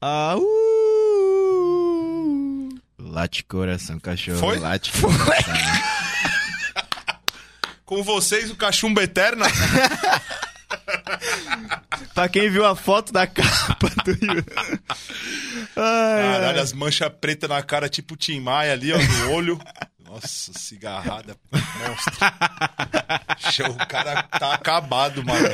[0.00, 0.44] Ah, uh!
[2.98, 4.38] Late coração, cachorro.
[4.38, 4.58] Foi?
[4.58, 4.92] Late
[7.84, 9.44] Com vocês, o cachumbo eterno.
[12.14, 14.12] pra quem viu a foto da capa do
[15.76, 16.60] Ai, Caralho, ai.
[16.60, 19.60] as manchas pretas na cara, tipo Tim Maia ali, ó, no olho.
[20.02, 22.14] Nossa, cigarrada monstro.
[23.38, 25.48] Show, o cara tá acabado, mano.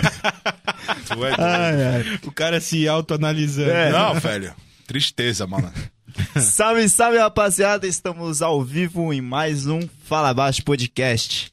[1.07, 1.41] Tu é doido.
[1.41, 2.21] Ai, ai.
[2.25, 3.71] O cara se autoanalisando.
[3.71, 3.91] É.
[3.91, 4.55] Não, velho.
[4.87, 5.73] Tristeza, mano.
[6.41, 7.87] Salve, salve, rapaziada!
[7.87, 11.53] Estamos ao vivo em mais um Fala Baixo Podcast.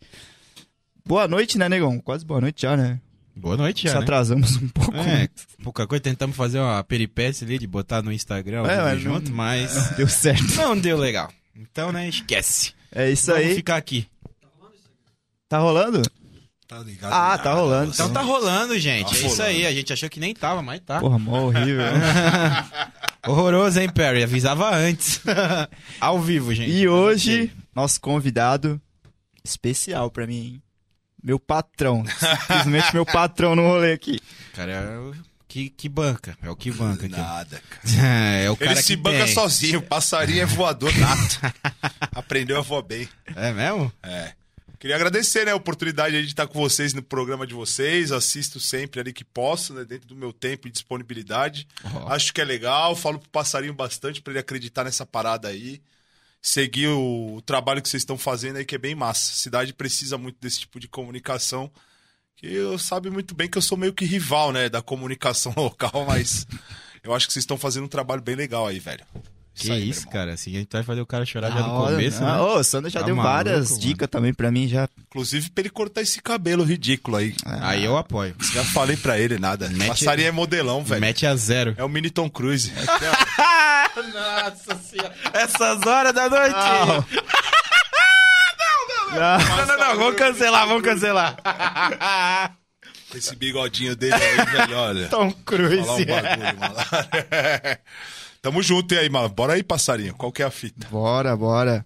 [1.05, 1.99] Boa noite, né, negão?
[1.99, 2.99] Quase boa noite já, né?
[3.35, 3.99] Boa noite, Se já, né?
[4.03, 4.97] atrasamos um pouco.
[4.97, 5.29] É,
[5.63, 9.37] pouca coisa, tentamos fazer uma peripécia ali de botar no Instagram É, mas junto, não-
[9.37, 10.55] mas Deu certo.
[10.55, 11.31] não deu legal.
[11.55, 12.73] Então, né, esquece.
[12.91, 13.55] É isso Vamos aí.
[13.55, 14.07] ficar aqui.
[15.47, 16.01] Tá rolando?
[16.67, 17.13] Tá ligado?
[17.13, 17.91] Ah, tá rolando.
[17.93, 19.05] Então tá rolando, gente.
[19.09, 19.43] Tá é isso rolando.
[19.43, 19.65] aí.
[19.65, 20.99] A gente achou que nem tava, mas tá.
[20.99, 21.85] Porra, mó horrível.
[23.25, 24.23] Horroroso, hein, Perry?
[24.23, 25.21] Avisava antes.
[25.99, 26.69] Ao vivo, gente.
[26.71, 28.81] e hoje, nosso convidado
[29.43, 30.63] especial pra mim, hein?
[31.23, 32.03] Meu patrão.
[32.47, 34.19] Simplesmente meu patrão no rolê aqui.
[34.53, 35.13] Cara, é o
[35.47, 36.37] que, que banca.
[36.41, 37.15] É o que banca aqui.
[37.17, 37.81] Nada, cara.
[38.43, 39.33] É, o cara Ele se que banca tem.
[39.33, 39.81] sozinho.
[39.81, 41.39] Passarinho é voador nato.
[42.13, 43.07] Aprendeu a voar bem.
[43.35, 43.91] É mesmo?
[44.03, 44.31] É.
[44.79, 48.11] Queria agradecer, né, a oportunidade de estar com vocês no programa de vocês.
[48.11, 51.67] Assisto sempre ali que posso, né, dentro do meu tempo e disponibilidade.
[51.83, 52.07] Ó.
[52.09, 52.95] Acho que é legal.
[52.95, 55.81] Falo pro passarinho bastante pra ele acreditar nessa parada aí.
[56.39, 59.31] Seguir o, o trabalho que vocês estão fazendo aí, que é bem massa.
[59.31, 61.71] A cidade precisa muito desse tipo de comunicação.
[62.35, 66.05] Que eu sabe muito bem que eu sou meio que rival, né, da comunicação local,
[66.07, 66.45] mas
[67.03, 69.03] eu acho que vocês estão fazendo um trabalho bem legal aí, velho.
[69.57, 70.33] Que aí, isso, cara.
[70.33, 72.31] Assim, a gente vai fazer o cara chorar já no hora, começo, né?
[72.31, 72.39] né?
[72.39, 74.87] Ô, o Sandro já Tá deu maluco, várias dicas também pra mim, já.
[75.09, 77.33] Inclusive pra ele cortar esse cabelo ridículo aí.
[77.61, 78.35] Aí eu apoio.
[78.53, 79.67] Já falei pra ele nada.
[79.69, 81.01] Mete- Passarinho é modelão, velho.
[81.01, 81.73] Mete a zero.
[81.77, 82.71] É o mini Tom Cruise.
[84.13, 85.13] Nossa senhora.
[85.33, 86.53] Essas horas da noite.
[86.55, 86.87] Não.
[89.11, 89.39] Não.
[89.39, 89.95] Não, não, não.
[89.97, 91.35] Vamos cancelar, vamos cancelar.
[93.15, 95.07] Esse bigodinho dele aí, velho, olha.
[95.07, 95.77] Tom Cruise.
[95.77, 96.75] Falar um bagulho, mano.
[98.41, 99.29] Tamo junto e aí, mano.
[99.29, 100.13] Bora aí, passarinho.
[100.15, 100.87] Qual que é a fita?
[100.89, 101.85] Bora, bora.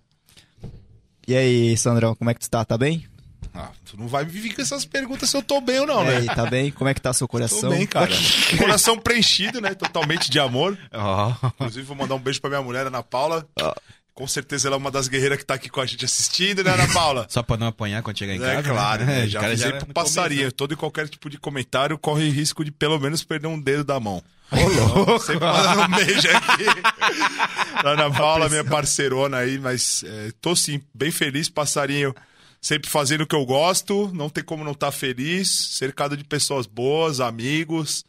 [1.27, 2.63] E aí, Sandrão, como é que tu tá?
[2.65, 3.05] Tá bem?
[3.53, 6.03] Ah, tu não vai me vir com essas perguntas se eu tô bem ou não,
[6.03, 6.17] e né?
[6.17, 6.71] aí, tá bem?
[6.71, 7.69] Como é que tá seu Tô coração?
[7.69, 8.11] bem, cara.
[8.57, 9.73] Coração preenchido, né?
[9.73, 10.77] Totalmente de amor.
[10.93, 11.33] Ó.
[11.55, 13.45] Inclusive, vou mandar um beijo pra minha mulher, Ana Paula.
[13.59, 13.75] Ah.
[14.13, 16.71] Com certeza ela é uma das guerreiras que tá aqui com a gente assistindo, né,
[16.71, 17.25] Ana Paula?
[17.29, 18.59] Só pra não apanhar quando chegar em casa.
[18.59, 19.27] É claro, né?
[19.27, 20.51] Já avisei já pro passarinho.
[20.51, 23.99] Todo e qualquer tipo de comentário corre risco de pelo menos perder um dedo da
[23.99, 24.21] mão.
[24.51, 25.19] Ô.
[25.19, 26.65] Sempre mandando um beijo aqui.
[27.85, 32.13] Ana Paula, minha parceirona aí, mas é, tô sim, bem feliz, passarinho.
[32.59, 36.67] Sempre fazendo o que eu gosto, não tem como não estar feliz, cercado de pessoas
[36.67, 38.05] boas, amigos,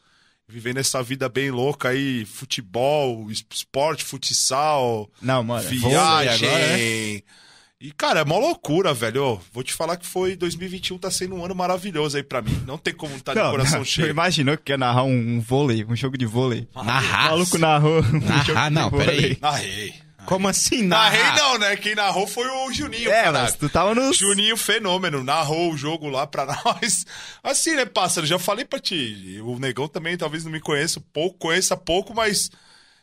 [0.47, 5.66] vivendo essa vida bem louca aí, futebol, es- esporte, futsal, Não, mano.
[5.66, 6.48] viagem.
[6.48, 7.20] agora, né?
[7.84, 9.25] E, cara, é uma loucura, velho.
[9.25, 12.62] Ô, Vou te falar que foi 2021 tá sendo um ano maravilhoso aí pra mim.
[12.65, 14.09] Não tem como estar de Não, coração não, cheio.
[14.09, 16.69] Imaginou que ia narrar um, um vôlei, um jogo de vôlei.
[16.75, 17.31] O Narrar.
[17.31, 19.06] maluco narrou um jogo Narrar, de não, vôlei.
[19.06, 19.38] peraí.
[19.41, 19.94] Narrei.
[20.25, 21.37] Como assim, Narrei narrar?
[21.37, 21.75] não, né?
[21.75, 23.44] Quem narrou foi o Juninho, É, caralho.
[23.47, 24.12] mas tu tava no...
[24.12, 27.04] Juninho Fenômeno, narrou o jogo lá pra nós.
[27.42, 28.25] Assim, né, pássaro?
[28.25, 29.41] Já falei pra ti.
[29.42, 32.48] O Negão também talvez não me conheça pouco, conheça pouco, mas.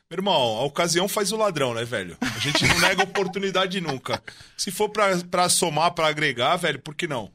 [0.09, 2.17] Meu irmão, a ocasião faz o ladrão, né, velho?
[2.19, 4.19] A gente não nega oportunidade nunca.
[4.57, 7.29] Se for pra, pra somar, pra agregar, velho, por que não?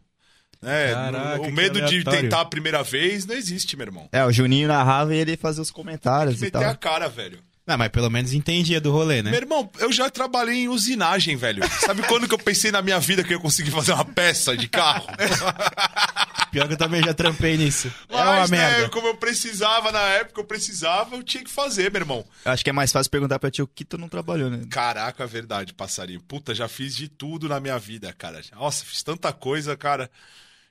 [0.61, 0.93] Né?
[0.93, 4.09] Caraca, o que medo de tentar a primeira vez não existe, meu irmão.
[4.11, 6.71] É, o Juninho narrava e ele fazia os comentários e Meter tal.
[6.71, 7.39] a cara, velho.
[7.67, 9.31] Não, mas pelo menos entendia do rolê, né?
[9.31, 11.63] Meu irmão, eu já trabalhei em usinagem, velho.
[11.81, 14.55] Sabe quando que eu pensei na minha vida que eu ia conseguir fazer uma peça
[14.55, 15.07] de carro?
[16.53, 17.93] Pior que eu também já trampei nisso.
[18.09, 18.89] é uma Mas, né, merda.
[18.91, 22.25] como eu precisava na época, eu precisava, eu tinha que fazer, meu irmão.
[22.45, 24.61] Eu acho que é mais fácil perguntar pra ti o que tu não trabalhou, né?
[24.71, 26.21] Caraca, verdade, passarinho.
[26.21, 28.41] Puta, já fiz de tudo na minha vida, cara.
[28.53, 30.09] Nossa, fiz tanta coisa, cara.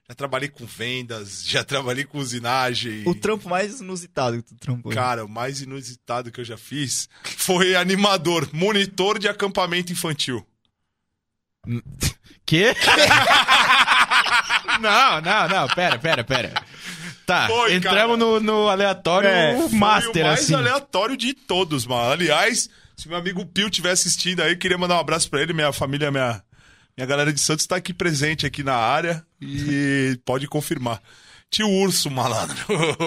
[0.08, 3.04] Já trabalhei com vendas, já trabalhei com usinagem.
[3.08, 4.92] O trampo mais inusitado que tu trampou.
[4.92, 10.46] Cara, o mais inusitado que eu já fiz foi animador, monitor de acampamento infantil.
[12.46, 12.76] Quê?
[14.82, 15.68] não, não, não.
[15.70, 16.54] Pera, pera, pera.
[17.26, 20.56] Tá, Foi, entramos no, no aleatório É, master, o mais assim.
[20.56, 22.12] aleatório de todos, mano.
[22.12, 25.72] Aliás, se meu amigo Pio estiver assistindo aí, queria mandar um abraço pra ele, minha
[25.72, 26.44] família, minha,
[26.98, 31.02] minha galera de Santos tá aqui presente aqui na área e pode confirmar.
[31.50, 32.56] Tio Urso, malandro.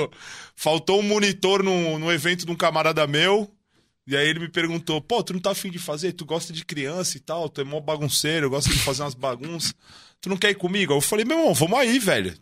[0.55, 3.51] Faltou um monitor no, no evento de um camarada meu.
[4.07, 6.13] E aí ele me perguntou, pô, tu não tá afim de fazer?
[6.13, 9.75] Tu gosta de criança e tal, tu é mó bagunceiro, gosta de fazer umas bagunças.
[10.21, 10.93] Tu não quer ir comigo?
[10.93, 12.33] Eu falei, meu irmão, vamos aí, velho.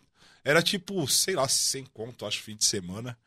[0.43, 3.17] Era tipo, sei lá, sem conto, acho, fim de semana.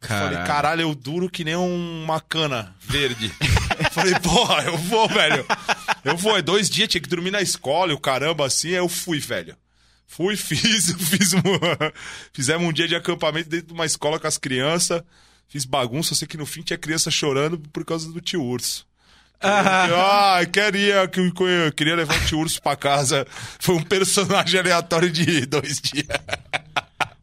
[0.00, 0.46] Falei, Caralho.
[0.46, 3.30] caralho, eu duro que nem uma cana verde.
[3.98, 5.44] Falei, porra, eu vou, velho.
[6.04, 8.74] Eu vou, é dois dias, tinha que dormir na escola e o caramba, assim, aí
[8.74, 9.56] eu fui, velho.
[10.06, 11.42] Fui, fiz, fiz um,
[12.32, 15.02] fizemos um dia de acampamento dentro de uma escola com as crianças.
[15.48, 18.86] Fiz bagunça, eu sei que no fim tinha criança chorando por causa do tio urso.
[19.40, 23.24] Ah, queria, que eu queria levar o tio urso pra casa.
[23.60, 26.08] Foi um personagem aleatório de dois dias.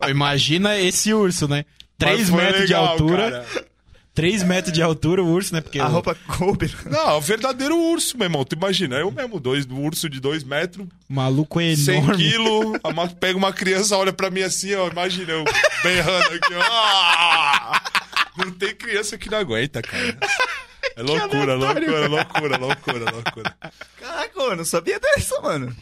[0.07, 1.65] Imagina esse urso, né?
[1.99, 3.31] Mas 3 foi metros de legal, altura.
[3.31, 3.65] cara.
[4.15, 5.59] 3 metros de altura o urso, né?
[5.61, 6.73] Porque A o- roupa coube.
[6.89, 8.45] Não, é o verdadeiro urso, meu irmão.
[8.45, 12.17] Tu imagina, eu mesmo, dois, um urso de dois metros, o maluco é 100 enorme.
[12.31, 15.43] quilos, a ma- pega uma criança, olha pra mim assim, ó, imagina, eu
[15.83, 16.61] berrando aqui, ó.
[16.63, 17.81] Ah!
[18.37, 20.17] Não tem criança que não aguenta, cara.
[20.95, 23.57] É loucura, loucura, loucura, loucura, loucura.
[23.99, 25.75] Caraca, eu não sabia dessa, mano.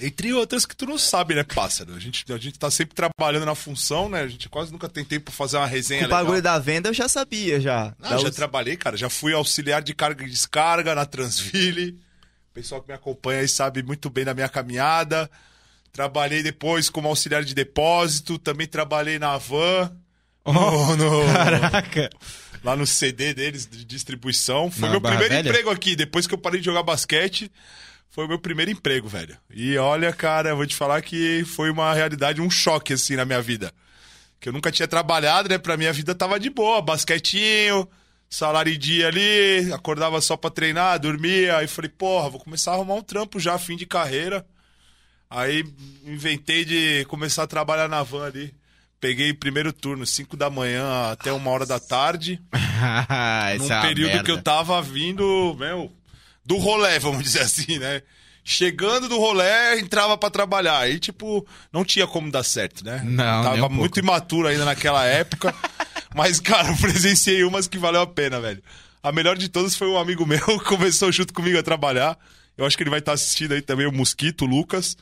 [0.00, 1.94] Entre outras que tu não sabe, né, pássaro?
[1.94, 4.20] A gente, a gente tá sempre trabalhando na função, né?
[4.22, 6.54] A gente quase nunca tem tempo pra fazer uma resenha O bagulho legal.
[6.54, 7.94] da venda eu já sabia, já.
[8.02, 8.96] Ah, Da já us- trabalhei, cara.
[8.96, 11.98] Já fui auxiliar de carga e descarga na Transville.
[12.50, 15.30] O pessoal que me acompanha aí sabe muito bem da minha caminhada.
[15.92, 18.38] Trabalhei depois como auxiliar de depósito.
[18.38, 19.92] Também trabalhei na van.
[20.44, 22.10] no- no- Caraca.
[22.64, 24.70] lá no CD deles de distribuição.
[24.70, 25.48] Foi Na meu Barra primeiro Velha?
[25.48, 25.94] emprego aqui.
[25.94, 27.48] Depois que eu parei de jogar basquete,
[28.12, 29.34] foi o meu primeiro emprego, velho.
[29.50, 33.24] E olha, cara, eu vou te falar que foi uma realidade, um choque, assim, na
[33.24, 33.72] minha vida.
[34.38, 35.56] Que eu nunca tinha trabalhado, né?
[35.56, 36.82] Pra minha vida tava de boa.
[36.82, 37.88] Basquetinho,
[38.28, 41.56] salário em dia ali, acordava só pra treinar, dormia.
[41.56, 44.44] Aí falei, porra, vou começar a arrumar um trampo já, fim de carreira.
[45.30, 45.64] Aí
[46.04, 48.54] inventei de começar a trabalhar na van ali.
[49.00, 52.38] Peguei primeiro turno, 5 da manhã até uma hora da tarde.
[53.58, 55.90] Num é uma período que eu tava vindo, meu,
[56.44, 58.02] do rolé, vamos dizer assim, né?
[58.44, 60.78] Chegando do rolé, entrava pra trabalhar.
[60.78, 63.00] Aí, tipo, não tinha como dar certo, né?
[63.04, 63.98] Não, Tava um muito pouco.
[64.00, 65.54] imaturo ainda naquela época.
[66.14, 68.62] Mas, cara, eu presenciei umas que valeu a pena, velho.
[69.02, 72.18] A melhor de todas foi um amigo meu que começou junto comigo a trabalhar.
[72.58, 74.96] Eu acho que ele vai estar assistindo aí também, o Mosquito, o Lucas.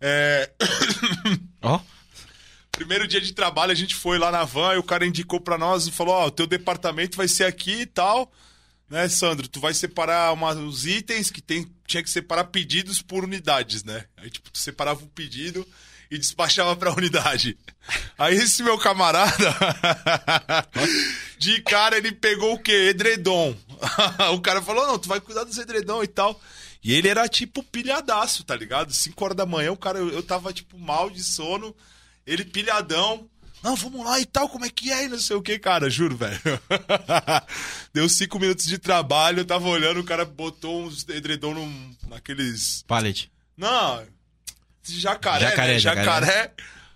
[0.00, 0.48] É...
[1.62, 1.80] Ó,
[2.70, 5.58] Primeiro dia de trabalho, a gente foi lá na van e o cara indicou pra
[5.58, 8.32] nós e falou: Ó, o teu departamento vai ser aqui e tal.
[8.88, 9.46] Né, Sandro?
[9.48, 14.04] Tu vai separar uma, os itens que tem, tinha que separar pedidos por unidades, né?
[14.16, 15.66] Aí, tipo, tu separava o pedido
[16.10, 17.56] e despachava pra unidade.
[18.18, 19.54] Aí esse meu camarada,
[21.38, 22.88] de cara, ele pegou o quê?
[22.90, 23.54] Edredom.
[24.34, 26.40] o cara falou: não, tu vai cuidar dos edredom e tal.
[26.82, 28.92] E ele era tipo pilhadaço, tá ligado?
[28.92, 31.74] 5 horas da manhã, o cara, eu, eu tava tipo mal de sono,
[32.26, 33.28] ele pilhadão.
[33.62, 35.04] Não, vamos lá e tal, como é que é?
[35.04, 36.38] E não sei o que, cara, juro, velho.
[37.92, 42.84] Deu cinco minutos de trabalho, eu tava olhando, o cara botou uns edredom num, naqueles.
[42.86, 43.30] pallet.
[43.56, 44.04] Não,
[44.84, 45.78] jacaré, Jacaré, né?
[45.78, 46.04] jacaré.
[46.04, 46.52] jacaré.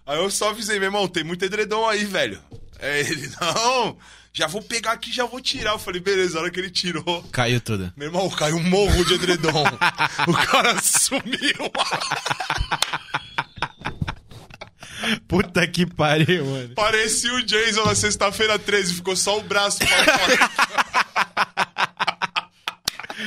[0.07, 2.41] Aí eu só avisei, meu irmão, tem muito edredom aí, velho.
[2.79, 3.97] É ele, não,
[4.33, 5.73] já vou pegar aqui, já vou tirar.
[5.73, 7.23] Eu falei, beleza, a hora que ele tirou.
[7.31, 7.93] Caiu tudo.
[7.97, 9.65] Meu irmão, caiu um morro de edredom.
[10.27, 11.71] o cara sumiu.
[15.27, 16.75] Puta que pariu, mano.
[16.75, 20.51] Parecia o Jason na sexta-feira 13, ficou só o braço pra fora.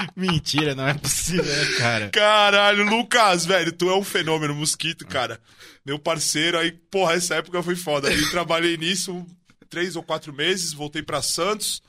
[0.16, 2.10] Mentira, não é possível, né, cara?
[2.10, 5.39] Caralho, Lucas, velho, tu é um fenômeno, mosquito, cara.
[5.86, 8.07] Meu parceiro, aí, porra, essa época foi foda.
[8.10, 9.25] Aí trabalhei nisso
[9.69, 11.81] três ou quatro meses, voltei pra Santos.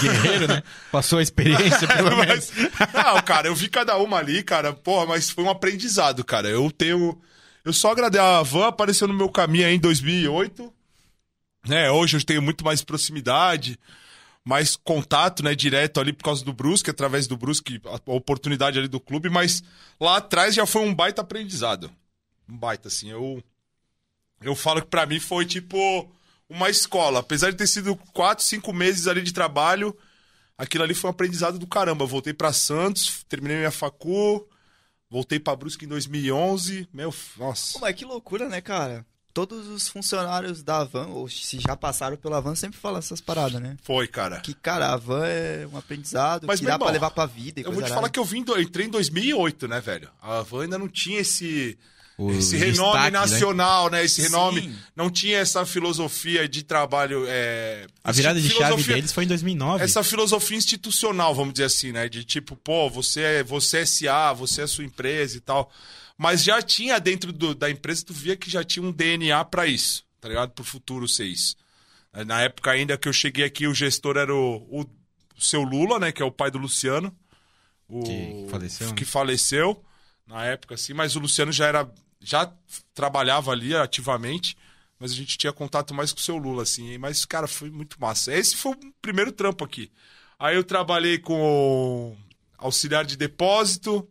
[0.00, 0.62] Guerreiro, né?
[0.90, 2.50] Passou a experiência, pelo menos.
[2.78, 6.48] Mas, não, cara, eu vi cada uma ali, cara, porra, mas foi um aprendizado, cara.
[6.48, 7.20] Eu tenho.
[7.66, 8.22] Eu só agradeço.
[8.22, 10.72] A van apareceu no meu caminho aí em 2008.
[11.66, 13.76] Né, hoje eu tenho muito mais proximidade,
[14.44, 18.86] mais contato, né, direto ali por causa do Brusque, através do Brusque, a oportunidade ali
[18.86, 19.64] do clube, mas
[19.98, 21.90] lá atrás já foi um baita aprendizado.
[22.48, 23.10] Um baita, assim.
[23.10, 23.42] Eu,
[24.40, 26.08] eu falo que pra mim foi tipo
[26.48, 27.18] uma escola.
[27.18, 29.92] Apesar de ter sido quatro, cinco meses ali de trabalho,
[30.56, 32.04] aquilo ali foi um aprendizado do caramba.
[32.04, 34.48] Eu voltei pra Santos, terminei minha facu,
[35.10, 36.88] voltei pra Brusque em 2011.
[36.92, 37.74] Meu, nossa.
[37.74, 39.04] Pô, mas que loucura, né, cara?
[39.32, 43.60] Todos os funcionários da van, ou se já passaram pela van, sempre falam essas paradas,
[43.60, 43.76] né?
[43.82, 44.40] Foi, cara.
[44.40, 47.60] Que, cara, a van é um aprendizado Mas, que dá pra irmão, levar pra vida
[47.60, 50.10] e Eu vou te falar que eu vim, eu entrei em 2008, né, velho?
[50.22, 51.78] A van ainda não tinha esse
[52.38, 53.10] esse renome né?
[53.10, 54.04] nacional, né?
[54.04, 54.28] Esse Sim.
[54.28, 57.24] renome não tinha essa filosofia de trabalho.
[57.28, 59.84] é, A virada de esse- chave deles foi em 2009.
[59.84, 62.08] Essa filosofia institucional, vamos dizer assim, né?
[62.08, 65.70] De tipo, pô, você é, você é SA, você é sua empresa e tal.
[66.16, 69.66] Mas já tinha dentro do- da empresa, tu via que já tinha um DNA pra
[69.66, 70.50] isso, tá ligado?
[70.52, 71.54] Pro futuro ser isso.
[72.14, 74.86] É, Na época ainda que eu cheguei aqui, o gestor era o, o,
[75.38, 76.10] seu Lula, né?
[76.12, 77.14] Que é o pai do Luciano.
[77.86, 78.94] O, Que faleceu, né?
[78.94, 79.84] Que faleceu
[80.26, 80.94] na época, assim.
[80.94, 81.86] Mas o Luciano já era...
[82.20, 82.50] Já
[82.94, 84.56] trabalhava ali ativamente.
[84.98, 86.96] mas a gente tinha contato mais com o seu Lula, assim.
[86.98, 88.32] Mas, cara, foi muito massa.
[88.34, 89.90] Esse foi o primeiro trampo aqui.
[90.38, 92.16] Aí eu trabalhei com
[92.58, 94.08] auxiliar de depósito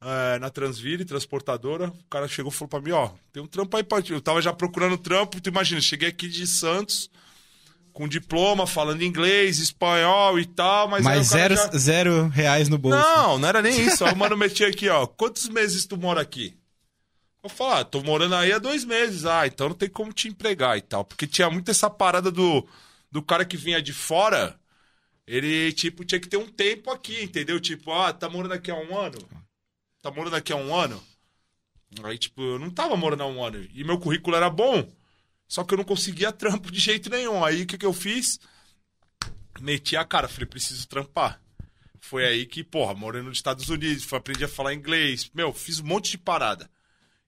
[0.00, 1.88] é, na Transville, transportadora.
[1.88, 4.12] O cara chegou e falou pra mim, ó, tem um trampo aí pra ti.
[4.12, 7.08] Eu tava já procurando trampo, tu imagina, cheguei aqui de Santos
[7.92, 11.04] com diploma, falando inglês, espanhol e tal, mas...
[11.04, 12.96] Mas zero, já- zero reais no bolso.
[12.98, 14.04] não, não era nem isso.
[14.04, 15.06] Aí o mano metia aqui, ó.
[15.06, 16.56] Quantos meses tu mora aqui?
[17.42, 19.26] Eu falei, ah, tô morando aí há dois meses.
[19.26, 21.04] Ah, então não tem como te empregar e tal.
[21.04, 22.66] Porque tinha muito essa parada do,
[23.10, 24.58] do cara que vinha de fora.
[25.26, 27.60] Ele, tipo, tinha que ter um tempo aqui, entendeu?
[27.60, 29.18] Tipo, ah, tá morando aqui há um ano?
[30.00, 31.02] Tá morando aqui há um ano?
[32.04, 33.66] Aí, tipo, eu não tava morando há um ano.
[33.74, 34.88] E meu currículo era bom.
[35.48, 37.44] Só que eu não conseguia trampo de jeito nenhum.
[37.44, 38.38] Aí o que, que eu fiz?
[39.60, 41.40] Meti a cara, falei, preciso trampar.
[42.00, 45.30] Foi aí que, porra, morando nos Estados Unidos, aprendi a falar inglês.
[45.34, 46.70] Meu, fiz um monte de parada.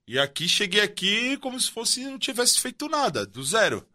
[0.06, 3.86] E aqui, cheguei aqui como se fosse não tivesse feito nada, do zero.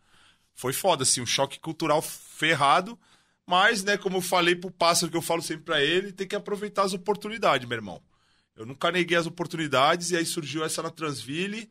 [0.56, 2.98] Foi foda, assim, um choque cultural ferrado.
[3.46, 6.36] Mas, né, como eu falei pro pássaro, que eu falo sempre pra ele, tem que
[6.36, 8.02] aproveitar as oportunidades, meu irmão.
[8.56, 11.70] Eu nunca neguei as oportunidades, e aí surgiu essa na Transville.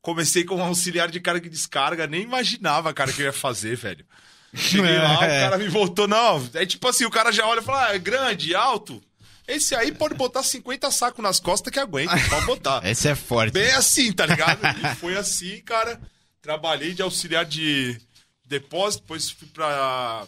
[0.00, 4.04] Comecei como auxiliar de carga e descarga, nem imaginava, cara, que eu ia fazer, velho.
[4.54, 5.40] Cheguei lá, o É.
[5.40, 6.48] cara me voltou, não.
[6.54, 9.02] É tipo assim, o cara já olha e fala, ah, é grande, alto.
[9.46, 12.80] Esse aí pode botar 50 sacos nas costas que aguenta, pode botar.
[12.88, 13.52] Esse é forte.
[13.52, 14.60] Bem assim, tá ligado?
[14.64, 16.00] E foi assim, cara.
[16.40, 18.00] Trabalhei de auxiliar de
[18.46, 20.26] depósito, depois fui pra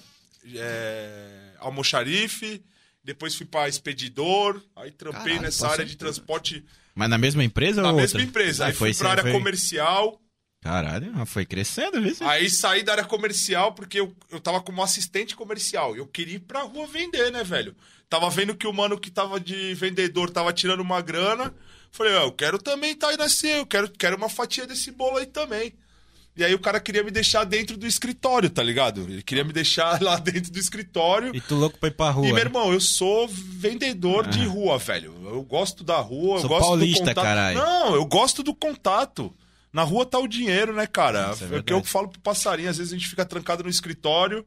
[0.54, 2.62] é, almoxarife,
[3.02, 7.83] depois fui pra expedidor, aí trampei Caralho, nessa área de transporte Mas na mesma empresa
[7.83, 8.23] na ou mesma outra?
[8.30, 8.64] empresa.
[8.64, 10.21] Ah, Aí fui sim, pra área foi- comercial,
[10.61, 12.16] Caralho, foi crescendo, viu?
[12.26, 15.94] aí saí da área comercial porque eu, eu tava como assistente comercial.
[15.94, 17.76] Eu queria ir pra rua vender, né, velho?
[18.14, 21.52] Tava vendo que o mano que tava de vendedor tava tirando uma grana.
[21.90, 25.16] Falei, ó, eu quero também estar aí nesse, eu quero, quero uma fatia desse bolo
[25.16, 25.73] aí também.
[26.37, 29.00] E aí o cara queria me deixar dentro do escritório, tá ligado?
[29.00, 31.35] Ele queria me deixar lá dentro do escritório.
[31.35, 32.26] E tu louco pra ir pra rua.
[32.26, 32.42] E, meu né?
[32.42, 35.12] irmão, eu sou vendedor de rua, velho.
[35.25, 37.25] Eu gosto da rua, eu Sou gosto paulista, do contato.
[37.25, 37.59] caralho.
[37.59, 39.35] Não, eu gosto do contato.
[39.73, 41.33] Na rua tá o dinheiro, né, cara?
[41.33, 42.71] Isso é é o que eu falo pro passarinho.
[42.71, 44.47] Às vezes a gente fica trancado no escritório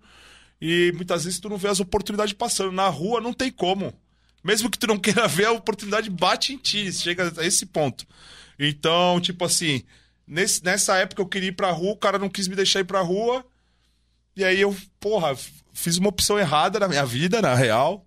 [0.61, 2.71] e muitas vezes tu não vê as oportunidades passando.
[2.71, 3.93] Na rua não tem como.
[4.43, 6.91] Mesmo que tu não queira ver, a oportunidade bate em ti.
[6.91, 8.05] Chega a esse ponto.
[8.59, 9.83] Então, tipo assim,
[10.25, 12.85] nesse- nessa época eu queria ir pra rua, o cara não quis me deixar ir
[12.85, 13.45] pra rua.
[14.35, 15.35] E aí eu, porra,
[15.73, 18.05] fiz uma opção errada na minha vida, na real.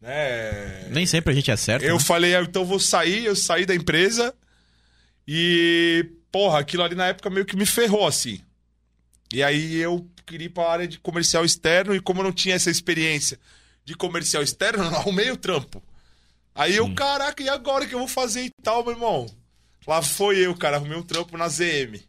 [0.00, 0.88] Né?
[0.90, 1.84] Nem sempre a gente acerta.
[1.86, 2.00] Eu né?
[2.00, 4.34] falei, ah, então eu vou sair, eu saí da empresa.
[5.26, 8.40] E, porra, aquilo ali na época meio que me ferrou, assim.
[9.32, 12.54] E aí eu queria ir pra área de comercial externo, e como eu não tinha
[12.54, 13.38] essa experiência
[13.84, 15.82] de comercial externo, eu arrumei o trampo.
[16.54, 19.26] Aí eu, caraca, e agora que eu vou fazer e tal, meu irmão?
[19.86, 22.00] Lá foi eu, cara, arrumei um trampo na ZM.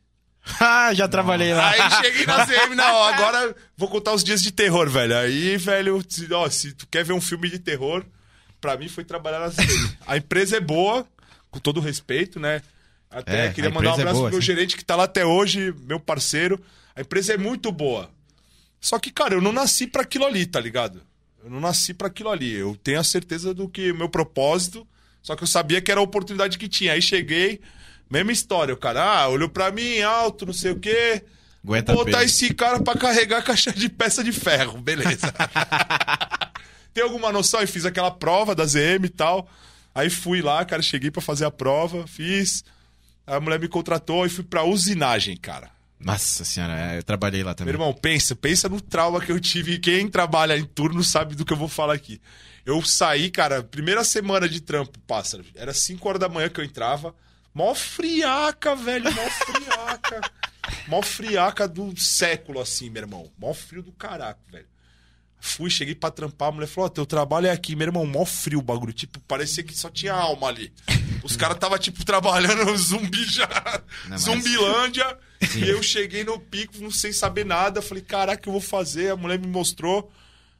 [0.59, 1.69] Ah, já trabalhei lá.
[1.69, 5.15] Aí cheguei na ZM, não, agora vou contar os dias de terror, velho.
[5.17, 6.03] Aí, velho,
[6.33, 8.05] ó, se tu quer ver um filme de terror,
[8.59, 9.95] pra mim foi trabalhar na ZM.
[10.05, 11.07] A empresa é boa,
[11.49, 12.61] com todo respeito, né?
[13.13, 15.25] Até É, queria mandar um é abraço boa, pro meu gerente que tá lá até
[15.25, 16.59] hoje, meu parceiro.
[16.95, 18.09] A empresa é muito boa.
[18.79, 21.01] Só que, cara, eu não nasci pra aquilo ali, tá ligado?
[21.43, 22.53] Eu não nasci pra aquilo ali.
[22.53, 24.85] Eu tenho a certeza do que meu propósito,
[25.21, 26.93] só que eu sabia que era a oportunidade que tinha.
[26.93, 27.61] Aí cheguei,
[28.09, 28.73] mesma história.
[28.73, 31.23] O cara, ah, olhou pra mim, alto, não sei o quê.
[31.63, 32.33] Aguenta Vou botar peso.
[32.33, 35.33] esse cara pra carregar caixa de peça de ferro, beleza.
[36.93, 37.61] Tem alguma noção?
[37.61, 39.49] E fiz aquela prova da ZM e tal.
[39.95, 42.63] Aí fui lá, cara, cheguei pra fazer a prova, fiz.
[43.25, 45.71] A mulher me contratou e fui pra usinagem, cara.
[45.99, 47.73] Nossa senhora, é, eu trabalhei lá Meu também.
[47.73, 49.79] irmão, pensa, pensa no trauma que eu tive.
[49.79, 52.19] Quem trabalha em turno sabe do que eu vou falar aqui.
[52.65, 55.45] Eu saí, cara, primeira semana de trampo, pássaro.
[55.55, 57.15] Era 5 horas da manhã que eu entrava.
[57.53, 60.21] Mó friaca, velho, mó friaca.
[60.87, 63.31] mó friaca do século, assim, meu irmão.
[63.37, 64.65] Mó frio do caraca, velho.
[65.45, 68.23] Fui, cheguei pra trampar, a mulher falou: Ó, teu trabalho é aqui, meu irmão, mó
[68.23, 68.93] frio o bagulho.
[68.93, 70.71] Tipo, parecia que só tinha alma ali.
[71.21, 73.83] Os caras tava, tipo, trabalhando zumbi já.
[74.17, 75.17] Zumbilândia.
[75.57, 77.81] E eu cheguei no pico, não sem saber nada.
[77.81, 79.11] Falei, caraca, o que eu vou fazer?
[79.11, 80.09] A mulher me mostrou.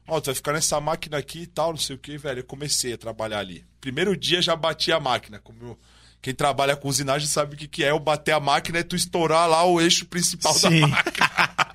[0.06, 2.40] Ó, tu vai ficar nessa máquina aqui e tal, não sei o que, velho.
[2.40, 3.64] Eu comecei a trabalhar ali.
[3.80, 5.38] Primeiro dia já bati a máquina.
[5.38, 5.78] Como
[6.20, 7.90] Quem trabalha com usinagem sabe o que, que é.
[7.90, 10.80] Eu bater a máquina é tu estourar lá o eixo principal da Sim.
[10.80, 11.30] máquina.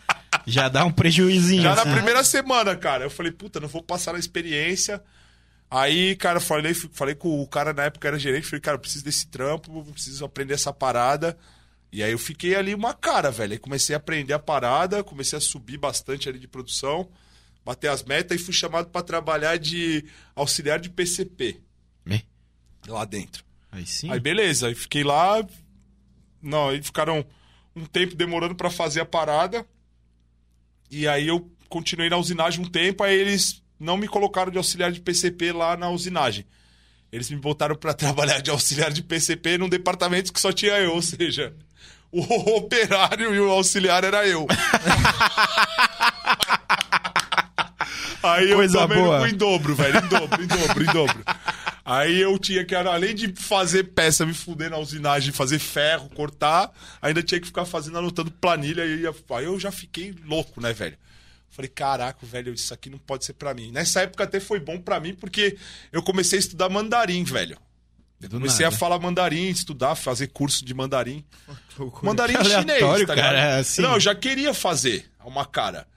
[0.50, 1.62] Já dá um prejuizinho.
[1.64, 1.92] Já na assim.
[1.94, 3.06] primeira semana, cara.
[3.06, 5.02] Eu falei, puta, não vou passar na experiência.
[5.72, 9.04] Aí, cara, falei, falei com o cara na época era gerente, falei, cara, eu preciso
[9.06, 11.38] desse trampo, preciso aprender essa parada.
[11.92, 13.54] E aí eu fiquei ali uma cara, velho.
[13.54, 17.08] Aí comecei a aprender a parada, comecei a subir bastante ali de produção,
[17.64, 21.60] bater as metas e fui chamado pra trabalhar de auxiliar de PCP
[22.06, 22.26] Me-
[22.88, 23.44] lá dentro.
[23.72, 24.12] Aí sim.
[24.12, 25.46] Aí beleza, aí fiquei lá.
[26.42, 27.24] Não, aí ficaram
[27.76, 29.66] um tempo demorando pra fazer a parada.
[30.90, 34.92] E aí eu continuei na usinagem um tempo, aí eles não me colocaram de auxiliar
[34.92, 36.46] de PCP lá na usinagem.
[37.12, 40.94] Eles me botaram pra trabalhar de auxiliar de PCP num departamento que só tinha eu,
[40.94, 41.54] ou seja,
[42.12, 42.22] o
[42.58, 44.48] operário e o auxiliar era eu.
[48.22, 49.30] Aí eu Coisa tomei boa.
[49.30, 49.98] em dobro, velho.
[49.98, 51.24] Em dobro, em dobro, em dobro.
[51.90, 56.72] Aí eu tinha que, além de fazer peça, me fuder na usinagem, fazer ferro, cortar,
[57.02, 58.86] ainda tinha que ficar fazendo, anotando planilha.
[58.86, 60.96] E ia- aí eu já fiquei louco, né, velho?
[61.50, 63.72] Falei, caraca, velho, isso aqui não pode ser pra mim.
[63.72, 65.58] Nessa época até foi bom pra mim, porque
[65.92, 67.58] eu comecei a estudar mandarim, velho.
[68.22, 68.76] Eu comecei nada.
[68.76, 71.24] a falar mandarim, estudar, fazer curso de mandarim.
[72.04, 73.82] Mandarim Que chinês, tá cara, é assim.
[73.82, 75.88] Não, eu já queria fazer uma cara.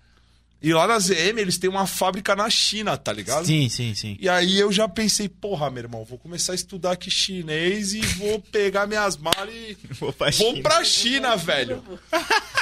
[0.62, 3.44] E lá na ZM eles têm uma fábrica na China, tá ligado?
[3.44, 4.16] Sim, sim, sim.
[4.20, 8.00] E aí eu já pensei, porra, meu irmão, vou começar a estudar aqui chinês e
[8.00, 10.62] vou pegar minhas malas e Vou pra vou China.
[10.62, 11.82] pra China, velho.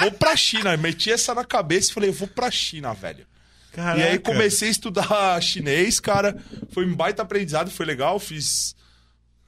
[0.00, 0.76] Vou pra China.
[0.78, 3.26] Meti essa na cabeça e falei, vou pra China, velho.
[3.76, 6.42] E aí comecei a estudar chinês, cara.
[6.72, 8.18] Foi um baita aprendizado, foi legal.
[8.18, 8.74] Fiz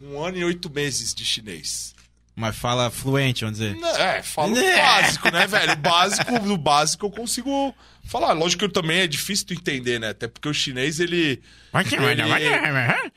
[0.00, 1.91] um ano e oito meses de chinês.
[2.34, 3.76] Mas fala fluente, vamos dizer.
[4.00, 4.76] É, falo Né?
[4.76, 5.72] básico, né, velho?
[5.72, 7.74] O básico, do básico eu consigo
[8.04, 8.32] falar.
[8.32, 10.08] Lógico que eu também é difícil tu entender, né?
[10.10, 11.42] Até porque o chinês, ele.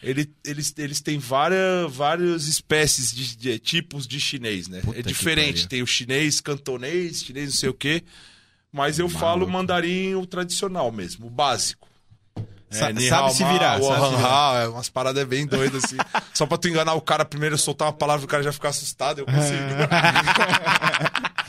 [0.03, 4.81] Ele, eles, eles têm várias, várias espécies de, de- tipos de chinês, né?
[4.81, 5.67] Puta é diferente.
[5.69, 8.03] Tem o chinês cantonês, chinês não sei o quê.
[8.71, 11.87] Mas eu falo mandarim o tradicional mesmo, o básico.
[12.79, 14.63] Sa- ni sabe se virar, o sabe se virar.
[14.63, 15.97] é umas paradas bem doidas assim.
[16.33, 18.51] Só pra tu enganar o cara primeiro, eu soltar uma palavra e o cara já
[18.51, 19.55] ficar assustado, eu consigo.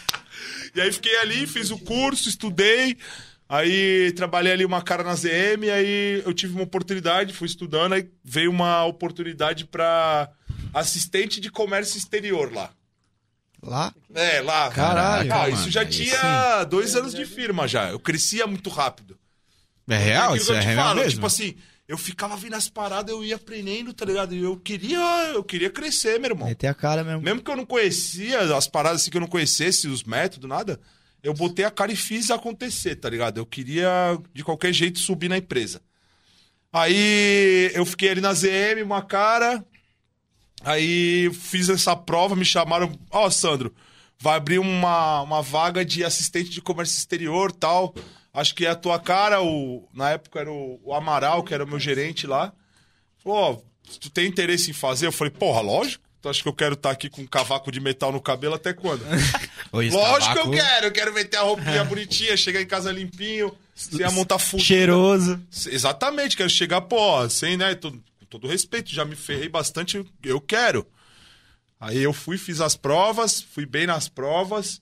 [0.75, 2.99] E aí fiquei ali, fiz o curso, estudei.
[3.49, 8.11] Aí trabalhei ali uma cara na ZM, aí eu tive uma oportunidade, fui estudando, aí
[8.25, 10.29] veio uma oportunidade pra
[10.75, 12.71] assistente de comércio exterior lá.
[13.63, 13.95] Lá?
[14.15, 14.69] É, lá.
[14.71, 17.89] Caralho, Ah, isso já tinha dois anos de firma já.
[17.91, 19.17] Eu crescia muito rápido.
[19.89, 20.35] É real?
[20.35, 21.13] Aquilo Isso é real falo, mesmo?
[21.13, 21.55] Tipo assim,
[21.87, 24.35] eu ficava vindo as paradas, eu ia aprendendo, tá ligado?
[24.35, 24.99] E eu queria,
[25.35, 26.49] eu queria crescer, meu irmão.
[26.49, 27.23] Meter a cara mesmo.
[27.23, 30.81] Mesmo que eu não conhecia as paradas assim que eu não conhecesse, os métodos, nada,
[31.23, 33.39] eu botei a cara e fiz acontecer, tá ligado?
[33.39, 35.81] Eu queria, de qualquer jeito, subir na empresa.
[36.73, 39.65] Aí eu fiquei ali na ZM, uma cara.
[40.63, 42.99] Aí fiz essa prova, me chamaram.
[43.11, 43.75] Ó, Sandro,
[44.19, 47.95] vai abrir uma, uma vaga de assistente de comércio exterior tal.
[48.37, 49.43] Acho que é a tua cara.
[49.43, 52.53] O, na época era o, o Amaral, que era o meu gerente lá.
[53.25, 53.39] Falou,
[53.89, 55.07] ó, tu tem interesse em fazer?
[55.07, 56.05] Eu falei, porra, lógico.
[56.21, 58.73] Tu acha que eu quero estar aqui com um cavaco de metal no cabelo até
[58.73, 59.03] quando?
[59.83, 60.87] Esse Lógico que eu quero.
[60.87, 64.63] Eu quero meter a roupinha bonitinha, chegar em casa limpinho, sem a montar fundo.
[64.63, 65.41] Cheiroso.
[65.69, 67.75] Exatamente, quero chegar, pô, sem, né?
[67.75, 70.87] todo- Com todo respeito, já me ferrei bastante, eu quero.
[71.79, 74.81] Aí eu fui, fiz as provas, fui bem nas provas.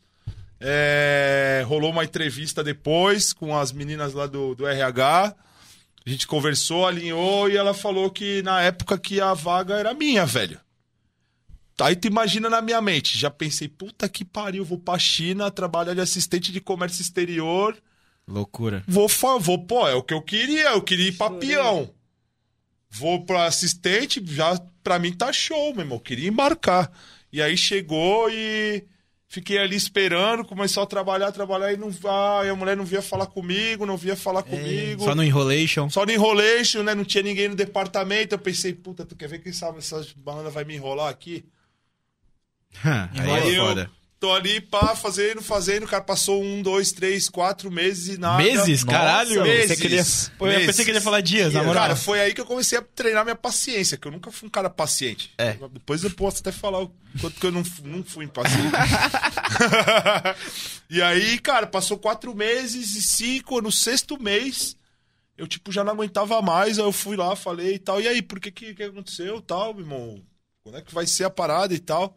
[0.66, 5.37] É, rolou uma entrevista depois com as meninas lá do, do RH.
[6.07, 10.24] A gente conversou, alinhou e ela falou que na época que a vaga era minha,
[10.24, 10.59] velho.
[11.81, 15.92] Aí tu imagina na minha mente, já pensei, puta que pariu, vou pra China trabalhar
[15.92, 17.77] de assistente de comércio exterior.
[18.27, 18.83] Loucura.
[18.88, 19.07] Vou,
[19.40, 21.90] vou, pô, é o que eu queria, eu queria ir pra peão.
[22.88, 26.90] Vou pra assistente, já pra mim tá show, meu irmão, eu queria embarcar.
[27.31, 28.87] E aí chegou e
[29.35, 33.27] fiquei ali esperando, começou a trabalhar, trabalhar e não vai, a mulher não via falar
[33.27, 35.03] comigo, não via falar comigo.
[35.03, 35.90] Só no enrolation.
[35.90, 36.94] Só no enrolation, né?
[36.94, 38.35] Não tinha ninguém no departamento.
[38.35, 41.44] Eu pensei, puta, tu quer ver quem sabe essa banda vai me enrolar aqui?
[42.85, 43.90] Aí Aí é eu foda.
[44.24, 45.84] Tô ali, pá, fazendo, fazendo.
[45.84, 48.42] O cara passou um, dois, três, quatro meses e nada.
[48.42, 48.82] Meses?
[48.82, 49.34] Nossa, Caralho.
[49.34, 49.60] eu Meses.
[49.62, 50.04] pensei que ele ia-
[50.38, 51.82] Pô, eu pensei que ele ia falar dias, na moral.
[51.82, 54.50] Cara, foi aí que eu comecei a treinar minha paciência, que eu nunca fui um
[54.50, 55.30] cara paciente.
[55.37, 55.58] É.
[55.70, 58.72] Depois eu posso até falar o quanto que eu não, não fui impaciente.
[60.88, 64.74] e aí, cara, passou quatro meses e cinco, no sexto mês,
[65.37, 68.00] eu, tipo, já não aguentava mais, aí eu fui lá, falei e tal.
[68.00, 70.22] E aí, por que que, que aconteceu tal, meu irmão?
[70.62, 72.16] Quando é que vai ser a parada e tal?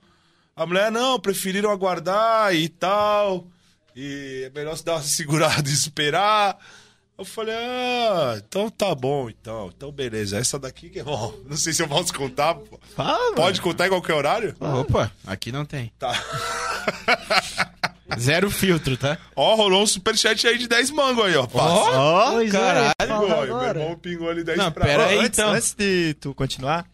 [0.57, 3.45] A mulher, não, preferiram aguardar e tal.
[3.95, 6.57] E é melhor se dar uma segurada e esperar.
[7.17, 9.71] Eu falei, ah, então tá bom, então.
[9.75, 11.33] Então beleza, essa daqui que é bom.
[11.49, 12.55] Não sei se eu posso contar.
[12.55, 12.79] pô.
[12.95, 13.35] Fala, mano.
[13.35, 14.55] Pode contar em qualquer horário?
[14.59, 15.91] Opa, aqui não tem.
[15.97, 16.13] Tá.
[18.19, 19.17] Zero filtro, tá?
[19.35, 21.45] Ó, rolou um superchat aí de 10 mango aí, ó.
[21.45, 21.99] Passa.
[21.99, 23.79] Ó, caralho, Pingou fala aí, meu agora.
[23.79, 25.51] irmão pingou ali 10 Não, pra pera aí, antes, então.
[25.51, 26.85] antes de tu continuar,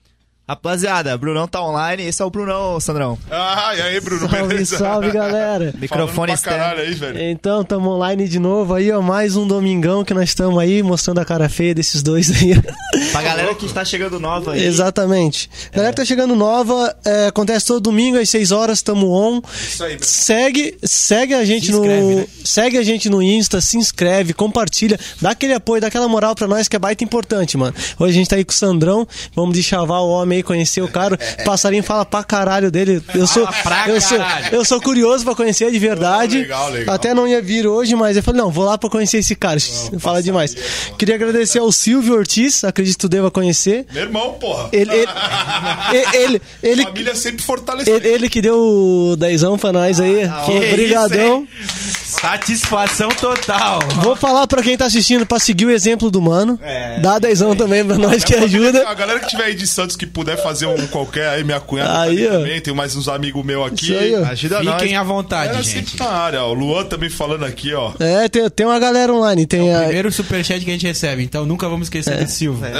[0.45, 2.03] Rapaziada, Brunão tá online.
[2.05, 3.17] Esse é o Brunão, Sandrão.
[3.31, 4.27] Ah, e aí, Bruno?
[4.29, 4.77] Salve, beleza?
[4.77, 5.73] salve, galera.
[5.79, 6.59] Microfone externo.
[6.59, 7.21] caralho aí, velho.
[7.21, 9.01] Então, tamo online de novo aí, ó.
[9.01, 12.61] Mais um domingão que nós estamos aí, mostrando a cara feia desses dois aí.
[13.13, 14.65] Pra galera que está chegando nova aí.
[14.65, 15.49] Exatamente.
[15.71, 19.41] Galera que tá chegando nova, é, acontece todo domingo às 6 horas, tamo on.
[19.53, 20.03] Isso aí, meu.
[20.03, 21.77] Segue, segue a gente Se no.
[21.77, 22.27] inscreve, né?
[22.43, 26.47] Segue a gente no Insta, se inscreve, compartilha, dá aquele apoio, dá aquela moral pra
[26.49, 27.73] nós que é baita importante, mano.
[27.97, 30.81] Hoje a gente tá aí com o Sandrão, vamos de chavar o homem aí, conhecer
[30.81, 31.17] o cara.
[31.39, 33.01] O passarinho fala pra caralho dele.
[33.13, 33.47] Eu sou,
[33.87, 34.17] eu sou,
[34.51, 36.37] eu sou curioso pra conhecer de verdade.
[36.37, 36.95] Oh, legal, legal.
[36.95, 39.59] Até não ia vir hoje, mas eu falei, não, vou lá pra conhecer esse cara.
[39.99, 40.55] Fala demais.
[40.97, 43.85] Queria agradecer ao Silvio Ortiz, acredito que tu deva conhecer.
[43.91, 44.69] Meu irmão, porra.
[44.71, 45.07] Ele, ele,
[46.13, 47.95] ele, ele, Família sempre fortalecida.
[47.95, 50.21] ele, ele que deu o dezão pra nós aí.
[50.45, 51.47] Que Obrigadão.
[51.61, 52.02] isso?
[52.23, 53.79] Satisfação total.
[54.01, 56.57] Vou falar pra quem tá assistindo pra seguir o exemplo do mano.
[56.63, 56.97] É.
[57.01, 58.87] Dá dezão também pra nós que ajuda.
[58.87, 61.91] A galera que tiver aí de Santos que puder fazer um qualquer aí, minha cunhada
[61.91, 63.91] tá Aí, também, tem mais uns amigos meus aqui.
[63.91, 64.15] Isso aí.
[64.15, 64.81] Ajuda nós.
[64.81, 65.89] Fiquem à vontade, Era gente.
[65.91, 66.51] sempre na área, ó.
[66.51, 67.91] O Luan também falando aqui, ó.
[67.99, 69.45] É, tem, tem uma galera online.
[69.45, 72.67] Tem a, Primeiro superchat que a gente recebe, então nunca vamos esquecer do Silva.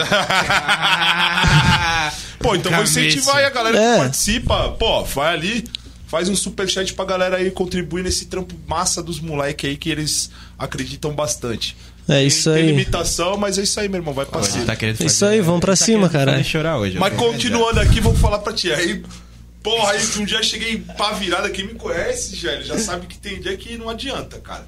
[2.40, 3.00] Pô, então vou Cabeça.
[3.02, 3.92] incentivar aí a galera É.
[3.94, 4.70] que participa.
[4.80, 5.64] Pô, vai ali,
[6.14, 10.30] faz um superchat pra galera aí contribuir nesse trampo massa dos moleque aí que eles
[10.60, 11.76] acreditam bastante.
[12.08, 12.68] É Tem- isso Tem aí.
[12.68, 14.14] limitação, mas é isso aí, meu irmão.
[14.14, 14.64] Vai pra cima.
[14.64, 16.44] tá querendo fazer- Isso aí, vamos pra tá cima, caralho.
[16.46, 17.00] chorar hoje.
[17.00, 18.72] Mas continuando aqui, vou falar pra ti.
[18.72, 19.02] Aí,
[19.64, 23.18] porra, aí um dia eu cheguei pra virada, quem me conhece, velho, já sabe que
[23.18, 24.68] tem dia que não adianta, cara.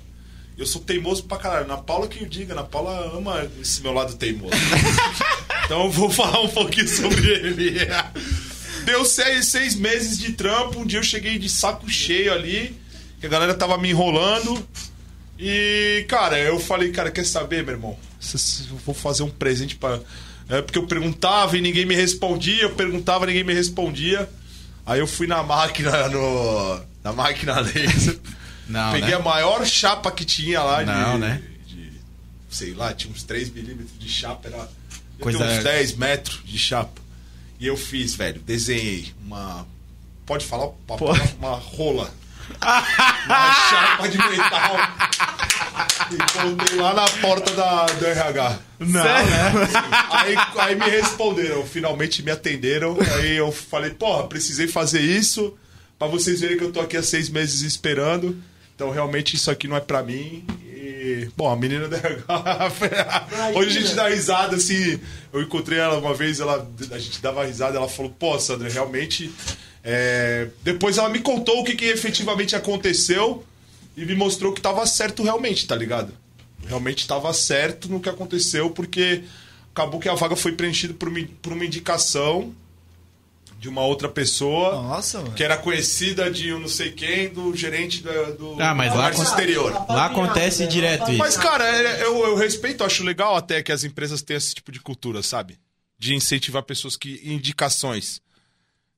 [0.57, 1.67] Eu sou teimoso pra caralho.
[1.67, 4.49] Na Paula que eu diga, na Paula ama esse meu lado teimoso.
[5.65, 7.77] então eu vou falar um pouquinho sobre ele.
[8.85, 12.79] Deu seis, seis meses de trampo, um dia eu cheguei de saco cheio ali,
[13.19, 14.65] que a galera tava me enrolando.
[15.37, 17.97] E, cara, eu falei, cara, quer saber, meu irmão?
[18.69, 19.99] Eu vou fazer um presente pra.
[20.47, 24.29] É porque eu perguntava e ninguém me respondia, eu perguntava e ninguém me respondia.
[24.85, 26.79] Aí eu fui na máquina, no.
[27.03, 28.19] Na máquina laser.
[28.67, 29.15] Não, Peguei né?
[29.15, 30.91] a maior chapa que tinha lá de.
[30.91, 31.41] Não, né?
[31.67, 31.91] de-
[32.49, 34.69] sei lá, tinha uns 3 milímetros de chapa, era.
[35.19, 35.39] Coisa...
[35.39, 37.01] uns 10 metros de chapa.
[37.59, 39.65] E eu fiz, velho, desenhei uma.
[40.25, 40.69] Pode falar?
[40.87, 40.97] Uma,
[41.37, 42.11] uma rola.
[43.25, 44.77] uma chapa de metal.
[46.11, 48.59] E botei lá na porta da, do RH.
[48.79, 49.51] Não, né?
[50.11, 52.97] Aí, aí me responderam, finalmente me atenderam.
[53.15, 55.55] Aí eu falei, porra, precisei fazer isso
[55.97, 58.37] pra vocês verem que eu tô aqui há seis meses esperando.
[58.75, 60.45] Então realmente isso aqui não é pra mim.
[61.05, 61.97] E, bom, a menina da.
[63.53, 64.99] Hoje a gente dá risada, assim.
[65.31, 69.31] Eu encontrei ela uma vez, ela, a gente dava risada, ela falou, pô, Sandra, realmente.
[69.83, 73.45] é, Depois ela me contou o que, que efetivamente aconteceu
[73.95, 76.11] e me mostrou que tava certo realmente, tá ligado?
[76.65, 79.23] Realmente tava certo no que aconteceu, porque
[79.71, 82.51] acabou que a vaga foi preenchida por por uma indicação
[83.65, 88.03] de uma outra pessoa Nossa, que era conhecida de um não sei quem, do gerente
[88.03, 89.71] do, do Ah, mas lá exterior.
[89.89, 91.17] Lá acontece direto isso.
[91.17, 94.71] Mas, cara, é- eu, eu respeito, acho legal até que as empresas tenham esse tipo
[94.71, 95.57] de cultura, sabe?
[95.97, 97.19] De incentivar pessoas que.
[97.23, 98.21] indicações.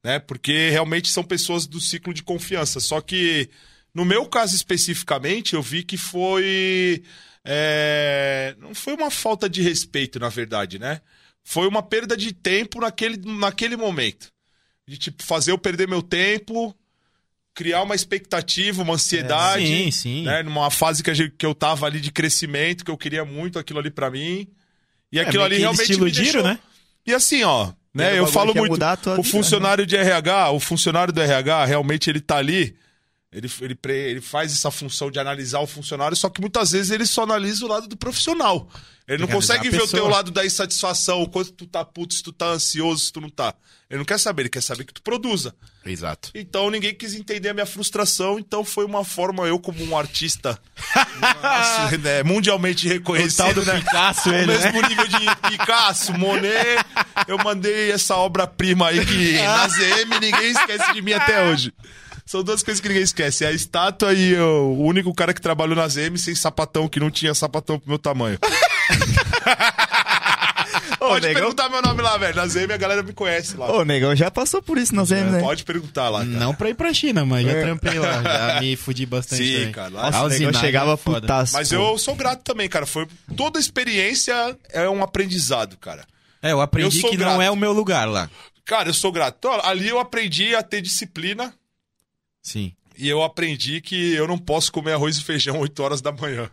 [0.03, 0.19] Né?
[0.19, 2.81] Porque realmente são pessoas do ciclo de confiança.
[2.81, 3.49] Só que,
[3.93, 7.01] no meu caso especificamente, eu vi que foi.
[7.45, 10.99] é, Não foi uma falta de respeito, na verdade, né?
[11.41, 14.27] Foi uma perda de tempo naquele, naquele momento.
[14.87, 16.73] De, tipo, fazer eu perder meu tempo,
[17.53, 19.65] criar uma expectativa, uma ansiedade.
[19.65, 20.23] Sim, sim.
[20.23, 20.43] Né?
[20.43, 23.79] Numa fase que, gente- que eu tava ali de crescimento, que eu queria muito aquilo
[23.79, 24.47] ali pra mim.
[25.11, 26.43] E aquilo meio ali realmente te me deixou...
[26.43, 26.59] né?
[27.05, 28.11] E assim, ó, né?
[28.19, 28.73] Eu falo muito.
[29.19, 32.75] O vida, funcionário de RH, o funcionário do RH, realmente ele tá ali.
[33.31, 36.91] Ele, ele, pre- ele faz essa função de analisar o funcionário, só que muitas vezes
[36.91, 38.69] ele só analisa o lado do profissional.
[39.05, 42.21] Ele não consegue ver o teu lado da insatisfação, o quanto tu tá puto, se
[42.23, 43.53] tu tá ansioso, se tu não tá.
[43.89, 45.55] Ele não quer saber, ele quer saber que tu produza.
[45.85, 46.29] Exato.
[46.35, 50.59] Então ninguém quis entender a minha frustração, então foi uma forma, eu como um artista
[51.41, 53.79] nossa, né, mundialmente reconhecido, O né?
[53.79, 54.71] Picasso, ele, né?
[54.71, 55.17] mesmo nível de
[55.51, 56.83] Picasso, Monet,
[57.27, 61.73] eu mandei essa obra-prima aí que na ZM ninguém esquece de mim até hoje.
[62.27, 63.45] São duas coisas que ninguém esquece.
[63.45, 67.09] A estátua e eu, o único cara que trabalhou na ZM sem sapatão, que não
[67.09, 68.37] tinha sapatão pro meu tamanho.
[70.99, 72.35] Ô, Pode negão, perguntar meu nome lá, velho.
[72.35, 73.71] Na ZM a galera me conhece lá.
[73.71, 75.39] ô, negão já passou por isso na ZM, né?
[75.39, 76.31] Pode perguntar lá, cara.
[76.31, 78.21] Não pra ir pra China, mas já trampei lá.
[78.23, 79.43] Já me fudi bastante.
[79.43, 79.71] Sim, também.
[79.71, 81.53] cara, lá- Nossa, o negão chegava é putaço.
[81.53, 82.85] Mas eu sou grato também, cara.
[82.85, 86.03] Foi toda experiência é um aprendizado, cara.
[86.41, 87.33] É, eu aprendi Eu que grato.
[87.35, 88.29] não é o meu lugar lá.
[88.65, 89.35] Cara, eu sou grato.
[89.39, 91.53] Então, ali eu aprendi a ter disciplina
[92.47, 92.71] Sim.
[92.97, 96.49] e eu aprendi que eu não posso comer arroz e feijão 8 horas da manhã.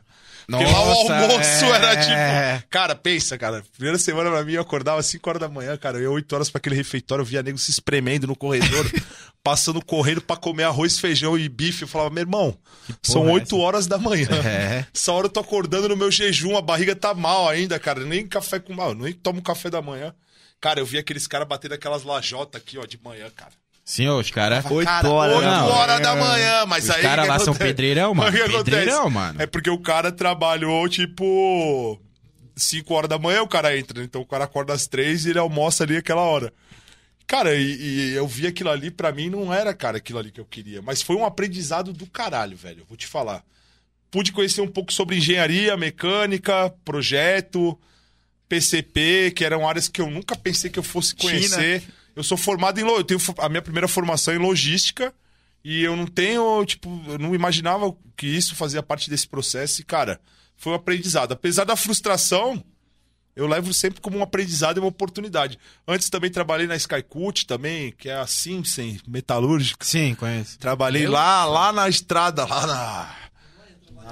[0.46, 1.70] Porque lá o Nossa, almoço é.
[1.70, 2.68] era tipo.
[2.68, 3.64] Cara, pensa, cara.
[3.72, 5.96] Primeira semana pra mim, eu acordava às 5 horas da manhã, cara.
[5.96, 8.84] Eu ia 8 horas pra aquele refeitório, eu via nego se espremendo no corredor,
[9.42, 11.82] passando correndo pra comer arroz, feijão e bife.
[11.82, 12.58] Eu falava, meu irmão,
[13.02, 14.28] são porra é 8 horas da manhã.
[14.44, 14.86] É.
[14.94, 18.04] Essa hora eu tô acordando no meu jejum, a barriga tá mal ainda, cara.
[18.04, 20.14] Nem café com mal, nem tomo café da manhã.
[20.60, 23.52] Cara, eu vi aqueles caras batendo aquelas lajotas aqui, ó, de manhã, cara.
[23.84, 24.64] Sim, os caras.
[24.70, 25.68] Oito Cara, horas, 8 não.
[25.68, 27.02] horas da manhã, mas Os aí.
[27.02, 27.68] cara o que lá são acontece?
[27.70, 28.32] pedreirão, mano.
[28.32, 29.42] Pedreirão, mano.
[29.42, 32.00] É porque o cara trabalhou, tipo.
[32.56, 34.04] 5 horas da manhã o cara entra, né?
[34.06, 36.52] então o cara acorda às 3 e ele almoça ali aquela hora.
[37.26, 40.40] Cara, e, e eu vi aquilo ali, pra mim não era, cara, aquilo ali que
[40.40, 40.80] eu queria.
[40.80, 42.80] Mas foi um aprendizado do caralho, velho.
[42.80, 43.42] eu Vou te falar.
[44.10, 47.76] Pude conhecer um pouco sobre engenharia, mecânica, projeto,
[48.48, 51.82] PCP, que eram áreas que eu nunca pensei que eu fosse conhecer.
[52.14, 52.86] Eu sou formado em.
[52.86, 55.12] Eu tenho a minha primeira formação em logística.
[55.64, 59.80] E eu não tenho, tipo, eu não imaginava que isso fazia parte desse processo.
[59.80, 60.20] E, cara,
[60.56, 61.32] foi um aprendizado.
[61.32, 62.62] Apesar da frustração,
[63.34, 65.58] eu levo sempre como um aprendizado e uma oportunidade.
[65.88, 69.84] Antes também trabalhei na Skycut também, que é a Simpson Metalúrgica.
[69.84, 70.58] Sim, conheço.
[70.58, 73.14] Trabalhei lá, lá na estrada, lá na.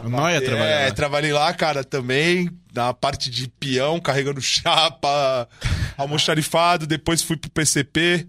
[0.05, 0.93] Noia É, trabalhava.
[0.95, 5.49] trabalhei lá, cara, também, na parte de peão, carregando chapa,
[5.97, 8.27] almoxarifado, depois fui pro PCP,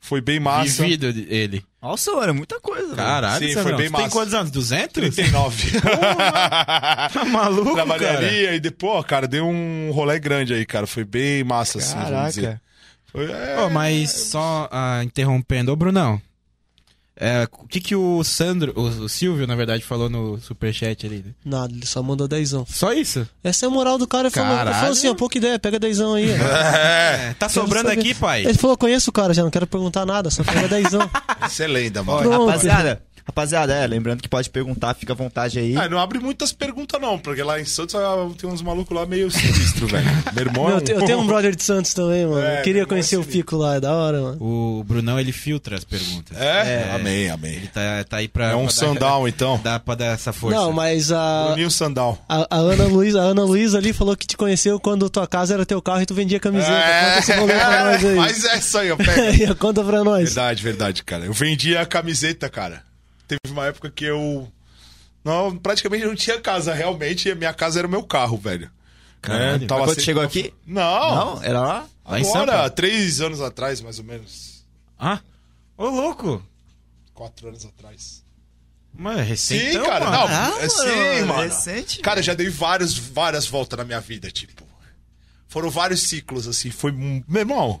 [0.00, 0.82] foi bem massa.
[0.82, 1.64] Vivido ele.
[1.80, 2.94] Nossa, é muita coisa.
[2.96, 4.10] Caralho, Sim, foi bem Você tem massa.
[4.10, 4.50] quantos anos?
[4.50, 4.92] 200?
[4.92, 5.80] 39.
[5.80, 8.06] Tá maluco, Trabalhei
[8.44, 8.54] cara?
[8.56, 12.28] e depois, ó, cara, deu um rolê grande aí, cara, foi bem massa, assim, vamos
[12.34, 12.42] dizer.
[12.42, 12.62] Caraca.
[13.12, 16.20] Foi, é, Ô, mas só ah, interrompendo, ô Brunão.
[17.16, 21.22] É, o que que o Sandro, o, Silvio, na verdade, falou no superchat ali?
[21.24, 21.32] né?
[21.44, 22.66] Nada, ele só mandou dezão.
[22.68, 23.26] Só isso?
[23.42, 24.26] Essa é a moral do cara.
[24.26, 24.76] Ele falou, Caralho.
[24.76, 26.28] falou assim, ó, pouca ideia, pega dezão aí.
[26.34, 28.44] É, Tá sobrando aqui, pai?
[28.44, 31.08] Ele falou, conheço o cara já, não quero perguntar nada, só pega dezão.
[31.46, 32.28] Isso é lenda, mano.
[32.46, 35.76] Rapaziada, rapaziada, é, lembrando que pode perguntar, fica à vontade aí.
[35.76, 39.06] Ah, não abre muitas perguntas, não, porque lá em Santos ah, tem uns malucos lá
[39.06, 40.04] meio sinistro, velho.
[40.32, 40.78] Meu irmão é Meu, um...
[40.78, 42.44] eu, tenho, eu um brother de Santos também, mano.
[42.44, 44.36] É, Eu queria meu conhecer o é Fico lá, é da hora, mano.
[44.40, 46.36] O Brunão, ele filtra as perguntas.
[46.38, 46.92] É?
[46.94, 47.54] Amém, amém.
[47.54, 48.50] Ele tá, tá aí pra...
[48.50, 49.60] É um pra sandal, então.
[49.62, 50.56] Dar, dá pra dar essa força.
[50.56, 52.22] Não, mas a, Bruninho Sandal.
[52.28, 53.42] a, a Ana Luísa, a Ana
[53.76, 56.72] ali falou que te conheceu quando tua casa era teu carro e tu vendia camiseta.
[56.72, 58.16] Conta esse rolê pra nós aí.
[58.16, 58.96] Mas é isso aí, ó.
[58.96, 59.54] Pega.
[59.56, 60.24] Conta pra nós.
[60.24, 61.24] Verdade, verdade, cara.
[61.24, 62.82] Eu vendia a camiseta, cara.
[63.26, 64.50] Teve uma época que eu.
[65.24, 67.30] Não, praticamente não tinha casa, realmente.
[67.30, 68.70] A minha casa era o meu carro, velho.
[69.22, 69.64] Caralho.
[69.64, 70.52] É, tava Mas quando sempre- chegou aqui?
[70.66, 71.42] Não, Não?
[71.42, 71.88] Era lá?
[72.04, 74.64] Lá em agora, três anos atrás, mais ou menos.
[74.98, 75.20] Ah?
[75.78, 76.44] Ô, louco.
[77.14, 78.22] Quatro anos atrás.
[78.92, 79.72] Mano, é recente.
[79.72, 80.04] Sim, cara.
[80.10, 80.86] Não, Ah, é sim,
[81.20, 81.42] mano, mano.
[81.42, 84.62] recente, cara, já dei vários, várias voltas na minha vida, tipo.
[85.48, 86.70] Foram vários ciclos, assim.
[86.70, 86.92] Foi.
[86.92, 87.80] um- Meu irmão.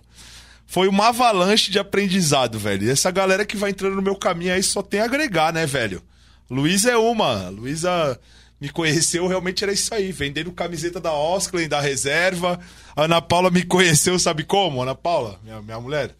[0.66, 2.86] Foi uma avalanche de aprendizado, velho.
[2.86, 5.66] E essa galera que vai entrando no meu caminho aí só tem a agregar, né,
[5.66, 6.02] velho?
[6.50, 7.48] Luísa é uma.
[7.48, 8.18] Luísa
[8.60, 10.10] me conheceu, realmente era isso aí.
[10.10, 12.58] Vendendo camiseta da Osclen, da reserva.
[12.96, 14.82] A Ana Paula me conheceu, sabe como?
[14.82, 16.10] Ana Paula, minha, minha mulher.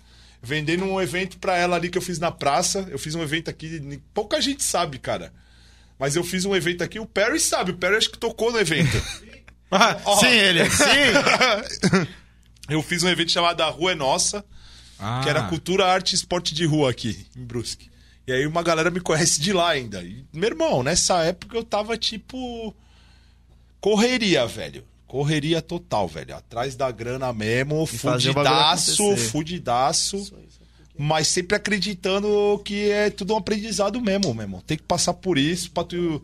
[0.43, 2.87] Vendendo um evento pra ela ali que eu fiz na praça.
[2.91, 5.33] Eu fiz um evento aqui, pouca gente sabe, cara.
[5.99, 8.59] Mas eu fiz um evento aqui, o Perry sabe, o Perry acho que tocou no
[8.59, 9.01] evento.
[9.77, 10.17] Ah, Ó.
[10.21, 10.71] Sim, ele.
[10.71, 12.07] Sim.
[12.69, 14.45] eu fiz um evento chamado A Rua é Nossa,
[14.99, 17.91] Ah, que era cultura, arte e esporte de rua aqui, em Brusque.
[18.27, 20.03] E aí uma galera me conhece de lá ainda.
[20.03, 22.75] E, meu irmão, nessa época eu tava tipo.
[23.81, 24.85] Correria, velho.
[25.07, 26.35] Correria total, velho.
[26.35, 29.29] Atrás da grana mesmo, fazer o bagulho fudidaço, acontecer.
[29.29, 30.35] fudidaço.
[30.97, 34.61] Mas sempre acreditando que é tudo um aprendizado mesmo, meu irmão.
[34.67, 36.23] Tem que passar por isso pra tu.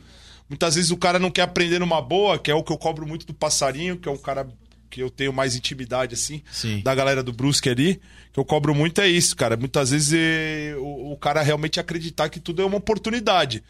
[0.49, 3.07] Muitas vezes o cara não quer aprender numa boa, que é o que eu cobro
[3.07, 4.49] muito do passarinho, que é um cara
[4.91, 6.81] que eu tenho mais intimidade, assim, Sim.
[6.83, 8.01] da galera do Brusque ali,
[8.33, 9.57] que eu cobro muito é isso, cara.
[9.57, 13.63] Muitas vezes eh, o, o cara realmente acreditar que tudo é uma oportunidade.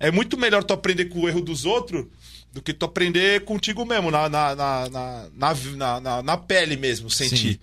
[0.00, 2.06] É muito melhor tu aprender com o erro dos outros
[2.52, 7.08] do que tu aprender contigo mesmo, na, na, na, na, na, na- na- pele mesmo,
[7.10, 7.52] sentir.
[7.54, 7.58] Sim.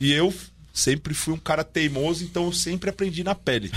[0.00, 0.34] E eu
[0.72, 3.70] sempre fui um cara teimoso, então eu sempre aprendi na pele.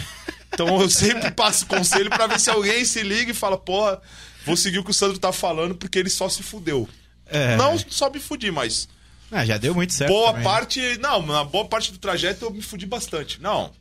[0.54, 4.02] Então eu sempre passo conselho pra ver se alguém se liga e fala, porra,
[4.46, 6.90] vou seguir o que o Sandro tá falando porque ele só se fudeu.
[7.30, 7.56] É.
[7.58, 8.88] Não só me fudi, mas
[9.32, 10.12] Ah, já deu muito certo.
[10.12, 10.44] boa também.
[10.44, 10.98] parte.
[11.00, 13.42] Não, na boa parte do trajeto eu me fudi bastante.
[13.42, 13.72] Não.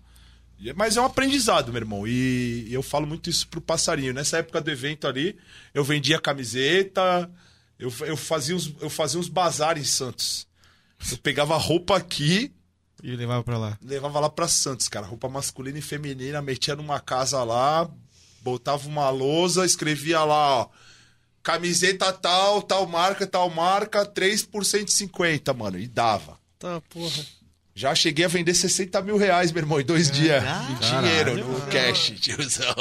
[0.75, 2.07] Mas é um aprendizado, meu irmão.
[2.09, 4.15] E, e eu falo muito isso pro passarinho.
[4.15, 5.37] Nessa época do evento ali,
[5.75, 7.31] eu vendia camiseta,
[7.79, 10.47] eu, eu, fazia, uns, eu fazia uns bazar em Santos.
[11.13, 12.51] Eu pegava roupa aqui,
[13.03, 13.79] E levava pra lá.
[13.83, 15.07] levava lá pra Santos, cara.
[15.07, 17.87] Roupa masculina e feminina, metia numa casa lá,
[18.41, 20.69] botava uma lousa, escrevia lá, ó.
[21.47, 25.79] Camiseta tal, tal marca, tal marca, 3 por 150, mano.
[25.79, 26.37] E dava.
[26.59, 27.25] Tá, porra.
[27.73, 30.43] Já cheguei a vender 60 mil reais, meu irmão, em dois dias.
[30.43, 30.73] Caralho.
[30.73, 32.75] Em dinheiro, no cash, tiozão.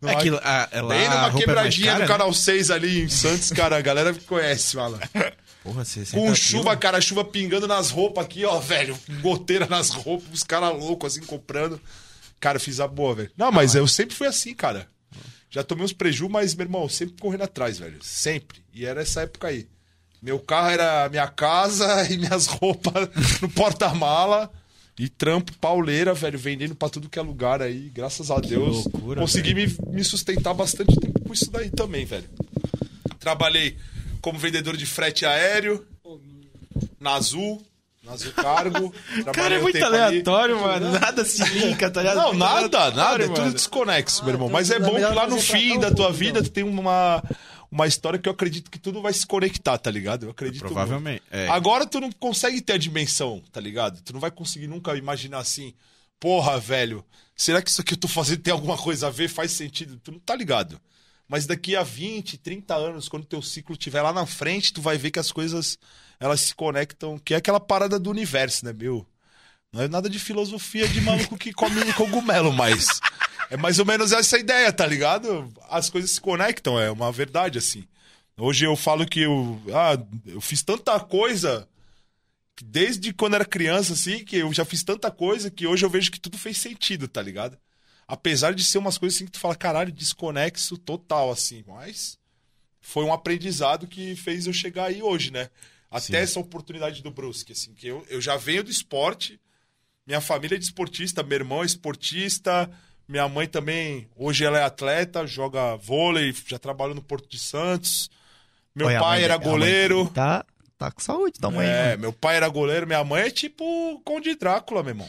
[0.00, 2.32] Não, É que lá, é lá Bem a numa roupa é quebradinha cara, do Canal
[2.32, 4.96] 6 ali em Santos, cara, a galera me conhece, mano.
[4.96, 5.32] né?
[5.62, 8.98] Porra, 60 Com chuva, cara, chuva pingando nas roupas aqui, ó, velho.
[9.20, 11.78] Goteira nas roupas, os caras loucos assim comprando.
[12.40, 13.30] Cara, fiz a boa, velho.
[13.36, 14.88] Não, mas eu sempre fui assim, cara.
[15.54, 18.02] Já tomei uns preju, mas, meu irmão, sempre correndo atrás, velho.
[18.02, 18.58] Sempre.
[18.74, 19.68] E era essa época aí.
[20.20, 23.08] Meu carro era minha casa e minhas roupas
[23.40, 24.50] no porta-mala.
[24.98, 27.88] E trampo, pauleira, velho, vendendo pra tudo que é lugar aí.
[27.90, 28.84] Graças a Deus.
[28.84, 32.28] loucura, consegui me, me sustentar bastante tempo com isso daí também, velho.
[33.20, 33.76] Trabalhei
[34.20, 35.86] como vendedor de frete aéreo
[36.98, 37.64] na Azul,
[38.08, 38.94] Azul Cargo.
[39.32, 39.96] Cara, é muito tempo ali.
[39.98, 40.92] aleatório, mano.
[40.92, 42.16] Nada se linka, tá ligado?
[42.16, 43.24] Não, Muito nada, aleatório, nada.
[43.24, 44.46] É tudo desconexo, meu irmão.
[44.48, 46.42] então Mas é é bom que lá no pra fim da tua vida então.
[46.42, 47.22] tu tem uma,
[47.70, 50.26] uma história que eu acredito que tudo vai se conectar, tá ligado?
[50.26, 50.60] Eu acredito.
[50.60, 51.22] Provavelmente.
[51.30, 51.48] É.
[51.48, 54.00] Agora tu não consegue ter a dimensão, tá ligado?
[54.02, 55.72] Tu não vai conseguir nunca imaginar assim,
[56.20, 57.04] porra, velho,
[57.36, 59.28] será que isso aqui eu tô fazendo tem alguma coisa a ver?
[59.28, 59.98] Faz sentido?
[60.02, 60.80] Tu não tá ligado.
[61.28, 64.98] Mas daqui a 20, 30 anos, quando teu ciclo estiver lá na frente, tu vai
[64.98, 65.78] ver que as coisas
[66.20, 69.06] elas se conectam, que é aquela parada do universo, né, meu?
[69.72, 73.00] Não é nada de filosofia de maluco que come cogumelo, mas
[73.50, 75.52] é mais ou menos essa ideia, tá ligado?
[75.68, 77.84] As coisas se conectam, é uma verdade assim.
[78.36, 81.68] Hoje eu falo que eu, ah, eu fiz tanta coisa
[82.62, 86.10] desde quando era criança, assim, que eu já fiz tanta coisa que hoje eu vejo
[86.10, 87.58] que tudo fez sentido, tá ligado?
[88.06, 92.18] Apesar de ser umas coisas assim que tu fala, caralho, desconexo total, assim, mas
[92.80, 95.48] foi um aprendizado que fez eu chegar aí hoje, né?
[95.90, 99.40] Até essa oportunidade do Brusque, assim, que eu, eu já venho do esporte,
[100.06, 102.70] minha família é de esportista, meu irmão é esportista,
[103.08, 108.10] minha mãe também, hoje ela é atleta, joga vôlei, já trabalhou no Porto de Santos.
[108.74, 110.08] Meu a pai mãe- era goleiro.
[110.10, 110.44] Tá,
[110.76, 111.66] tá com saúde, tá mãe.
[111.66, 115.08] É, meu pai era goleiro, minha mãe é tipo Conde Drácula, meu irmão.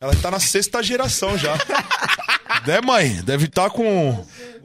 [0.00, 1.54] Ela tá na sexta geração já.
[2.66, 3.20] né, mãe?
[3.22, 4.10] Deve estar com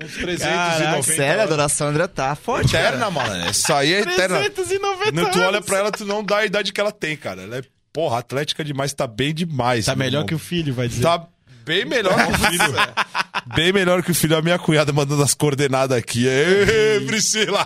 [0.03, 2.71] uns 390 Caraca, sério, a dona Sandra tá forte.
[2.71, 2.87] cara.
[2.89, 3.45] Eterna, mano.
[3.47, 4.39] Essa aí é eterna.
[4.49, 7.43] 390 Não, tu olha pra ela, tu não dá a idade que ela tem, cara.
[7.43, 7.61] Ela é,
[7.93, 9.85] porra, atlética demais, tá bem demais.
[9.85, 10.25] Tá melhor irmão.
[10.27, 11.03] que o filho, vai dizer.
[11.03, 11.25] Tá
[11.65, 12.73] bem melhor que o filho.
[13.55, 14.37] bem melhor que o filho.
[14.37, 16.27] A minha cunhada mandando as coordenadas aqui.
[16.27, 17.65] Ê, Priscila!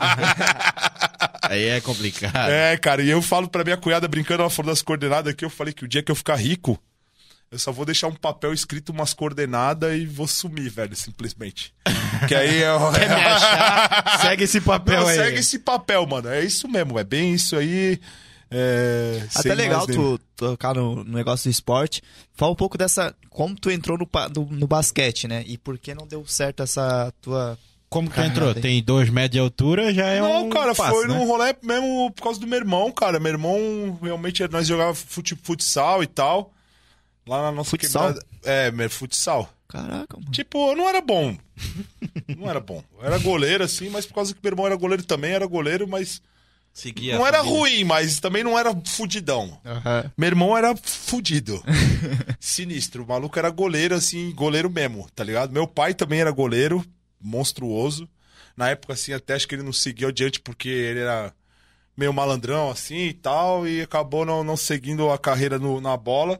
[1.41, 2.49] Aí é complicado.
[2.49, 5.49] É, cara, e eu falo pra minha cunhada brincando, ela falou das coordenadas aqui, eu
[5.49, 6.79] falei que o dia que eu ficar rico,
[7.51, 11.73] eu só vou deixar um papel escrito umas coordenadas e vou sumir, velho, simplesmente.
[12.27, 12.79] Que aí eu...
[14.21, 15.15] Segue esse papel Não, aí.
[15.15, 16.29] segue esse papel, mano.
[16.29, 17.99] É isso mesmo, é bem isso aí.
[18.51, 19.21] É...
[19.33, 22.01] Até sem legal tu tocar no, no negócio do esporte.
[22.33, 23.13] Fala um pouco dessa.
[23.29, 25.43] Como tu entrou no, do- no basquete, né?
[25.45, 27.57] E por que não deu certo essa tua.
[27.89, 28.53] Como que tu entrou?
[28.53, 31.13] tem- Tem dois metros de altura, já é Não, um cara, passo, foi né?
[31.13, 33.19] num rolê mesmo por causa do meu irmão, cara.
[33.19, 36.51] Meu irmão, realmente, nós jogávamos fute- futsal e tal.
[37.29, 38.07] Lá na nossa Futsal?
[38.13, 38.25] quebrada.
[38.43, 39.53] É, meu, futsal.
[39.67, 40.31] Caraca, mano.
[40.31, 41.37] Tipo, eu não era bom.
[42.35, 42.83] Não era bom.
[42.97, 45.87] Eu era goleiro, assim, mas por causa que meu irmão era goleiro também, era goleiro,
[45.87, 46.21] mas.
[46.73, 49.59] Seguia não era ruim, mas também não era fudidão.
[49.65, 50.11] Aham.
[50.17, 51.61] Meu irmão era fudido.
[52.39, 53.03] Sinistro.
[53.03, 55.51] O maluco era goleiro, assim, goleiro mesmo, tá ligado?
[55.51, 56.83] Meu pai também era goleiro,
[57.21, 58.07] monstruoso.
[58.55, 61.33] Na época, assim, até acho que ele não seguiu adiante porque ele era
[61.95, 66.39] meio malandrão, assim e tal, e acabou não, não seguindo a carreira no- na bola.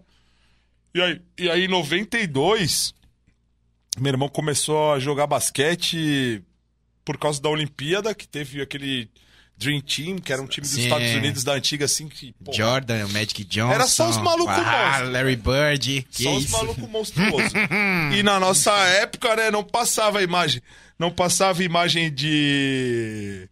[0.93, 2.93] E aí, e aí, em 92,
[3.99, 6.41] meu irmão começou a jogar basquete
[7.06, 9.10] por causa da Olimpíada, que teve aquele
[9.58, 10.84] Dream Team, que era um time dos Sim.
[10.84, 12.34] Estados Unidos da antiga, assim, que.
[12.54, 13.73] Jordan, Magic Johnson.
[13.73, 15.10] Era só os malucos Ah, monstros.
[15.12, 16.08] Larry Bird.
[16.12, 16.54] Que Só os isso?
[16.54, 17.52] malucos monstruosos.
[18.17, 20.62] e na nossa época, né, não passava imagem.
[20.97, 23.47] Não passava imagem de.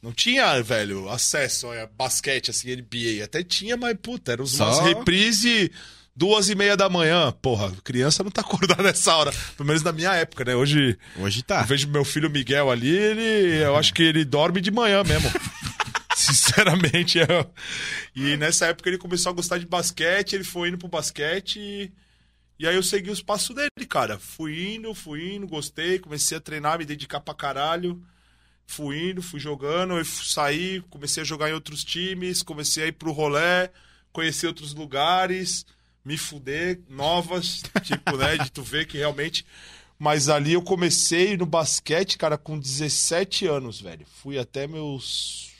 [0.00, 3.24] Não tinha, velho, acesso a basquete, assim, NBA.
[3.24, 5.72] Até tinha, mas, puta, eram Só- umas reprise
[6.18, 7.32] duas e meia da manhã.
[7.40, 9.32] Porra, criança não tá acordada nessa hora.
[9.56, 10.54] Pelo menos na minha época, né?
[10.54, 11.60] Hoje, Hoje tá.
[11.60, 13.62] eu vejo meu filho Miguel ali, ele.
[13.62, 15.30] Eu acho que ele dorme de manhã mesmo.
[16.16, 17.18] Sinceramente.
[17.18, 17.50] eu-
[18.14, 21.58] E nessa época ele começou a gostar de basquete, ele foi indo pro basquete.
[21.60, 21.92] E,
[22.58, 24.18] e aí eu segui os passos dele, cara.
[24.18, 28.02] Fui indo, fui indo, gostei, comecei a treinar, me dedicar pra caralho.
[28.66, 32.92] Fui indo, fui jogando, eu saí, comecei a jogar em outros times, comecei a ir
[32.92, 33.70] pro rolé,
[34.12, 35.64] conhecer outros lugares,
[36.04, 39.44] me fuder, novas, tipo, né, de tu ver que realmente.
[39.98, 44.06] Mas ali eu comecei no basquete, cara, com 17 anos, velho.
[44.06, 45.52] Fui até meus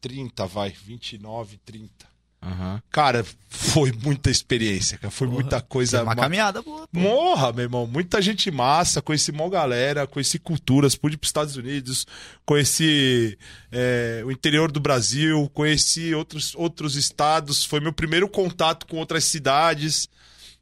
[0.00, 2.07] 30, vai, 29, 30.
[2.40, 2.80] Aham.
[2.90, 5.10] Cara, foi muita experiência, cara.
[5.10, 6.02] Foi muita coisa.
[6.04, 6.86] Uma ma- caminhada boa.
[6.86, 6.98] pô.
[7.00, 7.86] Morra, meu irmão.
[7.86, 12.06] Muita gente massa, conheci mó galera, conheci culturas, pude ir pros Estados Unidos,
[12.46, 13.36] conheci
[13.72, 17.64] é, o interior do Brasil, conheci outros, outros estados.
[17.64, 20.08] Foi meu primeiro contato com outras cidades.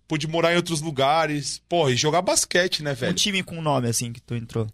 [0.08, 1.60] Pude morar em outros lugares.
[1.68, 3.14] Porra, e jogar basquete, né, Um velho?
[3.14, 4.66] time com nome, assim, que tu entrou.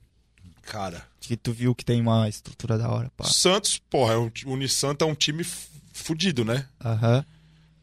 [0.62, 3.24] Cara, Que tu viu que tem uma estrutura da hora, pá.
[3.24, 5.44] Santos, porra, é um, o Unisanta é um time
[6.02, 6.66] fudido, né?
[6.84, 7.24] Aham.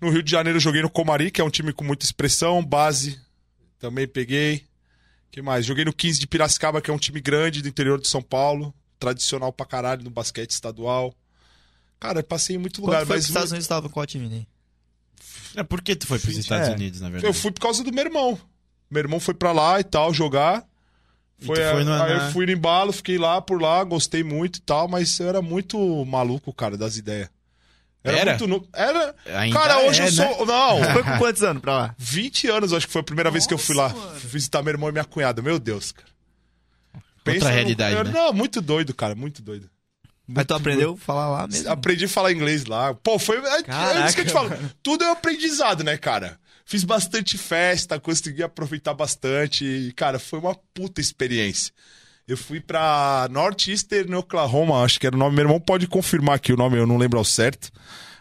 [0.02, 2.64] No Rio de Janeiro eu joguei no Comari, que é um time com muita expressão,
[2.64, 3.20] base.
[3.80, 4.64] Também peguei.
[5.32, 5.66] que mais?
[5.66, 8.74] Joguei no 15 de Piracicaba, que é um time grande do interior de São Paulo.
[9.00, 11.14] Tradicional pra caralho no basquete estadual.
[12.00, 14.28] Cara, passei em muito lugar, Quando foi mas pros Estados Unidos, tava com qual time,
[14.30, 14.46] né?
[15.56, 16.72] É, por que tu foi pros Estados é.
[16.74, 17.28] Unidos, na verdade?
[17.28, 18.40] eu fui por causa do meu irmão.
[18.90, 20.66] Meu irmão foi pra lá e tal, jogar.
[21.42, 24.58] Foi, foi no- aí na- eu fui no embalo, fiquei lá por lá, gostei muito
[24.58, 27.30] e tal, mas eu era muito maluco, cara, das ideias.
[28.04, 28.32] Era?
[28.32, 28.68] muito no...
[28.74, 29.16] Era.
[29.26, 30.46] Ainda cara, hoje é, eu sou.
[30.46, 31.96] Não, Foi com quantos anos pra lá?
[31.98, 33.90] 20 anos, acho que foi a primeira vez que eu fui lá
[34.24, 35.42] visitar meu irmão e minha cunhada.
[35.42, 36.08] Meu Deus, cara.
[37.28, 38.12] Outra no- realidade, eu- né?
[38.12, 39.70] Não, muito doido, cara, muito doido.
[40.26, 41.70] Mas tu aprendeu a falar lá mesmo?
[41.72, 42.94] Aprendi a falar inglês lá.
[42.94, 43.38] Pô, foi.
[43.38, 44.52] É, é isso que eu te falo.
[44.82, 46.40] Tudo é aprendizado, né, cara?
[46.66, 49.66] Fiz bastante festa, consegui aproveitar bastante.
[49.66, 51.74] E, cara, foi uma puta experiência.
[52.30, 55.36] Eu fui pra Northeastern Oklahoma, acho que era o nome.
[55.36, 57.72] Meu irmão pode confirmar aqui o nome, eu não lembro ao certo.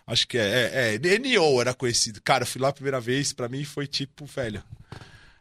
[0.07, 0.95] Acho que é.
[0.95, 2.19] É, é NO era conhecido.
[2.23, 4.63] Cara, eu fui lá a primeira vez, pra mim foi tipo, velho.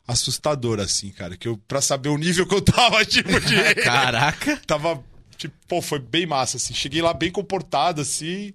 [0.05, 1.38] Assustador, assim, cara.
[1.38, 3.55] Que eu, pra saber o nível que eu tava, tipo, de.
[3.82, 4.59] Caraca!
[4.68, 5.01] tava,
[5.38, 6.74] tipo, pô, foi bem massa, assim.
[6.74, 8.53] Cheguei lá bem comportado, assim.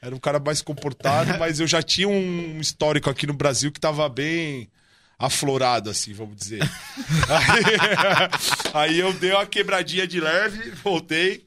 [0.00, 3.80] Era um cara mais comportado, mas eu já tinha um histórico aqui no Brasil que
[3.80, 4.70] tava bem
[5.18, 6.62] aflorado, assim, vamos dizer.
[7.28, 11.44] aí, aí eu dei uma quebradinha de leve, voltei.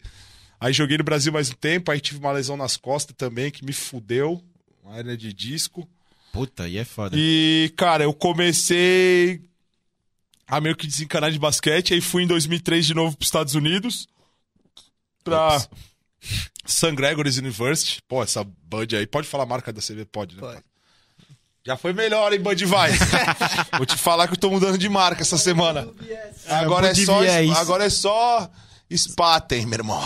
[0.60, 3.66] Aí joguei no Brasil mais um tempo, aí tive uma lesão nas costas também, que
[3.66, 4.44] me fudeu.
[4.84, 5.88] Uma hernia de disco.
[6.32, 7.16] Puta, aí é foda.
[7.18, 9.42] E, cara, eu comecei
[10.48, 11.94] a meio que desencanar de basquete.
[11.94, 14.08] Aí fui em 2003 de novo para os Estados Unidos.
[15.24, 15.70] Pra Ops.
[16.66, 16.92] St.
[16.96, 18.02] Gregory's University.
[18.08, 19.08] Pô, essa Bud aí.
[19.08, 20.06] Pode falar a marca da CV?
[20.06, 20.42] Pode, né?
[20.42, 20.71] Pode.
[21.66, 23.08] Já foi melhor, hein, Budweiser?
[23.78, 25.88] Vou te falar que eu tô mudando de marca essa semana.
[26.48, 27.20] Agora é só,
[27.60, 28.50] agora é só
[28.92, 30.02] Spaten, meu irmão.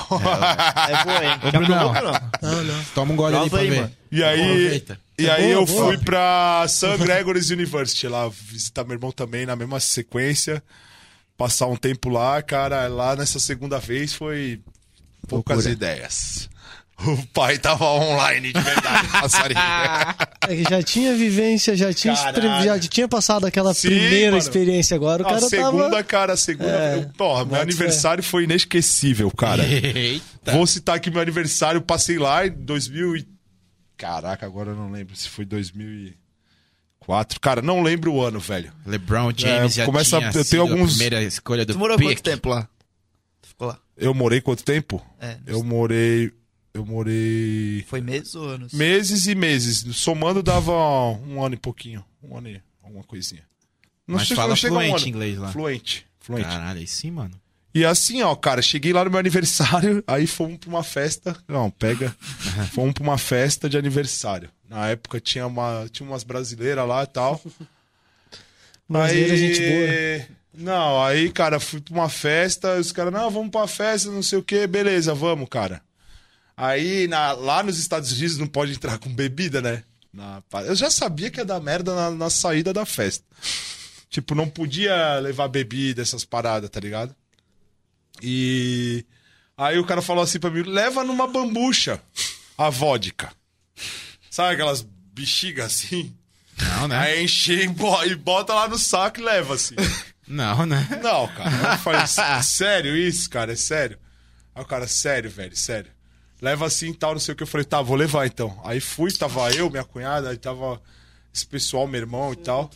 [0.89, 1.39] É boa, hein?
[1.43, 2.63] Ô, não?
[2.63, 2.83] Não.
[2.93, 3.79] Toma um gole ali pra aí, ver.
[3.81, 3.91] mano.
[4.11, 4.99] E aí, Aproveita.
[5.17, 5.85] e É aí boa, eu boa.
[5.87, 6.97] fui pra St.
[6.99, 10.61] Gregory's University lá visitar meu irmão também na mesma sequência.
[11.37, 14.61] Passar um tempo lá, cara, lá nessa segunda vez foi
[15.27, 15.73] poucas Loucura.
[15.73, 16.49] ideias.
[16.97, 19.59] O pai tava online de verdade, passarinho.
[20.47, 22.15] É que já tinha vivência, já tinha,
[22.63, 24.37] já tinha passado aquela Sim, primeira mano.
[24.37, 25.21] experiência agora.
[25.23, 26.03] O a cara segunda, tava.
[26.03, 26.69] cara, a segunda.
[26.69, 29.63] É, eu- porra, meu aniversário foi inesquecível, cara.
[29.67, 30.53] Eita.
[30.53, 33.27] Vou citar aqui meu aniversário, passei lá em 2000 e...
[33.97, 35.43] Caraca, agora eu não lembro se foi
[36.99, 37.39] 2004.
[37.39, 38.71] Cara, não lembro o ano, velho.
[38.85, 41.97] LeBron James É, já começa- tinha eu tenho alguns- a primeira escolha do Tu morou
[41.97, 42.07] pick.
[42.09, 42.67] quanto tempo lá?
[43.41, 43.77] Tu ficou lá?
[43.97, 45.05] Eu morei quanto tempo?
[45.19, 45.37] É.
[45.45, 46.31] Eu morei...
[46.75, 47.85] Eu morei...
[47.87, 48.73] Foi meses ou anos?
[48.73, 49.85] Meses e meses.
[49.95, 52.03] Somando dava um ano e pouquinho.
[52.21, 53.43] Um ano e alguma coisinha.
[54.05, 55.07] Não Mas chega- fala não chega a um fluente ano.
[55.07, 55.51] inglês lá.
[55.53, 56.05] Fluente.
[56.19, 56.47] Fluente.
[56.49, 57.31] Caralho, aí sim, mano.
[57.73, 61.35] E assim, ó, cara, cheguei lá no meu aniversário, aí fomos pra uma festa.
[61.47, 62.13] Não, pega.
[62.73, 64.49] fomos pra uma festa de aniversário.
[64.69, 67.41] Na época tinha, uma, tinha umas brasileiras lá e tal.
[68.89, 70.35] Brasileira, gente boa.
[70.53, 74.39] Não, aí, cara, fui pra uma festa, os caras, não, vamos pra festa, não sei
[74.39, 75.81] o quê, beleza, vamos, cara.
[76.57, 79.83] Aí, na- lá nos Estados Unidos não pode entrar com bebida, né?
[80.13, 83.25] Na- eu já sabia que ia dar merda na, na saída da festa.
[84.09, 87.13] Tipo, não podia levar bebida, essas paradas, tá ligado?
[88.21, 89.05] E
[89.57, 92.01] aí o cara falou assim pra mim: leva numa bambucha
[92.57, 93.31] a vodka.
[94.29, 96.15] Sabe aquelas bexigas assim?
[96.57, 96.97] Não, né?
[96.97, 99.75] Aí enche e bo- bota lá no saco e leva assim.
[100.27, 100.87] Não, né?
[101.03, 101.73] Não, cara.
[101.73, 103.51] Eu falei, "S- sério isso, cara?
[103.53, 103.99] É sério?
[104.53, 105.91] Aí o cara, sério, velho, sério.
[106.45, 107.41] Leva assim e tal, não sei o que.
[107.41, 108.55] Eu falei, tá, vou levar então.
[108.63, 110.79] Aí fui, tava eu, minha cunhada, aí tava
[111.33, 112.69] esse pessoal, meu irmão e tal.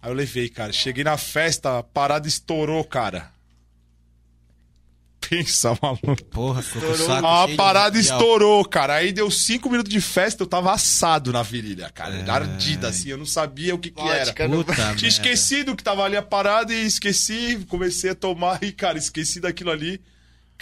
[0.00, 0.72] Aí eu levei, cara.
[0.72, 3.28] Cheguei na festa, a parada estourou, cara.
[5.28, 6.24] Pensa, maluco.
[6.30, 8.94] Porra, ficou saco A parada estourou, cara.
[8.94, 12.14] Aí deu cinco minutos de festa, eu tava assado na virilha, cara.
[12.32, 14.32] Ardida, assim, eu não sabia o que, que era.
[14.32, 15.06] Puta Tinha merda.
[15.08, 19.72] esquecido que tava ali a parada e esqueci, comecei a tomar e, cara, esqueci daquilo
[19.72, 20.00] ali.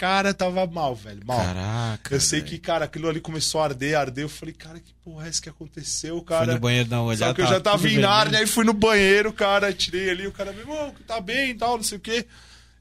[0.01, 1.37] Cara, tava mal, velho, mal.
[1.37, 2.15] Caraca.
[2.15, 2.49] eu sei velho.
[2.49, 4.23] que, cara, aquilo ali começou a arder, arder.
[4.23, 6.45] Eu falei, cara, que porra é essa que aconteceu, cara?
[6.45, 7.27] Foi no banheiro dar uma olhada.
[7.27, 8.07] Só que eu já tava em vermelho.
[8.07, 11.53] Nárnia, aí fui no banheiro, cara, tirei ali, o cara, meu irmão, tá bem e
[11.53, 12.25] tal, não sei o quê.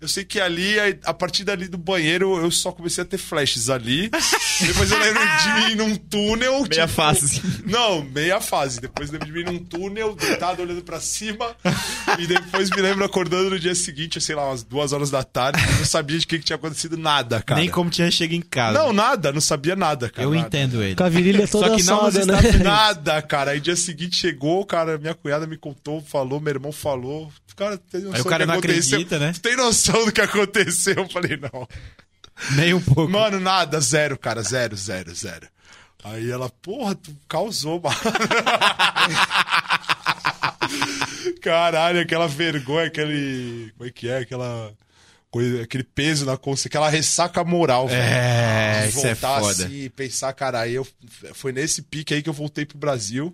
[0.01, 3.69] Eu sei que ali, a partir dali do banheiro, eu só comecei a ter flashes
[3.69, 4.11] ali.
[4.67, 6.65] Depois eu lembro de mim num túnel.
[6.69, 7.43] Meia fase.
[7.67, 8.81] Não, meia fase.
[8.81, 11.55] Depois lembro de mim num túnel, deitado olhando pra cima.
[12.19, 15.63] E depois me lembro acordando no dia seguinte, sei lá, umas duas horas da tarde.
[15.63, 17.61] Eu não sabia de que, que tinha acontecido nada, cara.
[17.61, 18.79] Nem como tinha chego em casa.
[18.79, 20.27] Não, nada, não sabia nada, cara.
[20.27, 20.47] eu nada.
[20.47, 20.95] entendo ele.
[20.95, 22.53] Com a virilha toda Só que não assada, né?
[22.65, 23.51] Nada, cara.
[23.51, 27.31] Aí dia seguinte chegou, cara, minha cunhada me contou, falou, meu irmão falou.
[27.57, 29.33] Cara, tem noção Aí o cara não acredita, né?
[29.33, 30.95] Tu tem noção do que aconteceu?
[30.97, 31.69] Eu falei, não.
[32.57, 33.11] Nem um pouco.
[33.11, 35.47] Mano, nada, zero, cara, zero, zero, zero.
[36.03, 37.97] Aí ela, porra, tu causou, mano.
[41.43, 43.73] Caralho, aquela vergonha, aquele.
[43.77, 44.19] Como é que é?
[44.19, 44.73] Aquela.
[45.31, 48.03] Coisa, aquele peso na consciência, aquela ressaca moral, velho.
[48.03, 49.65] É, De isso é voltar foda.
[49.65, 50.85] assim e pensar, cara, aí eu,
[51.35, 53.33] foi nesse pique aí que eu voltei pro Brasil.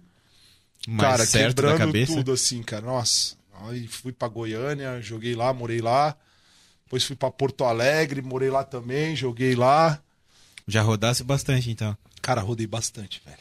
[0.87, 2.85] Mais cara, certo quebrando tudo assim, cara.
[2.85, 3.35] Nossa.
[3.63, 6.15] Aí fui pra Goiânia, joguei lá, morei lá.
[6.87, 10.01] Depois fui pra Porto Alegre, morei lá também, joguei lá.
[10.67, 11.97] Já rodasse bastante, então.
[12.23, 13.37] Cara, rodei bastante, velho.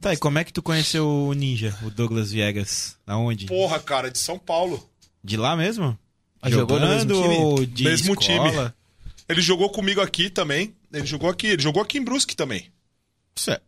[0.00, 2.96] Tá, e como é que tu conheceu o Ninja, o Douglas Viegas?
[3.06, 3.46] Aonde?
[3.46, 4.88] Porra, cara, de São Paulo.
[5.22, 5.96] De lá mesmo?
[6.40, 7.34] Ah, jogou no mesmo time?
[7.36, 8.50] ou de Mesmo escola?
[8.50, 8.72] time.
[9.28, 10.74] Ele jogou comigo aqui também.
[10.92, 12.70] Ele jogou aqui, ele jogou aqui em Brusque também.
[13.36, 13.60] Isso é.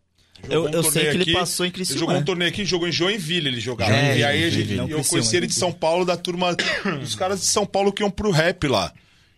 [0.45, 1.33] Eu, Jogou um eu sei que ele aqui.
[1.35, 2.01] passou em Ele Criciúma.
[2.01, 2.25] jogou um né?
[2.25, 3.95] torneio aqui, jogou em Joinville, ele jogava.
[3.95, 5.55] É, e aí gente, Joinville, eu conheci ele de.
[5.55, 6.57] São Paulo, da turma
[7.01, 8.93] dos caras de São Paulo que iam pro rap lá.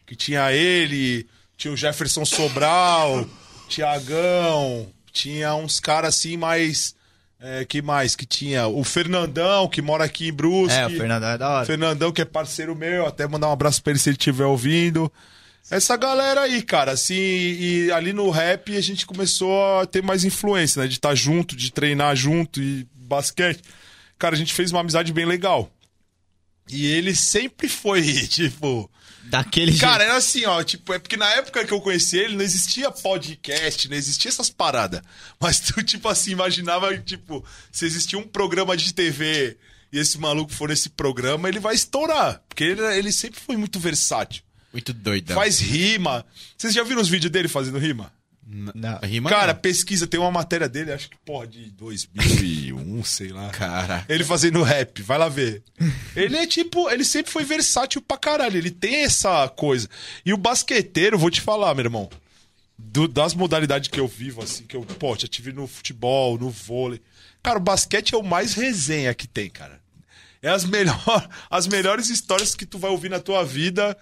[0.06, 1.26] Que tinha ele,
[1.56, 3.26] tinha o Jefferson Sobral,
[3.68, 6.94] Tiagão, tinha uns caras assim mais.
[7.40, 8.16] É, que mais?
[8.16, 10.78] Que tinha o Fernandão, que mora aqui em Brusque.
[10.78, 11.66] É, o Fernandão é da hora.
[11.66, 15.12] Fernandão, que é parceiro meu, até mandar um abraço pra ele se ele estiver ouvindo.
[15.70, 20.24] Essa galera aí, cara, assim, e ali no rap a gente começou a ter mais
[20.24, 20.88] influência, né?
[20.88, 23.62] De estar junto, de treinar junto e basquete.
[24.18, 25.70] Cara, a gente fez uma amizade bem legal.
[26.68, 28.90] E ele sempre foi, tipo.
[29.26, 29.80] Daquele jeito.
[29.80, 32.90] Cara, era assim, ó, tipo, é porque na época que eu conheci ele, não existia
[32.90, 35.02] podcast, não existia essas paradas.
[35.40, 39.56] Mas tu, tipo assim, imaginava, tipo, se existia um programa de TV
[39.92, 42.42] e esse maluco for nesse programa, ele vai estourar.
[42.48, 44.42] Porque ele, ele sempre foi muito versátil.
[44.72, 45.36] Muito doidão.
[45.36, 46.26] Faz rima.
[46.56, 48.12] Vocês já viram os vídeos dele fazendo rima?
[48.46, 48.98] Não.
[49.02, 49.60] Rima Cara, não.
[49.60, 53.48] pesquisa, tem uma matéria dele, acho que, porra, de 2001, sei lá.
[53.50, 54.04] Cara.
[54.08, 55.62] Ele fazendo rap, vai lá ver.
[56.14, 59.88] Ele é tipo, ele sempre foi versátil pra caralho, ele tem essa coisa.
[60.24, 62.10] E o basqueteiro, vou te falar, meu irmão,
[62.78, 66.50] do- das modalidades que eu vivo, assim, que eu, pô, já tive no futebol, no
[66.50, 67.00] vôlei.
[67.42, 69.80] Cara, o basquete é o mais resenha que tem, cara.
[70.42, 73.96] É as, melhor, as melhores histórias que tu vai ouvir na tua vida.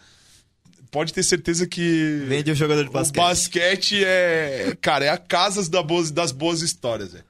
[0.92, 2.22] Pode ter certeza que.
[2.28, 3.16] Vende o jogador de O basquete.
[3.16, 4.76] basquete é.
[4.80, 7.24] Cara, é a casa das boas, das boas histórias, velho.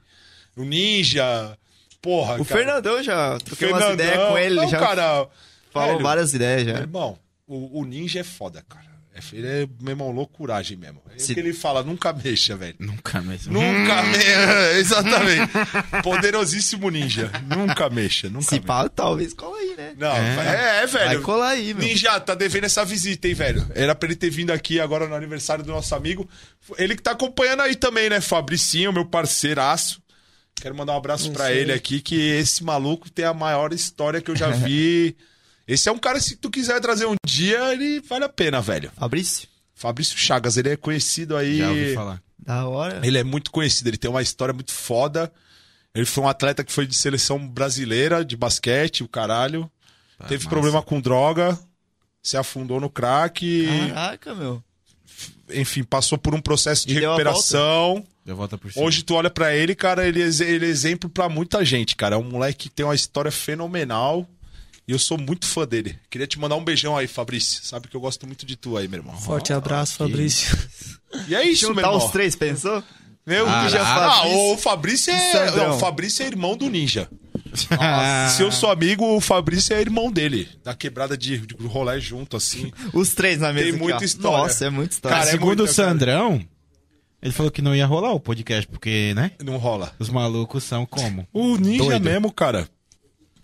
[0.55, 1.57] O Ninja.
[2.01, 2.59] Porra, O cara.
[2.59, 4.05] Fernandão já troquei umas Fernandão.
[4.05, 5.27] ideias com ele, Não, já cara.
[5.71, 6.73] falou velho, várias ideias já.
[6.81, 8.85] Irmão, o, o Ninja é foda, cara.
[9.31, 11.01] É, ele é, meu irmão, loucuragem mesmo.
[11.15, 12.75] É Se- o que ele fala, nunca mexa, velho.
[12.79, 13.53] Nunca mesmo.
[13.53, 14.73] Nunca mexa.
[14.79, 15.51] Exatamente.
[16.03, 17.31] Poderosíssimo ninja.
[17.47, 18.65] Nunca mexa, nunca Se mexa.
[18.67, 19.93] pá, talvez cola aí, né?
[19.97, 21.05] Não, é, é, velho.
[21.05, 21.83] Vai colar aí, meu.
[21.87, 23.65] Ninja, tá devendo essa visita, hein, velho?
[23.75, 26.29] Era pra ele ter vindo aqui agora no aniversário do nosso amigo.
[26.77, 28.19] Ele que tá acompanhando aí também, né?
[28.21, 30.01] Fabricinho, meu parceiraço.
[30.55, 31.57] Quero mandar um abraço pra sei.
[31.59, 35.15] ele aqui, que esse maluco tem a maior história que eu já vi.
[35.67, 38.91] Esse é um cara, se tu quiser trazer um dia, ele vale a pena, velho.
[38.97, 39.47] Fabrício?
[39.73, 41.57] Fabrício Chagas, ele é conhecido aí.
[41.57, 42.21] Já ouvi falar.
[42.37, 43.05] Da hora.
[43.05, 45.31] Ele é muito conhecido, ele tem uma história muito foda.
[45.95, 49.69] Ele foi um atleta que foi de seleção brasileira de basquete, o caralho.
[50.27, 50.49] Teve massa.
[50.49, 51.57] problema com droga,
[52.21, 54.63] se afundou no crack, e, Caraca, meu.
[55.49, 58.05] enfim, passou por um processo de E deu a recuperação.
[58.25, 58.85] Deu volta por cima.
[58.85, 62.15] Hoje tu olha pra ele, cara, ele, é ele é exemplo pra muita gente, cara.
[62.15, 64.27] É um moleque que tem uma história fenomenal.
[64.87, 65.97] E eu sou muito fã dele.
[66.09, 67.63] Queria te mandar um beijão aí, Fabrício.
[67.63, 69.15] Sabe que eu gosto muito de tu aí, meu irmão.
[69.17, 70.57] Forte abraço, Fabrício.
[71.27, 72.05] E é isso, meu Juntar irmão.
[72.05, 72.83] os três, pensou?
[73.25, 75.51] Meu, Ah, já ah, ah, Fabrício o Fabrício é.
[75.51, 77.07] Não, o Fabrício é irmão do Ninja.
[77.79, 78.27] Ah.
[78.35, 80.49] Se eu sou amigo, o Fabrício é irmão dele.
[80.63, 82.69] Da quebrada de, de rolé junto, assim.
[82.93, 84.03] Os três na mesa Tem aqui, muita ó.
[84.03, 84.37] história.
[84.39, 85.17] Nossa, é muita história.
[85.17, 85.89] Cara, é Segundo o muita, cara.
[85.89, 86.45] Sandrão,
[87.21, 89.31] ele falou que não ia rolar o podcast, porque, né?
[89.41, 89.93] Não rola.
[89.99, 91.25] Os malucos são como?
[91.31, 92.03] O Ninja Doido.
[92.03, 92.67] mesmo, cara.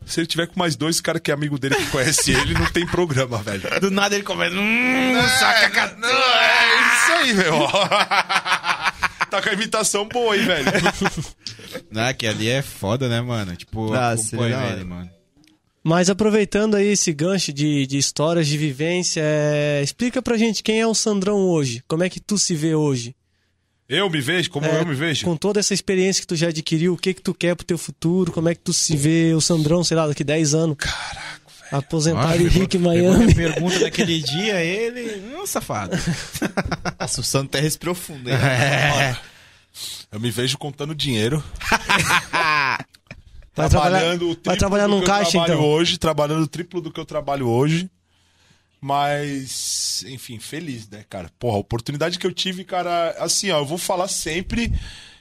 [0.09, 2.65] Se ele tiver com mais dois cara que é amigo dele que conhece ele, não
[2.71, 3.61] tem programa, velho.
[3.79, 4.55] Do nada ele começa.
[4.55, 7.53] Hum, Saca, não, é isso aí, meu.
[9.29, 10.65] tá com a imitação boa, hein, velho.
[11.91, 13.55] Não, que ali é foda, né, mano?
[13.55, 14.71] Tipo, Ah, hora.
[14.73, 15.07] ele, mano.
[15.83, 20.79] Mas aproveitando aí esse gancho de, de histórias de vivência, é, explica pra gente quem
[20.81, 21.83] é o Sandrão hoje.
[21.87, 23.15] Como é que tu se vê hoje?
[23.89, 25.25] Eu me vejo como É, eu me vejo.
[25.25, 27.77] Com toda essa experiência que tu já adquiriu, o que que tu quer pro teu
[27.77, 28.31] futuro?
[28.31, 30.75] Como é que tu se vê o Sandrão, sei lá, daqui 10 anos?
[30.77, 33.33] Caraca, Aposentar Olha, Henrique pegou Miami.
[33.33, 35.21] pergunta daquele dia, ele.
[35.31, 35.97] Não, safado.
[36.99, 38.35] Nossa, o Santo é profundo, hein?
[38.35, 39.15] É.
[40.11, 41.43] Eu me vejo contando dinheiro.
[43.55, 45.65] Vai trabalhar, trabalhando o vai triplo trabalhar do num que caixa, eu trabalho então.
[45.65, 47.89] hoje, trabalhando o triplo do que eu trabalho hoje.
[48.81, 51.29] Mas, enfim, feliz, né, cara?
[51.37, 54.71] Porra, a oportunidade que eu tive, cara, assim, ó, eu vou falar sempre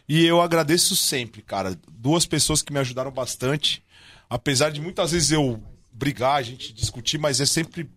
[0.09, 1.77] e eu agradeço sempre, cara.
[1.91, 3.83] Duas pessoas que me ajudaram bastante.
[4.31, 5.61] Apesar de muitas vezes eu
[5.93, 7.89] brigar, a gente discutir, mas é sempre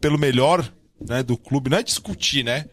[0.00, 1.68] pelo melhor, né, do clube.
[1.70, 2.66] Não é discutir, né?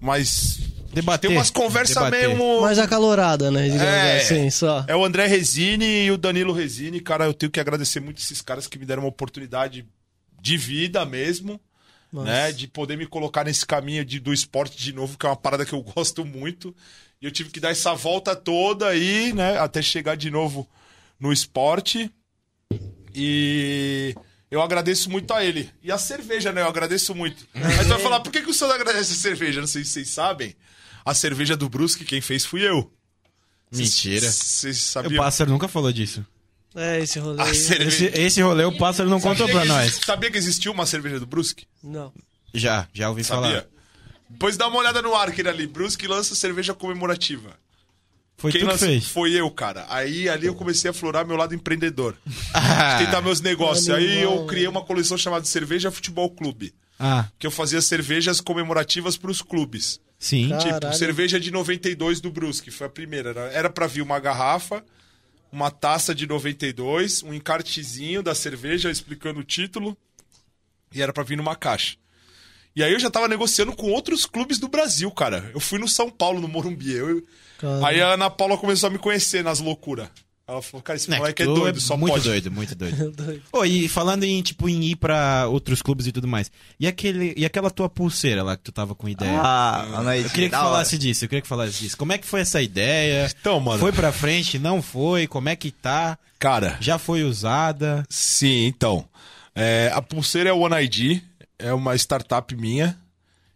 [0.00, 0.60] Mas
[0.92, 1.28] Debater.
[1.28, 2.60] tem umas conversas mesmo.
[2.62, 3.64] Mais acalorada, né?
[3.64, 4.16] Digamos É.
[4.22, 4.84] assim, só.
[4.88, 7.00] É o André Resine e o Danilo Resine.
[7.00, 9.84] Cara, eu tenho que agradecer muito esses caras que me deram uma oportunidade
[10.40, 11.60] de vida mesmo,
[12.12, 12.26] Nossa.
[12.30, 12.52] né?
[12.52, 15.64] De poder me colocar nesse caminho de, do esporte de novo, que é uma parada
[15.64, 16.74] que eu gosto muito.
[17.20, 19.58] E eu tive que dar essa volta toda aí, né?
[19.58, 20.68] Até chegar de novo
[21.18, 22.10] no esporte.
[23.14, 24.14] E
[24.50, 25.70] eu agradeço muito a ele.
[25.82, 26.62] E a cerveja, né?
[26.62, 27.46] Eu agradeço muito.
[27.54, 29.60] Aí tu vai falar, por que, que o senhor agradece a cerveja?
[29.60, 30.54] Não sei se vocês sabem.
[31.04, 32.92] A cerveja do Brusque, quem fez fui eu.
[33.72, 34.30] Mentira.
[34.30, 35.22] Vocês O sabiam?
[35.22, 36.24] pássaro nunca falou disso.
[36.78, 37.42] É, esse rolê.
[37.42, 37.54] Aí.
[37.54, 40.00] cerveja- Esse, esse rolê o pássaro não contou Sabia pra nós.
[40.04, 41.66] Sabia que existiu uma cerveja do Brusque?
[41.82, 42.12] Não.
[42.54, 43.48] Já, já ouvi Sabia?
[43.50, 43.64] falar.
[44.30, 45.66] Depois dá uma olhada no Arker ali.
[45.66, 47.50] Brusque lança cerveja comemorativa.
[48.36, 49.06] Foi Quem tu que fez.
[49.08, 49.84] Foi eu, cara.
[49.88, 52.16] Aí ali eu comecei a florar meu lado empreendedor.
[52.54, 53.88] Ah, Tentar meus negócios.
[53.90, 56.72] Aí eu criei uma coleção chamada Cerveja Futebol Clube.
[57.00, 59.98] ah, Que eu fazia cervejas comemorativas pros clubes.
[60.20, 60.50] sim.
[60.50, 60.58] Cara.
[60.60, 60.96] Tipo, Caralho.
[60.98, 63.30] cerveja de 92 do Brusque, foi a primeira.
[63.30, 64.84] Era- Era pra vir uma garrafa,
[65.50, 69.96] uma taça de 92, um encartezinho da cerveja explicando o título,
[70.92, 71.96] e era pra vir numa caixa.
[72.74, 75.50] E aí eu já tava negociando com outros clubes do Brasil, cara.
[75.52, 76.92] Eu fui no São Paulo, no Morumbi.
[76.92, 77.24] Eu-.
[77.84, 80.08] Aí a Ana Paula começou a me conhecer nas loucuras.
[80.48, 82.24] Ela falou, cara, esse moleque é tu doido, só muito pode.
[82.24, 83.10] doido, muito doido.
[83.12, 83.42] Doido.
[83.52, 86.50] Ô, e falando em, tipo, em ir pra outros clubes e tudo mais.
[86.80, 89.38] E, aquele, e aquela tua pulseira lá que tu tava com ideia?
[89.42, 90.70] Ah, Anaí, eu queria que da hora.
[90.70, 91.98] falasse disso, eu queria que falasse disso.
[91.98, 93.30] Como é que foi essa ideia?
[93.38, 93.78] Então, mano.
[93.78, 95.26] Foi pra frente, não foi?
[95.26, 96.16] Como é que tá?
[96.38, 98.02] Cara, Já foi usada?
[98.08, 99.04] Sim, então.
[99.54, 101.20] É, a pulseira é o One ID,
[101.58, 102.96] é uma startup minha.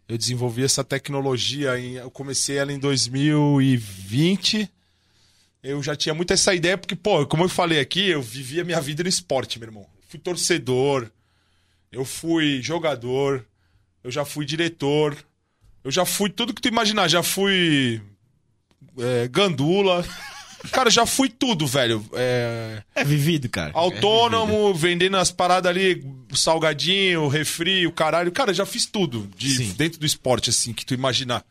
[0.07, 4.69] Eu desenvolvi essa tecnologia, em, eu comecei ela em 2020.
[5.63, 8.81] Eu já tinha muito essa ideia, porque, pô, como eu falei aqui, eu vivia minha
[8.81, 9.87] vida no esporte, meu irmão.
[10.09, 11.09] Fui torcedor,
[11.91, 13.45] eu fui jogador,
[14.03, 15.15] eu já fui diretor,
[15.83, 18.01] eu já fui tudo que tu imaginar, já fui
[18.99, 20.05] é, gandula.
[20.71, 22.05] Cara, já fui tudo, velho.
[22.13, 23.71] É, É vivido, cara.
[23.71, 23.77] É.
[23.77, 26.03] Autônomo, vendendo as paradas ali,
[26.33, 28.31] salgadinho, refri, o caralho.
[28.31, 29.73] Cara, já fiz tudo de, Sim.
[29.73, 31.43] dentro do esporte, assim, que tu imaginar.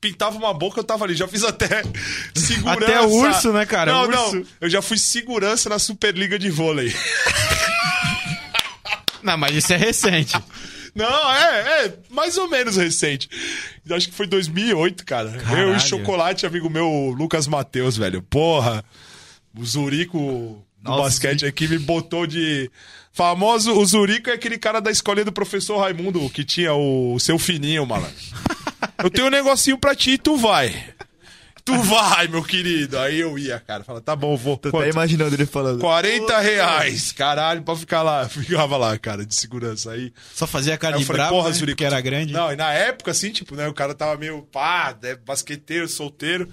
[0.00, 1.14] Pintava uma boca, eu tava ali.
[1.14, 1.82] Já fiz até
[2.34, 2.84] segurança.
[2.84, 3.92] Até urso, né, cara?
[3.92, 4.36] Não, Urso.
[4.36, 4.46] não.
[4.60, 6.94] Eu já fui segurança na Superliga de Vôlei.
[9.22, 10.34] Não, mas isso é recente.
[10.94, 13.28] Não, é, é, mais ou menos recente.
[13.88, 15.30] Eu Acho que foi 2008, cara.
[15.30, 15.76] Eu Caralho.
[15.76, 18.20] e Chocolate, amigo meu, Lucas Matheus, velho.
[18.20, 18.84] Porra,
[19.58, 22.70] o Zurico do Nossa, basquete aqui me botou de...
[23.12, 27.38] Famoso, o Zurico é aquele cara da escolinha do professor Raimundo, que tinha o seu
[27.38, 28.12] fininho, malandro.
[29.02, 30.94] Eu tenho um negocinho pra ti e tu vai.
[31.64, 32.98] Tu vai, meu querido.
[32.98, 33.82] Aí eu ia, cara.
[33.82, 34.58] Fala, tá bom, vou.
[34.58, 35.80] Tô até imaginando ele falando.
[35.80, 37.10] 40 reais.
[37.10, 38.28] Caralho, pra ficar lá.
[38.28, 39.92] Ficava lá, cara, de segurança.
[39.92, 41.54] Aí Só fazia cara Aí de eu falei, brabo, porra, né?
[41.54, 41.78] Zurico.
[41.78, 42.34] que era grande.
[42.34, 46.50] Não, e na época, assim, tipo, né, o cara tava meio, pá, né, basqueteiro, solteiro.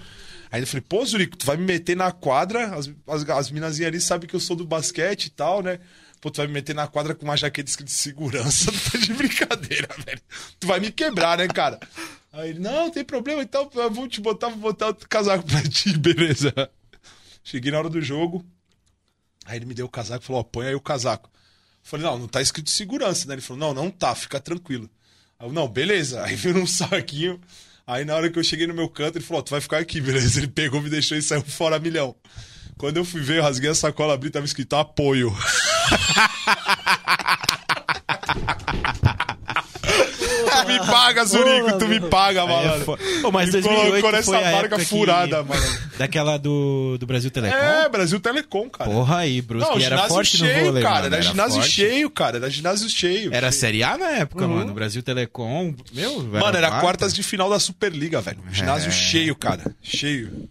[0.50, 3.88] Aí eu falei, pô, Zurico, tu vai me meter na quadra, as, as, as minazinhas
[3.90, 5.80] ali sabem que eu sou do basquete e tal, né?
[6.22, 9.14] Pô, tu vai me meter na quadra com uma jaqueta escrita segurança, tu tá de
[9.14, 10.22] brincadeira, velho.
[10.58, 11.80] Tu vai me quebrar, né, cara?
[12.32, 15.46] Aí ele, não, não tem problema, então eu vou te botar, vou botar outro casaco
[15.46, 16.54] pra ti, beleza.
[17.44, 18.46] Cheguei na hora do jogo,
[19.46, 21.30] aí ele me deu o casaco falou, ó, põe aí o casaco.
[21.84, 23.34] Falei, não, não tá escrito segurança, né?
[23.34, 24.90] Ele falou, não, não tá, fica tranquilo.
[25.38, 26.24] Aí eu, não, beleza.
[26.24, 27.42] Aí veio num saquinho.
[27.86, 29.80] Aí na hora que eu cheguei no meu canto, ele falou, ó, tu vai ficar
[29.80, 30.40] aqui, beleza?
[30.40, 32.16] Ele pegou, me deixou e saiu fora milhão.
[32.78, 35.36] Quando eu fui ver, eu rasguei a sacola, abri, tava escrito apoio.
[40.66, 42.86] tu me paga, Zurico, tu me paga, é malandro.
[42.86, 42.98] fo-
[43.28, 45.62] Ô, mas Me 2008 colocou nessa a barca época que- furada, mano.
[45.98, 47.56] Daquela do, do Brasil Telecom?
[47.56, 48.90] É, Brasil Telecom, cara.
[48.90, 50.96] Porra aí, Brusque Não, era ginásio forte cheio, no vôlei, cara.
[50.96, 51.72] mano, Era, era ginásio forte.
[51.72, 52.38] cheio, cara.
[52.38, 53.34] Era ginásio cheio.
[53.34, 53.52] Era.
[53.52, 54.56] Série A na época, Uhum.
[54.56, 54.74] mano.
[54.74, 56.24] Brasil Telecom, meu...
[56.24, 56.82] Mano, era quarta.
[56.82, 58.40] quartas de final da Superliga, velho.
[58.52, 58.92] Ginásio É.
[58.92, 59.76] cheio, cara.
[59.82, 60.50] Cheio.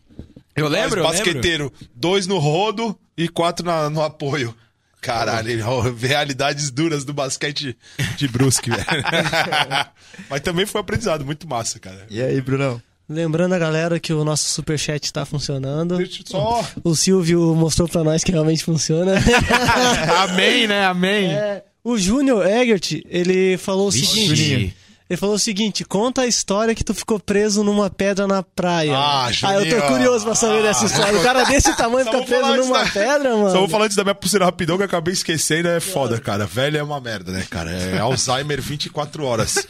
[0.55, 1.05] Eu lembro, eu lembro.
[1.05, 1.73] basqueteiro.
[1.95, 4.55] Dois no rodo e quatro na- no apoio.
[5.01, 5.51] Caralho,
[5.99, 7.77] realidades duras do basquete
[8.17, 8.85] de Brusque, velho.
[10.29, 12.07] Mas também foi um aprendizado muito massa, cara.
[12.11, 12.81] E aí, Brunão?
[13.09, 15.99] Lembrando a galera que o nosso superchat tá funcionando.
[16.25, 16.65] Só.
[16.85, 19.15] O Silvio mostrou pra nós que realmente funciona.
[20.23, 20.85] Amém, né?
[20.87, 21.33] Amém.
[21.33, 24.77] É, O Júnior Egert, ele falou o seguinte.
[25.11, 28.93] Ele falou o seguinte: conta a história que tu ficou preso numa pedra na praia.
[28.97, 29.33] Ah, eu
[29.65, 29.81] Juninho.
[29.81, 31.19] tô curioso pra saber dessa história.
[31.19, 33.51] O cara desse tamanho fica preso numa da- pedra, mano.
[33.51, 36.47] Só vou falar antes da minha pulseira rapidão que eu acabei esquecendo, é foda, cara.
[36.47, 37.73] Velho é uma merda, né, cara?
[37.73, 39.67] É Alzheimer 24 horas.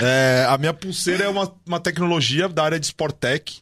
[0.00, 3.60] É, a minha pulseira é uma, uma tecnologia da área de Sportec,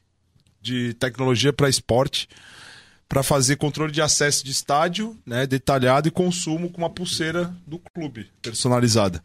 [0.62, 2.26] de tecnologia para esporte,
[3.06, 7.78] para fazer controle de acesso de estádio, né, detalhado e consumo com uma pulseira do
[7.94, 9.22] clube, personalizada.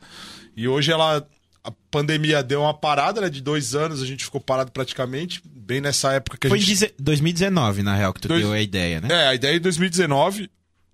[0.56, 1.26] E hoje ela.
[1.64, 3.30] A pandemia deu uma parada, né?
[3.30, 6.62] De dois anos, a gente ficou parado praticamente, bem nessa época que a Foi em
[6.62, 6.80] gente.
[6.80, 9.08] deze- 2019, na real, que tu Dois- deu a ideia, né?
[9.10, 10.50] É, a ideia é em 2019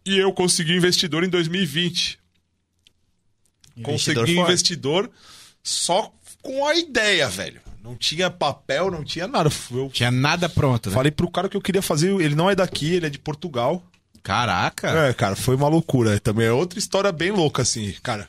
[0.06, 2.20] e eu consegui investidor em 2020.
[3.76, 3.94] Investidor
[4.24, 4.52] consegui forte.
[4.52, 5.10] investidor
[5.64, 7.62] só com a ideia, velho.
[7.84, 9.50] Não tinha papel, não tinha nada.
[9.72, 10.96] Eu Tinha nada pronto, né?
[10.96, 12.12] falei pro cara que eu queria fazer.
[12.22, 13.82] Ele não é daqui, ele é de Portugal.
[14.22, 14.90] Caraca.
[15.08, 16.20] É, cara, foi uma loucura.
[16.20, 17.96] Também é outra história bem louca, assim.
[18.04, 18.28] Cara,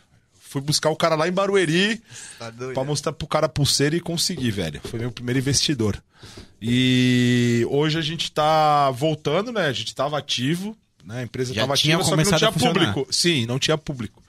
[0.50, 2.02] fui buscar o cara lá em Barueri
[2.38, 2.74] Tá doido.
[2.74, 4.80] pra mostrar pro cara a pulseira e consegui, velho.
[4.84, 6.02] Foi meu primeiro investidor.
[6.60, 9.66] E hoje a gente tá voltando, né?
[9.66, 11.20] A gente tava ativo, né?
[11.20, 13.06] A empresa Já tava tinha ativa, só que não começado tinha público.
[13.10, 14.22] Sim, não tinha público.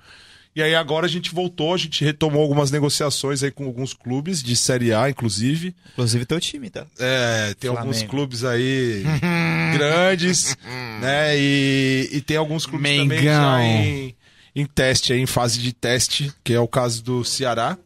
[0.55, 4.43] E aí agora a gente voltou, a gente retomou algumas negociações aí com alguns clubes
[4.43, 5.73] de Série A, inclusive.
[5.93, 6.85] Inclusive teu time, tá?
[6.99, 7.79] É, tem Flamengo.
[7.79, 9.03] alguns clubes aí
[9.73, 10.55] grandes,
[11.01, 11.37] né?
[11.37, 13.61] E, e tem alguns clubes também já Mengão.
[13.61, 14.15] em,
[14.55, 17.77] em teste, aí, em fase de teste, que é o caso do Ceará.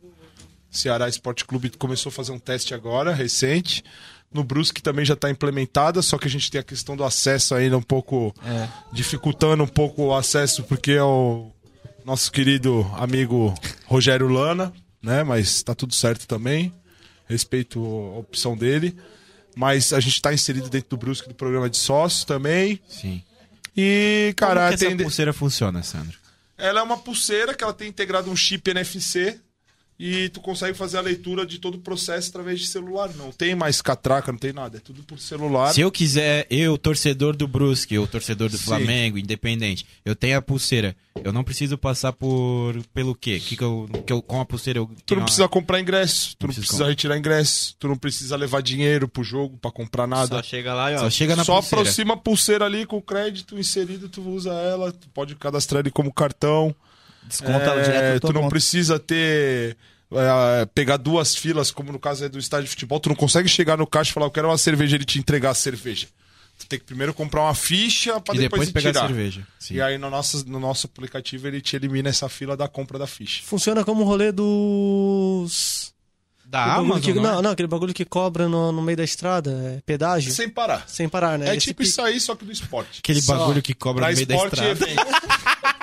[0.71, 3.83] Ceará Esporte Clube começou a fazer um teste agora, recente.
[4.33, 7.55] No Brusque também já está implementada, só que a gente tem a questão do acesso
[7.55, 8.67] ainda um pouco É.
[8.91, 11.51] dificultando um pouco o acesso, porque é o
[12.03, 13.53] nosso querido amigo
[13.85, 15.23] Rogério Lana, né?
[15.23, 16.73] Mas tá tudo certo também.
[17.27, 18.95] Respeito a opção dele.
[19.55, 22.81] Mas a gente tá inserido dentro do Brusque do programa de sócios também.
[22.89, 23.23] Sim.
[23.77, 24.97] E, Como cara, que essa tem...
[24.97, 26.17] pulseira funciona, Sandro?
[26.57, 29.39] Ela é uma pulseira que ela tem integrado um chip NFC
[29.97, 33.09] e tu consegue fazer a leitura de todo o processo através de celular.
[33.15, 34.77] Não tem mais catraca, não tem nada.
[34.77, 35.73] É tudo por celular.
[35.73, 38.63] Se eu quiser, eu, torcedor do Brusque, ou torcedor do Sim.
[38.65, 43.39] Flamengo, independente, eu tenho a pulseira, eu não preciso passar por pelo quê?
[43.39, 46.35] Que que eu, que eu, com a pulseira eu Tu não uma- precisa comprar ingresso,
[46.37, 46.89] tu não, precisa precisa comprar.
[46.89, 50.35] retirar ingresso, tu não precisa levar dinheiro pro jogo pra comprar nada.
[50.37, 50.99] Só chega lá e ó.
[50.99, 51.81] Só chega na Só pulseira.
[51.83, 55.91] aproxima a pulseira ali com o crédito inserido, tu usa ela, tu pode cadastrar ele
[55.91, 56.75] como cartão.
[57.27, 58.49] Desconta É, direto tu não conta.
[58.51, 59.75] precisa ter.
[60.11, 63.49] é, pegar duas filas, como no caso é do estádio de futebol, tu não consegue
[63.49, 66.07] chegar no caixa e falar, eu quero uma cerveja, ele te entregar a cerveja.
[66.57, 69.03] Tu tem que primeiro comprar uma ficha pra E depois, depois pegar tirar.
[69.03, 69.45] a cerveja.
[69.59, 69.73] Sim.
[69.73, 73.05] E aí no nosso, no nosso aplicativo ele te elimina essa fila da compra da
[73.05, 73.41] ficha.
[73.43, 75.93] Funciona como o rolê dos.
[76.55, 77.41] Da Amazon, que- não é?
[77.41, 80.31] não, aquele bagulho que cobra no, no meio da estrada, é pedágio.
[80.31, 80.83] Sem parar.
[80.87, 81.49] Sem parar, né?
[81.49, 82.99] É Esse tipo isso aí, só que do esporte.
[82.99, 83.35] Aquele Só.
[83.37, 84.71] bagulho que cobra Pra no meio da esporte estrada.
[84.91, 85.05] evento.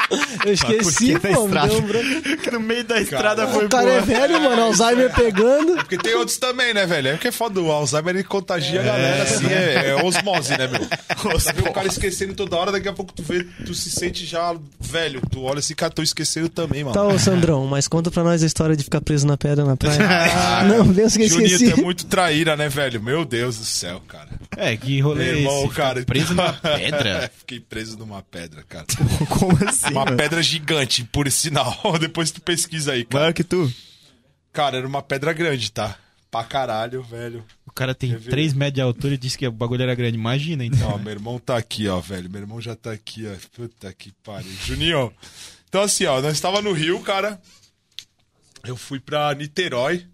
[0.45, 1.73] Eu esqueci, Porque me estrada.
[2.43, 4.03] Que no meio da estrada foi O cara é boa.
[4.03, 4.63] velho, mano.
[4.65, 5.77] Alzheimer pegando.
[5.77, 7.09] Porque tem outros também, né, velho?
[7.09, 10.67] É que é foda, o Alzheimer ele contagia a galera, assim, é, é osmose, né,
[10.69, 10.83] meu?
[11.33, 14.27] Você vê o cara esquecendo toda hora, daqui a pouco tu vê, tu se sente
[14.27, 15.23] já velho.
[15.31, 16.93] Tu olha assim, cara, tô esquecendo também, mano.
[16.95, 19.77] Tá, ô Sandrão, mas conta pra nós a história de ficar preso na pedra na
[19.79, 19.97] praia.
[20.65, 21.73] Não, pensa que eu Juninho, esqueci.
[21.73, 23.03] é muito traíra, né, velho?
[23.03, 24.29] Meu Deus do céu, cara.
[24.57, 25.75] É, que rolê Meu é irmão, esse?
[25.75, 26.05] cara.
[26.05, 27.31] Preso na pedra?
[27.39, 28.87] Fiquei preso numa pedra, cara.
[29.29, 29.91] Como assim?
[29.91, 30.17] Uma mano?
[30.17, 31.77] pedra gigante, por sinal.
[32.01, 33.21] Depois tu pesquisa aí, cara.
[33.25, 33.73] Maior que tu.
[34.53, 35.97] Cara, era uma pedra grande, tá?
[36.31, 37.45] Pra caralho, velho.
[37.67, 38.31] O cara tem Quer ver?
[38.31, 40.17] 3 metros de altura e disse que o bagulho era grande.
[40.17, 40.91] Imagina, então.
[40.93, 42.31] Ó, meu irmão tá aqui, ó, velho.
[42.31, 43.35] Meu irmão já tá aqui, ó.
[43.55, 44.51] Puta que pariu.
[44.65, 45.13] Juninho,
[45.69, 47.41] então assim, ó, nós tava no Rio, cara.
[48.65, 50.07] Eu fui pra Niterói.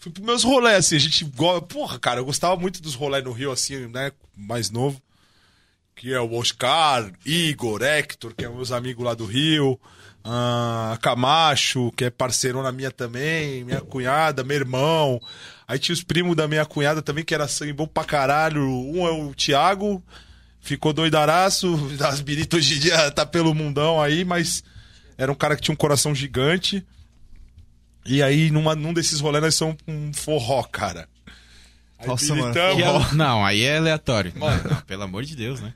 [0.00, 1.24] Fui pros meus rolês, assim, a gente...
[1.24, 5.00] go- Porra, cara, eu gostava muito dos rolês no Rio, assim, né, mais novo.
[5.96, 9.78] Que é o Oscar, Igor, Hector, que é meus amigos lá do Rio.
[10.22, 13.64] ah, Camacho, que é parceirona minha também.
[13.64, 15.20] Minha cunhada, meu irmão.
[15.66, 18.62] Aí tinha os primos da minha cunhada também, que era sangue bom pra caralho.
[18.62, 20.00] Um é o Thiago,
[20.60, 21.76] ficou doidaraço.
[21.98, 24.62] Das biritas hoje em dia tá pelo mundão aí, mas
[25.16, 26.86] era um cara que tinha um coração gigante.
[28.04, 31.08] E aí, numa, num desses rolês, nós somos um forró, cara.
[31.98, 34.32] Aí Nossa, mano, é- Não, aí é aleatório.
[34.36, 35.74] Mano, não, pelo amor de Deus, né?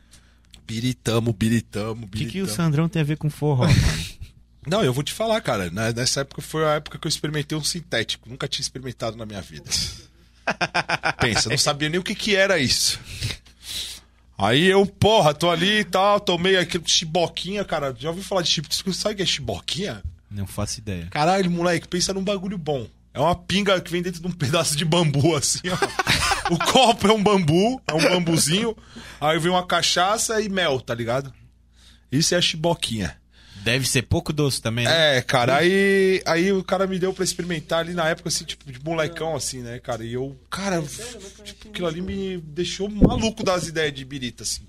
[0.67, 2.47] biritamos, biritamos, O que, que o.
[2.49, 3.67] Sandrão tem a ver com forró?
[4.65, 5.69] Não, eu vou te falar, cara.
[5.71, 8.29] Nessa época foi a época que eu experimentei um sintético.
[8.31, 9.69] Nunca tinha experimentado na minha vida.
[11.21, 13.01] Pensa, não sabia nem o que, que era isso.
[14.39, 17.95] Aí eu, porra, tô ali e tal, tomei aquele chiboquinha, cara.
[17.99, 18.95] Já ouviu falar de chiboquinha?
[18.95, 20.03] Sabe o que é chiboquinha?
[20.33, 21.09] Não faço ideia.
[21.11, 22.87] Caralho, moleque, pensa num bagulho bom.
[23.15, 26.53] É uma pinga que vem dentro de um pedaço de bambu, assim, ó.
[26.53, 28.77] O copo é um bambu, é um bambuzinho.
[29.21, 31.33] Aí vem uma cachaça e mel, tá ligado?
[32.11, 33.17] Isso é a chiboquinha.
[33.63, 35.19] Deve ser pouco doce também, né?
[35.19, 38.71] É, cara, aí, aí o cara me deu pra experimentar ali na época, assim, tipo,
[38.71, 40.05] de molecão, assim, né, cara?
[40.05, 40.83] E eu, cara,
[41.45, 44.67] tipo, aquilo ali me deixou maluco das ideias de birita, assim.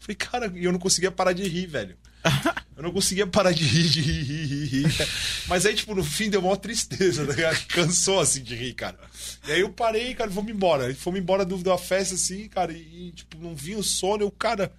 [0.00, 1.96] Falei, cara, e eu não conseguia parar de rir, velho.
[2.82, 5.08] Eu não conseguia parar de rir, de rir, rir, rir, rir.
[5.46, 7.64] Mas aí, tipo, no fim deu uma tristeza, ligado?
[7.68, 8.98] Cansou, assim, de rir, cara.
[9.46, 10.86] E aí eu parei, cara, vamos embora.
[10.86, 14.24] Aí fomos embora do, da festa, assim, cara, e, tipo, não vinha o sono.
[14.24, 14.72] Eu, cara,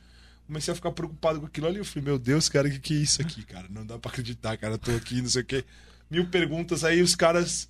[0.46, 1.78] comecei a ficar preocupado com aquilo ali.
[1.78, 3.68] Eu falei, meu Deus, cara, o que, que é isso aqui, cara?
[3.70, 4.74] Não dá pra acreditar, cara.
[4.74, 5.64] Eu tô aqui, não sei o quê.
[6.12, 6.84] Mil perguntas.
[6.84, 7.70] Aí os caras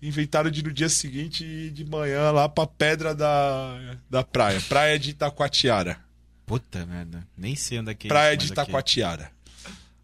[0.00, 4.58] inventaram de no dia seguinte ir de manhã lá pra pedra da, da praia.
[4.62, 6.00] Praia de Itacoatiara.
[6.46, 7.28] Puta merda.
[7.36, 8.62] Nem sei onde é que é Praia isso, de aqui.
[8.62, 9.35] Itacoatiara.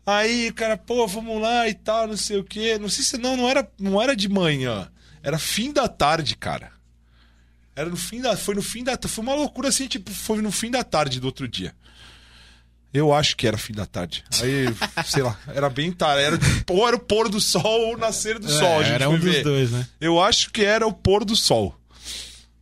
[0.05, 2.79] Aí, cara, pô, vamos lá e tal, não sei o quê.
[2.79, 4.91] Não sei se não, não era, não era de manhã.
[5.23, 6.73] Era fim da tarde, cara.
[7.77, 10.51] Era no fim da, foi no fim da, foi uma loucura assim, tipo, foi no
[10.53, 11.75] fim da tarde do outro dia.
[12.93, 14.23] Eu acho que era fim da tarde.
[14.43, 14.67] Aí,
[15.07, 16.39] sei lá, era bem tarde, era
[16.69, 19.25] ou era o pôr do sol ou o nascer do É, sol, era um dos
[19.25, 19.43] ver.
[19.45, 19.87] dois, né?
[20.01, 21.75] Eu acho que era o pôr do sol.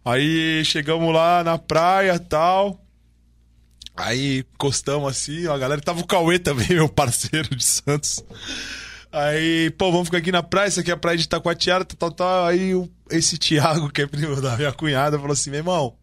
[0.04, 2.80] Aí chegamos lá na praia tal.
[4.02, 8.22] Aí encostamos assim, ó, a galera tava o Cauê também, meu parceiro de Santos.
[9.12, 11.96] Aí, pô, vamos ficar aqui na praia, isso aqui é a praia de Itacoatiara, tal,
[11.96, 12.46] tal, tal.
[12.46, 15.96] Aí o- esse Thiago, que é primo da minha cunhada, falou assim: meu irmão,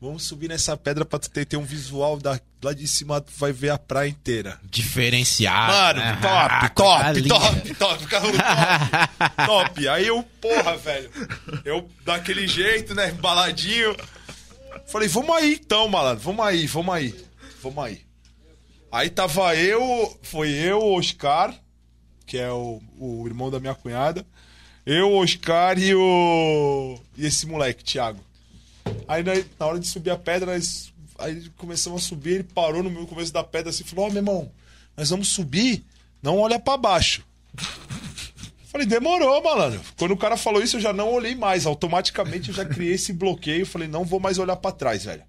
[0.00, 3.32] vamos subir nessa pedra pra tu ter, ter um visual da, lá de cima, tu
[3.36, 4.58] vai ver a praia inteira.
[4.68, 5.72] Diferenciado.
[5.72, 6.18] Mano, né?
[6.20, 9.88] top, Ah, top, top, top, cara, top, top.
[9.88, 11.08] Aí eu, porra, velho,
[11.64, 13.94] eu daquele jeito, né, baladinho.
[14.88, 17.14] Falei, vamos aí então, malandro, vamos aí, vamos aí,
[17.62, 18.00] vamos aí.
[18.90, 21.54] Aí tava eu, foi eu, Oscar,
[22.24, 24.26] que é o, o irmão da minha cunhada,
[24.86, 26.98] eu, Oscar e o.
[27.18, 28.18] e esse moleque, Thiago.
[29.06, 33.06] Aí na, hora de subir a pedra, nós, aí começamos a subir, ele parou no
[33.06, 34.50] começo da pedra assim e falou: Ó, meu irmão,
[34.96, 35.84] nós vamos subir,
[36.22, 37.22] não olha pra baixo.
[38.70, 39.80] Falei, demorou, malandro.
[39.96, 41.64] Quando o cara falou isso, eu já não olhei mais.
[41.64, 43.64] Automaticamente eu já criei esse bloqueio.
[43.64, 45.22] Falei, não vou mais olhar pra trás, velho.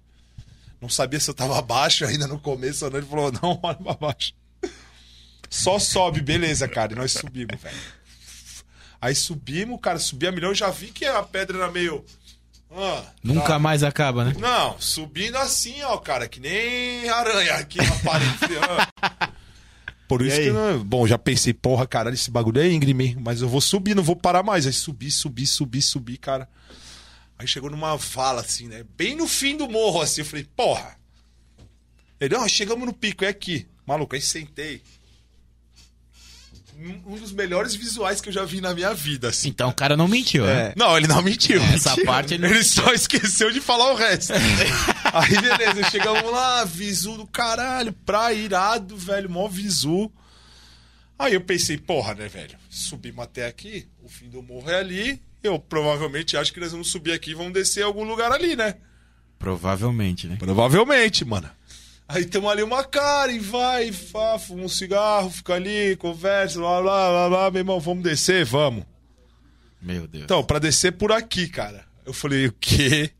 [0.80, 2.98] Não sabia se eu tava abaixo ainda no começo ou não.
[2.98, 4.32] Ele falou, não, olha pra baixo.
[5.48, 6.92] Só sobe, beleza, cara.
[6.92, 7.76] E nós subimos, velho.
[9.00, 10.50] Aí subimos, cara, subi a milhão.
[10.50, 12.04] Eu já vi que a pedra era meio.
[12.70, 13.58] Ah, Nunca tá.
[13.58, 14.34] mais acaba, né?
[14.38, 18.36] Não, subindo assim, ó, cara, que nem aranha aqui na parede.
[20.10, 20.50] Por isso que,
[20.84, 24.16] bom, já pensei, porra, caralho, esse bagulho é íngreme, mas eu vou subir, não vou
[24.16, 24.66] parar mais.
[24.66, 26.48] Aí subi, subi, subi, subi, cara.
[27.38, 28.84] Aí chegou numa vala, assim, né?
[28.96, 30.22] Bem no fim do morro, assim.
[30.22, 30.96] Eu falei, porra.
[32.20, 33.68] Ele, ó, chegamos no pico, é aqui.
[33.86, 34.82] Maluco, aí sentei.
[37.06, 39.48] Um dos melhores visuais que eu já vi na minha vida, assim.
[39.50, 40.68] Então o cara não mentiu, né?
[40.68, 40.74] É.
[40.76, 41.60] Não, ele não mentiu.
[41.62, 42.06] Essa Mentiu.
[42.06, 44.32] parte ele Ele só esqueceu de falar o resto.
[45.12, 50.10] Aí, beleza, chegamos lá, visu do caralho, praia, irado, velho, mó visu.
[51.18, 52.56] Aí eu pensei, porra, né, velho?
[52.70, 55.20] Subimos até aqui, o fim do morro é ali.
[55.42, 58.56] Eu provavelmente acho que nós vamos subir aqui e vamos descer em algum lugar ali,
[58.56, 58.76] né?
[59.38, 60.36] Provavelmente, né?
[60.38, 61.50] Provavelmente, mano.
[62.12, 66.82] Aí temos ali uma cara e vai, fá, fuma um cigarro, fica ali, conversa, blá,
[66.82, 67.50] blá, blá, blá.
[67.52, 68.44] Meu irmão, vamos descer?
[68.44, 68.84] Vamos.
[69.80, 70.24] Meu Deus.
[70.24, 71.84] Então, pra descer por aqui, cara.
[72.04, 73.12] Eu falei, o quê?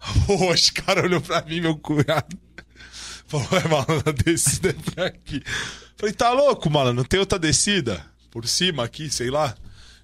[0.28, 2.38] O Oscar olhou pra mim, meu cunhado.
[3.26, 5.42] Falou, é, malandro, a descida é por aqui.
[5.96, 6.92] Falei, tá louco, mano?
[6.92, 8.04] Não tem outra descida?
[8.30, 9.56] Por cima aqui, sei lá.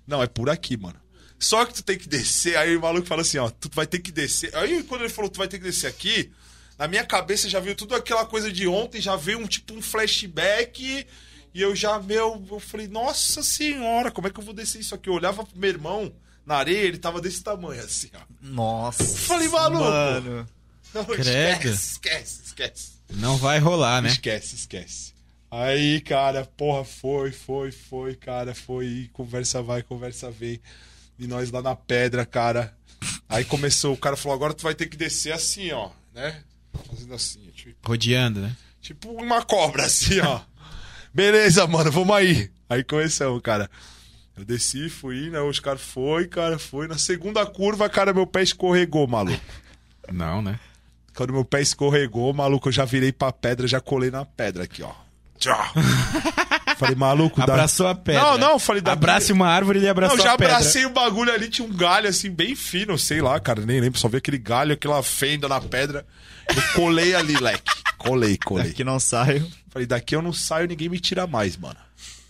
[0.06, 1.00] Não, é por aqui, mano.
[1.38, 2.56] Só que tu tem que descer.
[2.56, 4.54] Aí o maluco fala assim, ó, tu vai ter que descer.
[4.56, 6.30] Aí quando ele falou, tu vai ter que descer aqui,
[6.78, 9.82] na minha cabeça já veio tudo aquela coisa de ontem, já veio um tipo um
[9.82, 11.06] flashback.
[11.54, 14.94] E eu já, meu, eu falei, nossa senhora, como é que eu vou descer isso
[14.94, 15.08] aqui?
[15.08, 16.12] Eu olhava pro meu irmão
[16.44, 18.20] na areia, ele tava desse tamanho, assim, ó.
[18.42, 19.04] Nossa.
[19.04, 19.84] Falei, maluco.
[19.84, 20.48] Mano.
[20.92, 21.68] Não, Credo.
[21.68, 22.92] esquece, esquece, esquece.
[23.10, 24.08] Não vai rolar, né?
[24.08, 25.14] Esquece, esquece.
[25.50, 29.08] Aí, cara, porra, foi, foi, foi, cara, foi.
[29.12, 30.60] Conversa vai, conversa vem.
[31.18, 32.76] E nós lá na pedra, cara.
[33.28, 36.42] Aí começou, o cara falou: agora tu vai ter que descer assim, ó, né?
[36.88, 38.56] Fazendo assim, tipo, Rodeando, né?
[38.80, 40.40] tipo uma cobra, assim, ó.
[41.12, 42.50] Beleza, mano, vamos aí.
[42.68, 43.70] Aí começamos, cara.
[44.36, 45.40] Eu desci, fui, né?
[45.40, 46.88] Os caras foi, cara, foi.
[46.88, 49.40] Na segunda curva, cara, meu pé escorregou, maluco.
[50.12, 50.58] Não, né?
[51.14, 54.82] Quando meu pé escorregou, maluco, eu já virei pra pedra, já colei na pedra aqui,
[54.82, 54.92] ó.
[55.38, 55.64] Tchau.
[56.76, 57.52] falei, maluco, dá...
[57.54, 58.22] Abraçou a pedra.
[58.22, 60.56] Não, não, falei, dá- Abrace uma árvore e abraçou Não, já a pedra.
[60.56, 63.98] abracei o bagulho ali, tinha um galho assim, bem fino, sei lá, cara, nem lembro,
[64.00, 66.04] só vi aquele galho, aquela fenda na pedra.
[66.48, 67.72] Eu colei ali, leque.
[67.98, 68.68] Colei, colei.
[68.68, 69.50] Daqui não saio.
[69.70, 71.76] Falei, daqui eu não saio, ninguém me tira mais, mano.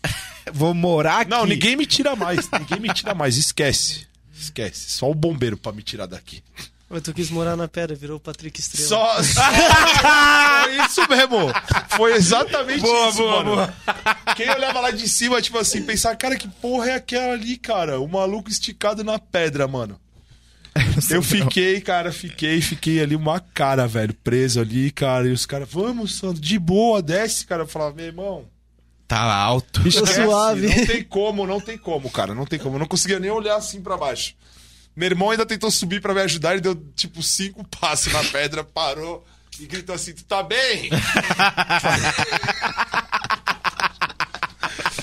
[0.52, 1.30] Vou morar aqui.
[1.30, 4.06] Não, ninguém me tira mais, ninguém me tira mais, esquece.
[4.36, 6.42] Esquece, só o bombeiro pra me tirar daqui.
[6.88, 8.88] Mas tu quis morar na pedra, virou o Patrick Estrela.
[8.88, 9.22] Só.
[10.62, 11.52] Foi isso mesmo.
[11.96, 13.74] Foi exatamente Boa, isso, boa, mano.
[14.36, 17.98] Quem olhava lá de cima, tipo assim, pensar, cara, que porra é aquela ali, cara?
[18.00, 19.98] O maluco esticado na pedra, mano.
[21.10, 25.28] Eu fiquei, cara, fiquei, fiquei ali uma cara, velho, preso ali, cara.
[25.28, 27.62] E os caras, vamos, Sandro, de boa, desce, cara.
[27.62, 28.44] Eu falava, meu irmão,
[29.06, 29.80] Tá alto.
[29.80, 30.66] Bicho esquece, suave.
[30.66, 32.76] Não tem como, não tem como, cara, não tem como.
[32.76, 34.34] Eu não conseguia nem olhar assim pra baixo.
[34.96, 38.64] Meu irmão ainda tentou subir pra me ajudar, ele deu tipo cinco passos na pedra,
[38.64, 39.24] parou
[39.60, 40.90] e gritou assim: Tu tá bem?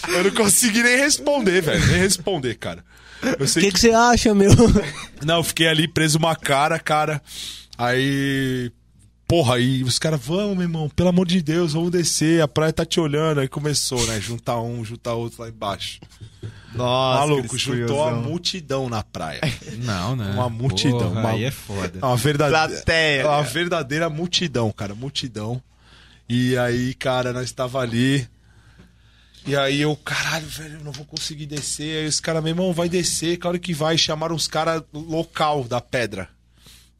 [0.08, 1.88] Eu não consegui nem responder, velho.
[1.88, 2.84] Nem responder, cara.
[3.40, 4.52] O que, que que você acha, meu?
[5.26, 7.22] não, eu fiquei ali preso uma cara, cara.
[7.78, 8.72] Aí.
[9.28, 12.74] Porra, aí os caras, vamos, meu irmão, pelo amor de Deus, vamos descer, a praia
[12.74, 13.40] tá te olhando.
[13.40, 14.20] Aí começou, né?
[14.20, 16.02] Juntar um, juntar outro lá embaixo.
[16.76, 18.24] Nossa, Maluco, juntou a curiosão.
[18.30, 19.40] multidão na praia.
[19.84, 20.32] Não, né?
[20.34, 22.00] Uma multidão, Porra, uma- Aí é foda.
[22.06, 25.62] Uma verdadeira, Plateia, uma verdadeira multidão, cara, multidão.
[26.28, 28.28] E aí, cara, nós tava ali.
[29.46, 32.04] E aí eu, caralho, velho, eu não vou conseguir descer.
[32.04, 33.98] Aí os caras, meu irmão, vai descer, claro que vai.
[33.98, 36.30] Chamaram os caras local da pedra.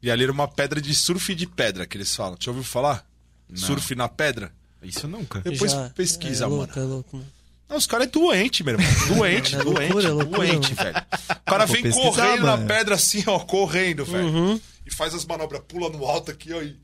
[0.02, 2.36] E ali era uma pedra de surf de pedra que eles falam.
[2.40, 3.06] Já ouviu falar?
[3.54, 4.52] Surf na pedra?
[4.82, 5.40] Isso nunca.
[5.40, 6.56] Depois Já- pesquisa, é mano.
[6.62, 7.28] louco, é louco, mano.
[7.68, 8.86] Não, os caras é doente, meu irmão.
[9.16, 10.92] Doente, É doente, loucura, é loucura, doente, mano.
[10.92, 11.06] velho.
[11.30, 12.66] O cara vem correndo na mano.
[12.66, 14.26] pedra assim, ó, correndo, velho.
[14.26, 14.60] Uhum.
[14.84, 16.76] E faz as manobras, pula no alto aqui, ó, e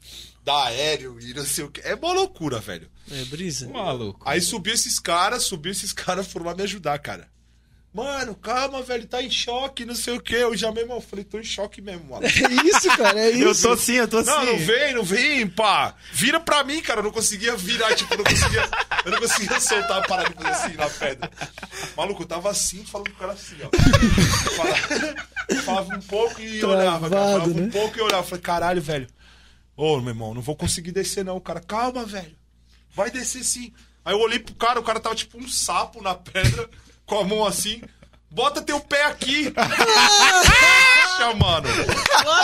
[0.48, 1.82] dá aéreo e não sei o que.
[1.82, 2.88] É uma loucura, velho.
[3.10, 3.68] É brisa?
[3.68, 4.22] Maluco.
[4.24, 7.28] Aí subiu esses caras, subiu esses caras, foram lá me ajudar, cara.
[7.92, 10.34] Mano, calma, velho, tá em choque, não sei o que.
[10.34, 12.22] Eu já mesmo, eu falei, tô em choque mesmo, mano.
[12.28, 13.62] É isso, cara, é Eu isso.
[13.68, 14.26] tô sim, eu tô sim.
[14.30, 15.94] Não, não vem, não vem, pá.
[16.12, 17.00] Vira pra mim, cara.
[17.00, 18.68] Eu não conseguia virar, tipo, eu não conseguia.
[19.04, 21.30] Eu não conseguia soltar a parada de fazer assim na pedra.
[21.96, 23.70] Maluco, eu tava assim, falando com o cara assim, ó.
[24.54, 27.22] Falava, falava um pouco e olhava, cara.
[27.22, 27.70] Travado, Falava um né?
[27.72, 28.22] pouco e olhava.
[28.22, 29.06] Falei, caralho, velho.
[29.78, 31.36] Ô, meu irmão, não vou conseguir descer, não.
[31.36, 32.34] O cara, calma, velho.
[32.92, 33.72] Vai descer sim.
[34.04, 36.68] Aí eu olhei pro cara, o cara tava tipo um sapo na pedra,
[37.06, 37.80] com a mão assim.
[38.28, 39.52] Bota teu pé aqui.
[39.56, 41.68] Acha, mano.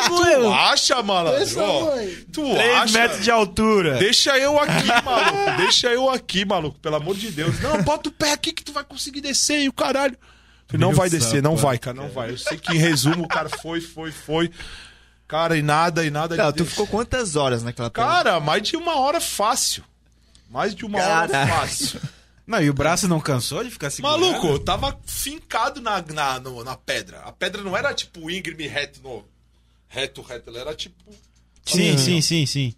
[0.06, 1.60] Tu acha, malandro?
[1.60, 1.90] Ó,
[2.32, 2.98] tu 3 acha?
[2.98, 3.98] metros de altura.
[3.98, 5.56] Deixa eu aqui, maluco.
[5.56, 6.78] Deixa eu aqui, maluco.
[6.78, 7.60] Pelo amor de Deus.
[7.60, 10.16] Não, bota o pé aqui que tu vai conseguir descer e o caralho.
[10.72, 12.30] Não Meu vai descer, não vai, cara, não vai.
[12.30, 14.50] Eu sei que em resumo o cara foi, foi, foi.
[15.26, 16.36] Cara, e nada, e nada.
[16.36, 16.70] Não, de tu Deus.
[16.70, 17.90] ficou quantas horas naquela?
[17.90, 19.82] Cara, mais de uma hora fácil.
[20.50, 21.46] Mais de uma hora Cara.
[21.46, 22.00] fácil.
[22.46, 24.20] Não, e o braço não cansou de ficar segurando?
[24.20, 27.20] Maluco, eu tava fincado na, na, no- na pedra.
[27.20, 29.24] A pedra não era tipo íngreme reto no.
[29.88, 30.50] Reto, reto.
[30.50, 30.94] Ela era tipo.
[31.64, 32.74] Sim, sim, sim, sim.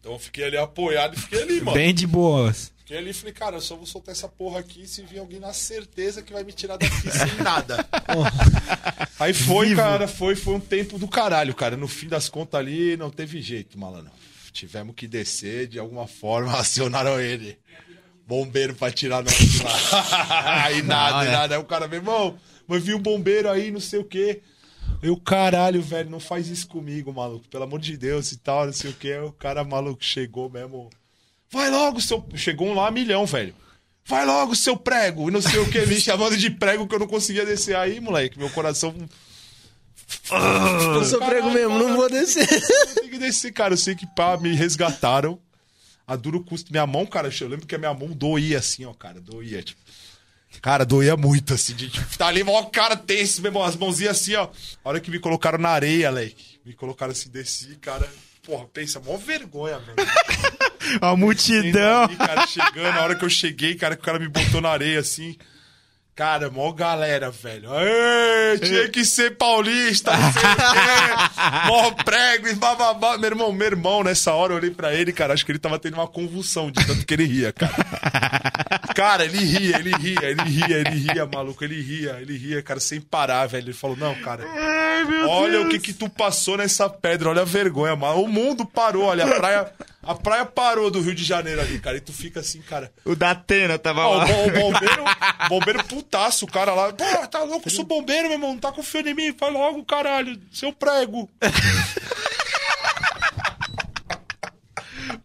[0.00, 1.76] Então eu fiquei ali apoiado e fiquei ali, mano.
[1.76, 2.72] Bem de boas.
[2.84, 5.40] Fiquei ali e falei, cara, eu só vou soltar essa porra aqui se vir alguém
[5.40, 7.78] na certeza que vai me tirar daqui sem nada.
[9.18, 11.78] Aí foi, cara, foi, foi um tempo do caralho, cara.
[11.78, 14.12] No fim das contas ali não teve jeito, malandro.
[14.52, 17.56] Tivemos que descer de alguma forma, acionaram ele.
[18.26, 19.72] Bombeiro pra tirar nós de lá.
[20.66, 21.30] aí nada, Não, né?
[21.30, 21.54] nada.
[21.54, 24.42] Aí o cara, meu irmão, mas vi um bombeiro aí, não sei o quê.
[25.02, 27.48] Eu, caralho, velho, não faz isso comigo, maluco.
[27.48, 29.16] Pelo amor de Deus e tal, não sei o quê.
[29.18, 30.90] O cara maluco chegou mesmo.
[31.54, 32.26] Vai logo, seu.
[32.34, 33.54] Chegou um lá milhão, velho.
[34.04, 35.28] Vai logo, seu prego.
[35.28, 37.76] E não sei o que, me chamando de prego que eu não conseguia descer.
[37.76, 38.92] Aí, moleque, meu coração.
[40.30, 42.42] Eu sou prego mesmo, não vou descer.
[42.52, 43.72] Eu tenho que descer, cara.
[43.72, 45.38] Eu sei que pá, me resgataram.
[46.06, 46.72] A duro custo.
[46.72, 49.20] Minha mão, cara, eu lembro que a minha mão doía assim, ó, cara.
[49.20, 49.80] Doía, tipo.
[50.60, 54.20] Cara, doía muito, assim, de tipo, tá ali, ó, cara tenso, meu irmão, as mãozinhas
[54.20, 54.48] assim, ó.
[54.84, 56.60] A hora que me colocaram na areia, leque.
[56.64, 58.08] Me colocaram assim, desci, cara.
[58.42, 59.96] Porra, pensa, mó vergonha, velho.
[61.00, 62.04] A multidão.
[62.04, 64.70] ali, cara, chegando, a hora que eu cheguei, cara, que o cara me botou na
[64.70, 65.36] areia assim.
[66.14, 67.68] Cara, mó galera, velho.
[67.74, 71.66] Ê, tinha que ser paulista, não sei o quê.
[71.66, 73.18] Mó prego bababá.
[73.18, 75.76] Meu irmão, meu irmão, nessa hora eu olhei pra ele, cara, acho que ele tava
[75.76, 77.74] tendo uma convulsão de tanto que ele ria, cara.
[78.94, 82.78] Cara, ele ria, ele ria, ele ria, ele ria, maluco, ele ria, ele ria, cara,
[82.78, 83.64] sem parar, velho.
[83.64, 84.44] Ele falou, não, cara,
[85.28, 88.22] olha o que que tu passou nessa pedra, olha a vergonha, mano.
[88.22, 89.72] O mundo parou, olha, a praia,
[90.06, 91.96] a praia parou do Rio de Janeiro ali, cara.
[91.96, 92.92] E tu fica assim, cara.
[93.04, 94.24] O da Atena tava lá.
[94.24, 95.04] o bombeiro,
[95.48, 96.92] bombeiro putaço, o cara lá.
[96.92, 99.34] Pô, tá louco, eu sou bombeiro, meu irmão, não tá confiando em mim?
[99.38, 101.28] Fala logo, caralho, seu prego.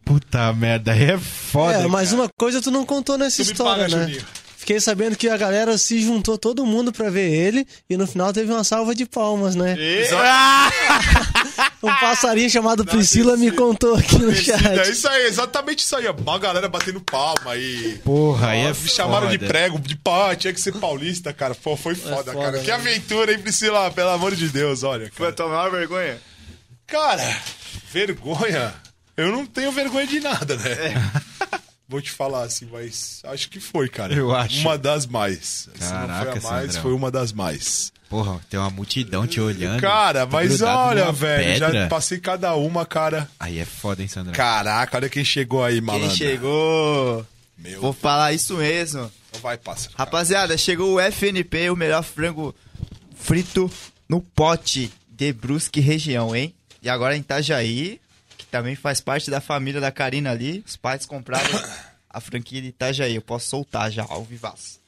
[0.04, 1.74] Puta merda, aí é foda.
[1.82, 2.22] É, mas cara.
[2.24, 4.04] uma coisa tu não contou nessa Tu me história, paga, né?
[4.06, 4.26] Juninho.
[4.58, 8.32] Fiquei sabendo que a galera se juntou todo mundo pra ver ele e no final
[8.34, 9.76] teve uma salva de palmas, né?
[11.82, 14.90] Um passarinho chamado Priscila me contou aqui no É chat.
[14.92, 16.06] isso aí, exatamente isso aí.
[16.10, 18.00] Uma galera batendo palma aí.
[18.04, 19.48] Porra, aí é me chamaram de foda.
[19.50, 21.56] prego, de pá, tinha que ser paulista, cara.
[21.56, 22.58] Pô, foi foda, foda, cara.
[22.58, 22.64] né?
[22.64, 23.90] Que aventura, hein, Priscila?
[23.92, 25.10] Pelo amor de Deus, olha.
[25.10, 25.32] Cara.
[25.32, 26.18] tua maior vergonha?
[26.86, 27.38] Cara,
[27.94, 28.74] vergonha.
[29.16, 30.70] Eu não tenho vergonha de nada, né?
[30.72, 31.60] É.
[31.88, 34.14] Vou te falar assim, mas acho que foi, cara.
[34.14, 34.60] Eu acho.
[34.60, 35.68] Uma das mais.
[35.76, 36.82] Se não Caraca, foi a mais, Sandrão.
[36.84, 37.92] foi uma das mais.
[38.10, 39.80] Porra, tem uma multidão te olhando.
[39.80, 41.84] Cara, Tá mas olha, velho, pedra.
[41.84, 43.30] já passei cada uma, cara.
[43.40, 44.34] Aí é foda, hein, Sandrão?
[44.34, 46.08] Caraca, olha quem chegou aí, malandro.
[46.10, 47.26] Quem chegou?
[47.58, 49.12] Meu Vou falar isso mesmo.
[49.30, 49.94] Então vai, pássaro.
[49.96, 52.56] Rapaziada, chegou o FNP, o melhor frango
[53.16, 53.70] frito
[54.08, 56.54] no pote de Brusque região, hein?
[56.82, 58.00] E agora em Itajaí,
[58.38, 61.48] que também faz parte da família da Karina ali, os pais compraram
[62.10, 63.14] a franquia de Itajaí.
[63.16, 64.80] Eu posso soltar já, ao vivaço.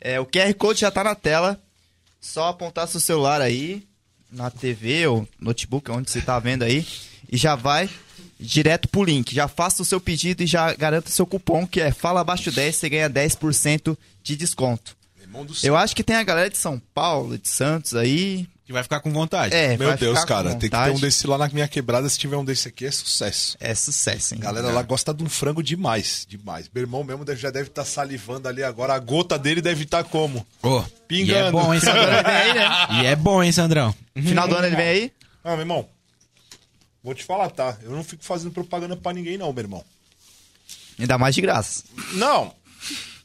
[0.00, 1.60] É, o QR Code já tá na tela.
[2.20, 3.82] Só apontar seu celular aí,
[4.30, 6.86] na TV ou notebook, onde você tá vendo aí,
[7.30, 7.88] e já vai
[8.38, 9.34] direto pro link.
[9.34, 12.76] Já faça o seu pedido e já garanta seu cupom, que é Fala Abaixo 10,
[12.76, 14.96] você ganha 10% de desconto.
[15.54, 15.68] Céu.
[15.68, 18.48] Eu acho que tem a galera de São Paulo, de Santos aí.
[18.70, 19.52] Que vai ficar com vontade.
[19.52, 22.08] É, Meu Deus, cara, tem que ter um desse lá na minha quebrada.
[22.08, 23.56] Se tiver um desse aqui, é sucesso.
[23.58, 24.40] É sucesso, hein?
[24.42, 26.70] A galera lá gosta de um frango demais, demais.
[26.72, 28.94] Meu irmão mesmo deve- já deve estar salivando ali agora.
[28.94, 30.46] A gota dele deve estar como?
[30.62, 31.32] Ô, Pingando.
[31.32, 32.22] E é bom, hein, Sandrão?
[32.22, 32.68] Vem aí, né?
[33.02, 33.94] e é bom, hein, Sandrão?
[34.14, 35.12] Final do ano ele vem aí?
[35.42, 35.88] Ah, meu irmão,
[37.02, 37.76] vou te falar, tá?
[37.82, 39.84] Eu não fico fazendo propaganda pra ninguém, não, meu irmão.
[40.96, 41.82] Ainda mais de graça.
[42.12, 42.54] Não,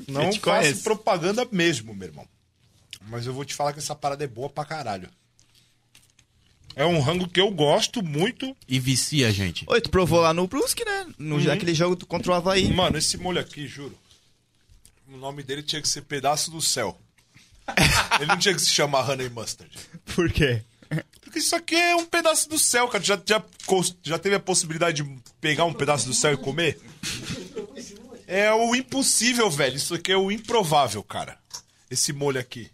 [0.08, 0.82] não faço conheço.
[0.84, 2.26] propaganda mesmo, meu irmão.
[3.08, 5.08] Mas eu vou te falar que essa parada é boa pra caralho.
[6.76, 8.55] É um rango que eu gosto muito.
[8.67, 9.63] E vicia, gente.
[9.67, 11.07] Oi, tu provou lá no Brusque, né?
[11.17, 12.71] No, Naquele jogo do- contra o Havaí.
[12.73, 13.97] Mano, esse molho aqui, juro.
[15.07, 16.99] O nome dele tinha que ser Pedaço do Céu.
[18.19, 19.71] Ele não tinha que se chamar Honey Mustard.
[20.13, 20.61] Por quê?
[21.21, 23.03] Porque isso aqui é um pedaço do céu, cara.
[23.03, 23.43] Já, já,
[24.03, 26.80] já teve a possibilidade de pegar um pedaço do céu e comer?
[28.28, 29.76] É o impossível, velho.
[29.78, 31.38] Isso aqui é o improvável, cara.
[31.89, 32.69] Esse molho aqui.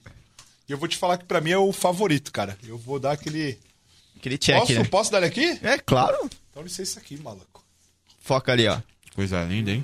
[0.67, 2.57] E eu vou te falar que pra mim é o favorito, cara.
[2.67, 3.57] Eu vou dar aquele.
[4.22, 4.84] Aquele check, posso, né?
[4.86, 5.59] posso dar ele aqui?
[5.63, 6.30] É claro.
[6.51, 7.65] Então licença aqui, maluco.
[8.19, 8.80] Foca ali, ó.
[9.15, 9.84] Coisa linda, hein?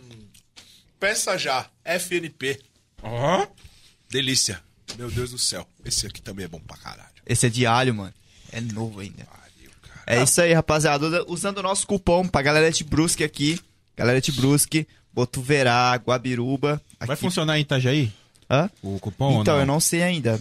[1.00, 1.66] Peça já.
[1.84, 2.60] FNP.
[3.02, 3.48] Ó.
[4.10, 4.62] Delícia.
[4.96, 5.68] Meu Deus do céu.
[5.84, 7.10] Esse aqui também é bom pra caralho.
[7.26, 8.14] Esse é de alho, mano.
[8.52, 9.26] É novo ainda.
[9.26, 10.04] Pariu, cara.
[10.06, 11.06] É isso aí, rapaziada.
[11.08, 13.60] Usa- Usando o nosso cupom pra galera de Brusque aqui.
[13.98, 16.80] Galera de Brusque, Botuverá, Guabiruba.
[17.00, 17.22] Vai Aqui...
[17.22, 18.14] funcionar em Itajaí?
[18.50, 18.70] Hã?
[18.84, 20.40] O cupom Então, ou eu não sei ainda.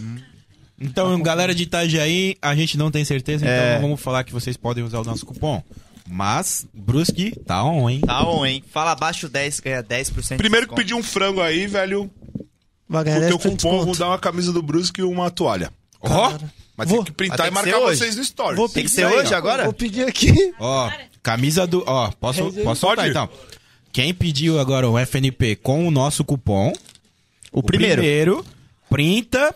[0.79, 3.79] Então, galera de Itajaí, a gente não tem certeza, então É.
[3.79, 5.61] vamos falar que vocês podem usar o nosso cupom.
[6.09, 8.01] Mas, Brusque, tá on, hein?
[8.05, 8.63] Tá on, hein?
[8.71, 10.81] Fala abaixo 10, ganha 10% de Primeiro que desconto.
[10.81, 12.09] pedi um frango aí, velho.
[12.87, 15.03] Vai ganhar o teu 10% de cupom, eu vou dar uma camisa do Brusque e
[15.03, 15.71] uma toalha.
[15.99, 16.31] Ó,
[16.77, 16.97] Mas Vou.
[16.99, 18.55] tem que printar e tem que marcar vocês no Stories.
[18.55, 19.37] Vou Tem que pedir ser aí, hoje ó.
[19.37, 19.63] agora?
[19.63, 20.53] Vou pedir aqui.
[20.59, 20.91] ó,
[21.23, 21.83] camisa do...
[21.87, 22.63] Ó, posso, Resenha.
[22.63, 23.09] posso soltar Pode.
[23.09, 23.29] então?
[23.91, 26.71] Quem pediu agora o FNP com o nosso cupom,
[27.51, 27.95] O primeiro.
[28.03, 28.45] primeiro
[28.87, 29.55] printa,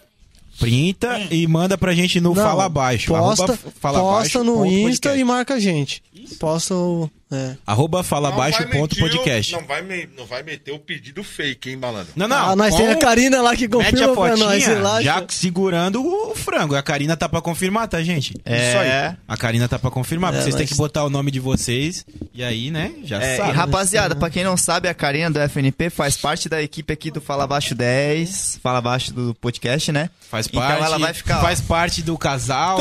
[0.61, 3.07] printa e manda pra gente no Não, Fala Abaixo.
[3.11, 5.19] Posta, arroba Fala posta Abaixo no Insta podcast.
[5.19, 6.03] e marca a gente.
[6.39, 7.09] Posta o...
[7.33, 7.55] É.
[7.65, 9.53] Arroba Fala Não Abaixo ponto meter o- podcast.
[9.53, 12.11] Não vai, me- não vai meter o pedido fake, hein, malandro?
[12.13, 12.35] Não, não.
[12.49, 15.01] ah, nós tem a Karina lá que Mete a confirma pra fotinha nós, relaxa.
[15.03, 16.75] já segurando o frango.
[16.75, 18.33] A Karina tá pra confirmar, tá, gente?
[18.43, 18.67] É.
[18.69, 19.15] Isso aí.
[19.25, 20.33] A Karina tá pra confirmar.
[20.35, 22.05] É, vocês têm mas- que botar o nome de vocês.
[22.33, 23.51] E aí, né, já É, e sabe.
[23.53, 27.21] rapaziada, pra quem não sabe, a Karina do FNP faz parte da equipe aqui do
[27.21, 30.09] Fala Abaixo 10, Fala Abaixo do podcast, né?
[30.29, 31.41] Faz Então parte, ela vai ficar, ó.
[31.41, 32.77] faz parte do casal.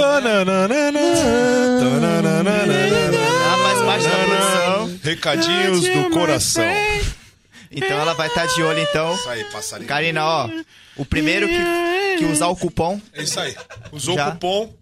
[3.31, 5.01] Ela faz parte da produção.
[5.03, 6.65] Recadinhos do coração.
[7.71, 9.15] Então ela vai estar de olho, então.
[9.15, 9.89] Isso aí, passarinho.
[9.89, 10.51] Karina, ó,
[10.97, 13.55] o primeiro que, que usar o cupom, É isso aí.
[13.93, 14.29] Usou Já.
[14.29, 14.75] o cupom,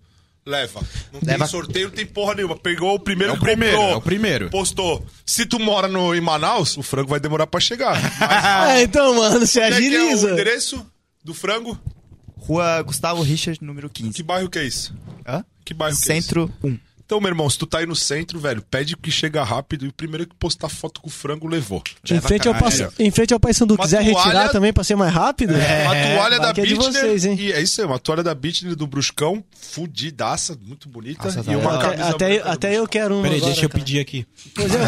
[0.46, 0.80] leva.
[1.12, 1.38] Não Leva.
[1.44, 2.56] tem sorteio, não tem porra nenhuma.
[2.56, 4.48] Pegou o primeiro É o primeiro, comprou, é o primeiro.
[4.50, 5.06] Postou.
[5.26, 7.94] Se tu mora no, em Manaus, o frango vai demorar pra chegar.
[8.18, 10.30] Mas, É, então, mano, se é que é o agiliza.
[10.30, 10.86] endereço
[11.22, 11.78] do frango?
[12.38, 14.14] Rua Gustavo Richard, número 15.
[14.14, 14.94] Que bairro que é isso?
[15.26, 15.44] Hã?
[15.62, 16.26] Que bairro que é isso?
[16.26, 16.78] Centro 1.
[17.08, 19.88] Então, meu irmão, se tu tá aí no centro, velho, pede que chega rápido e
[19.88, 21.82] o primeiro que postar foto com o frango levou.
[22.10, 22.82] Em frente, ao pass...
[22.98, 25.54] em frente ao Paysandu, Uma quiser toalha- retirar também pra ser mais rápido?
[25.54, 26.92] uma toalha vai da é de Bitner.
[26.92, 27.34] vocês, hein?
[27.40, 31.24] E é isso aí, uma toalha da Bitner do Bruscão, fudidaça, muito bonita.
[31.24, 31.78] Nossa, e tá uma legal.
[31.80, 33.82] camisa Até, até, do até eu quero uma Peraí, agora, deixa eu cara.
[33.84, 34.26] pedir aqui.
[34.54, 34.78] Pois é,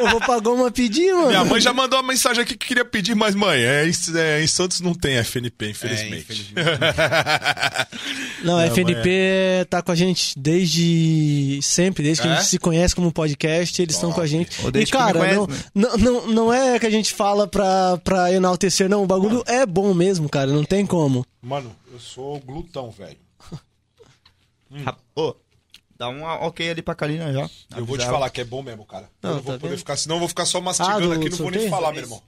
[0.00, 1.28] eu, eu vou pagar uma pedir, mano.
[1.28, 4.42] Minha mãe já mandou uma mensagem aqui que queria pedir, mas mãe, é, em- é,
[4.42, 6.54] em Santos não tem FNP, infelizmente.
[8.42, 12.36] Não, a FNP tá com a gente desde sempre, desde que a É?
[12.36, 14.50] gente se conhece como podcast, eles estão com a gente.
[14.74, 15.56] E, cara, conhece, não, né?
[15.74, 19.02] não, não, não é que a gente fala pra, pra enaltecer, não.
[19.02, 21.24] O bagulho é bom mesmo, cara, não tem como.
[21.42, 23.16] Mano, eu sou glutão, velho.
[25.16, 25.34] Ô,
[25.98, 27.48] dá um ok ali pra Karina já.
[27.76, 29.08] Eu vou te falar que é bom mesmo, cara.
[29.22, 29.78] Não, eu não vou tá poder vendo?
[29.78, 32.02] ficar, senão eu vou ficar só mastigando Ah, do aqui, não vou nem falar, meu
[32.02, 32.22] irmão.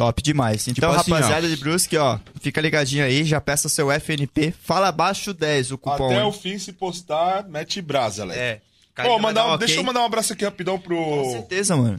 [0.00, 0.66] Top demais.
[0.68, 4.54] Então, assim, rapaziada de Brusque, ó, fica ligadinho aí, já peça seu FNP.
[4.62, 6.06] Fala abaixo 10 o cupom.
[6.06, 6.26] Até hein?
[6.26, 8.40] o fim, se postar, mete brasa, Leque.
[8.40, 8.60] É.
[9.00, 9.66] Ó, vai mandar dar um- um ok.
[9.66, 11.30] Deixa eu mandar um abraço aqui rapidão Com pro.
[11.32, 11.98] certeza, mano.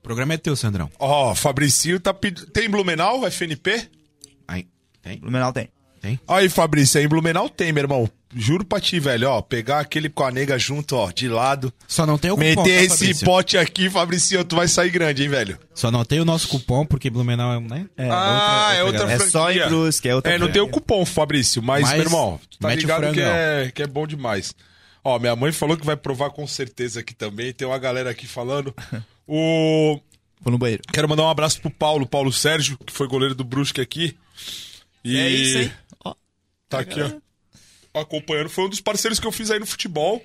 [0.00, 0.90] O programa é teu, Sandrão.
[0.98, 2.46] Ó, Fabricinho tá pedindo.
[2.50, 3.88] Tem Blumenau, FNP?
[4.48, 4.66] Aí,
[5.02, 5.18] tem?
[5.18, 5.68] Blumenau tem.
[6.02, 6.18] Tem?
[6.26, 8.10] Aí, Fabrício, aí em Blumenau tem, meu irmão.
[8.34, 9.40] Juro pra ti, velho, ó.
[9.40, 11.72] Pegar aquele com a nega junto, ó, de lado.
[11.86, 13.24] Só não tem o cupom, Meter tá, esse Fabrício?
[13.24, 15.56] pote aqui, Fabricinho, tu vai sair grande, hein, velho?
[15.72, 17.86] Só não tem o nosso cupom, porque Blumenau é, né?
[17.96, 19.14] É, ah, é outra galera.
[19.14, 19.30] É franquia.
[19.30, 20.80] só em Brusque, é outra É, não tem o franquia.
[20.80, 24.06] cupom, Fabrício, mas, Mas meu irmão, tu tá ligado frango, que é, que é bom
[24.06, 24.54] demais.
[25.04, 27.52] Ó, minha mãe falou que vai provar com certeza aqui também.
[27.52, 28.74] Tem uma galera aqui falando.
[29.24, 30.00] O.
[30.40, 30.82] Vou no banheiro.
[30.92, 34.16] Quero mandar um abraço pro Paulo, Paulo Sérgio, que foi goleiro do Brusque aqui.
[35.04, 35.72] E É isso, hein?
[36.72, 38.00] Tá aqui, ó.
[38.00, 38.48] Acompanhando.
[38.50, 40.22] Foi um dos parceiros que eu fiz aí no futebol.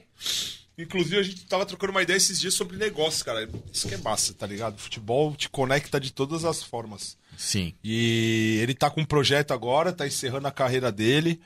[0.78, 3.50] Inclusive, a gente tava trocando uma ideia esses dias sobre negócios, cara.
[3.74, 4.78] Isso que é massa, tá ligado?
[4.78, 7.18] Futebol te conecta de todas as formas.
[7.36, 7.74] Sim.
[7.84, 11.40] E ele tá com um projeto agora, tá encerrando a carreira dele.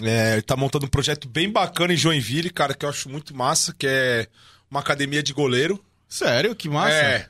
[0.00, 3.34] É, ele tá montando um projeto bem bacana em Joinville, cara, que eu acho muito
[3.34, 4.28] massa, que é
[4.70, 5.82] uma academia de goleiro.
[6.08, 6.54] Sério?
[6.54, 6.94] Que massa.
[6.94, 7.28] É.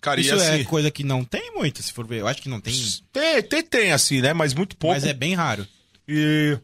[0.00, 0.60] Cara, Isso assim.
[0.60, 2.20] é coisa que não tem muito, se for ver.
[2.20, 2.74] Eu acho que não tem,
[3.10, 4.34] Tem, tem, tem, assim, né?
[4.34, 4.94] Mas muito pouco.
[4.94, 5.66] mas é bem raro.
[6.08, 6.58] E...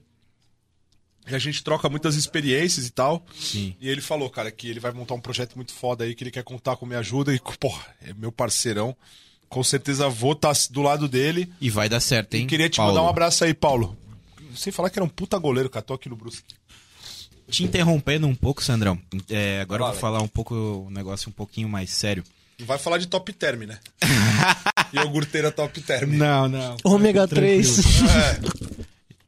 [1.26, 3.24] e a gente troca muitas experiências e tal.
[3.38, 3.74] Sim.
[3.80, 6.30] E ele falou, cara, que ele vai montar um projeto muito foda aí, que ele
[6.30, 7.34] quer contar com minha ajuda.
[7.34, 8.96] E, porra, é meu parceirão.
[9.48, 11.52] Com certeza vou estar do lado dele.
[11.60, 12.44] E vai dar certo, hein?
[12.44, 12.92] E queria te Paulo?
[12.92, 13.96] mandar um abraço aí, Paulo.
[14.54, 15.82] Sem falar que era um puta goleiro, cara.
[15.84, 16.54] Tô aqui no Brusque.
[17.48, 18.96] Te interrompendo um pouco, Sandrão.
[19.28, 19.92] É, agora eu Fala.
[19.92, 20.54] vou falar um pouco,
[20.86, 22.22] um negócio um pouquinho mais sério.
[22.60, 23.78] Não vai falar de top term, né?
[24.92, 26.10] Iogurteira top term.
[26.12, 26.76] Não, não.
[26.84, 27.80] Ômega 3.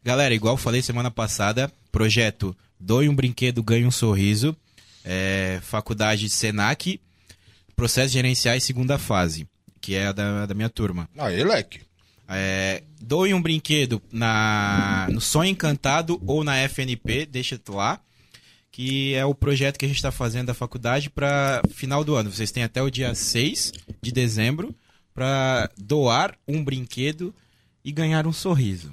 [0.05, 4.57] Galera, igual eu falei semana passada, projeto Doe um Brinquedo, Ganhe um Sorriso,
[5.05, 7.01] é, Faculdade Senac,
[7.77, 9.47] Processos Gerenciais Segunda Fase,
[9.81, 11.09] que é a da, da minha turma.
[11.17, 11.81] Aí, leque.
[12.29, 18.01] É, doe um brinquedo na, no Sonho Encantado ou na FNP, deixa tu lá,
[18.71, 22.33] que é o projeto que a gente está fazendo da faculdade para final do ano.
[22.33, 24.75] Vocês têm até o dia 6 de dezembro
[25.15, 27.35] para doar um brinquedo
[27.85, 28.91] e ganhar um sorriso.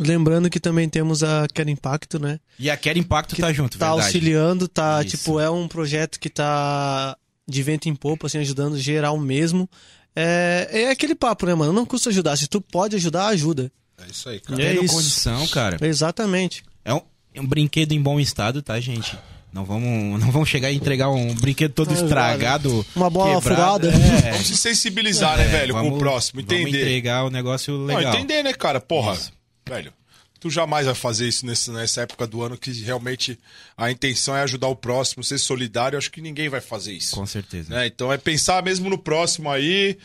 [0.00, 2.40] Lembrando que também temos a Quero Impacto, né?
[2.58, 4.06] E a Quero Impacto tá junto, tá verdade?
[4.06, 5.16] auxiliando, tá, Isso.
[5.18, 7.16] tipo, é um projeto que tá
[7.46, 9.68] de vento em popa, assim, ajudando geral mesmo.
[10.16, 11.72] É, é aquele papo, né, mano?
[11.72, 12.36] Não custa ajudar.
[12.36, 13.70] Se tu pode ajudar, ajuda.
[14.02, 14.62] É isso aí, cara.
[14.62, 14.94] É Tendo isso.
[14.94, 15.76] condição, cara.
[15.86, 16.62] Exatamente.
[16.84, 17.00] É um,
[17.34, 19.16] é um brinquedo em bom estado, tá, gente?
[19.52, 22.86] Não vamos, não vamos chegar e entregar um brinquedo todo Ah, estragado.
[22.96, 23.90] Uma bola quebrado.
[23.90, 24.26] furada.
[24.26, 26.40] É, Vamos se sensibilizar, né, velho, com vamos- o próximo.
[26.40, 26.78] Vamos Entender.
[26.82, 28.14] entregar o negócio Não, legal.
[28.14, 28.80] entender, né, cara?
[28.80, 29.32] Porra, Isso.
[29.74, 29.92] Velho.
[30.40, 33.38] Tu jamais vai fazer isso nessa época do ano que realmente
[33.76, 35.98] a intenção é ajudar o próximo, ser solidário.
[35.98, 37.14] Acho que ninguém vai fazer isso.
[37.14, 37.74] Com certeza.
[37.74, 37.86] né?
[37.86, 39.98] Então é pensar mesmo no próximo aí.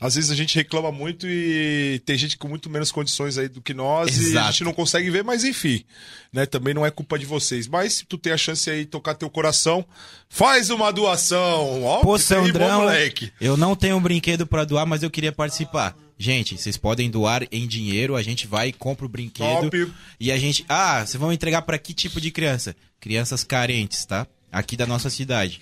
[0.00, 3.60] Às vezes a gente reclama muito e tem gente com muito menos condições aí do
[3.60, 4.52] que nós e a Exato.
[4.52, 5.84] gente não consegue ver, mas enfim,
[6.32, 6.44] né?
[6.46, 7.68] Também não é culpa de vocês.
[7.68, 9.84] Mas se tu tem a chance aí de tocar teu coração,
[10.28, 11.84] faz uma doação.
[11.84, 13.30] Ó, Pô, aí, bom, Sandrão, moleque.
[13.40, 15.94] eu não tenho um brinquedo pra doar, mas eu queria participar.
[16.22, 19.62] Gente, vocês podem doar em dinheiro, a gente vai e compra o brinquedo.
[19.62, 19.92] Top.
[20.20, 20.64] E a gente.
[20.68, 22.76] Ah, vocês vão entregar pra que tipo de criança?
[23.00, 24.24] Crianças carentes, tá?
[24.52, 25.60] Aqui da nossa cidade.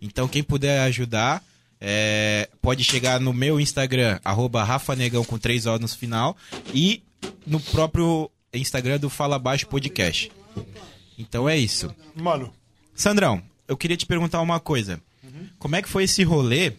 [0.00, 1.44] Então, quem puder ajudar,
[1.78, 6.34] é, pode chegar no meu Instagram, arroba rafanegão com três O no final,
[6.72, 7.02] e
[7.46, 10.32] no próprio Instagram do Fala Baixo Podcast.
[11.18, 11.94] Então é isso.
[12.14, 12.50] Mano,
[12.94, 14.98] Sandrão, eu queria te perguntar uma coisa.
[15.58, 16.72] Como é que foi esse rolê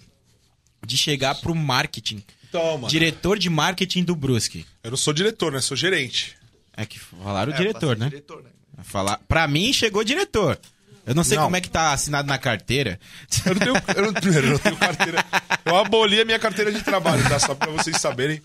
[0.84, 2.24] de chegar pro marketing?
[2.52, 2.88] Toma.
[2.88, 4.66] Diretor de marketing do Brusque.
[4.84, 5.62] Eu não sou diretor, né?
[5.62, 6.36] Sou gerente.
[6.76, 8.10] É que falaram É, diretor, né?
[8.10, 8.50] Diretor, né?
[8.84, 9.18] Falar...
[9.28, 10.60] Pra mim, chegou diretor.
[11.06, 11.46] Eu não sei Não.
[11.46, 13.00] como é que tá assinado na carteira.
[13.46, 15.26] Eu não tenho, eu não, eu não tenho carteira.
[15.66, 17.40] Eu aboli a minha carteira de trabalho, tá?
[17.40, 18.42] Só pra vocês saberem.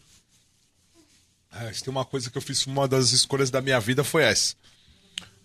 [1.52, 4.22] É, se tem uma coisa que eu fiz, uma das escolhas da minha vida foi
[4.24, 4.54] essa.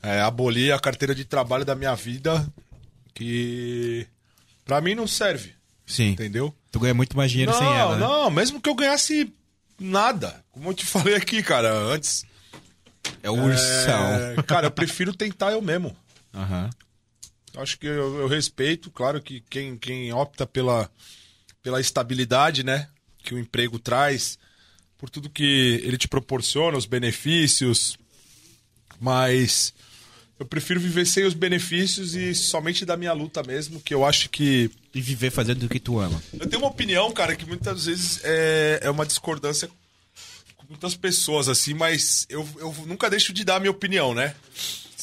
[0.01, 2.47] É, aboli a carteira de trabalho da minha vida,
[3.13, 4.07] que
[4.65, 5.53] pra mim não serve,
[5.85, 6.09] Sim.
[6.09, 6.53] entendeu?
[6.71, 8.01] Tu ganha muito mais dinheiro não, sem ela, né?
[8.01, 9.31] não, mesmo que eu ganhasse
[9.79, 10.43] nada.
[10.51, 12.23] Como eu te falei aqui, cara, antes.
[13.21, 14.13] É o ursão.
[14.37, 15.95] é, cara, eu prefiro tentar eu mesmo.
[16.33, 16.69] Aham.
[17.57, 20.89] Acho que eu, eu respeito, claro que quem, quem opta pela,
[21.61, 22.87] pela estabilidade, né?
[23.23, 24.39] Que o emprego traz,
[24.97, 27.97] por tudo que ele te proporciona, os benefícios.
[28.99, 29.73] Mas
[30.41, 34.27] eu prefiro viver sem os benefícios e somente da minha luta mesmo, que eu acho
[34.27, 34.71] que.
[34.91, 36.21] E viver fazendo o que tu ama.
[36.33, 39.69] Eu tenho uma opinião, cara, que muitas vezes é, é uma discordância
[40.57, 44.33] com muitas pessoas, assim, mas eu, eu nunca deixo de dar a minha opinião, né?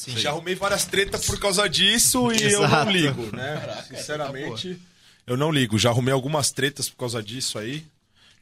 [0.09, 3.85] Já arrumei várias tretas por causa disso e eu não ligo, né?
[3.89, 4.77] Sinceramente,
[5.25, 5.79] eu não ligo.
[5.79, 7.85] Já arrumei algumas tretas por causa disso aí.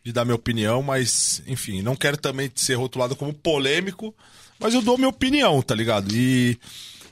[0.02, 4.14] de dar minha opinião, mas, enfim, não quero também ser rotulado como polêmico,
[4.58, 6.14] mas eu dou minha opinião, tá ligado?
[6.14, 6.58] E,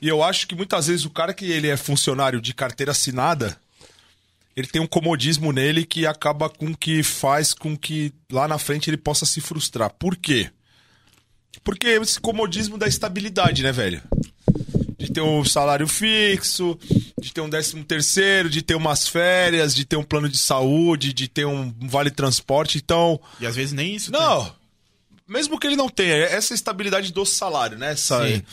[0.01, 3.57] e eu acho que muitas vezes o cara que ele é funcionário de carteira assinada,
[4.55, 8.89] ele tem um comodismo nele que acaba com que faz com que lá na frente
[8.89, 9.91] ele possa se frustrar.
[9.99, 10.49] Por quê?
[11.63, 14.01] Porque esse comodismo da estabilidade, né, velho?
[14.97, 16.77] De ter um salário fixo,
[17.19, 21.13] de ter um décimo terceiro, de ter umas férias, de ter um plano de saúde,
[21.13, 22.77] de ter um vale transporte.
[22.77, 24.11] Então, E às vezes nem isso.
[24.11, 24.19] tem.
[25.27, 27.91] Mesmo que ele não tenha, essa estabilidade do salário, né?
[27.91, 28.43] Essa, Sim.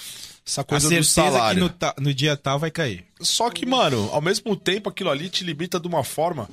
[0.47, 1.75] essa coisa do certeza que salário.
[1.99, 3.05] no, no dia tal vai cair.
[3.21, 6.49] Só que, mano, ao mesmo tempo aquilo ali te limita de uma forma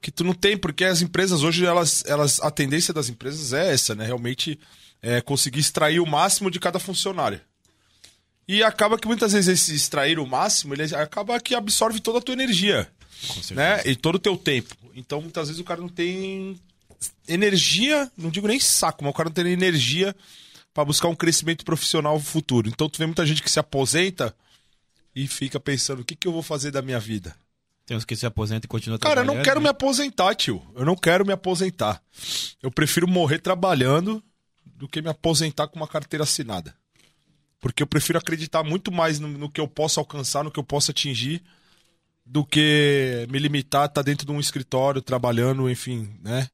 [0.00, 3.72] que tu não tem, porque as empresas hoje, elas, elas a tendência das empresas é
[3.72, 4.04] essa, né?
[4.04, 4.58] Realmente
[5.00, 7.40] é conseguir extrair o máximo de cada funcionário.
[8.46, 12.20] E acaba que muitas vezes esse extrair o máximo, ele acaba que absorve toda a
[12.20, 12.86] tua energia,
[13.52, 13.82] né?
[13.86, 14.76] E todo o teu tempo.
[14.94, 16.58] Então, muitas vezes o cara não tem
[17.28, 20.14] energia, não digo nem saco, mas o cara não tem energia
[20.72, 22.68] pra buscar um crescimento profissional futuro.
[22.68, 24.34] Então, tu vê muita gente que se aposenta
[25.14, 27.34] e fica pensando, o que, que eu vou fazer da minha vida?
[27.86, 29.36] Tem uns que se aposentam e continuam Cara, eu trabalhando.
[29.36, 29.70] não quero me né?
[29.70, 30.62] aposentar, tio.
[30.74, 32.02] Eu não quero me aposentar.
[32.62, 34.22] Eu prefiro morrer trabalhando
[34.64, 36.74] do que me aposentar com uma carteira assinada.
[37.60, 40.64] Porque eu prefiro acreditar muito mais no, no que eu posso alcançar, no que eu
[40.64, 41.42] posso atingir,
[42.24, 46.48] do que me limitar a estar dentro de um escritório, trabalhando, enfim, né?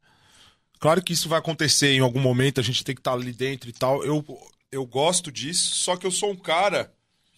[0.81, 3.69] Claro que isso vai acontecer em algum momento, a gente tem que estar ali dentro
[3.69, 4.03] e tal.
[4.03, 4.25] Eu,
[4.73, 6.91] eu gosto disso, só que eu sou um cara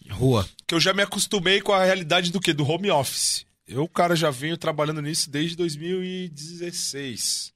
[0.09, 0.49] Rua.
[0.65, 2.53] que eu já me acostumei com a realidade do quê?
[2.53, 3.45] Do home office.
[3.67, 7.51] Eu, cara, já venho trabalhando nisso desde 2016.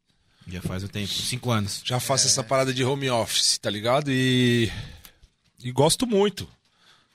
[0.49, 1.07] Já faz o tempo.
[1.07, 1.81] Cinco anos.
[1.83, 4.11] Já faço essa parada de home office, tá ligado?
[4.11, 4.71] E.
[5.63, 6.47] E gosto muito.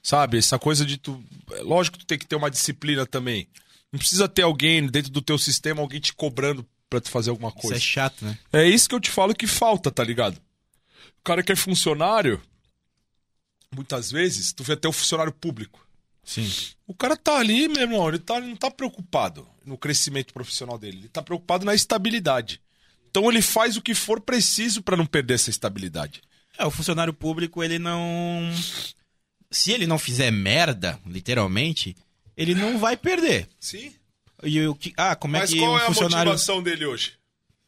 [0.03, 0.39] Sabe?
[0.39, 1.23] Essa coisa de tu.
[1.53, 3.49] é Lógico que tu tem que ter uma disciplina também.
[3.91, 7.49] Não precisa ter alguém dentro do teu sistema, alguém te cobrando pra tu fazer alguma
[7.49, 7.77] Isso coisa.
[7.77, 8.39] é chato, né?
[8.53, 10.37] É isso que eu te falo que falta, tá ligado?
[10.37, 12.39] O cara que é funcionário,
[13.75, 15.87] muitas vezes, tu vê até o funcionário público.
[16.23, 16.51] Sim.
[16.87, 20.79] O cara tá ali, meu irmão, ele, tá, ele não tá preocupado no crescimento profissional
[20.79, 22.61] dele, ele tá preocupado na estabilidade.
[23.11, 26.21] Então ele faz o que for preciso pra não perder essa estabilidade.
[26.59, 28.51] É, o funcionário público, ele não.
[29.51, 31.97] Se ele não fizer merda, literalmente,
[32.37, 33.49] ele não vai perder.
[33.59, 33.95] Sim.
[34.43, 34.93] E o que.
[34.97, 36.31] Ah, como é Mas que qual o é a funcionário.
[36.33, 37.15] motivação dele hoje?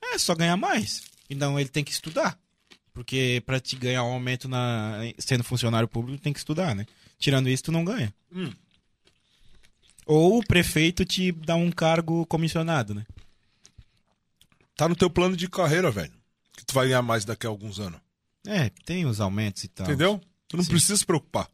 [0.02, 1.02] É só ganhar mais.
[1.30, 2.38] Então ele tem que estudar.
[2.92, 6.86] Porque pra te ganhar um aumento na sendo funcionário público, tem que estudar, né?
[7.18, 8.12] Tirando isso, tu não ganha.
[8.32, 8.52] Hum.
[10.06, 13.04] Ou o prefeito te dá um cargo comissionado, né?
[14.76, 16.12] Tá no teu plano de carreira, velho.
[16.56, 18.00] Que tu vai ganhar mais daqui a alguns anos.
[18.46, 19.86] É, tem os aumentos e tal.
[19.86, 20.20] Entendeu?
[20.48, 20.70] Tu não Sim.
[20.70, 21.48] precisa se preocupar.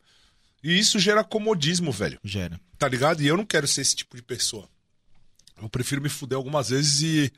[0.63, 2.19] E isso gera comodismo, velho.
[2.25, 2.61] Gera.
[2.79, 3.23] Tá ligado?
[3.23, 4.69] E eu não quero ser esse tipo de pessoa.
[5.61, 7.33] Eu prefiro me fuder algumas vezes e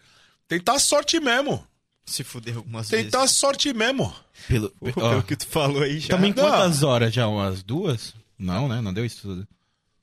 [0.48, 1.66] tentar a sorte mesmo.
[2.04, 4.12] Se fuder algumas Tentar a sorte mesmo.
[4.48, 4.96] Pelo, vezes.
[4.96, 6.08] ó, Pelo que tu falou aí já.
[6.08, 6.42] Também Não.
[6.44, 7.26] quantas horas já?
[7.28, 8.14] Umas duas?
[8.38, 8.80] Não, né?
[8.80, 9.46] Não deu isso tudo.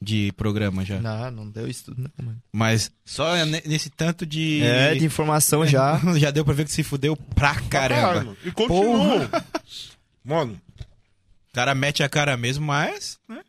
[0.02, 0.98] De programa já.
[1.02, 2.41] Não, não deu isso tudo, não, mano.
[2.54, 4.62] Mas só ne- nesse tanto de.
[4.64, 6.00] É, de informação já.
[6.18, 8.02] já deu pra ver que se fudeu pra caramba.
[8.14, 8.38] Caramba.
[8.46, 9.30] E continua.
[10.24, 13.20] Mano, O cara mete a cara mesmo, mas.
[13.28, 13.41] Né?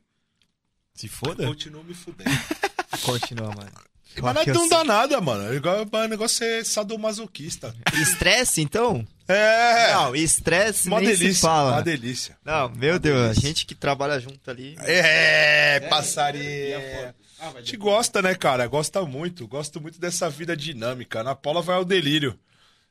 [0.94, 1.46] Se foda.
[1.46, 2.30] continuo me fudendo.
[3.02, 3.70] Continua, mano.
[4.20, 5.52] Mas não, é tão dá nada, mano.
[5.52, 7.74] É igual- O negócio é sadomasoquista.
[8.00, 9.06] Estresse, então?
[9.28, 9.92] É.
[9.94, 11.34] Não, estresse uma nem delícia.
[11.34, 11.72] se fala.
[11.72, 12.36] Uma delícia.
[12.44, 14.76] Não, meu Deus, a gente que trabalha junto ali.
[14.80, 17.14] É, passarinho.
[17.40, 18.66] A gente gosta, né, cara?
[18.66, 19.46] Gosta muito.
[19.46, 21.22] Gosto muito dessa vida dinâmica.
[21.22, 22.38] Na Paula vai ao delírio.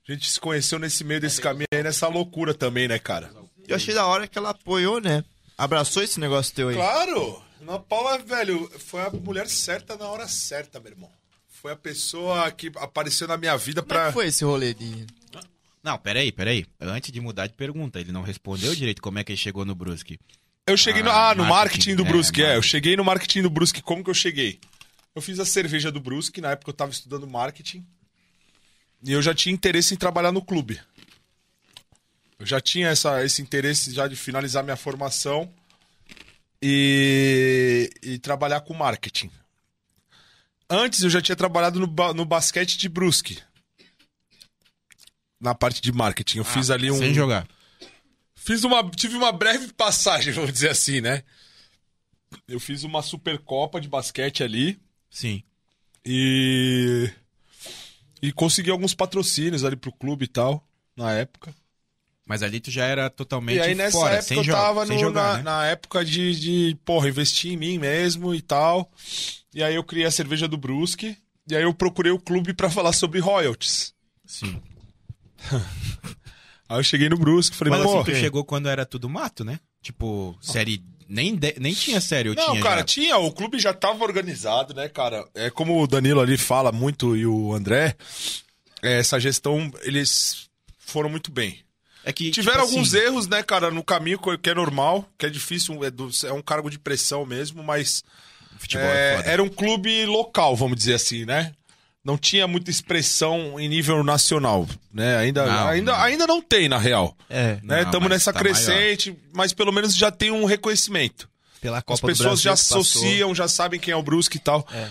[0.08, 3.30] A gente se conheceu nesse meio desse caminho aí, nessa loucura também, né, cara?
[3.68, 5.24] Eu achei da hora que ela apoiou, né?
[5.56, 6.76] Abraçou esse negócio teu aí.
[6.76, 7.44] Claro!
[7.62, 11.12] Na Paula, velho, foi a mulher certa na hora certa, meu irmão.
[11.48, 14.08] Foi a pessoa que apareceu na minha vida Como é pra.
[14.08, 15.06] que foi esse rolê de...
[15.84, 16.66] Não, peraí, peraí.
[16.80, 19.76] Antes de mudar de pergunta, ele não respondeu direito como é que ele chegou no
[19.76, 20.20] Brusque.
[20.68, 22.70] Eu cheguei no, Ah, ah, no marketing, marketing do é, Brusque, é, Eu marketing.
[22.70, 23.82] cheguei no marketing do Brusque.
[23.82, 24.60] Como que eu cheguei?
[25.16, 27.86] Eu fiz a cerveja do Brusque, na época eu tava estudando marketing.
[29.04, 30.80] E eu já tinha interesse em trabalhar no clube.
[32.38, 35.52] Eu já tinha essa, esse interesse já de finalizar minha formação
[36.62, 39.32] e, e trabalhar com marketing.
[40.70, 43.42] Antes eu já tinha trabalhado no, no basquete de Brusque.
[45.40, 46.40] Na parte de marketing.
[46.40, 46.98] Eu fiz ali um.
[46.98, 47.48] Sem jogar.
[48.36, 48.88] Fiz uma.
[48.92, 51.24] Tive uma breve passagem, vamos dizer assim, né?
[52.48, 54.80] Eu fiz uma Supercopa de basquete ali
[55.10, 55.44] Sim.
[56.06, 57.10] e.
[58.22, 61.56] E consegui alguns patrocínios ali pro clube e tal, na época.
[62.30, 64.96] Mas ali tu já era totalmente e aí nessa fora, época sem, eu tava sem
[64.98, 65.44] no- jogar, na, né?
[65.44, 68.90] na época de, de, porra, investir em mim mesmo e tal.
[69.52, 71.18] E aí eu criei a cerveja do Brusque.
[71.50, 73.96] E aí eu procurei o clube pra falar sobre royalties.
[74.28, 74.62] Sim.
[76.70, 78.00] Aí eu cheguei no Brusque, falei, Mas pô...
[78.02, 79.60] assim, tu chegou quando era tudo mato, né?
[79.82, 80.84] Tipo, série.
[81.08, 82.62] Nem, de- nem tinha série, eu Não, tinha.
[82.62, 82.84] cara, já.
[82.84, 83.18] tinha.
[83.18, 85.28] O clube já tava organizado, né, cara?
[85.34, 87.96] É como o Danilo ali fala muito e o André.
[88.84, 90.48] é, essa gestão, eles
[90.78, 91.60] foram muito bem.
[92.04, 95.26] É que, Tiveram tipo alguns assim, erros, né, cara, no caminho, que é normal, que
[95.26, 98.04] é difícil, é, do- é um cargo de pressão mesmo, mas
[98.76, 101.54] é, é era um clube local, vamos dizer assim, né?
[102.04, 105.18] Não tinha muita expressão em nível nacional, né?
[105.18, 106.00] Ainda Não, ainda, não.
[106.00, 107.16] ainda não tem, na real.
[107.30, 107.84] É, Né?
[107.84, 111.30] Estamos nessa tá crescente, mas pelo menos já tem um reconhecimento.
[111.62, 114.66] pela As Copa pessoas do já associam, já sabem quem é o Brusque e tal.
[114.74, 114.88] É.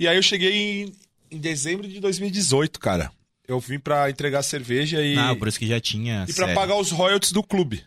[0.00, 0.52] E aí eu cheguei
[0.82, 0.92] em,
[1.30, 3.10] em dezembro de 2018, cara.
[3.48, 6.26] Eu vim pra entregar cerveja e, Não, o Brusque já tinha.
[6.28, 6.54] e pra série.
[6.54, 7.82] pagar os royalties do clube.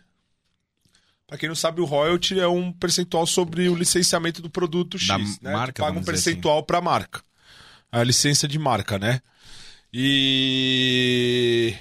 [1.26, 5.08] Pra quem não sabe, o royalty é um percentual sobre o licenciamento do produto X,
[5.38, 5.52] Da né?
[5.56, 6.04] marca, paga um assim.
[6.06, 7.22] percentual pra marca.
[7.92, 9.20] A licença de marca, né?
[9.92, 11.74] E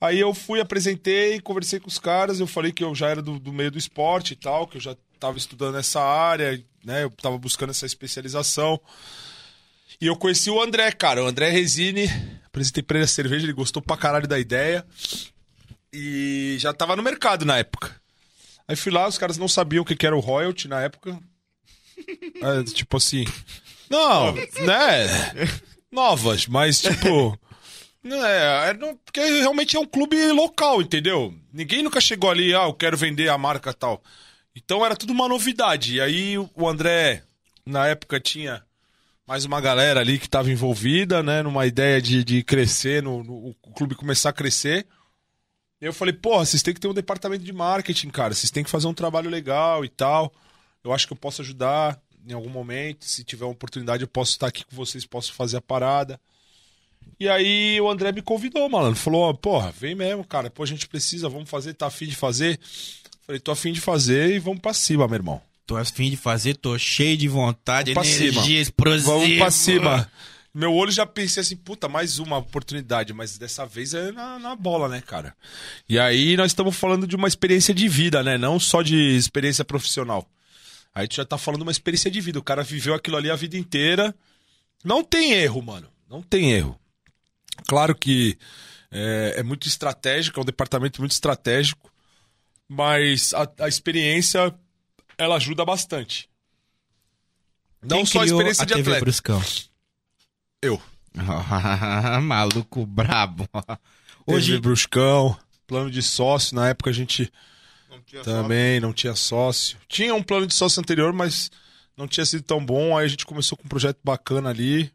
[0.00, 3.38] aí eu fui, apresentei, conversei com os caras, eu falei que eu já era do,
[3.38, 7.04] do meio do esporte e tal, que eu já tava estudando essa área, né?
[7.04, 8.78] Eu tava buscando essa especialização.
[10.00, 12.06] E eu conheci o André, cara, o André Resine.
[12.56, 14.82] Apresentei pra ele a cerveja, ele gostou pra caralho da ideia.
[15.92, 17.94] E já tava no mercado na época.
[18.66, 21.18] Aí fui lá, os caras não sabiam o que que era o royalty na época.
[22.42, 23.24] É, tipo assim.
[23.88, 25.06] Não, né?
[25.90, 27.38] Novas, mas tipo.
[28.02, 31.34] Não é, é não- porque realmente é um clube local, entendeu?
[31.52, 34.02] Ninguém nunca chegou ali, ah, eu quero vender a marca tal.
[34.54, 35.94] Então era tudo uma novidade.
[35.96, 37.22] E aí o André,
[37.64, 38.62] na época, tinha
[39.26, 41.42] mais uma galera ali que estava envolvida, né?
[41.42, 44.86] Numa ideia de, de crescer, no, no- o clube começar a crescer.
[45.80, 48.34] E eu falei, porra, vocês têm que ter um departamento de marketing, cara.
[48.34, 50.32] Vocês têm que fazer um trabalho legal e tal.
[50.82, 53.04] Eu acho que eu posso ajudar em algum momento.
[53.04, 56.20] Se tiver uma oportunidade, eu posso estar aqui com vocês, posso fazer a parada.
[57.20, 58.94] E aí o André me convidou, mano.
[58.94, 60.50] Falou, porra, vem mesmo, cara.
[60.50, 62.58] Pô, a gente precisa, vamos fazer, tá afim de fazer?
[63.22, 65.42] Falei, tô afim de fazer e vamos pra cima, meu irmão.
[65.66, 69.12] Tô afim de fazer, tô cheio de vontade, Vamos energia explosiva.
[69.12, 70.10] Vamos pra cima.
[70.54, 74.56] Meu olho já pensei assim, puta, mais uma oportunidade, mas dessa vez é na, na
[74.56, 75.34] bola, né, cara?
[75.88, 78.38] E aí nós estamos falando de uma experiência de vida, né?
[78.38, 80.26] Não só de experiência profissional.
[80.94, 82.38] Aí tu já tá falando de uma experiência de vida.
[82.38, 84.14] O cara viveu aquilo ali a vida inteira.
[84.82, 85.88] Não tem erro, mano.
[86.08, 86.78] Não tem erro.
[87.66, 88.38] Claro que
[88.90, 91.92] é, é muito estratégico, é um departamento muito estratégico,
[92.68, 94.54] mas a, a experiência
[95.18, 96.28] ela ajuda bastante.
[97.82, 99.04] Não Quem só a experiência a de TV atleta.
[99.04, 99.42] Bruscão?
[100.62, 100.80] Eu.
[102.22, 103.48] Maluco brabo.
[104.26, 105.36] Hoje Hoje, Bruscão,
[105.66, 107.32] plano de sócio, na época a gente
[108.24, 109.78] também não tinha sócio.
[109.88, 111.50] Tinha um plano de sócio anterior, mas
[111.96, 112.96] não tinha sido tão bom.
[112.96, 114.90] Aí a gente começou com um projeto bacana ali.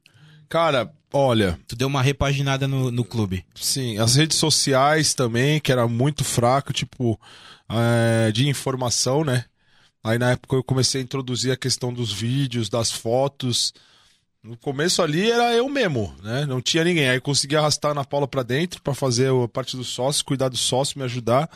[0.49, 3.45] Cara, olha, tu deu uma repaginada no, no clube.
[3.55, 7.19] sim, as redes sociais também, que era muito fraco, tipo,
[7.69, 9.45] é, de informação, né?
[10.03, 13.73] Aí na época eu comecei a introduzir a questão dos vídeos, das fotos.
[14.43, 16.45] No começo ali era eu mesmo, né?
[16.47, 17.07] Não tinha ninguém.
[17.09, 20.49] Aí consegui arrastar a Ana Paula pra dentro pra fazer a parte do sócio, cuidar
[20.49, 21.47] do sócio, me ajudar.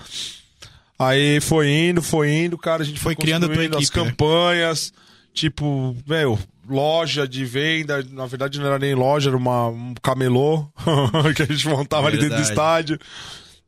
[0.97, 4.05] Aí foi indo, foi indo, cara, a gente foi, Foi criando construindo as equipe, né?
[4.05, 4.93] campanhas,
[5.33, 6.39] tipo, meu,
[6.69, 10.67] loja de venda, na verdade não era nem loja, era uma, um camelô
[11.35, 12.99] que a gente montava ali dentro do estádio.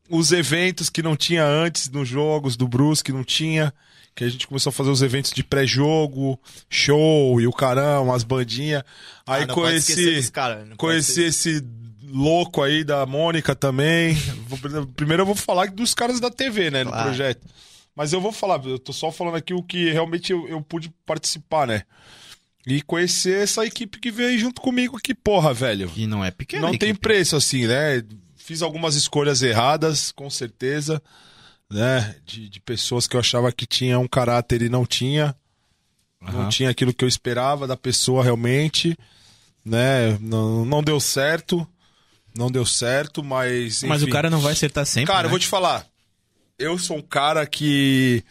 [0.10, 3.74] Os eventos que não tinha antes nos jogos do Brusque, não tinha.
[4.18, 8.23] Que a gente começou a fazer os eventos de pré-jogo, show e o caramba, as
[8.23, 8.84] bandinhas.
[9.27, 11.64] Aí Ah, conheci, cara, conheci esse
[12.03, 14.18] louco aí da Mônica também.
[14.95, 17.06] Primeiro eu vou falar dos caras da TV, né, no Claro.
[17.10, 17.45] projeto.
[17.95, 20.91] Mas eu vou falar, eu tô só falando aqui o que realmente eu, eu pude
[21.06, 21.84] participar, né?
[22.65, 25.88] E conhecer essa equipe que veio junto comigo aqui, porra, velho.
[25.89, 26.65] Que não é pequeno.
[26.68, 28.03] Não tem preço, assim, né?
[28.35, 31.02] Fiz algumas escolhas erradas, com certeza,
[31.69, 32.15] né?
[32.26, 35.35] De, de pessoas que eu achava que tinha um caráter e não tinha.
[36.22, 36.49] Não Aham.
[36.49, 38.98] tinha aquilo que eu esperava da pessoa realmente,
[39.64, 40.18] né?
[40.19, 41.68] Não, não deu certo.
[42.35, 43.84] Não deu certo, mas.
[43.84, 44.14] Mas o enfim.
[44.14, 45.07] cara não vai acertar sempre.
[45.07, 45.26] Cara, né?
[45.26, 45.85] eu vou te falar.
[46.57, 48.23] Eu sou um cara que.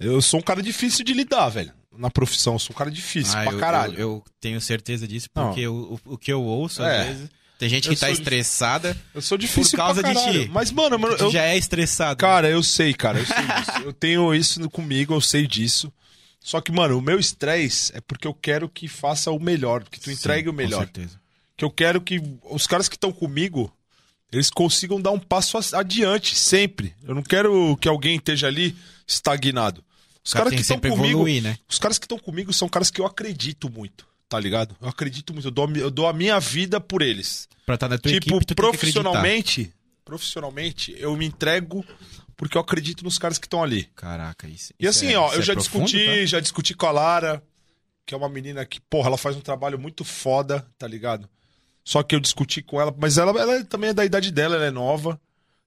[0.00, 1.72] Eu sou um cara difícil de lidar, velho.
[1.96, 3.92] Na profissão, eu sou um cara difícil Ah, pra eu, caralho.
[3.94, 5.46] Eu, eu tenho certeza disso, Não.
[5.48, 7.04] porque o, o, que eu ouço, às É.
[7.04, 7.30] vezes.
[7.58, 8.96] Tem gente Eu que tá sou dif- estressada.
[9.12, 10.48] Eu sou difícil Por causa de ti.
[10.52, 12.16] Mas, mano, mano, Tu eu, já é estressado.
[12.16, 13.70] Cara, eu sei, cara, eu sei disso.
[13.84, 15.92] Eu tenho isso comigo, eu sei disso.
[16.40, 19.98] Só que, mano, o meu estresse é porque eu quero que faça o melhor, que
[19.98, 20.78] tu Sim, entregue o Com melhor.
[20.84, 21.20] certeza.
[21.56, 23.70] Que eu quero que os caras que estão comigo,
[24.30, 26.94] eles consigam dar um passo adiante, sempre.
[27.02, 28.76] Eu não quero que alguém esteja ali
[29.06, 29.82] estagnado.
[30.24, 31.58] Os cara caras que estão comigo, evoluir, né?
[31.68, 34.76] os caras que estão comigo são caras que eu acredito muito, tá ligado?
[34.80, 37.98] Eu acredito muito, eu dou, eu dou a minha vida por eles Pra estar na
[37.98, 39.72] tua tipo, equipe, tu profissionalmente,
[40.04, 41.84] profissionalmente, eu me entrego
[42.36, 43.90] porque eu acredito nos caras que estão ali.
[43.96, 44.72] Caraca, isso.
[44.78, 46.24] E isso assim, é- ó, eu é já profundo, discuti, tá?
[46.26, 47.42] já discuti com a Lara,
[48.06, 51.28] que é uma menina que, porra, ela faz um trabalho muito foda, tá ligado?
[51.84, 54.66] Só que eu discuti com ela, mas ela, ela também é da idade dela, ela
[54.66, 55.20] é nova,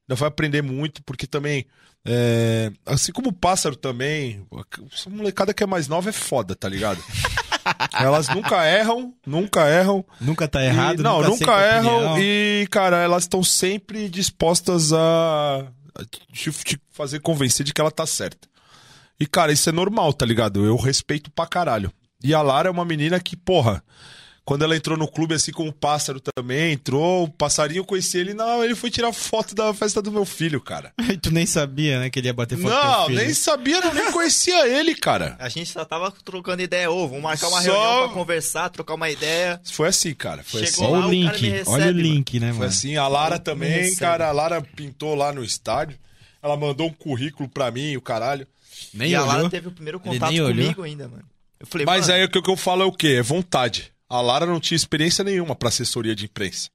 [0.07, 1.65] ainda vai aprender muito, porque também,
[2.05, 4.43] é, assim como o pássaro também,
[4.91, 7.03] essa molecada que é mais nova é foda, tá ligado?
[7.93, 10.03] Elas nunca erram, nunca erram.
[10.19, 12.19] Nunca tá E- errado, não, nunca, nunca, erram opinião.
[12.19, 17.91] e, cara, elas estão sempre dispostas a, a te, te fazer convencer de que ela
[17.91, 18.47] tá certa.
[19.19, 20.65] E, cara, isso é normal, tá ligado?
[20.65, 21.91] Eu respeito pra caralho.
[22.23, 23.83] E a Lara é uma menina que, porra,
[24.43, 28.17] quando ela entrou no clube, assim como o Pássaro também entrou, o Passarinho eu conheci
[28.17, 30.91] ele, não, ele foi tirar foto da festa do meu filho, cara.
[31.11, 33.17] E tu nem sabia, né, que ele ia bater foto do não, teu filho.
[33.19, 35.35] nem sabia, não, nem conhecia ele, cara.
[35.39, 36.89] A gente só tava trocando ideia.
[36.89, 39.61] Ô, vamos marcar uma Só- reunião pra conversar, trocar uma ideia.
[39.71, 40.43] Foi assim, cara.
[40.43, 40.93] Foi Chegou assim.
[40.93, 41.99] Olha lá, o o cara me link, recebe, olha o mano.
[42.01, 42.69] link, né, Foi mano?
[42.69, 45.97] assim, a Lara Me também, cara, a Lara pintou lá no estádio.
[46.41, 48.47] Ela mandou um currículo pra mim, o caralho.
[48.93, 49.35] e Nem a olhou.
[49.35, 50.55] Lara teve o primeiro contato nem olhou.
[50.55, 51.23] comigo ainda, mano.
[51.59, 53.17] Eu falei, Mas mano, aí o que o que eu falo é o quê?
[53.19, 53.91] É vontade.
[54.11, 56.69] A Lara não tinha experiência nenhuma pra assessoria de imprensa.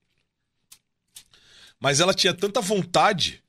[1.78, 3.42] Mas ela tinha tanta vontade.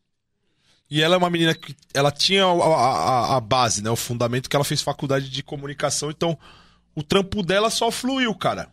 [0.90, 1.74] E ela é uma menina que.
[1.94, 3.90] Ela tinha a, a- a base, né?
[3.90, 6.10] O fundamento que ela fez faculdade de comunicação.
[6.12, 6.38] Então,
[6.94, 8.70] o trampo dela só fluiu, cara.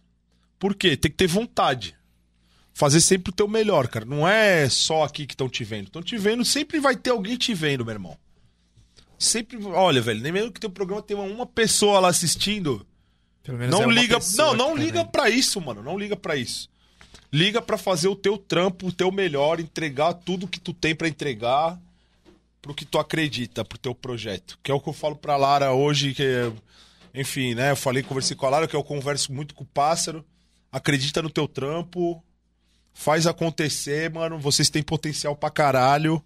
[0.58, 0.96] Por quê?
[0.96, 1.96] Tem que ter vontade.
[2.72, 4.04] Fazer sempre o teu melhor, cara.
[4.04, 5.86] Não é só aqui que estão te vendo.
[5.86, 8.18] Estão te vendo, sempre vai ter alguém te vendo, meu irmão.
[9.16, 9.64] Sempre.
[9.64, 12.84] Olha, velho, nem mesmo que teu programa tenha uma pessoa lá assistindo.
[13.46, 15.10] É Não uma liga, não, não tá liga vendo.
[15.10, 15.82] pra isso, mano.
[15.82, 16.68] Não liga pra isso.
[17.32, 21.08] Liga pra fazer o teu trampo, o teu melhor, entregar tudo que tu tem pra
[21.08, 21.78] entregar
[22.62, 24.58] pro que tu acredita, pro teu projeto.
[24.62, 26.52] Que é o que eu falo pra Lara hoje, que
[27.12, 30.24] enfim, né, eu falei, conversei com a Lara, que eu converso muito com o pássaro.
[30.72, 32.22] Acredita no teu trampo,
[32.92, 34.38] faz acontecer, mano.
[34.38, 36.22] Vocês têm potencial pra caralho.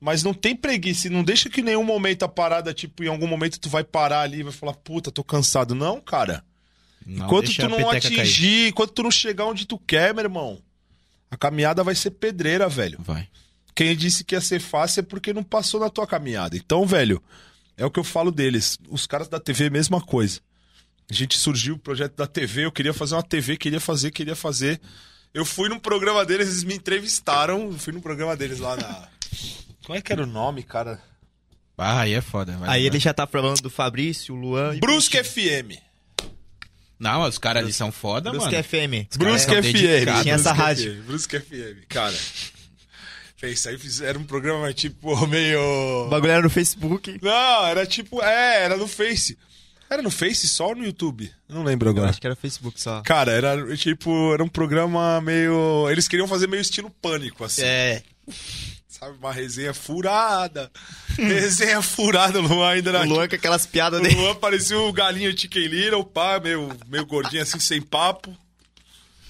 [0.00, 3.26] Mas não tem preguiça, não deixa que em nenhum momento a parada, tipo, em algum
[3.26, 5.74] momento tu vai parar ali e vai falar, puta, tô cansado.
[5.74, 6.44] Não, cara.
[7.04, 8.20] Não, Enquanto tu não peteca cair.
[8.20, 10.58] atingir, enquanto tu não chegar onde tu quer, meu irmão,
[11.30, 12.98] a caminhada vai ser pedreira, velho.
[13.00, 13.28] Vai.
[13.74, 16.56] Quem disse que ia ser fácil é porque não passou na tua caminhada.
[16.56, 17.22] Então, velho,
[17.76, 18.78] é o que eu falo deles.
[18.88, 20.40] Os caras da TV, mesma coisa.
[21.10, 24.36] A gente surgiu o projeto da TV, eu queria fazer uma TV, queria fazer, queria
[24.36, 24.80] fazer.
[25.32, 27.72] Eu fui num programa deles, eles me entrevistaram.
[27.78, 29.08] Fui num programa deles lá na.
[29.88, 31.00] Como é que era o nome, cara?
[31.78, 32.52] Ah, aí é foda.
[32.58, 35.80] vai Aí ele já tá falando do Fabrício, o Luan e Brusque FM.
[36.98, 38.64] Não, os caras ali são foda, Brusque mano.
[38.64, 39.16] FM.
[39.16, 40.22] Brusque FM.
[40.22, 40.94] Tinha essa Brusque rádio.
[40.94, 42.16] FM, Brusque FM, cara.
[43.44, 45.58] Isso aí fiz- era um programa tipo meio.
[46.06, 47.18] O bagulho era no Facebook.
[47.22, 48.22] Não, era tipo.
[48.22, 49.38] É, era no Face.
[49.88, 51.32] Era no Face só ou no YouTube?
[51.48, 52.10] Eu Não lembro Eu agora.
[52.10, 53.00] acho que era Facebook só.
[53.02, 54.34] Cara, era tipo.
[54.34, 55.88] Era um programa meio.
[55.88, 57.62] Eles queriam fazer meio estilo pânico, assim.
[57.62, 58.02] É.
[58.98, 59.16] Sabe?
[59.18, 60.70] Uma resenha furada.
[61.16, 63.00] resenha furada, o Luan ainda.
[63.02, 64.16] O Luan com aquelas piadas O dele.
[64.16, 68.36] Luan parecia o galinho Chicken Little, pá, meio, meio gordinho assim, sem papo.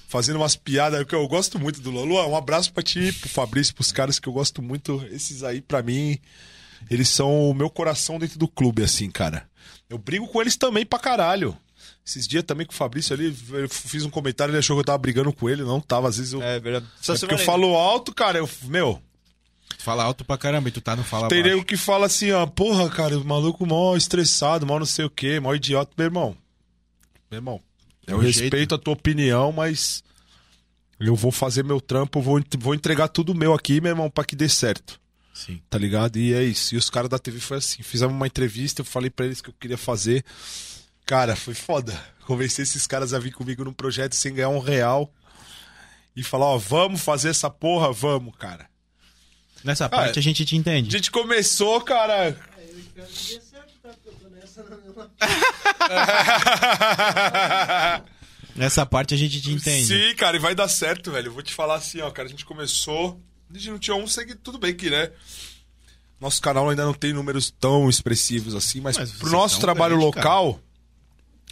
[0.09, 2.05] Fazendo umas piadas que eu gosto muito do Luan.
[2.05, 5.05] Luan, um abraço pra ti, pro Fabrício, pros caras que eu gosto muito.
[5.11, 6.19] Esses aí, pra mim,
[6.91, 9.47] eles são o meu coração dentro do clube, assim, cara.
[9.91, 11.55] Eu brigo com eles também pra caralho.
[12.07, 14.85] Esses dias também com o Fabrício ali, eu fiz um comentário, ele achou que eu
[14.85, 15.63] tava brigando com ele.
[15.63, 16.43] Não tava, às vezes eu.
[16.43, 16.87] É verdade.
[17.07, 18.99] É porque eu falo alto, cara, eu, meu,
[19.89, 22.47] fala alto pra caramba e tu tá no fala tem nego que fala assim, ó,
[22.47, 25.93] porra, cara, o maluco mó estressado, mó não sei o quê, mó idiota.
[25.97, 26.37] Meu irmão,
[27.31, 27.61] meu irmão,
[28.07, 28.75] É eu o respeito jeito.
[28.75, 30.03] a tua opinião, mas
[31.01, 34.35] eu vou fazer meu trampo, vou, vou entregar tudo meu aqui, meu irmão, pra que
[34.37, 35.01] dê certo,
[35.33, 35.61] Sim.
[35.71, 36.17] tá ligado?
[36.19, 36.75] E é isso.
[36.75, 39.49] E os caras da TV foi assim, fizemos uma entrevista, eu falei pra eles que
[39.51, 40.25] eu queria fazer.
[41.07, 41.99] Cara, foi foda.
[42.27, 45.11] Convencer esses caras a vir comigo num projeto sem ganhar um real.
[46.15, 48.69] E falar, ó, vamos fazer essa porra, vamos, cara.
[49.65, 50.91] Nessa parte a gente te A entende.
[50.91, 52.37] gente começou, cara.
[58.55, 59.87] Nessa parte a gente te entende.
[59.87, 61.29] Sim, cara, e vai dar certo, velho.
[61.29, 63.21] Eu vou te falar assim, ó, cara, a gente começou.
[63.51, 65.11] A gente não tinha um seguidor, tudo bem que, né?
[66.21, 69.97] Nosso canal ainda não tem números tão expressivos assim, mas, Mas pro nosso são trabalho
[69.97, 70.61] grande, local,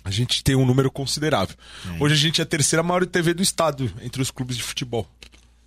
[0.05, 1.57] a gente tem um número considerável.
[2.01, 5.09] Hoje a gente é a terceira maior TV do estado entre os clubes de futebol.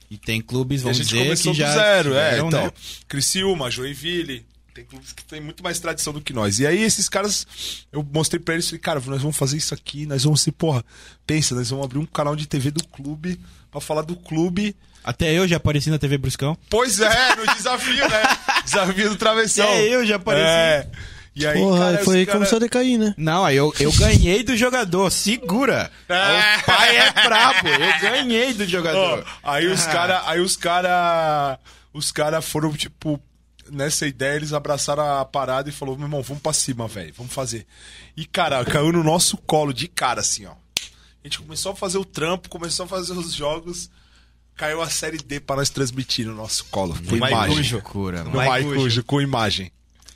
[0.10, 2.40] E tem clubes, vamos dizer, que já do zero, é.
[2.40, 2.72] Então, né?
[3.08, 4.46] Criciúma, Joinville.
[4.74, 6.60] Tem clubes que têm muito mais tradição do que nós.
[6.60, 7.46] E aí, esses caras,
[7.92, 10.86] eu mostrei pra eles, falei, cara, nós vamos fazer isso aqui, nós vamos ser, porra,
[11.28, 14.76] pensa, nós vamos abrir um canal de TV do clube pra falar do clube.
[15.04, 16.58] Até eu já apareci na TV Bruscão.
[16.70, 18.22] Pois é, no desafio, né?
[18.64, 19.68] Desafio do travessão.
[19.68, 20.46] É, eu já apareci.
[20.48, 20.88] É.
[21.36, 23.14] E aí, Porra, cara, foi aí que cara- começou a decair, né?
[23.18, 25.10] Não, aí eu, eu ganhei do jogador.
[25.12, 25.90] Segura!
[26.10, 26.58] É.
[26.58, 27.68] O pai é brabo.
[27.68, 29.26] Eu ganhei do jogador.
[29.44, 29.92] aí os Ah.
[29.92, 31.58] cara, aí os cara,
[31.94, 33.22] os caras foram, tipo,
[33.72, 37.32] nessa ideia, eles abraçaram a parada e falou, meu irmão, vamos pra cima, velho, vamos
[37.32, 37.66] fazer.
[38.18, 40.52] E, cara, caiu no nosso colo de cara, assim, ó.
[40.52, 43.90] A gente começou a fazer o trampo, começou a fazer os jogos,
[44.56, 46.96] caiu a série D pra nós transmitir no nosso colo.
[46.96, 47.38] Com No imagem.
[47.38, 47.76] Maicujo.
[47.76, 48.32] Loucura, No.
[48.32, 49.72] Maicujo, com imagem.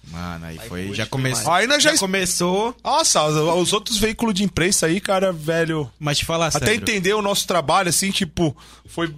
[0.09, 0.79] Mano, aí foi.
[0.81, 1.51] Maicujo Já foi começou.
[1.53, 2.75] Aí nós já já começou.
[2.83, 5.89] Nossa, os, os outros veículos de imprensa aí, cara, velho.
[5.99, 6.75] Mas te falar Até sério.
[6.75, 8.55] entender o nosso trabalho, assim, tipo,
[8.85, 9.15] foi.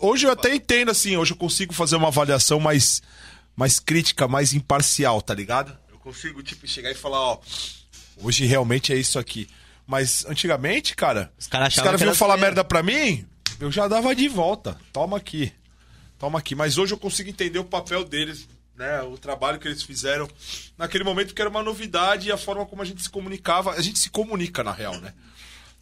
[0.00, 3.02] Hoje eu até entendo, assim, hoje eu consigo fazer uma avaliação mais,
[3.56, 5.76] mais crítica, mais imparcial, tá ligado?
[5.90, 7.40] Eu consigo, tipo, chegar e falar, ó,
[8.22, 9.48] hoje realmente é isso aqui.
[9.86, 13.26] Mas antigamente, cara, Os caras caras que vinham falar merda pra mim,
[13.58, 14.78] eu já dava de volta.
[14.92, 15.52] Toma aqui.
[16.18, 16.54] Toma aqui.
[16.54, 18.46] Mas hoje eu consigo entender o papel deles,
[18.78, 19.02] né?
[19.02, 20.28] O trabalho que eles fizeram
[20.78, 23.72] naquele momento que era uma novidade e a forma como a gente se comunicava.
[23.72, 25.12] A gente se comunica, na real, né?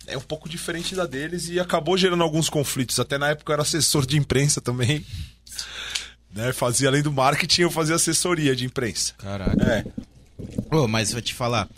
[0.07, 2.99] É um pouco diferente da deles e acabou gerando alguns conflitos.
[2.99, 5.05] Até na época eu era assessor de imprensa também.
[6.33, 6.53] Né?
[6.53, 9.15] Fazia, além do marketing, eu fazia assessoria de imprensa.
[9.19, 9.63] Caraca.
[9.65, 9.85] É.
[10.75, 11.69] Ô, mas vou te falar.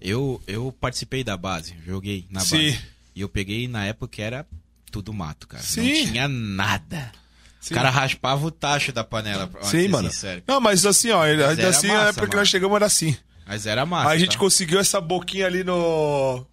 [0.00, 2.72] Eu, eu participei da base, joguei na Sim.
[2.72, 2.84] base.
[3.14, 4.46] E eu peguei na época que era
[4.90, 5.62] tudo mato, cara.
[5.62, 6.04] Sim.
[6.04, 7.12] Não tinha nada.
[7.60, 7.74] Sim.
[7.74, 9.50] O cara raspava o tacho da panela.
[9.62, 10.10] Sim, mano.
[10.10, 10.42] sincero.
[10.46, 12.40] Não, mas assim, ó, ele- Mas assim, massa, na época que mano.
[12.42, 13.16] nós chegamos era assim.
[13.46, 14.10] Mas era massa.
[14.10, 14.38] Aí a gente tá?
[14.38, 16.44] conseguiu essa boquinha ali no.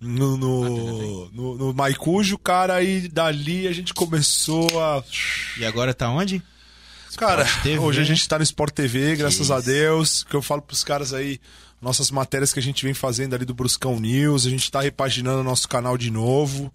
[0.00, 5.02] No, no, no, no Maicujo, cara, e dali a gente começou a.
[5.58, 6.42] E agora tá onde?
[7.16, 7.46] Cara,
[7.80, 9.66] hoje a gente tá no Sport TV, graças a Isso.
[9.66, 10.24] Deus.
[10.24, 11.38] Que eu falo pros caras aí,
[11.80, 15.40] nossas matérias que a gente vem fazendo ali do Bruscão News, a gente tá repaginando
[15.40, 16.72] o nosso canal de novo.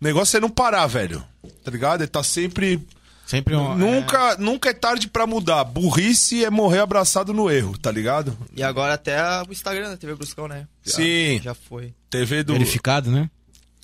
[0.00, 1.22] O negócio é não parar, velho.
[1.62, 2.02] Tá ligado?
[2.02, 2.84] É tá sempre.
[3.26, 3.74] Sempre um.
[3.74, 5.64] nunca, nunca é tarde pra mudar.
[5.64, 8.36] Burrice é morrer abraçado no erro, tá ligado?
[8.54, 10.66] E agora até o Instagram da TV Bruscão, né?
[10.84, 11.40] Já- Sim.
[11.42, 11.94] Já foi.
[12.10, 12.52] TV é, do.
[12.52, 13.30] verificado, né?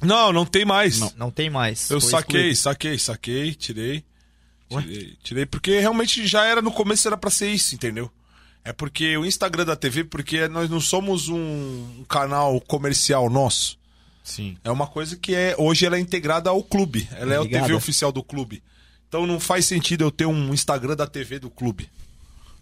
[0.02, 0.98] Não, não tem mais.
[1.16, 1.90] Não tem mais.
[1.90, 2.56] Eu Foi saquei, excluído.
[2.56, 4.04] saquei, saquei, tirei.
[4.68, 8.08] Tirei, tirei, porque realmente já era no começo era pra ser isso, entendeu?
[8.64, 13.78] É porque o Instagram da TV, porque nós não somos um, canal comercial nosso.
[14.22, 14.56] Sim.
[14.62, 17.08] É uma coisa que é hoje ela é integrada ao clube.
[17.12, 17.40] Ela é a.
[17.44, 18.62] TV oficial do clube.
[19.10, 21.90] Então não faz sentido eu ter um Instagram da TV do clube.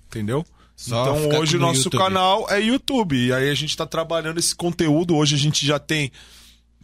[0.06, 0.46] Entendeu?
[0.74, 1.98] Só então hoje o no nosso YouTube.
[1.98, 3.26] canal é YouTube.
[3.26, 5.14] E aí a gente tá trabalhando esse conteúdo.
[5.14, 6.10] Hoje a gente já tem.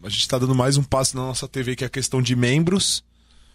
[0.03, 2.37] A gente tá dando mais um passo na nossa TV, que é a questão de
[2.37, 3.03] membros.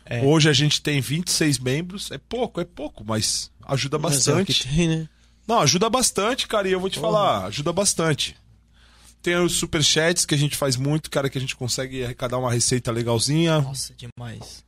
[0.03, 0.23] É.
[0.23, 2.09] Hoje a gente tem 26 membros.
[2.09, 4.63] É pouco, é pouco, mas ajuda Mas é bastante.
[4.63, 5.09] que tem, né?
[5.47, 8.35] Não, ajuda bastante, cara, e eu vou te falar, ajuda bastante.
[9.21, 12.51] Tem os superchats que a gente faz muito, cara, que a gente consegue arrecadar uma
[12.51, 13.61] receita legalzinha.
[13.61, 14.63] Nossa, demais.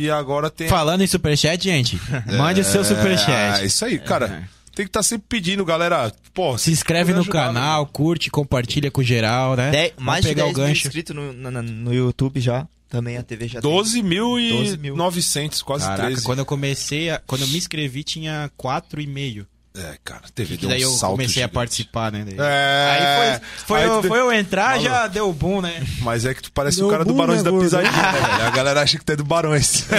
[0.00, 0.68] E agora tem.
[0.68, 1.98] Falando em superchat, gente,
[2.38, 3.64] mande o seu É, superchat.
[3.66, 4.48] isso aí, cara.
[4.74, 6.12] Tem que estar sempre pedindo, galera.
[6.32, 9.70] Pô, Se inscreve no ajudar, canal, curte, compartilha com geral, né?
[9.72, 12.64] Dez- mais de pegar 10 o mil inscritos no, na- no YouTube já.
[12.88, 13.68] Também a TV já tem.
[13.70, 16.22] 12.900, quase Caraca, 13.
[16.24, 19.46] quando eu comecei, a- quando eu me inscrevi tinha 4,5.
[19.78, 21.54] É, cara, TV Que deu daí um eu salto comecei a gigante.
[21.54, 22.24] participar, né?
[22.26, 22.34] daí.
[22.38, 22.90] É.
[22.90, 25.82] Aí foi, foi, Aí eu, tu- foi eu entrar, já deu boom, né?
[26.02, 27.58] Mas é que tu parece Deu o cara do boom, Barões né, da?
[27.58, 28.46] Pisadinha, né, velho?
[28.46, 29.86] A galera acha que tu é do Barões.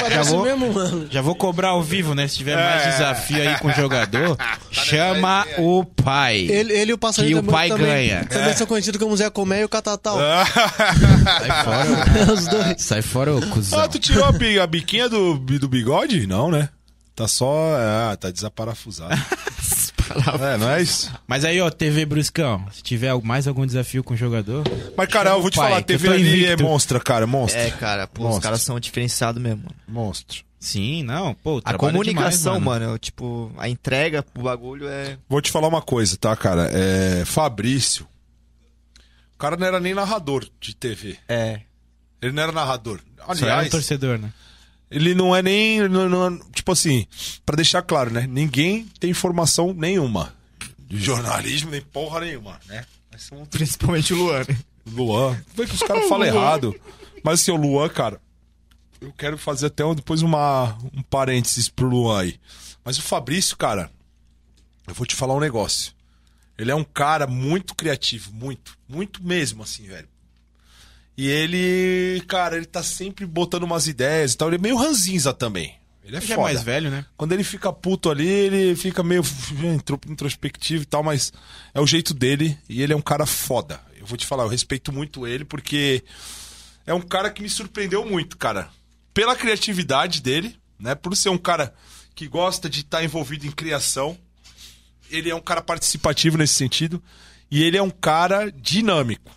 [0.00, 1.06] Parece vou- mesmo, mano.
[1.10, 2.26] Já vou cobrar ao vivo, né?
[2.28, 2.90] Se tiver mais É.
[2.90, 4.36] desafio aí com o jogador,
[4.70, 6.38] chama o pai.
[6.48, 8.24] Ele, ele e o passarinho Que o pai também, ganha.
[8.24, 10.18] também são conhecidos como Zé Comé e o Catatal.
[10.18, 12.74] Sai fora, Os dois.
[12.82, 13.80] sai fora, ô cuzão.
[13.80, 16.26] Ah, tu tirou a, bi- a biquinha do, do bigode?
[16.26, 16.68] Não, né?
[17.16, 17.74] Tá só.
[17.78, 19.14] Ah, tá desaparafusado.
[20.44, 21.10] é, não é isso?
[21.26, 24.62] Mas aí, ó, TV Bruscão, se tiver mais algum desafio com o jogador,
[24.94, 27.58] Mas, cara, eu vou te Pai, falar, TV ali é monstra, cara, monstro.
[27.58, 28.42] É, cara, pô, os Monstro.
[28.42, 29.62] caras são diferenciados mesmo.
[29.62, 29.74] mano.
[29.88, 30.44] Monstro.
[30.60, 35.16] sim, não, pô, A comunicação, demais, mano, tipo, a entrega pro bagulho é.
[35.26, 36.70] Vou te falar uma coisa, tá, cara?
[36.70, 37.24] É.
[37.24, 38.06] Fabrício.
[39.34, 41.16] O cara não era nem narrador de TV.
[41.26, 41.60] É.
[42.20, 43.00] Ele não era narrador.
[43.16, 44.30] Só era um Aliás, torcedor, né?
[44.90, 45.88] Ele não é nem.
[45.88, 47.06] não- não- tipo assim,
[47.44, 48.26] pra deixar claro, né?
[48.26, 50.34] Ninguém tem informação nenhuma.
[50.88, 52.84] De jornalismo, nem porra nenhuma, né?
[53.18, 54.44] Somos Principalmente o Luan.
[54.48, 54.56] né?
[54.86, 55.42] Luan.
[55.54, 56.74] Que os caras falam errado.
[57.24, 58.20] Mas assim, o Luan, cara,
[59.00, 62.38] eu quero fazer até um- depois uma, um parênteses pro Luan aí.
[62.84, 63.90] Mas o Fabrício, cara,
[64.86, 65.92] eu vou te falar um negócio.
[66.58, 70.08] Ele é um cara muito criativo, muito, muito mesmo, assim, velho.
[71.16, 74.48] E ele, cara, ele tá sempre botando umas ideias e tal.
[74.48, 75.74] Ele é meio ranzinza também.
[76.04, 76.42] Ele é Ele é foda.
[76.42, 77.04] mais velho, né?
[77.16, 79.22] Quando ele fica puto ali, ele fica meio
[79.74, 81.32] intro- introspectivo e tal, mas
[81.74, 83.80] é o jeito dele e ele é um cara foda.
[83.98, 86.04] Eu vou te falar, eu respeito muito ele porque
[86.86, 88.68] é um cara que me surpreendeu muito, cara.
[89.12, 90.94] Pela criatividade dele, né?
[90.94, 91.74] Por ser um cara
[92.14, 94.16] que gosta de estar envolvido em criação.
[95.10, 97.02] Ele é um cara participativo nesse sentido
[97.50, 99.32] e ele é um cara dinâmico.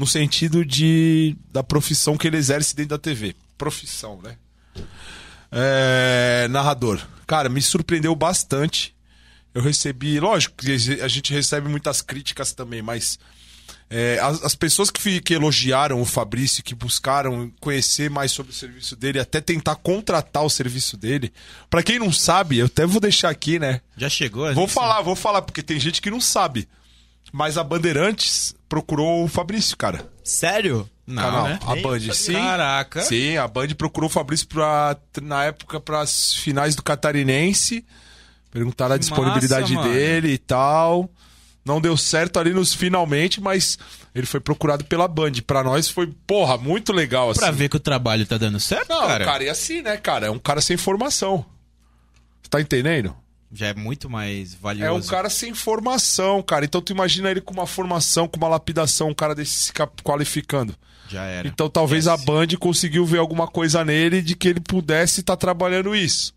[0.00, 3.36] No sentido de da profissão que ele exerce dentro da TV.
[3.58, 4.38] Profissão, né?
[5.52, 6.98] É, narrador.
[7.26, 8.94] Cara, me surpreendeu bastante.
[9.52, 10.72] Eu recebi, lógico que
[11.02, 13.18] a gente recebe muitas críticas também, mas
[13.90, 18.54] é, as, as pessoas que, que elogiaram o Fabrício, que buscaram conhecer mais sobre o
[18.54, 21.30] serviço dele, até tentar contratar o serviço dele.
[21.68, 23.82] Pra quem não sabe, eu até vou deixar aqui, né?
[23.98, 24.50] Já chegou?
[24.54, 26.66] Vou falar, vou falar, porque tem gente que não sabe.
[27.30, 30.08] Mas a Bandeirantes procurou o Fabrício, cara.
[30.24, 30.88] Sério?
[31.06, 31.44] Não, canal.
[31.48, 31.58] né?
[31.66, 32.32] A Band, sim.
[32.34, 33.02] Caraca.
[33.02, 37.84] Sim, a Band procurou o Fabrício pra, na época para as finais do Catarinense.
[38.50, 39.92] Perguntaram a disponibilidade massa, mano.
[40.00, 41.10] dele e tal.
[41.64, 43.76] Não deu certo ali nos finalmente, mas
[44.14, 45.32] ele foi procurado pela Band.
[45.46, 47.40] Pra nós foi, porra, muito legal assim.
[47.40, 49.24] Pra ver que o trabalho tá dando certo, Não, cara.
[49.24, 50.26] cara, e assim, né, cara?
[50.28, 51.44] É um cara sem formação.
[52.48, 53.14] Tá entendendo?
[53.52, 55.08] Já é muito mais É valioso.
[55.08, 56.64] um cara sem formação, cara.
[56.64, 59.72] Então tu imagina ele com uma formação, com uma lapidação, um cara desse se
[60.04, 60.74] qualificando.
[61.08, 61.48] Já era.
[61.48, 62.24] Então talvez a Yes.
[62.24, 66.32] Band conseguiu ver alguma coisa nele de que ele pudesse estar trabalhando isso.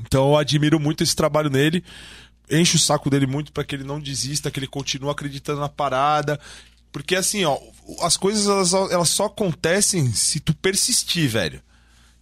[0.00, 1.82] Então eu admiro muito esse trabalho nele.
[2.48, 5.68] Encho o saco dele muito para que ele não desista, que ele continue acreditando na
[5.68, 6.38] parada.
[6.92, 7.58] Porque assim, ó,
[8.02, 11.60] as coisas elas, elas só acontecem se tu persistir, velho.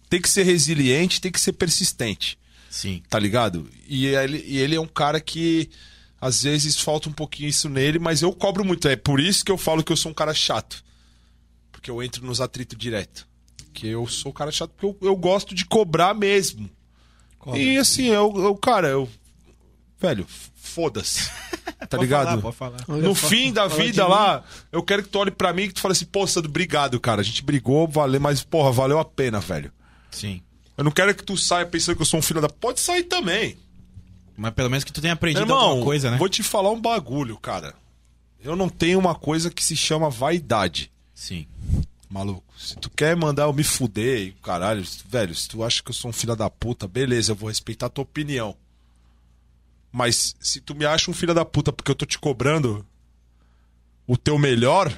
[0.09, 2.39] Tem que ser resiliente, tem que ser persistente
[2.75, 3.01] Sim.
[3.09, 3.69] tá ligado?
[3.87, 5.69] E ele, e ele é um cara que
[6.19, 8.85] às vezes falta um pouquinho isso nele, mas eu cobro muito.
[8.89, 10.83] É por isso que eu falo que eu sou um cara chato.
[11.71, 13.25] Porque eu entro nos atritos direto.
[13.73, 16.69] Que eu sou um cara chato porque eu, eu gosto de cobrar mesmo.
[17.53, 19.07] E assim, eu, eu cara, eu.
[19.97, 21.31] Velho, foda-se.
[21.89, 22.41] Tá ligado?
[22.41, 22.77] Pode falar.
[22.87, 25.81] No fim da vida lá, eu quero que tu olhe pra mim e que tu
[25.81, 27.21] fale assim, pô, Sandro, obrigado, cara.
[27.21, 29.71] A gente brigou, valeu, mas, porra, valeu a pena, velho.
[30.09, 30.41] Sim.
[30.77, 32.49] Eu não quero que tu saia pensando que eu sou um filho da.
[32.49, 33.57] Pode sair também.
[34.37, 36.17] Mas pelo menos que tu tenha aprendido Irmão, alguma coisa, né?
[36.17, 37.73] vou te falar um bagulho, cara.
[38.43, 40.91] Eu não tenho uma coisa que se chama vaidade.
[41.13, 41.47] Sim.
[42.09, 45.89] Maluco, se tu quer mandar eu me fuder, e caralho, velho, se tu acha que
[45.89, 48.55] eu sou um filho da puta, beleza, eu vou respeitar a tua opinião.
[49.91, 52.85] Mas se tu me acha um filho da puta porque eu tô te cobrando
[54.05, 54.93] o teu melhor,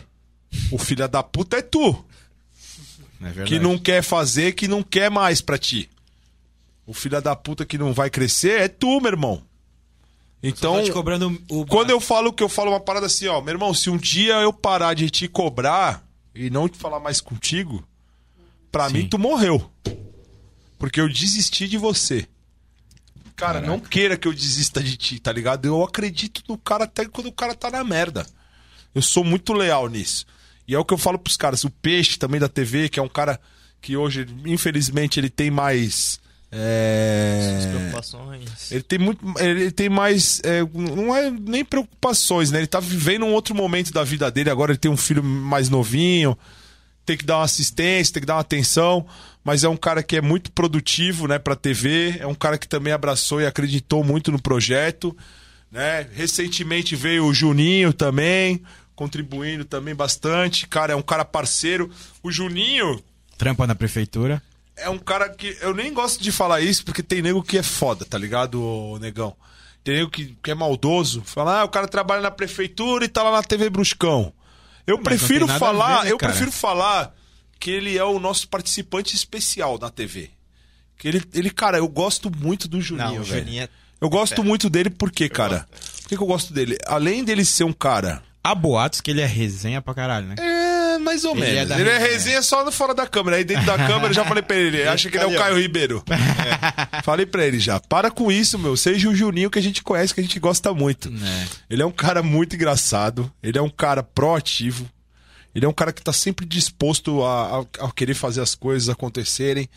[0.72, 2.04] o filho da puta é tu.
[3.22, 3.44] É.
[3.44, 5.90] Que não quer fazer, que não quer mais pra ti.
[6.86, 9.44] O filho da puta que não vai crescer é tu, meu irmão.
[10.42, 11.66] Então, te cobrando o.
[11.66, 14.36] quando eu falo que eu falo uma parada assim, ó, meu irmão, se um dia
[14.36, 17.86] eu parar de te cobrar e não te falar mais contigo,
[18.72, 18.94] pra Sim.
[18.94, 19.70] mim tu morreu.
[20.78, 22.28] Porque eu desisti de você.
[23.36, 25.66] Cara, não queira que eu desista de ti, tá ligado?
[25.66, 28.26] Eu acredito no cara até quando o cara tá na merda.
[28.96, 30.26] Eu sou muito leal nisso.
[30.68, 31.64] E é o que eu falo pros caras.
[31.64, 33.40] O Peixe também da TV, que é um cara
[33.82, 36.20] que hoje, infelizmente, ele tem mais.
[36.52, 38.72] é, preocupações.
[38.72, 39.26] ele tem muito.
[39.40, 40.42] Ele tem mais.
[40.44, 42.60] é, não é nem preocupações, né?
[42.60, 44.50] Ele tá vivendo um outro momento da vida dele.
[44.50, 46.38] Agora ele tem um filho mais novinho.
[47.06, 49.06] Tem que dar uma assistência, tem que dar uma atenção.
[49.44, 52.18] Mas é um cara que é muito produtivo, né, pra TV.
[52.20, 55.16] É um cara que também abraçou e acreditou muito no projeto.
[55.72, 56.06] Né?
[56.14, 58.62] Recentemente veio o Juninho também,
[58.98, 60.68] contribuindo também bastante.
[60.68, 61.90] Cara, é um cara parceiro.
[62.22, 63.02] O Juninho,
[63.38, 64.42] Trampa na prefeitura.
[64.76, 65.56] é um cara que.
[65.62, 68.98] Eu nem gosto de falar isso porque tem nego que é foda, tá ligado, ô,
[69.00, 69.34] negão?
[69.84, 71.22] Tem nego que, que é maldoso.
[71.24, 74.34] Fala, ah, o cara trabalha na prefeitura e tá lá na TV Bruscão.
[74.86, 76.32] Eu não prefiro falar, ver, né, eu cara?
[76.32, 77.14] prefiro falar
[77.60, 80.32] que ele é o nosso participante especial na TV.
[80.98, 83.46] Que ele, ele cara, eu gosto muito do Juninho, Não, o velho.
[83.46, 83.70] Juninho é...
[84.02, 85.68] Eu gosto muito dele porque, cara.
[86.02, 86.78] Por que, que eu gosto dele?
[86.86, 88.24] Além dele ser um cara.
[88.52, 90.36] Há boatos que ele é resenha pra caralho, né?
[90.40, 91.70] É, mais ou Ele é menos.
[91.70, 92.14] da ele é resenha.
[92.14, 93.38] resenha só no fora da câmera.
[93.38, 94.78] Aí dentro da câmera eu já falei pra ele.
[94.78, 96.04] ele acha que ele é o Caio Ribeiro.
[96.98, 97.02] É.
[97.02, 97.80] Falei pra ele já.
[97.80, 98.76] Para com isso, meu.
[98.78, 101.10] Seja o Juninho que a gente conhece, que a gente gosta muito.
[101.10, 101.48] É.
[101.70, 103.32] Ele é um cara muito engraçado.
[103.44, 104.90] Ele é um cara proativo.
[105.54, 108.90] Ele é um cara que tá sempre disposto a, a- a querer fazer as coisas
[108.90, 109.68] acontecerem.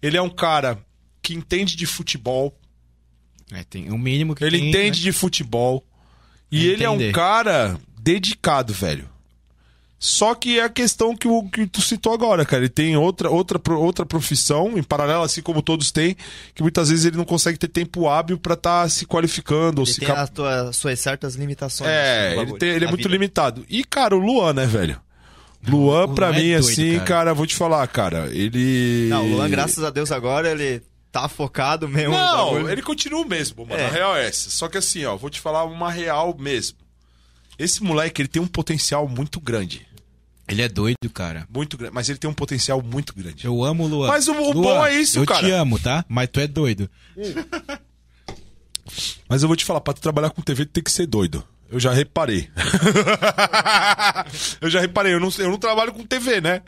[0.00, 0.78] Ele é um cara
[1.22, 2.56] que entende de futebol.
[3.52, 5.04] É, tem o mínimo que Ele tem, entende né?
[5.04, 5.84] de futebol.
[6.50, 7.12] E ele é um Entender.
[7.12, 9.08] cara dedicado, velho.
[10.00, 12.62] Só que é a questão que, o, que tu citou agora, cara.
[12.62, 16.16] Ele tem outra, outra, outra profissão, em paralelo, assim como todos têm,
[16.54, 19.92] que muitas vezes ele não consegue ter tempo hábil pra estar se qualificando ou Ele
[19.92, 21.90] se tem cap- as tuas, suas certas limitações.
[21.90, 23.08] É, ele, tem- ele é muito vida.
[23.10, 23.66] limitado.
[23.68, 25.00] E, cara, o Luan, né, velho?
[25.66, 27.04] Luan, o pra Luan é mim, doido, assim, cara.
[27.04, 27.34] cara.
[27.34, 28.28] vou te falar, cara.
[28.32, 29.08] Ele.
[29.10, 30.80] Não, o Luan, graças a Deus, agora ele
[31.10, 32.12] tá focado mesmo.
[32.14, 33.80] Não, ele continua o mesmo, mano.
[33.80, 33.86] É.
[33.86, 34.48] A real é essa.
[34.48, 36.78] Só que assim, ó, vou te falar uma real mesmo.
[37.58, 39.86] Esse moleque, ele tem um potencial muito grande.
[40.46, 41.46] Ele é doido, cara.
[41.52, 41.92] Muito grande.
[41.94, 43.44] Mas ele tem um potencial muito grande.
[43.44, 44.08] Eu amo o Luan.
[44.08, 45.40] Mas o- o Luan, bom é isso, eu cara.
[45.46, 46.04] te amo, tá?
[46.08, 46.88] Mas tu é doido.
[49.28, 51.44] Mas eu vou te falar, pra tu trabalhar com TV, tu tem que ser doido.
[51.70, 52.48] Eu já reparei.
[54.60, 56.62] eu já reparei, eu não, eu não trabalho com TV, né?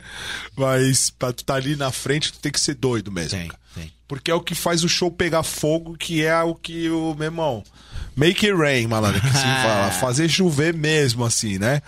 [0.55, 3.39] Mas pra tu estar ali na frente, tu tem que ser doido mesmo.
[3.39, 3.91] Tem, tem.
[4.07, 7.25] Porque é o que faz o show pegar fogo, que é o que o meu
[7.25, 7.63] irmão.
[8.15, 9.91] Make it rain, malandro, que assim fala.
[9.91, 11.81] Fazer chover mesmo, assim, né?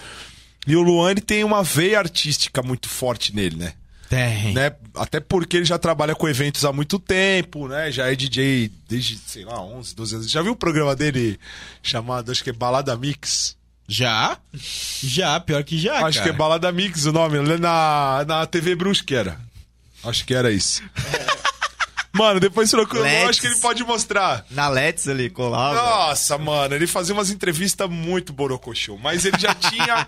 [0.66, 3.74] E o Luan ele tem uma veia artística muito forte nele, né?
[4.10, 4.54] Tem.
[4.54, 4.72] né?
[4.96, 7.92] Até porque ele já trabalha com eventos há muito tempo, né?
[7.92, 10.30] Já é DJ desde, sei lá, 11, 12 anos.
[10.30, 11.40] Já viu o programa dele
[11.82, 13.58] chamado, acho que é Balada Mix?
[13.88, 14.38] Já?
[15.02, 16.30] Já, pior que já, acho cara.
[16.30, 19.40] que é Balada Mix o nome, na, na TV Brusque era.
[20.04, 20.84] Acho que era isso.
[22.16, 24.46] Mano, depois procura, eu acho que ele pode mostrar.
[24.52, 25.74] Na Let's ali, colava.
[25.74, 30.08] Nossa, mano, ele fazia umas entrevistas muito borocochô, mas ele já tinha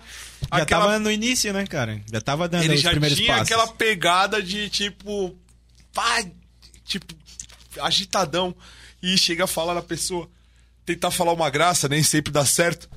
[0.54, 2.00] Já aquela tava no início, né, cara?
[2.10, 3.52] Já tava dando ele os já primeiros tinha passos.
[3.52, 5.36] aquela pegada de tipo.
[5.92, 6.24] Pá,
[6.84, 7.12] tipo,
[7.80, 8.54] agitadão.
[9.02, 10.28] E chega a falar na pessoa.
[10.84, 12.88] Tentar falar uma graça, nem sempre dá certo.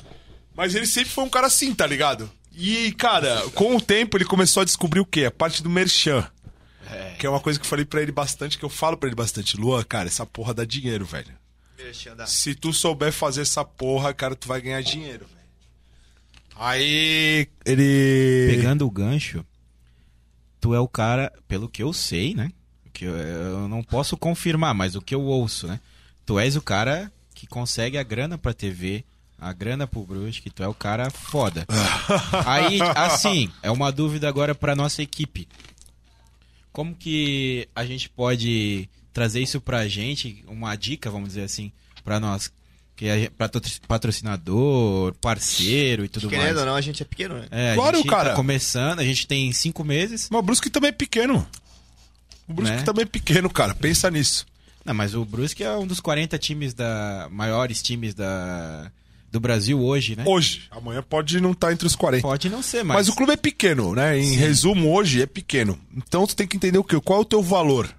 [0.55, 2.29] Mas ele sempre foi um cara assim, tá ligado?
[2.55, 5.25] E, cara, com o tempo ele começou a descobrir o quê?
[5.25, 6.27] A parte do merchan.
[7.17, 9.15] Que é uma coisa que eu falei pra ele bastante, que eu falo pra ele
[9.15, 9.57] bastante.
[9.57, 11.33] Luan, cara, essa porra dá dinheiro, velho.
[12.27, 15.39] Se tu souber fazer essa porra, cara, tu vai ganhar dinheiro, velho.
[16.55, 18.47] Aí ele.
[18.49, 19.45] Pegando o gancho,
[20.59, 22.51] tu é o cara, pelo que eu sei, né?
[22.91, 25.79] Que eu, eu não posso confirmar, mas o que eu ouço, né?
[26.25, 29.05] Tu és o cara que consegue a grana pra TV,
[29.39, 31.65] a grana pro Brusque, tu é o cara foda.
[32.45, 35.47] Aí, assim, é uma dúvida agora pra nossa equipe.
[36.71, 41.71] Como que a gente pode trazer isso pra gente, uma dica, vamos dizer assim,
[42.03, 42.51] pra nós?
[42.95, 46.57] Que é patro- patrocinador, parceiro e tudo Querendo mais.
[46.57, 47.47] ou não, a gente é pequeno, né?
[47.49, 48.29] É, Claro, a gente cara.
[48.31, 50.27] tá começando, a gente tem cinco meses.
[50.29, 51.47] Mas o Brusque também é pequeno.
[52.47, 52.83] O Brusque Né?
[52.83, 53.73] também é pequeno, cara.
[53.73, 54.45] Pensa nisso.
[54.83, 57.27] Não, mas o Brusque é um dos 40 times da.
[57.31, 58.91] maiores times da.
[59.31, 60.23] Do Brasil hoje, né?
[60.25, 60.63] Hoje.
[60.71, 62.21] Amanhã pode não estar entre os 40.
[62.21, 62.97] Pode não ser, mas.
[62.97, 64.19] Mas o clube é pequeno, né?
[64.19, 65.79] Em resumo, hoje é pequeno.
[65.95, 66.99] Então tu tem que entender o quê?
[66.99, 67.89] Qual é o teu valor?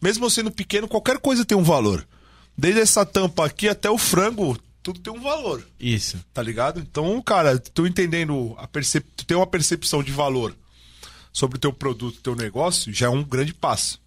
[0.00, 2.06] Mesmo sendo pequeno, qualquer coisa tem um valor.
[2.56, 5.66] Desde essa tampa aqui até o frango, tudo tem um valor.
[5.78, 6.18] Isso.
[6.32, 6.80] Tá ligado?
[6.80, 9.04] Então, cara, tu entendendo, a percep...
[9.16, 10.54] tu tem uma percepção de valor
[11.32, 14.00] sobre o teu produto, teu negócio, já é um grande passo.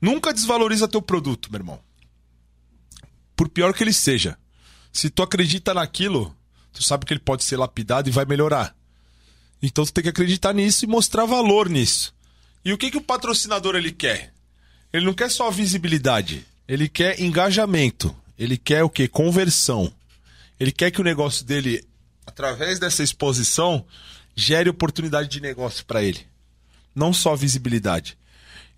[0.00, 1.80] Nunca desvaloriza teu produto, meu irmão.
[3.34, 4.36] Por pior que ele seja.
[4.92, 6.34] Se tu acredita naquilo,
[6.72, 8.74] tu sabe que ele pode ser lapidado e vai melhorar.
[9.62, 12.14] Então tu tem que acreditar nisso e mostrar valor nisso.
[12.64, 14.32] E o que, que o patrocinador ele quer?
[14.92, 19.06] Ele não quer só visibilidade, ele quer engajamento, ele quer o quê?
[19.06, 19.92] Conversão.
[20.58, 21.84] Ele quer que o negócio dele,
[22.26, 23.84] através dessa exposição,
[24.34, 26.26] gere oportunidade de negócio para ele.
[26.94, 28.18] Não só visibilidade.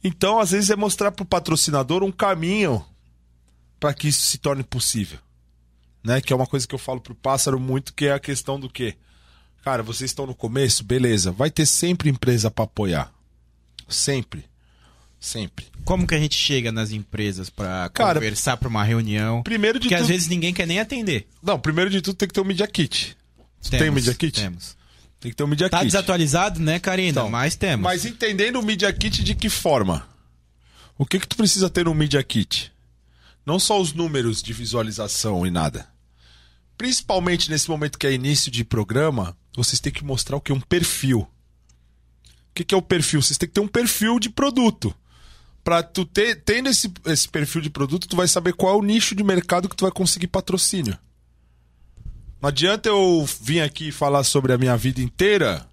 [0.02, 2.84] Então, às vezes, é mostrar para o patrocinador um caminho
[3.78, 5.18] para que isso se torne possível.
[6.02, 6.20] Né?
[6.20, 8.68] Que é uma coisa que eu falo pro pássaro muito, que é a questão do
[8.70, 8.94] quê?
[9.62, 11.30] Cara, vocês estão no começo, beleza.
[11.30, 13.12] Vai ter sempre empresa para apoiar.
[13.88, 14.44] Sempre.
[15.18, 15.66] Sempre.
[15.84, 19.42] Como que a gente chega nas empresas pra Cara, conversar pra uma reunião?
[19.42, 20.10] Primeiro de Porque às tudo.
[20.12, 21.28] vezes ninguém quer nem atender.
[21.42, 23.14] Não, primeiro de tudo tem que ter um Media Kit.
[23.62, 24.40] Tu tem um Media Kit?
[24.40, 24.76] Temos.
[25.20, 25.88] Tem que ter um Media Tá Kit.
[25.88, 27.10] desatualizado, né, Karina?
[27.10, 27.84] Então, mas temos.
[27.84, 30.08] Mas entendendo o Media Kit de que forma?
[30.96, 32.72] O que que tu precisa ter no Media Kit?
[33.44, 35.88] Não só os números de visualização e nada.
[36.76, 40.52] Principalmente nesse momento que é início de programa, vocês têm que mostrar o que?
[40.52, 41.20] Um perfil.
[41.20, 43.22] O que, é o perfil?
[43.22, 44.94] Vocês têm que ter um perfil de produto.
[45.62, 48.82] Pra tu ter, tendo esse, esse perfil de produto, tu vai saber qual é o
[48.82, 50.98] nicho de mercado que tu vai conseguir patrocínio.
[52.40, 55.66] Não adianta eu vir aqui falar sobre a minha vida inteira,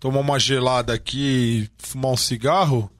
[0.00, 2.90] tomar uma gelada aqui, fumar um cigarro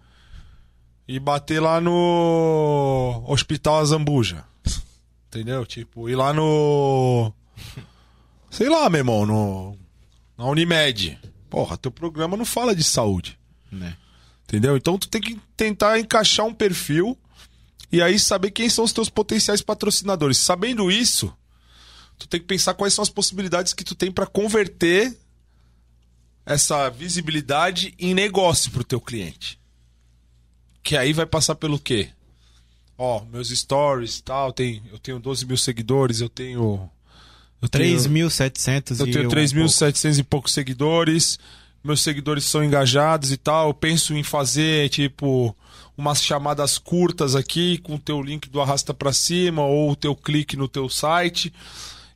[1.09, 4.45] e bater lá no Hospital Azambuja.
[5.29, 5.65] Entendeu?
[5.67, 7.33] Tipo, ir lá no.
[8.51, 9.79] Sei lá, meu irmão, no.
[10.37, 11.19] Na Unimed.
[11.49, 13.39] Porra, teu programa não fala de saúde.
[13.71, 13.97] Né?
[14.45, 14.77] Entendeu?
[14.77, 17.19] Então tu tem que tentar encaixar um perfil
[17.91, 20.39] e aí saber quem são os teus potenciais patrocinadores.
[20.39, 21.33] Sabendo isso,
[22.19, 25.17] tu tem que pensar quais são as possibilidades que tu tem para converter
[26.45, 29.59] essa visibilidade em negócio pro teu cliente.
[30.87, 32.11] Que aí vai passar pelo quê?
[32.97, 36.89] Ó, meus stories tal, tem, eu tenho 12 mil seguidores, eu tenho.
[37.61, 41.41] Eu tenho- 3.700 eu e tenho um 3.700 e poucos seguidores.
[41.83, 43.67] Meus seguidores são engajados e tal.
[43.71, 45.57] Eu penso em fazer, tipo,
[45.99, 50.15] umas chamadas curtas aqui com o teu link do arrasta pra cima ou o teu
[50.15, 51.53] clique no teu site.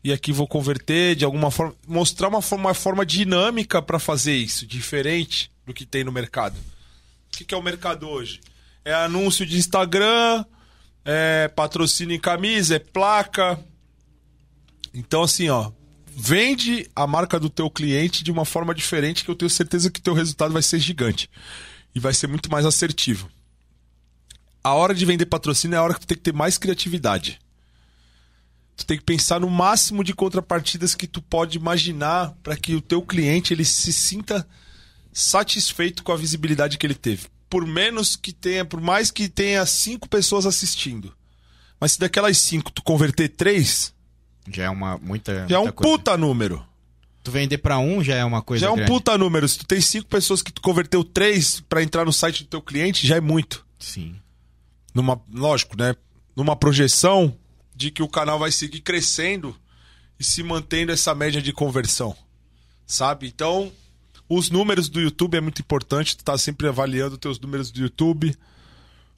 [0.05, 1.75] E aqui vou converter de alguma forma.
[1.89, 6.55] Mostrar uma forma, uma forma dinâmica para fazer isso, diferente do que tem no mercado.
[6.57, 8.39] O que, que é o mercado hoje?
[8.85, 10.45] É anúncio de Instagram,
[11.05, 13.59] é patrocínio em camisa, é placa,
[14.93, 15.71] Então, assim, ó,
[16.07, 20.01] vende a marca do teu cliente de uma forma diferente que eu tenho certeza que
[20.01, 21.31] teu resultado vai ser gigante.
[21.95, 23.31] E vai ser muito mais assertivo.
[24.63, 27.41] A hora de vender patrocínio é a hora que tu tem que ter mais criatividade.
[28.77, 32.81] Tu tem que pensar no máximo de contrapartidas que tu pode imaginar para que o
[32.81, 34.47] teu cliente ele se sinta
[35.13, 37.29] satisfeito com a visibilidade que ele teve.
[37.51, 41.13] Por menos que tenha, por mais que tenha cinco pessoas assistindo.
[41.81, 43.93] Mas se daquelas cinco tu converter três,
[44.49, 45.47] Já é uma muita.
[45.49, 45.97] já é um coisa.
[45.99, 46.65] puta número.
[47.23, 48.63] Tu vender pra um já é uma coisa.
[48.63, 48.91] Já é um grande.
[48.91, 49.47] puta número.
[49.49, 52.63] Se tu tem cinco pessoas que tu converteu três pra entrar no site do teu
[52.63, 53.67] cliente, já é muito.
[53.79, 54.15] Sim.
[54.95, 55.95] Numa, lógico, né?
[56.37, 57.37] Numa projeção
[57.75, 59.55] de que o canal vai seguir crescendo
[60.19, 62.17] e se mantendo essa média de conversão.
[62.87, 63.27] Sabe?
[63.27, 63.73] Então,
[64.31, 66.17] os números do YouTube é muito importante.
[66.17, 68.35] Tu tá sempre avaliando teus números do YouTube.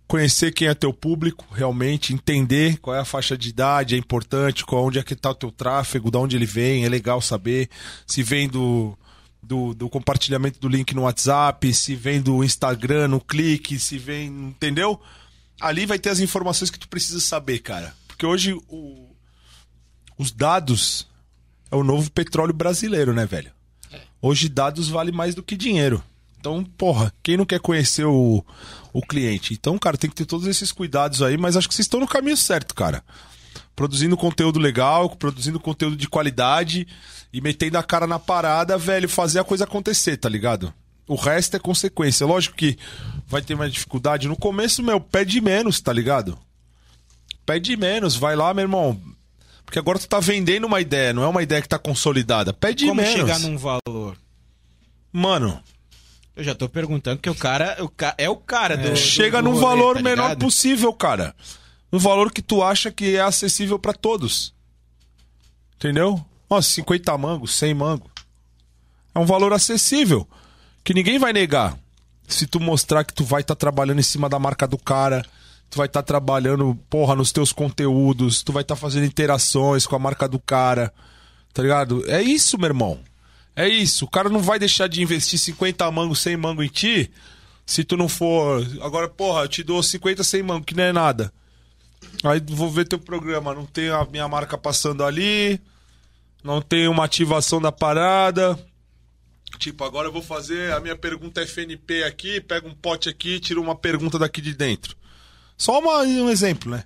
[0.09, 4.65] Conhecer quem é teu público, realmente, entender qual é a faixa de idade, é importante,
[4.65, 7.71] qual, onde é que tá o teu tráfego, de onde ele vem, é legal saber.
[8.07, 8.99] Se vem do,
[9.43, 14.27] do, do compartilhamento do link no WhatsApp, se vem do Instagram, no clique, se vem.
[14.29, 15.01] Entendeu?
[15.61, 17.95] Ali vai ter as informações que tu precisa saber, cara.
[18.07, 19.15] Porque hoje o-
[20.19, 21.07] os dados
[21.71, 23.51] é o novo petróleo brasileiro, né, velho?
[24.25, 26.01] Hoje dados vale mais do que dinheiro.
[26.39, 28.45] Então, porra, quem não quer conhecer o,
[28.93, 29.53] o cliente?
[29.53, 32.07] Então, cara, tem que ter todos esses cuidados aí, mas acho que vocês estão no
[32.07, 33.03] caminho certo, cara.
[33.75, 36.87] Produzindo conteúdo legal, produzindo conteúdo de qualidade
[37.33, 40.73] e metendo a cara na parada, velho, fazer a coisa acontecer, tá ligado?
[41.09, 42.27] O resto é consequência.
[42.27, 42.79] Lógico que
[43.27, 44.29] vai ter mais dificuldade.
[44.29, 46.39] No começo, meu, pede menos, tá ligado?
[47.45, 49.01] Pede menos, vai lá, meu irmão.
[49.73, 52.53] Porque agora tu tá vendendo uma ideia, não é uma ideia que tá consolidada.
[52.53, 53.15] Pede Como menos.
[53.19, 54.19] chegar num valor?
[55.11, 55.63] Mano,
[56.37, 58.95] Eu já tô perguntando que o cara, o ca- é o cara do.
[58.95, 61.35] chega do- do num valor tá menor possível, cara.
[61.91, 64.53] Um valor que tu acha que é acessível pra todos.
[65.77, 66.23] Entendeu?
[66.51, 68.11] Ó, 50 mangos, 100 mangos.
[69.15, 70.29] É um valor acessível.
[70.85, 71.79] Que ninguém vai negar.
[72.29, 75.25] Se tu mostrar que tu vai estar trabalhando em cima da marca do cara,
[75.73, 79.99] tu vai estar trabalhando, porra, nos teus conteúdos, tu vai estar fazendo interações com a
[79.99, 80.93] marca do cara.
[81.55, 82.05] Tá ligado?
[82.11, 83.01] É isso, meu irmão.
[83.57, 84.05] É isso.
[84.05, 87.11] O cara não vai deixar de investir 50 mangos, 100 mangos em ti
[87.65, 88.63] se tu não for.
[88.83, 91.33] Agora, porra, eu te dou 50, 100 mangos, que não é nada.
[92.23, 95.59] Aí vou ver teu programa, não tem a minha marca passando ali,
[96.45, 98.59] não tem uma ativação da parada.
[99.59, 103.59] Tipo, agora eu vou fazer a minha pergunta FNP aqui, pega um pote aqui, tira
[103.59, 105.01] uma pergunta daqui de dentro.
[105.63, 106.83] Só uma- um exemplo, né?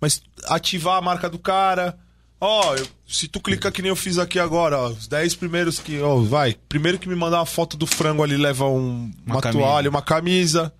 [0.00, 1.98] Mas ativar a marca do cara.
[2.40, 5.80] Ó, eu- se tu clicar que nem eu fiz aqui agora, ó, os 10 primeiros
[5.80, 6.00] que.
[6.00, 6.56] Ó, vai.
[6.68, 10.02] Primeiro que me mandar uma foto do frango ali leva um- Uma uma, toalha, uma
[10.02, 10.72] camisa.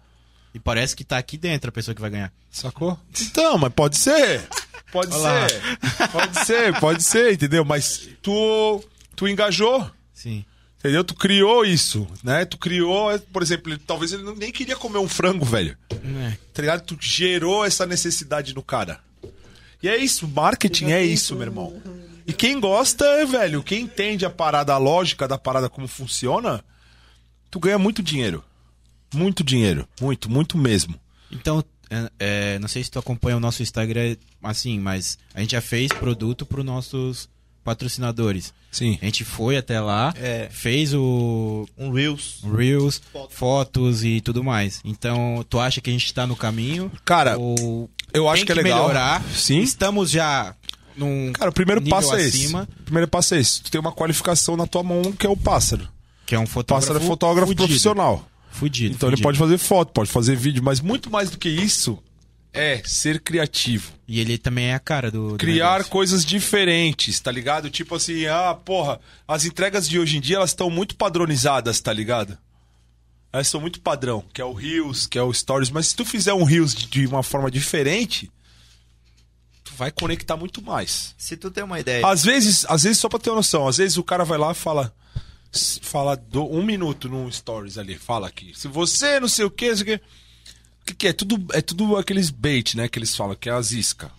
[0.55, 2.33] E parece que tá aqui dentro a pessoa que vai ganhar.
[2.51, 2.97] Sacou?
[3.21, 4.47] Então, mas pode ser.
[4.93, 5.49] Pode Olha lá.
[5.49, 6.09] ser.
[6.13, 7.65] Pode ser, pode ser, entendeu?
[7.65, 8.85] Mas tu,
[9.17, 9.91] tu engajou.
[10.13, 10.45] Sim.
[10.83, 11.05] Entendeu?
[11.05, 12.45] Tu criou isso, né?
[12.45, 15.77] Tu criou, por exemplo, ele- talvez ele nem queria comer um frango, velho.
[15.91, 16.37] É.
[16.53, 16.81] Tá ligado?
[16.85, 18.99] Tu gerou essa necessidade no cara.
[19.81, 21.81] E é isso, marketing é isso, meu irmão.
[22.27, 26.65] E quem gosta, velho, quem entende a parada, a lógica da parada como funciona,
[27.51, 28.43] tu ganha muito dinheiro.
[29.15, 29.89] Muito dinheiro.
[30.01, 30.99] Muito, muito mesmo.
[31.31, 35.53] Então, é, é, não sei se tu acompanha o nosso Instagram assim, mas a gente
[35.53, 37.29] já fez produto para nossos
[37.65, 38.53] patrocinadores.
[38.71, 38.99] Sim.
[39.03, 40.49] A gente foi até lá, É.
[40.51, 42.41] fez o Um Reels.
[42.57, 44.81] Reels, fotos e tudo mais.
[44.85, 46.91] Então, tu acha que a gente tá no caminho?
[47.05, 48.81] Cara, ou eu acho tem que é legal.
[48.83, 49.23] melhorar?
[49.35, 49.61] Sim.
[49.61, 50.55] Estamos já
[50.97, 52.81] num Cara, o primeiro passo é acima, esse.
[52.81, 53.63] O primeiro passo é esse.
[53.63, 55.89] Tu tem uma qualificação na tua mão que é o pássaro.
[56.27, 57.67] que é um fotógrafo pássaro é fotógrafo fudido.
[57.67, 58.27] profissional.
[58.51, 58.95] Fudido.
[58.95, 59.27] Então ele fudido.
[59.29, 61.99] pode fazer foto, pode fazer vídeo, mas muito mais do que isso
[62.53, 63.93] é ser criativo.
[64.07, 65.91] E ele também é a cara do, do Criar negócio.
[65.93, 67.71] coisas diferentes, tá ligado?
[67.71, 71.93] Tipo assim, ah, porra, as entregas de hoje em dia elas estão muito padronizadas, tá
[71.93, 72.37] ligado?
[73.33, 76.05] Elas são muito padrão, que é o Reels, que é o Stories, mas se tu
[76.05, 78.31] fizer um Reels de- uma forma diferente,
[79.65, 81.15] tu vai conectar muito mais.
[81.17, 82.07] Se tu tem uma ideia.
[82.07, 84.53] Às vezes, às vezes só pra ter uma noção, às vezes o cara vai lá
[84.53, 84.93] e fala
[85.83, 88.53] fala do- um minuto num stories ali, fala aqui.
[88.55, 90.01] Se você não sei o que, o que, o que,
[90.85, 91.13] que é?
[91.13, 94.11] Tudo é tudo aqueles bait, né, que eles falam que é as isca.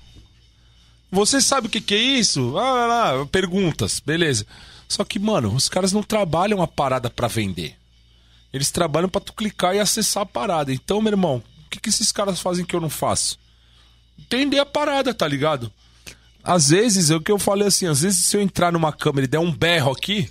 [1.11, 2.57] Você sabe o que, que é isso?
[2.57, 4.47] Ah, lá, lá, perguntas, beleza.
[4.87, 7.75] Só que, mano, os caras não trabalham a parada pra vender.
[8.51, 10.73] Eles trabalham pra tu clicar e acessar a parada.
[10.73, 13.37] Então, meu irmão, o que, que esses caras fazem que eu não faço?
[14.17, 15.71] Entender a parada, tá ligado?
[16.43, 19.25] Às vezes, é o que eu falei assim, às vezes se eu entrar numa câmera
[19.25, 20.29] e der um berro aqui,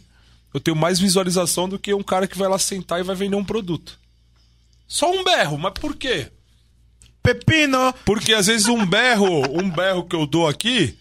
[0.52, 3.36] eu tenho mais visualização do que um cara que vai lá sentar e vai vender
[3.36, 3.98] um produto.
[4.92, 6.30] Só um berro, mas por quê?
[7.22, 7.94] Pepino!
[8.04, 10.98] Porque às vezes um berro, um berro que eu dou aqui,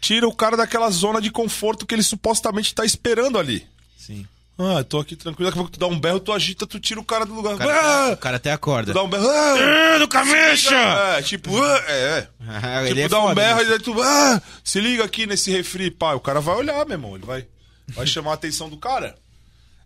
[0.00, 3.64] tira o cara daquela zona de conforto que ele supostamente tá esperando ali.
[3.96, 4.26] Sim.
[4.58, 6.80] Ah, eu tô aqui tranquilo, daqui a pouco tu dá um berro, tu agita, tu
[6.80, 7.54] tira o cara do lugar.
[7.54, 8.12] O cara, Ah!
[8.14, 8.90] o cara até acorda.
[8.90, 9.28] Tu dá um berro.
[9.30, 9.98] Ah!
[9.98, 10.74] do cabeça!
[10.74, 12.88] É, tipo, ah, é, é.
[12.88, 13.64] Tipo, é dá um berro né?
[13.64, 14.02] e daí tu.
[14.02, 16.14] Ah, se liga aqui nesse refri, pá.
[16.14, 17.14] O cara vai olhar, meu irmão.
[17.14, 17.46] Ele vai,
[17.90, 19.14] vai chamar a atenção do cara.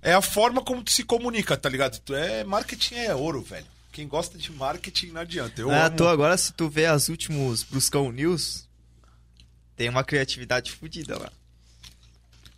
[0.05, 1.99] É a forma como tu se comunica, tá ligado?
[2.01, 3.67] Tu é, marketing é ouro, velho.
[3.91, 5.61] Quem gosta de marketing não adianta.
[5.61, 5.97] Eu é à amo.
[5.97, 8.69] toa, agora se tu vê as últimos Bruscão News,
[9.77, 11.33] tem uma criatividade fodida lá.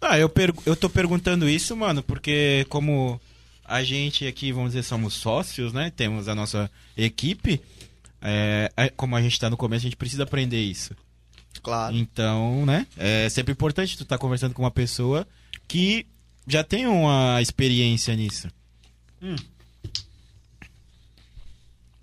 [0.01, 3.21] Ah, eu, per- eu tô perguntando isso, mano, porque como
[3.65, 5.91] a gente aqui, vamos dizer, somos sócios, né?
[5.95, 7.61] Temos a nossa equipe.
[8.21, 10.95] é, é, como a gente tá no começo, a gente precisa aprender isso.
[11.63, 11.95] Claro.
[11.97, 12.87] Então, né?
[12.97, 15.27] É sempre importante tu estar conversando com uma pessoa
[15.69, 16.07] que
[16.47, 18.49] já tem uma experiência nisso.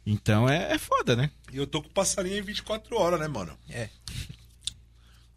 [0.06, 1.30] Então é, é foda, né?
[1.52, 3.58] E eu tô com passarinho em 24 horas, né, mano?
[3.70, 3.90] É.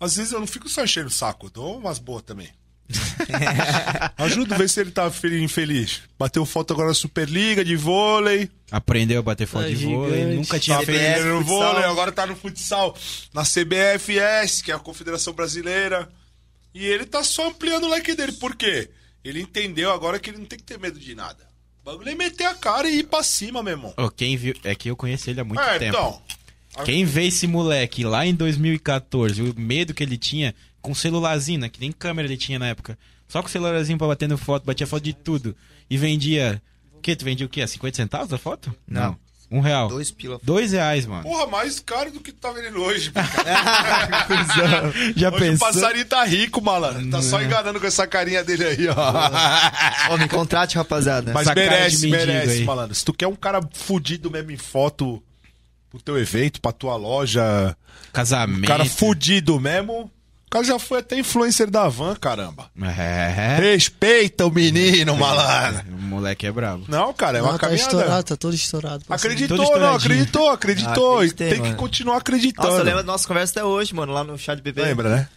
[0.01, 2.49] Às vezes eu não fico só enchendo o saco, eu dou umas boas também.
[4.17, 6.03] Ajuda a ver se ele tá feliz, infeliz.
[6.19, 8.49] Bateu foto agora na Superliga de vôlei.
[8.71, 10.37] Aprendeu a bater foto Tá de vôlei, gigante.
[10.37, 11.01] nunca tinha Tá feito.
[11.01, 12.97] Aprendendo no vôlei, agora tá no futsal.
[13.33, 16.09] Na CBFS, que é a Confederação Brasileira.
[16.77, 18.33] E ele tá só ampliando o leque dele.
[18.33, 18.91] Por quê?
[19.25, 21.49] Ele entendeu agora que ele não tem que ter medo de nada.
[21.81, 23.95] O bagulho é meter a cara e ir pra cima, meu irmão.
[23.97, 25.97] Ô, quem viu, é que eu conheci ele há muito é, tempo.
[25.97, 26.85] então.
[26.85, 31.71] Quem vê esse moleque lá em 2014, o medo que ele tinha com celularzinho, né?
[31.71, 32.99] Que nem câmera ele tinha na época.
[33.27, 35.57] Só com o celularzinho pra bater no foto, batia foto de tudo.
[35.89, 36.63] E vendia.
[36.93, 37.17] O que?
[37.17, 37.63] Tu vendia o quê?
[37.63, 38.77] A 50 centavos a foto?
[38.87, 39.19] Não.
[39.51, 39.89] Um real.
[39.89, 40.41] Dois pila.
[40.43, 41.23] Dois reais, mano.
[41.23, 43.13] Porra, mais caro do que tu tá vendendo hoje.
[45.17, 47.09] Já Hoje o passarinho tá rico, malandro.
[47.11, 48.95] Tá só enganando com essa carinha dele aí, ó.
[50.11, 51.33] Ó, me contrate, rapaziada.
[51.33, 52.65] Mas Essa merece, merece, aí.
[52.65, 52.95] malandro.
[52.95, 55.23] Se tu quer um cara fudido mesmo em foto
[55.91, 57.77] pro teu evento, pra tua loja,
[58.13, 58.67] Casamento.
[58.67, 60.11] cara fudido mesmo,
[60.47, 62.71] o cara já foi até influencer da van, caramba.
[62.81, 63.59] É.
[63.61, 65.83] Respeita o menino, malandro.
[65.89, 66.85] O moleque é bravo.
[66.89, 67.91] Não, cara, é uma Não, tá caminhada.
[67.93, 69.05] estourado, tá todo estourado.
[69.09, 71.13] Acreditou, Todo não, acreditou, acreditou.
[71.13, 71.77] Ah, acreditei, tem que mano.
[71.77, 72.69] continuar acreditando.
[72.69, 74.83] Nossa, eu lembro da nossa conversa até hoje, mano, lá no chá de bebê.
[74.83, 75.29] Lembra, né?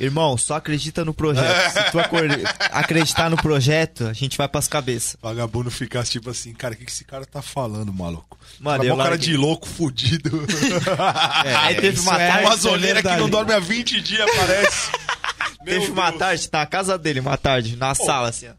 [0.00, 1.72] Irmão, só acredita no projeto.
[1.72, 1.98] Se tu
[2.72, 5.16] acreditar no projeto, a gente vai pras cabeças.
[5.22, 8.38] Vagabundo ficasse tipo assim, cara, o que, que esse cara tá falando, maluco?
[8.58, 10.44] Mano, Cara, eu cara de louco, fudido.
[11.62, 12.68] Aí teve uma é- tarde.
[12.68, 14.90] Uma é que não dorme há 20 dias, parece.
[15.64, 16.18] Meu Teve uma Deus.
[16.18, 18.52] tarde, tá na casa dele, uma tarde, na sala, assim, ó.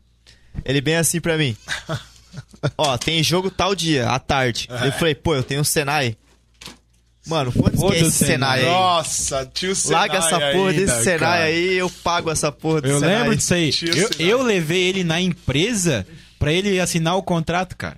[0.64, 1.56] Ele bem assim pra mim.
[2.78, 4.68] Ó, tem jogo tal dia, à tarde.
[4.84, 6.18] Eu falei, pô, eu tenho um Senai.
[7.28, 8.66] Mano, é Foda-se, esse Senai aí?
[8.66, 11.44] Nossa, tio Senai Larga essa porra ainda, desse Senai cara.
[11.44, 13.18] aí, eu pago essa porra desse Eu Senai.
[13.20, 13.72] lembro disso aí.
[13.96, 16.06] Eu, eu levei ele na empresa
[16.38, 17.98] pra ele assinar o contrato, cara.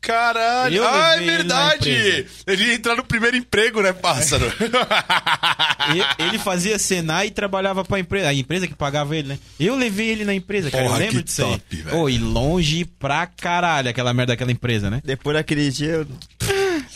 [0.00, 0.76] Caralho.
[0.76, 2.26] Eu Ah, é ele verdade.
[2.46, 4.50] Ele ia entrar no primeiro emprego, né, pássaro?
[5.94, 8.28] E- ele fazia Senai e trabalhava pra empresa.
[8.28, 9.38] A empresa que pagava ele, né?
[9.58, 10.84] Eu levei ele na empresa, cara.
[10.84, 11.76] Porra, eu lembro disso top, aí.
[11.82, 11.96] velho.
[11.98, 15.02] Ô, e longe pra caralho aquela merda daquela empresa, né?
[15.04, 16.06] Depois daquele dia, eu...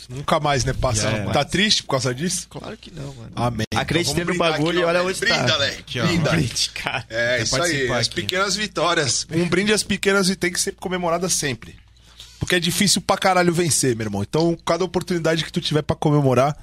[0.09, 0.73] Nunca mais, né?
[0.95, 1.25] Já é.
[1.33, 2.47] Tá triste por causa disso?
[2.49, 3.33] claro que não, mano.
[3.35, 3.67] Amém.
[3.75, 5.27] Acreditei Então no bagulho aqui, e olha onde tá.
[5.27, 5.81] Brinda, Leque.
[5.81, 6.07] Aqui, ó.
[6.07, 6.31] Brinda.
[6.31, 7.07] Brinde, cara.
[7.09, 7.91] É, isso aí.
[7.91, 8.17] As aqui.
[8.17, 9.27] pequenas vitórias.
[9.35, 11.77] Um brinde às pequenas e tem que ser comemorada sempre.
[12.39, 14.23] Porque é difícil pra caralho vencer, meu irmão.
[14.23, 16.57] Então, cada oportunidade que tu tiver pra comemorar,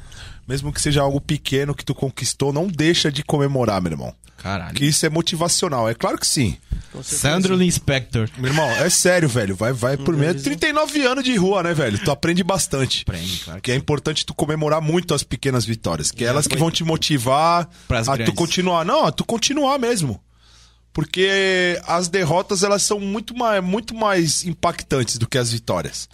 [0.47, 4.15] mesmo que seja algo pequeno que tu conquistou, não deixa de comemorar, meu irmão.
[4.41, 4.73] Caralho.
[4.73, 5.87] Que isso é motivacional.
[5.87, 6.57] É claro que sim.
[7.03, 8.27] Sandro Inspector.
[8.37, 9.55] Meu irmão, é sério, velho.
[9.55, 10.25] Vai, vai por mim.
[10.25, 11.97] É 39 anos de rua, né, velho?
[12.03, 13.03] Tu aprende bastante.
[13.07, 16.11] Aprende, claro que Que é importante tu comemorar muito as pequenas vitórias.
[16.11, 18.35] Que é elas que vão te motivar Pras a tu grandes.
[18.35, 18.83] continuar.
[18.83, 20.21] Não, a tu continuar mesmo.
[20.91, 26.09] Porque as derrotas, elas são muito mais, muito mais impactantes do que as vitórias.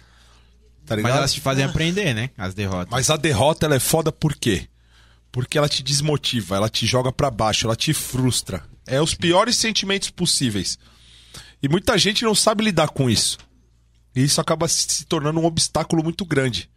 [0.86, 1.10] Tá ligado?
[1.10, 2.30] Mas elas te fazem aprender, né?
[2.38, 2.88] As derrotas.
[2.90, 4.68] Mas a derrota, ela é foda por quê?
[5.30, 8.64] Porque ela te desmotiva, ela te joga pra baixo, ela te frustra.
[8.86, 10.78] É os piores sentimentos possíveis.
[11.62, 13.38] E muita gente não sabe lidar com isso.
[14.14, 16.70] E isso acaba se tornando um obstáculo muito grande.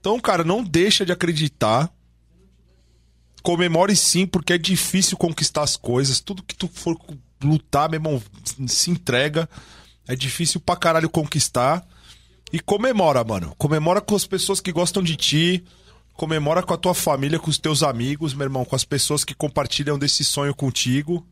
[0.00, 1.90] Então, cara, não deixa de acreditar.
[3.42, 6.20] Comemore sim, porque é difícil conquistar as coisas.
[6.20, 6.98] Tudo que tu for
[7.42, 8.22] lutar, meu irmão,
[8.66, 9.48] se entrega.
[10.06, 11.86] É difícil pra caralho conquistar.
[12.52, 13.54] E comemora, mano.
[13.56, 15.64] Comemora com as pessoas que gostam de ti.
[16.14, 19.34] Comemora com a tua família, com os teus amigos, meu irmão, com as pessoas que
[19.34, 21.26] compartilham desse sonho contigo.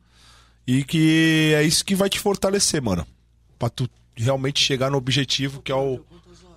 [0.66, 3.07] E que é isso que vai te fortalecer, mano.
[3.59, 6.01] Pra tu realmente chegar no objetivo, que é o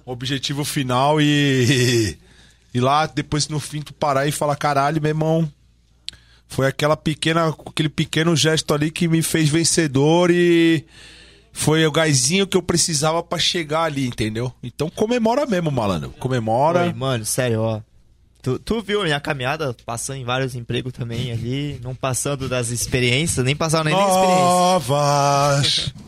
[0.06, 2.18] objetivo final e.
[2.76, 5.48] E lá, depois no fim, tu parar e falar: caralho, meu irmão.
[6.48, 10.84] Foi aquela pequena, aquele pequeno gesto ali que me fez vencedor e
[11.52, 14.52] foi o gásinho que eu precisava pra chegar ali, entendeu?
[14.62, 16.10] Então comemora mesmo, malandro.
[16.20, 16.82] Comemora.
[16.82, 17.82] Oi, mano, sério, ó.
[18.44, 22.70] Tu, tu viu a minha caminhada, passando em vários empregos também ali, não passando das
[22.70, 24.36] experiências, nem passando nem, nem experiência.
[24.44, 25.94] Novas.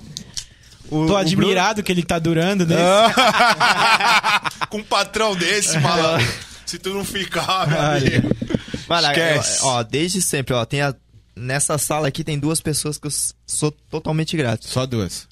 [0.87, 2.75] O, Tô admirado que ele tá durando, né?
[4.69, 6.27] Com um patrão desse, malandro.
[6.63, 8.21] Se tu não ficar, meu amigo.
[8.21, 9.59] Bruno- Mano, Esquece.
[9.63, 10.93] ó, ó, desde sempre, ó, tem a-
[11.35, 14.67] nessa sala aqui tem duas pessoas que eu s- sou totalmente grato.
[14.67, 15.27] Só duas.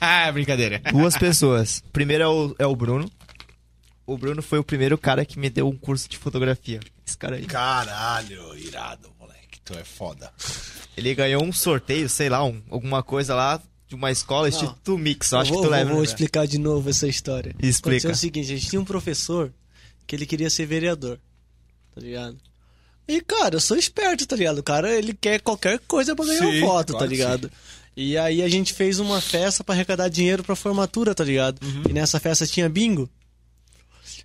[0.00, 0.80] Ah, brincadeira.
[0.90, 1.80] Duas pessoas.
[1.92, 3.08] Primeiro é o, é o Bruno.
[4.12, 6.80] O Bruno foi o primeiro cara que me deu um curso de fotografia.
[7.06, 7.46] Esse cara aí.
[7.46, 9.60] Caralho, irado, moleque.
[9.64, 10.32] Tu é foda.
[10.96, 15.32] Ele ganhou um sorteio, sei lá, um- alguma coisa lá de uma escola, Instituto Mix.
[15.32, 15.90] Acho vou, que tu vou- leva.
[15.90, 16.04] vou né?
[16.04, 17.54] explicar de novo essa história.
[17.60, 18.08] Explica.
[18.08, 19.52] Aconteceu o seguinte, a gente tinha um professor
[20.08, 21.18] que ele queria ser vereador,
[21.94, 22.36] tá ligado?
[23.06, 24.58] E, cara, eu sou esperto, tá ligado?
[24.58, 27.50] O cara, ele quer qualquer coisa pra ganhar Sim, um voto, claro tá ligado?
[27.96, 31.64] E aí a gente fez uma festa pra arrecadar dinheiro pra formatura, tá ligado?
[31.64, 31.82] Uhum.
[31.88, 33.08] E nessa festa tinha bingo.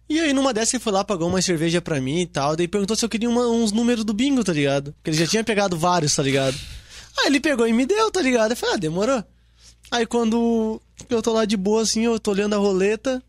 [0.10, 2.68] E aí numa dessa ele foi lá, pagou uma cerveja pra mim e tal, daí
[2.68, 4.94] perguntou se eu queria uma- uns números do bingo, tá ligado?
[4.94, 6.56] Porque ele já tinha pegado vários, tá ligado?
[7.20, 8.52] Aí ele pegou e me deu, tá ligado?
[8.52, 9.24] Eu falei, ah, demorou.
[9.92, 13.22] Aí quando eu tô lá de boa, assim, eu tô olhando a roleta,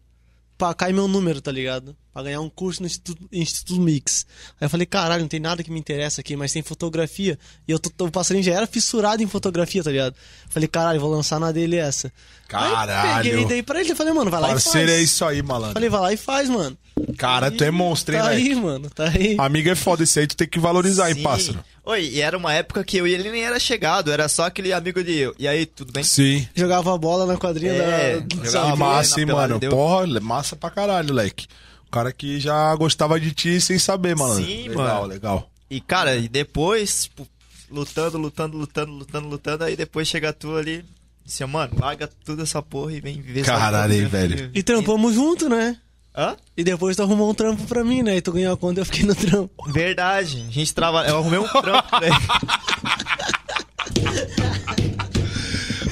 [0.58, 1.96] pá, cai meu número, tá ligado?
[2.16, 4.24] Pra ganhar um curso no Instituto, Instituto Mix.
[4.58, 7.38] Aí eu falei, caralho, não tem nada que me interessa aqui, mas tem fotografia.
[7.68, 10.14] E eu tô, tô- o passarinho já era fissurado em fotografia, tá ligado?
[10.48, 12.06] Falei, caralho, vou lançar na dele essa.
[12.08, 12.12] Aí
[12.48, 13.22] Caralho.
[13.22, 15.10] peguei e dei pra ele, eu falei, mano, vai lá Parceiro e é faz.
[15.10, 15.74] isso aí, malandro.
[15.74, 16.78] Falei, vai lá e faz, mano.
[17.18, 19.36] Cara, tu é monstro, hein, Tá aí, mano, tá aí.
[19.38, 21.22] Amigo é foda, esse aí tu tem que valorizar, hein, Sim.
[21.22, 21.62] pássaro?
[21.84, 24.72] Oi, e era uma época que eu e ele nem era chegado, era só aquele
[24.72, 25.30] amigo de.
[25.38, 26.02] E aí, tudo bem?
[26.02, 26.48] Sim.
[26.54, 28.44] Jogava bola na quadrinha É, da...
[28.46, 29.58] jogava Ah, massa, hein, mano.
[29.58, 29.70] deu?
[29.70, 31.46] Porra, massa pra caralho, leque.
[31.96, 34.44] O cara que já gostava de ti sem saber, malandro.
[34.44, 35.06] Sim, legal, mano.
[35.06, 35.50] legal.
[35.70, 37.26] E cara, e depois, tipo,
[37.70, 40.84] lutando, lutando, lutando, lutando, lutando, aí depois chega tu ali.
[41.24, 44.08] Disse, mano, larga tudo essa porra e vem viver essa Caralho, porra, né?
[44.08, 44.50] velho.
[44.54, 45.78] E trampamos junto, né?
[46.14, 46.36] Hã?
[46.54, 48.18] E depois tu arrumou um trampo pra mim, né?
[48.18, 49.72] E tu ganhou a conta e eu fiquei no trampo.
[49.72, 51.08] Verdade, a gente trabalha.
[51.08, 52.14] Eu arrumei um trampo ele.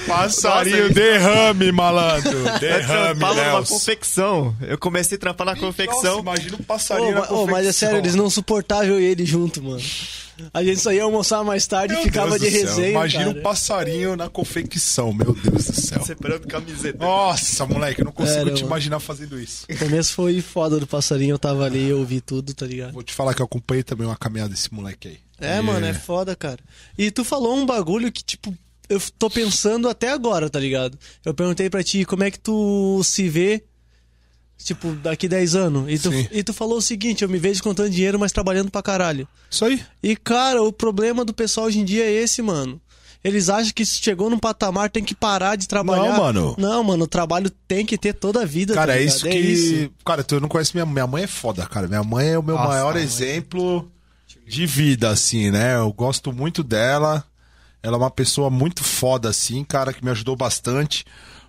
[0.07, 2.31] Passarinho, Nossa, derrame, malandro.
[2.39, 3.75] Eu Derrame, numa Nelson.
[3.75, 4.57] confecção.
[4.61, 6.17] Eu comecei a trampar na confecção.
[6.17, 7.73] Nossa, imagina um passarinho na ma- ô, mas é confecção.
[7.73, 9.83] sério, eles não suportavam eu e ele junto, mano.
[10.53, 13.39] A gente só ia almoçar mais tarde Meu e ficava Deus de resenha, Imagina cara.
[13.39, 16.05] um passarinho na confecção, meu Deus do céu.
[16.05, 16.99] Separando camiseta.
[16.99, 18.67] Nossa, moleque, eu não consigo Sério, te mano.
[18.67, 19.65] imaginar fazendo isso.
[19.71, 22.93] O começo foi foda do passarinho, eu tava ali, eu ouvi tudo, tá ligado?
[22.93, 25.19] Vou te falar que eu acompanhei também uma caminhada desse moleque aí.
[25.41, 26.59] É, mano, é foda, cara.
[26.99, 28.53] E tu falou um bagulho que, tipo,
[28.89, 30.99] eu tô pensando até agora, tá ligado?
[31.25, 33.65] Eu perguntei pra ti como é que tu se vê,
[34.59, 35.91] tipo, daqui 10 anos.
[35.93, 36.29] E tu, Sim.
[36.31, 39.27] e tu falou o seguinte: eu me vejo contando dinheiro, mas trabalhando pra caralho.
[39.51, 39.83] Isso aí.
[40.03, 42.81] E, cara, o problema do pessoal hoje em dia é esse, mano.
[43.25, 46.11] Eles acham que se chegou num patamar tem que parar de trabalhar.
[46.11, 46.55] Não, mano.
[46.59, 48.75] Não, mano, o trabalho tem que ter toda a vida.
[48.75, 49.91] Cara, tá é isso que.
[50.05, 51.89] Cara, tu não conhece minha minha mãe é foda, cara.
[51.89, 53.03] Minha mãe é o meu Nossa, maior mãe.
[53.03, 53.91] exemplo
[54.47, 55.75] de vida, assim, né?
[55.77, 57.25] Eu gosto muito dela.
[57.85, 61.05] Ela é uma pessoa muito foda, assim, cara, que me ajudou bastante.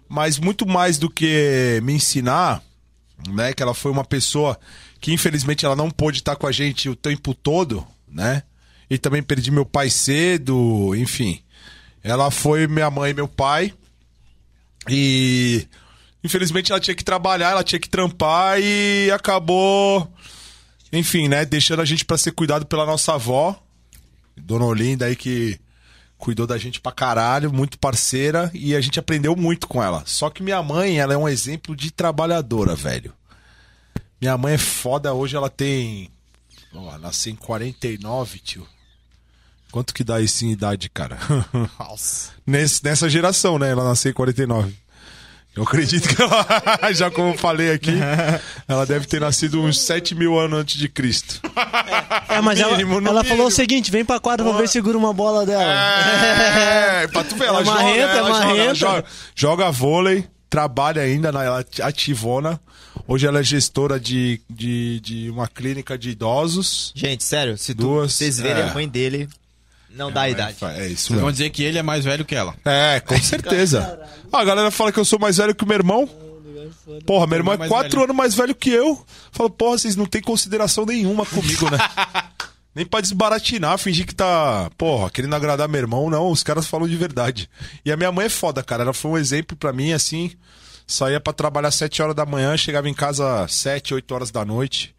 [0.09, 2.61] Mas muito mais do que me ensinar,
[3.29, 3.53] né?
[3.53, 4.59] Que ela foi uma pessoa
[4.99, 8.43] que, infelizmente, ela não pôde estar com a gente o tempo todo, né?
[8.89, 11.39] E também perdi meu pai cedo, enfim.
[12.03, 13.73] Ela foi minha mãe e meu pai.
[14.89, 15.65] E
[16.21, 20.11] infelizmente ela tinha que trabalhar, ela tinha que trampar e acabou,
[20.91, 23.57] enfim, né, deixando a gente pra ser cuidado pela nossa avó,
[24.35, 25.57] Dona Olinda aí que
[26.25, 30.01] cuidou da gente pra caralho, muito parceira e a gente aprendeu muito com ela.
[30.07, 33.13] Só que minha mãe, ela é um exemplo de trabalhadora, velho.
[34.19, 36.09] Minha mãe é foda, hoje ela tem,
[36.73, 38.67] ela nasceu em 49, tio.
[39.71, 41.19] Quanto que dá isso em idade, cara?
[41.77, 42.31] Nossa.
[42.47, 43.69] Nesse- nessa geração, né?
[43.69, 44.73] Ela nasceu em 49.
[45.55, 46.45] Eu acredito que ela,
[46.93, 47.93] já como eu falei aqui,
[48.67, 51.39] ela deve ter nascido uns 7 mil anos antes de Cristo.
[52.27, 53.23] É, mas ela, mínimo, ela mínimo.
[53.23, 55.63] falou o seguinte: vem pra quadra pra ver se segura uma bola dela.
[55.63, 58.75] É, pra tu ver, ela É joga, marrenta, é ela joga, ela marrenta.
[58.75, 62.59] joga, joga vôlei, trabalha ainda, na, ela é ativona.
[63.07, 66.91] Hoje ela é gestora de, de, de uma clínica de idosos.
[66.95, 68.69] Gente, sério, se tu, Duas, vocês verem é.
[68.69, 69.29] a mãe dele,
[69.95, 70.57] não dá a idade.
[70.61, 71.31] É isso Vocês vão mesmo.
[71.31, 72.55] dizer que ele é mais velho que ela.
[72.65, 73.99] É, com certeza.
[74.31, 76.09] Ah, a galera fala que eu sou mais velho que o meu irmão.
[77.05, 78.03] Porra, meu irmão é mais quatro velho.
[78.03, 79.03] anos mais velho que eu.
[79.31, 81.77] Fala, porra, vocês não têm consideração nenhuma comigo, né?
[82.75, 86.29] Nem pra desbaratinar, fingir que tá, porra, querendo agradar meu irmão, não.
[86.29, 87.49] Os caras falam de verdade.
[87.85, 88.83] E a minha mãe é foda, cara.
[88.83, 90.31] Ela foi um exemplo pra mim, assim.
[90.85, 94.94] Saía pra trabalhar sete horas da manhã, chegava em casa sete, oito horas da noite.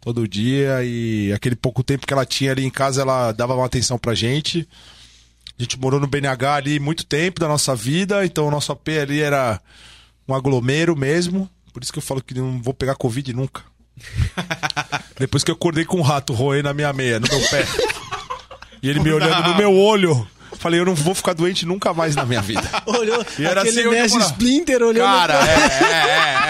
[0.00, 0.82] Todo dia.
[0.84, 4.14] E aquele pouco tempo que ela tinha ali em casa, ela dava uma atenção pra
[4.14, 4.66] gente.
[5.58, 8.88] A gente morou no BNH ali muito tempo da nossa vida, então o nosso AP
[9.02, 9.60] ali era
[10.26, 11.50] um aglomero mesmo.
[11.72, 13.62] Por isso que eu falo que não vou pegar Covid nunca.
[15.18, 17.66] Depois que eu acordei com um rato roendo na minha meia, no meu pé.
[18.82, 20.26] e ele me olhando no meu olho.
[20.60, 22.62] Falei, eu não vou ficar doente nunca mais na minha vida.
[22.84, 24.30] Olhou E era aquele assim morava.
[24.30, 25.06] Splinter olhando.
[25.06, 26.46] Cara, é, é,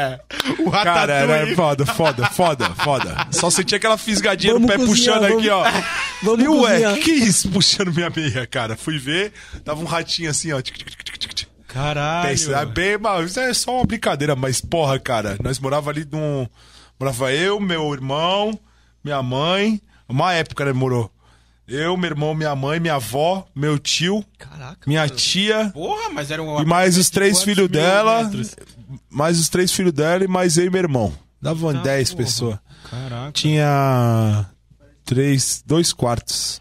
[0.00, 0.20] é,
[0.58, 0.82] é, O é.
[0.82, 3.28] Cara, era foda, foda, foda, foda.
[3.30, 5.62] Só sentia aquela fisgadinha Vamos no pé cozinhar, puxando aqui, ó.
[6.24, 6.94] Vamos e ué, cozinhar.
[6.94, 8.76] que que é isso puxando minha meia, cara?
[8.76, 9.32] Fui ver,
[9.64, 10.60] tava um ratinho assim, ó.
[10.60, 11.48] tic, tic, tic, tic, tic, tic.
[11.68, 12.54] Caralho.
[12.56, 16.48] É bem, mas é só uma brincadeira, mas porra, cara, nós morava ali num.
[16.98, 18.58] Morava eu, meu irmão,
[19.04, 19.80] minha mãe.
[20.08, 21.13] Uma época, né, morou.
[21.66, 24.80] Eu, meu irmão, minha mãe, minha avó, meu tio, Caraca.
[24.86, 25.70] minha tia.
[25.72, 26.60] Porra, mas era um...
[26.60, 28.24] E mais os três filhos dela.
[28.24, 28.54] metros?
[29.08, 31.14] Mais os três filhos dela e mais eu e meu irmão.
[31.40, 32.24] Davam Tá, 10 porra.
[32.24, 32.58] pessoas.
[32.90, 33.32] Caraca.
[33.32, 34.46] Tinha.
[35.04, 35.62] Três.
[35.66, 36.60] Dois quartos.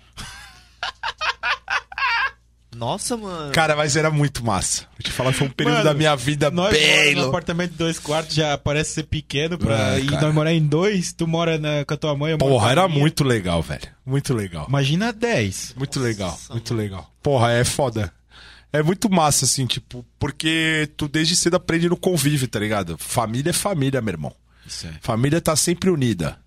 [2.84, 3.51] Nossa, mano.
[3.53, 4.81] Cara, mas era muito massa.
[4.91, 7.30] Vou te falar, foi um período Mano, da minha vida Nós bem louco.
[7.30, 9.95] apartamento de dois quartos, já parece ser pequeno pra...
[9.95, 12.72] É, e nós morar em dois, tu mora na- com a tua mãe, eu Porra,
[12.72, 12.99] era minha.
[12.99, 13.88] muito legal, velho.
[14.05, 14.65] Muito legal.
[14.68, 15.76] Imagina 10.
[15.77, 17.10] Muito legal, muito legal.
[17.22, 18.11] Porra, é foda.
[18.72, 22.97] É muito massa, assim, tipo, porque tu desde cedo aprende no convívio, tá ligado?
[22.97, 24.34] Família é família, meu irmão.
[24.68, 24.91] Isso é.
[24.99, 26.38] Família tá sempre unida.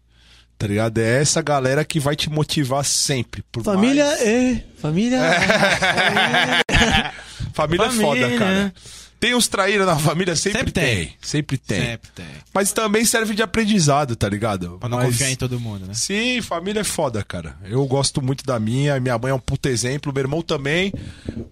[0.59, 0.99] Tá ligado?
[0.99, 3.43] É essa galera que vai te motivar sempre.
[3.53, 4.65] Por Família mais- é.
[4.79, 5.21] Família
[7.53, 8.39] Família é foda, Família.
[8.39, 8.75] cara.
[9.19, 10.37] Tem os traíra na família?
[10.37, 10.97] Sempre, Sempre tem.
[10.97, 11.17] tem.
[11.23, 11.81] Sempre tem.
[11.81, 12.27] Sempre tem.
[12.53, 14.77] Mas também serve de aprendizado, tá ligado?
[14.79, 15.95] Pra não Mas- confiar em todo mundo, né?
[15.95, 17.57] Sim, família é foda, cara.
[17.65, 20.93] Eu gosto muito da minha, minha mãe é um puta exemplo, meu irmão também.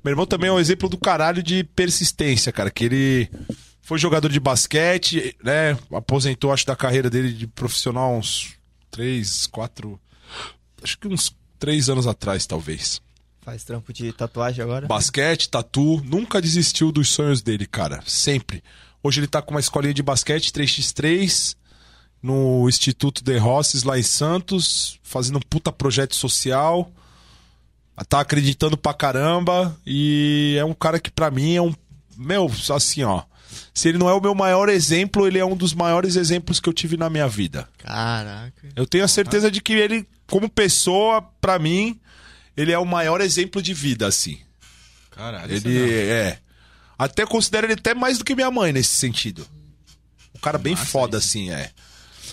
[0.04, 3.30] Meu irmão também é um exemplo do caralho de persistência, cara, que ele
[3.82, 5.76] foi jogador de basquete, né?
[5.92, 8.52] Aposentou, acho, da carreira dele de profissional uns
[8.94, 10.00] três, quatro,
[10.80, 13.02] acho que uns três anos atrás, talvez.
[13.42, 14.86] Faz trampo de tatuagem agora?
[14.86, 18.00] Basquete, tatu, nunca desistiu dos sonhos dele, cara.
[18.06, 18.62] Sempre.
[19.02, 21.56] Hoje ele tá com uma escolinha de basquete 3x3
[22.22, 26.88] no Instituto de Rosses lá em Santos, fazendo um puta projeto social.
[28.08, 31.74] Tá acreditando pra caramba e é um cara que pra mim é um
[32.16, 33.24] meu, assim, ó.
[33.72, 36.68] Se ele não é o meu maior exemplo, ele é um dos maiores exemplos que
[36.68, 37.68] eu tive na minha vida.
[37.78, 38.68] Caraca.
[38.74, 41.98] Eu tenho a certeza de que ele, como pessoa, pra mim,
[42.56, 44.38] ele é o maior exemplo de vida, assim.
[45.10, 45.54] Caralho.
[45.54, 45.78] Ele
[46.10, 46.38] é.
[46.98, 49.46] Até considero ele até mais do que minha mãe nesse sentido.
[50.34, 51.70] Um cara bem Massa foda, assim, é.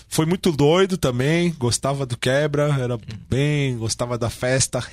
[0.08, 4.84] Foi muito doido também, gostava do quebra, era bem, gostava da festa.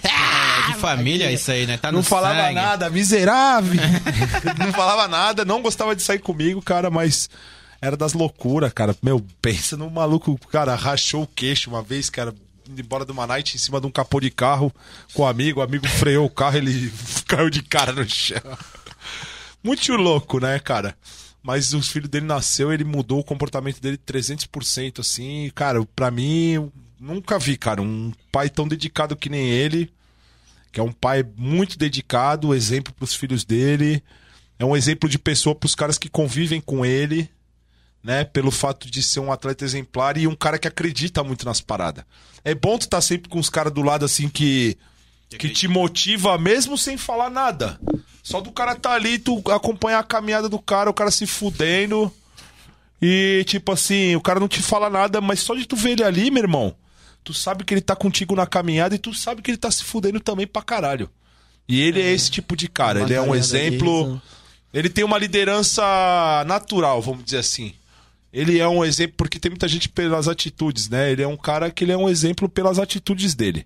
[0.73, 1.77] De família isso aí, né?
[1.77, 2.55] Tá Não no falava sangue.
[2.55, 3.79] nada, miserável.
[4.57, 7.29] não falava nada, não gostava de sair comigo, cara, mas
[7.81, 8.95] era das loucuras, cara.
[9.01, 12.33] Meu, pensa no maluco, cara, rachou o queixo uma vez, cara,
[12.69, 14.73] indo embora de uma night em cima de um capô de carro
[15.13, 16.91] com o amigo, o amigo freou o carro, ele
[17.27, 18.41] caiu de cara no chão.
[19.63, 20.95] Muito louco, né, cara?
[21.41, 25.49] Mas os filhos dele nasceu, ele mudou o comportamento dele 300%, assim.
[25.55, 26.69] Cara, pra mim,
[26.99, 29.89] nunca vi, cara, um pai tão dedicado que nem ele.
[30.71, 34.03] Que é um pai muito dedicado, exemplo pros filhos dele.
[34.57, 37.29] É um exemplo de pessoa pros caras que convivem com ele,
[38.03, 38.23] né?
[38.23, 42.03] Pelo fato de ser um atleta exemplar e um cara que acredita muito nas paradas.
[42.43, 44.77] É bom tu estar sempre com os caras do lado, assim, que
[45.37, 47.79] que te motiva mesmo sem falar nada.
[48.23, 52.11] Só do cara tá ali, tu acompanhar a caminhada do cara, o cara se fudendo.
[53.01, 56.03] E tipo assim, o cara não te fala nada, mas só de tu ver ele
[56.03, 56.75] ali, meu irmão,
[57.29, 59.83] tu sabe que ele tá contigo na caminhada e tu sabe que ele tá se
[59.83, 61.07] fudendo também pra caralho.
[61.67, 64.19] E ele é, esse tipo de cara, ele é um exemplo.
[64.73, 65.83] Ele tem uma liderança
[66.47, 67.73] natural, vamos dizer assim.
[68.33, 71.11] Ele é um exemplo, porque tem muita gente pelas atitudes, né?
[71.11, 73.63] Ele é um cara que ele é um exemplo pelas atitudes dele.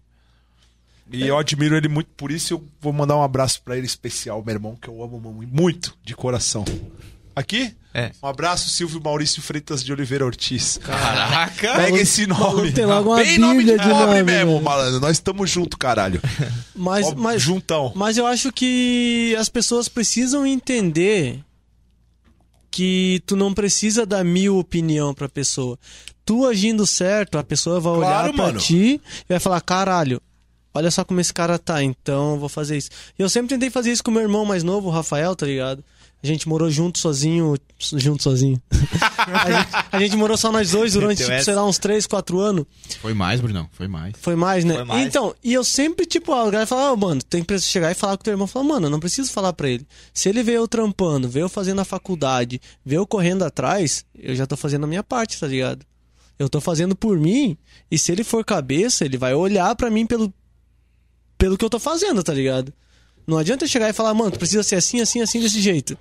[1.10, 2.54] E eu admiro ele muito por isso.
[2.56, 5.98] Eu vou mandar um abraço pra ele especial, meu irmão, que eu amo mu- muito,
[6.04, 6.66] de coração.
[7.36, 7.74] Aqui?
[7.96, 8.12] É.
[8.24, 10.80] Um abraço, Silvio Maurício Freitas de Oliveira Ortiz.
[10.84, 11.76] Caraca!
[11.76, 12.72] Pega esse nome.
[12.72, 14.62] tem logo uma Bem nome de de pobre nome, mesmo, velho.
[14.64, 15.00] malandro.
[15.00, 16.20] Nós estamos junto, caralho.
[16.76, 17.92] Mas, Ó, mas, Juntão.
[17.96, 21.40] mas eu acho que as pessoas precisam entender
[22.72, 25.78] que tu não precisa dar mil opinião pra pessoa.
[26.26, 28.60] Tu agindo certo, a pessoa vai olhar Claro, pra mano.
[28.60, 30.22] ti e vai falar: caralho,
[30.74, 32.90] olha só como esse cara tá, então eu vou fazer isso.
[33.20, 35.84] E eu sempre tentei fazer isso com meu irmão mais novo, o Rafael, tá ligado?
[36.24, 38.62] A gente morou junto sozinho, junto sozinho.
[39.18, 42.40] a, gente, a gente morou só nós dois durante, tipo, sei lá, uns 3, 4
[42.40, 42.66] anos.
[43.02, 44.14] Foi mais, Brunão, foi mais.
[44.22, 44.76] Foi mais, né?
[44.76, 45.06] Foi mais.
[45.06, 48.16] Então, e eu sempre, tipo, a galera fala, oh, mano, tem que chegar e falar
[48.16, 48.48] com o teu irmão.
[48.48, 49.86] Fala, mano, eu não preciso falar pra ele.
[50.14, 54.34] Se ele vê eu trampando, vê eu fazendo a faculdade, vê eu correndo atrás, eu
[54.34, 55.86] já tô fazendo a minha parte, tá ligado?
[56.40, 57.58] Eu tô fazendo por mim,
[57.92, 60.34] e se ele for cabeça, ele vai olhar pra mim pelo,
[61.38, 62.74] pelo que eu tô fazendo, tá ligado?
[63.26, 65.98] Não adianta chegar e falar, mano, tu precisa ser assim, assim, assim, desse jeito.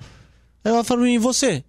[0.64, 1.64] Aí ela fala, e você?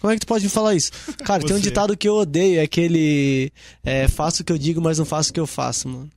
[0.00, 0.90] Como é que tu pode me falar isso?
[1.24, 3.52] Cara, tem um ditado que eu odeio, é aquele.
[3.84, 6.10] É, faço o que eu digo, mas não faço o que eu faço, mano.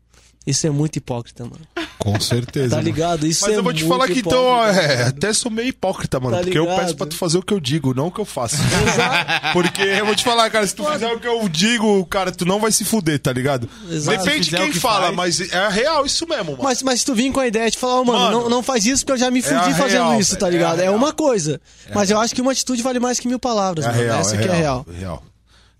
[0.45, 1.61] Isso é muito hipócrita, mano.
[1.97, 2.75] Com certeza.
[2.75, 3.25] Tá ligado?
[3.25, 6.19] Isso Mas é eu vou te falar que então, hipócrita, é, até sou meio hipócrita,
[6.19, 6.35] mano.
[6.37, 6.79] Tá porque eu ligado?
[6.79, 8.57] peço pra tu fazer o que eu digo, não o que eu faço.
[9.53, 12.45] porque eu vou te falar, cara, se tu fizer o que eu digo, cara, tu
[12.45, 13.67] não vai se fuder, tá ligado?
[13.89, 14.23] Exato.
[14.23, 15.15] Depende de quem que fala, faz.
[15.15, 16.63] mas é real isso mesmo, mano.
[16.63, 18.63] Mas, mas se tu vir com a ideia de falar, ó, mano, Mano, não, não
[18.63, 20.79] faz isso porque eu já me fudi a fazendo real, isso, tá é ligado?
[20.79, 20.95] É, real.
[20.95, 21.59] uma coisa.
[21.93, 24.01] Mas eu acho que uma atitude vale mais que mil palavras, é mano.
[24.03, 24.85] real, Essa é que real, é real.
[24.93, 25.23] é real.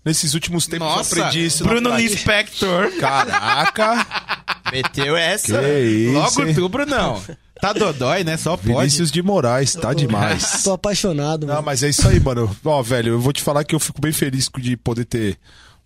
[0.06, 2.14] Nesses últimos tempos Nossa, eu aprendi isso Bruno prática.
[2.14, 2.92] Inspector.
[3.00, 4.06] Caraca,
[4.72, 5.58] Meteu essa.
[5.60, 6.54] que isso, Logo hein?
[6.54, 7.22] tu, Brunão.
[7.60, 8.36] Tá dodói, né?
[8.36, 8.68] Só pode.
[8.68, 10.62] Vinícius de Moraes, tá demais.
[10.64, 11.66] Tô apaixonado, Não, mano.
[11.66, 12.54] mas é isso aí, mano.
[12.64, 15.38] Ó, velho, eu vou te falar que eu fico bem feliz de poder ter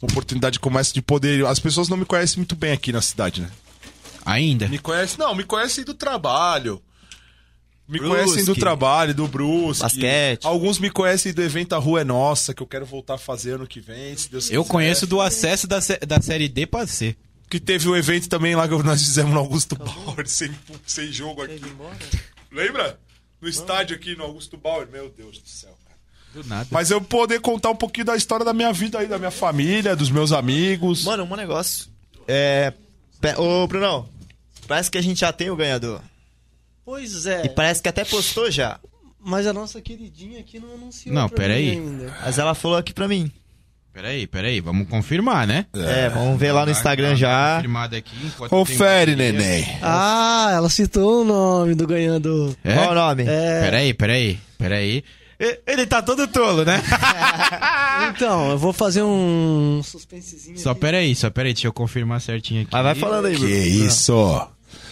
[0.02, 1.46] uma oportunidade como essa de poder.
[1.46, 3.48] As pessoas não me conhecem muito bem aqui na cidade, né?
[4.26, 4.68] Ainda.
[4.68, 6.82] Me conhecem, não, me conhecem do trabalho.
[7.90, 8.16] Me Brusque.
[8.16, 9.82] conhecem do trabalho, do Brusque.
[9.82, 10.44] Basquete.
[10.46, 13.54] Alguns me conhecem do evento A Rua é Nossa, que eu quero voltar a fazer
[13.54, 14.72] ano que vem, se Deus Eu quiser.
[14.72, 17.16] conheço do acesso da, da série D pra C.
[17.48, 20.52] Que teve o evento também lá que nós fizemos no Augusto Bauer, sem,
[20.86, 21.60] sem jogo aqui.
[22.52, 22.98] Lembra?
[23.40, 24.86] No estádio aqui no Augusto Bauer.
[24.88, 25.96] Meu Deus do céu, cara.
[26.32, 26.68] Do nada.
[26.70, 29.96] Mas eu poder contar um pouquinho da história da minha vida aí, da minha família,
[29.96, 31.02] dos meus amigos.
[31.04, 31.86] Mano, um negócio.
[32.28, 32.72] É.
[33.36, 34.08] Ô, Brunão,
[34.68, 36.00] parece que a gente já tem o ganhador.
[36.90, 37.46] Pois é.
[37.46, 38.80] E parece que até postou já.
[39.24, 41.14] Mas a nossa queridinha aqui não anunciou.
[41.14, 41.70] Não, peraí.
[41.70, 42.12] ainda.
[42.24, 43.30] Mas ela falou aqui pra mim.
[43.92, 44.60] Peraí, peraí.
[44.60, 45.66] Vamos confirmar, né?
[45.72, 47.56] É, vamos ver lá no Instagram já.
[47.56, 48.16] Confirmado aqui.
[48.26, 49.56] enquanto Confere, tem bateria.
[49.56, 49.78] neném.
[49.82, 52.56] Ah, ela citou o nome do ganhador.
[52.64, 52.74] É?
[52.74, 53.24] Qual o nome?
[53.24, 53.60] É.
[53.60, 55.04] Peraí, peraí, peraí.
[55.38, 56.82] E- Ele tá todo tolo, né?
[58.10, 60.58] Então, eu vou fazer um suspensezinho.
[60.58, 60.80] só aqui.
[60.80, 61.52] peraí, só peraí.
[61.52, 62.70] Deixa eu confirmar certinho aqui.
[62.72, 63.54] Mas vai falando aí, Que Bruno.
[63.86, 64.48] isso?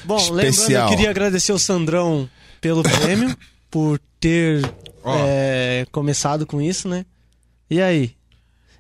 [0.09, 0.85] Bom, lembrando, Especial.
[0.85, 2.29] eu queria agradecer o Sandrão
[2.61, 3.37] pelo prêmio,
[3.71, 4.69] por ter
[5.05, 5.15] Ó.
[5.21, 7.05] é, começado com isso, né?
[7.71, 8.13] E aí?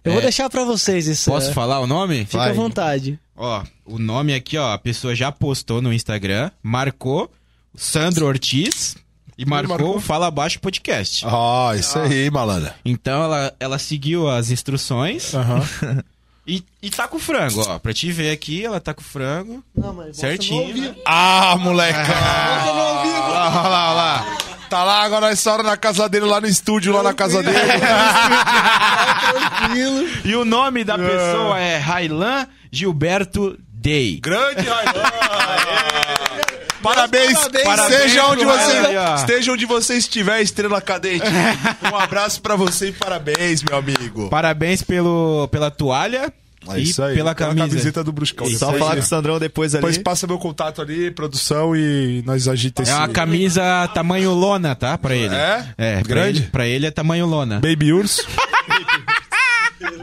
[0.02, 0.24] Eu vou É.
[0.24, 1.30] deixar pra vocês isso.
[1.30, 2.24] Posso é, falar o nome?
[2.24, 2.50] Fica Vai.
[2.50, 3.18] à vontade.
[3.36, 7.30] Ó, o nome aqui, ó, a pessoa já postou no Instagram, marcou
[7.76, 8.96] Sandro Ortiz
[9.36, 9.96] e marcou, marcou?
[9.96, 11.24] o Fala Baixo Podcast.
[11.28, 12.74] Ah, isso aí, malandra.
[12.84, 15.62] Então ela, ela seguiu as instruções Aham.
[16.48, 17.78] e, e tá com o frango, ó.
[17.78, 19.62] Pra te ver aqui, ela tá com o frango.
[19.76, 20.74] Não, mas Certinho.
[20.76, 20.94] né?
[21.04, 22.00] Ah, moleca!
[22.00, 24.36] Olha lá, olha lá, olha lá.
[24.70, 27.56] Tá lá agora essa hora na casa dele, lá no estúdio, lá na casa dele.
[29.58, 30.08] Tranquilo.
[30.24, 34.18] E o nome da pessoa é Railan Gilberto Day.
[34.20, 35.02] Grande Railan!
[36.82, 41.24] Parabéns, Parabéns seja pro onde você esteja onde você estiver, estrela cadente.
[41.92, 44.28] Um abraço pra você e parabéns, meu amigo.
[44.28, 46.32] Parabéns pelo, pela toalha
[46.68, 47.14] É e isso aí.
[47.16, 47.66] pela camisa.
[47.68, 48.46] camiseta do Bruscão.
[48.50, 49.80] Só Depois- falar com o Sandrão depois ali.
[49.82, 52.92] Depois passa meu contato ali, produção, e nós agita esse...
[52.92, 54.96] É uma camisa tamanho lona, tá?
[54.96, 55.34] Pra ele.
[55.34, 55.66] É?
[55.76, 56.38] É, pra Grande?
[56.42, 57.60] ele- Pra ele é tamanho lona.
[57.60, 58.24] Baby Urso.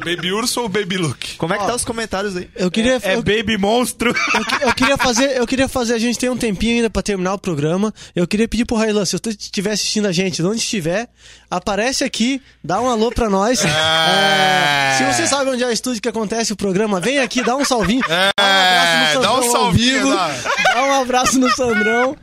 [0.04, 1.36] Baby Urso ou Baby Look?
[1.38, 2.50] Como é que tá os comentários aí?
[2.56, 4.14] Eu queria, É eu, Baby Monstro.
[4.34, 7.34] eu eu queria fazer, eu queria fazer, a gente tem um tempinho ainda pra terminar
[7.34, 7.94] o programa.
[8.16, 11.10] Eu queria pedir pro Railan, se você estiver assistindo a gente, de onde estiver,
[11.56, 13.64] aparece aqui, dá um alô pra nós.
[13.64, 17.56] É, se você sabe onde é o estúdio que acontece o programa, vem aqui, dá
[17.56, 18.04] um salvinho.
[18.10, 18.32] É,
[19.14, 20.10] dá um ao salvinho, vivo.
[20.16, 20.32] dá.
[20.74, 22.16] Dá um abraço no Sandrão.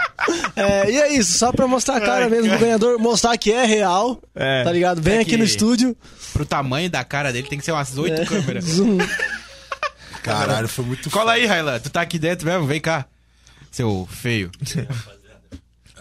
[0.56, 3.64] É, e é isso, só pra mostrar a cara mesmo do ganhador, mostrar que é
[3.64, 4.20] real.
[4.34, 4.64] É.
[4.64, 5.00] Tá ligado?
[5.02, 5.96] Vem É aqui no estúdio.
[6.32, 8.64] Pro tamanho da cara dele tem que ser umas oito câmeras.
[8.64, 8.98] Zoom.
[10.22, 11.80] Caralho, foi muito Cola aí, Railan.
[11.80, 12.64] Tu tá aqui dentro mesmo?
[12.66, 13.06] Vem cá.
[13.70, 14.50] Seu feio.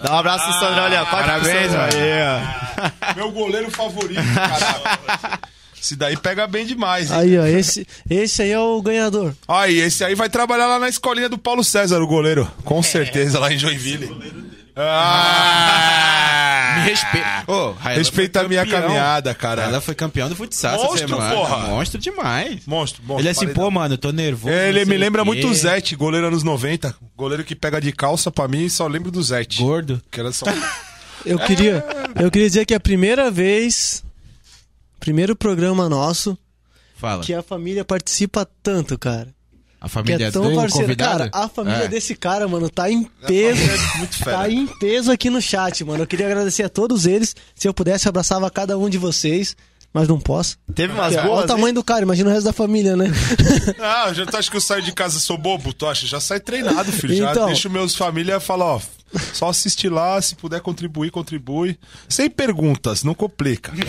[0.04, 1.06] Dá um abraço pro Sandrão ali, ó.
[1.06, 3.14] Pode Parabéns, ó.
[3.16, 5.40] Meu goleiro favorito, caralho.
[5.82, 7.18] Esse daí pega bem demais, hein?
[7.18, 9.34] Aí, ó, esse, esse aí é o ganhador.
[9.48, 12.50] Aí, esse aí vai trabalhar lá na escolinha do Paulo César, o goleiro.
[12.64, 14.61] Com certeza, lá em Joinville.
[14.76, 16.32] Ah!
[16.82, 17.44] Me respeita.
[17.80, 19.64] Railan Respeita a minha caminhada, cara.
[19.64, 21.36] Ela foi campeão do futsal Monstro, essa semana.
[21.36, 21.58] porra.
[21.68, 22.66] Monstro demais.
[22.66, 23.20] Monstro, monstro.
[23.20, 24.54] Ele é assim, pô, mano, eu tô nervoso.
[24.54, 26.96] Ele não me lembra muito o Zete, goleiro anos 90.
[27.16, 29.62] Goleiro que pega de calça pra mim, só lembro do Zete.
[29.62, 30.02] Gordo.
[30.10, 30.46] Que era só...
[31.24, 31.86] Eu queria,
[32.20, 34.04] eu queria dizer que é a primeira vez,
[35.00, 36.36] primeiro programa nosso,
[36.96, 37.24] Fala.
[37.24, 39.28] que a família participa tanto, cara.
[39.82, 40.84] A Que família é tão do parceiro.
[40.86, 41.18] convidado?
[41.18, 41.88] Cara, a família É.
[41.88, 43.62] desse cara, mano, tá em peso.
[43.98, 44.38] muito fera.
[44.38, 46.04] Tá em peso aqui no chat, mano.
[46.04, 47.36] Eu queria agradecer a todos eles.
[47.56, 49.56] Se eu pudesse, eu abraçava cada um de vocês.
[49.94, 50.58] Mas não posso.
[50.74, 53.12] Teve umas Porque, Olha boas, o tamanho do cara, imagina o resto da família, né?
[53.80, 55.74] Ah, já tu acha que eu saio de casa sou bobo?
[55.74, 56.08] Tu acha?
[56.08, 57.16] Já sai treinado, filho.
[57.18, 57.46] Já Então.
[57.48, 58.80] deixo meus família falar, ó,
[59.34, 61.78] só assistir lá, se puder contribuir, contribui.
[62.08, 63.72] Sem perguntas, não complica.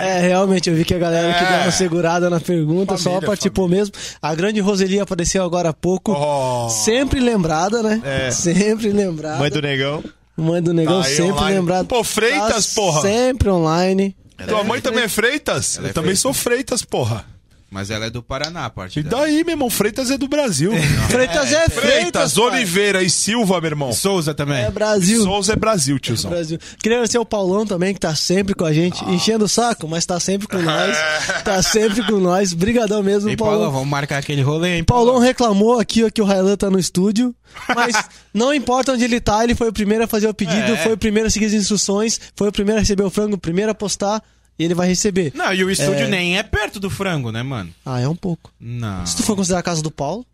[0.00, 1.48] É, realmente, eu vi que a galera que É.
[1.48, 3.94] deu uma segurada na pergunta só Família, participou mesmo.
[4.20, 6.12] A grande Roseli apareceu agora há pouco.
[6.12, 6.68] Oh.
[6.68, 8.00] Sempre lembrada, né?
[8.04, 8.30] É.
[8.30, 9.38] Sempre lembrada.
[9.38, 10.04] Mãe do negão.
[10.36, 11.56] Mãe do negão, Tá sempre online.
[11.58, 11.86] lembrado.
[11.86, 13.00] Pô, Freitas, Tá porra.
[13.02, 14.16] Sempre online.
[14.46, 15.78] Tua mãe também é Freitas?
[15.78, 17.24] É eu também sou Freitas, porra.
[17.70, 19.24] Mas ela é do Paraná, a parte E dela.
[19.24, 19.68] daí, meu irmão?
[19.68, 20.72] Freitas é do Brasil.
[21.10, 22.42] Freitas é, Freitas, Freitas, pai.
[22.44, 23.92] Oliveira e Silva, meu irmão.
[23.92, 24.64] Souza também.
[24.64, 25.22] É Brasil.
[25.22, 26.30] Souza é Brasil, tiozão.
[26.30, 26.58] Brasil.
[26.82, 30.06] Queria agradecer o Paulão também, que tá sempre com a gente, enchendo o saco, mas
[30.06, 30.96] tá sempre com nós.
[31.44, 32.54] Tá sempre com nós.
[32.54, 33.56] Brigadão mesmo, E Paulão.
[33.58, 34.84] Paulão, vamos marcar aquele rolê, hein?
[34.84, 37.34] Paulão reclamou aqui ó, que o Railan tá no estúdio,
[37.76, 37.94] mas
[38.32, 40.76] não importa onde ele tá, ele foi o primeiro a fazer o pedido, É.
[40.78, 43.38] foi o primeiro a seguir as instruções, foi o primeiro a receber o frango, o
[43.38, 44.22] primeiro a postar,
[44.58, 45.32] e ele vai receber.
[45.34, 46.08] Não, e o estúdio É.
[46.08, 47.70] nem é perto do frango, né, mano?
[47.84, 48.50] Ah, é um pouco.
[48.60, 49.04] Não.
[49.06, 50.24] Se tu for considerar a casa do Paulo,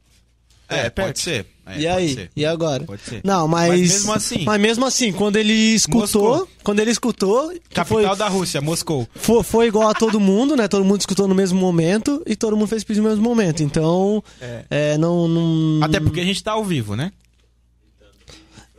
[0.69, 1.47] É, pode ser.
[1.67, 2.15] É, e pode aí?
[2.15, 2.31] ser.
[2.35, 2.85] E agora?
[2.85, 3.21] Pode ser.
[3.23, 3.69] Não, mas.
[3.71, 6.01] Mas mesmo assim- Mas mesmo assim, quando ele escutou.
[6.31, 6.49] Moscou.
[6.63, 7.49] Quando ele escutou.
[7.73, 9.07] Capital foi, da Rússia, Moscou.
[9.15, 10.67] foi, foi igual a todo mundo, né?
[10.69, 13.63] Todo mundo escutou no mesmo momento e todo mundo fez pedido no mesmo momento.
[13.63, 14.23] Então.
[14.71, 14.97] É.
[14.99, 15.85] não, não.
[15.85, 17.13] Até porque a gente tá ao vivo, né?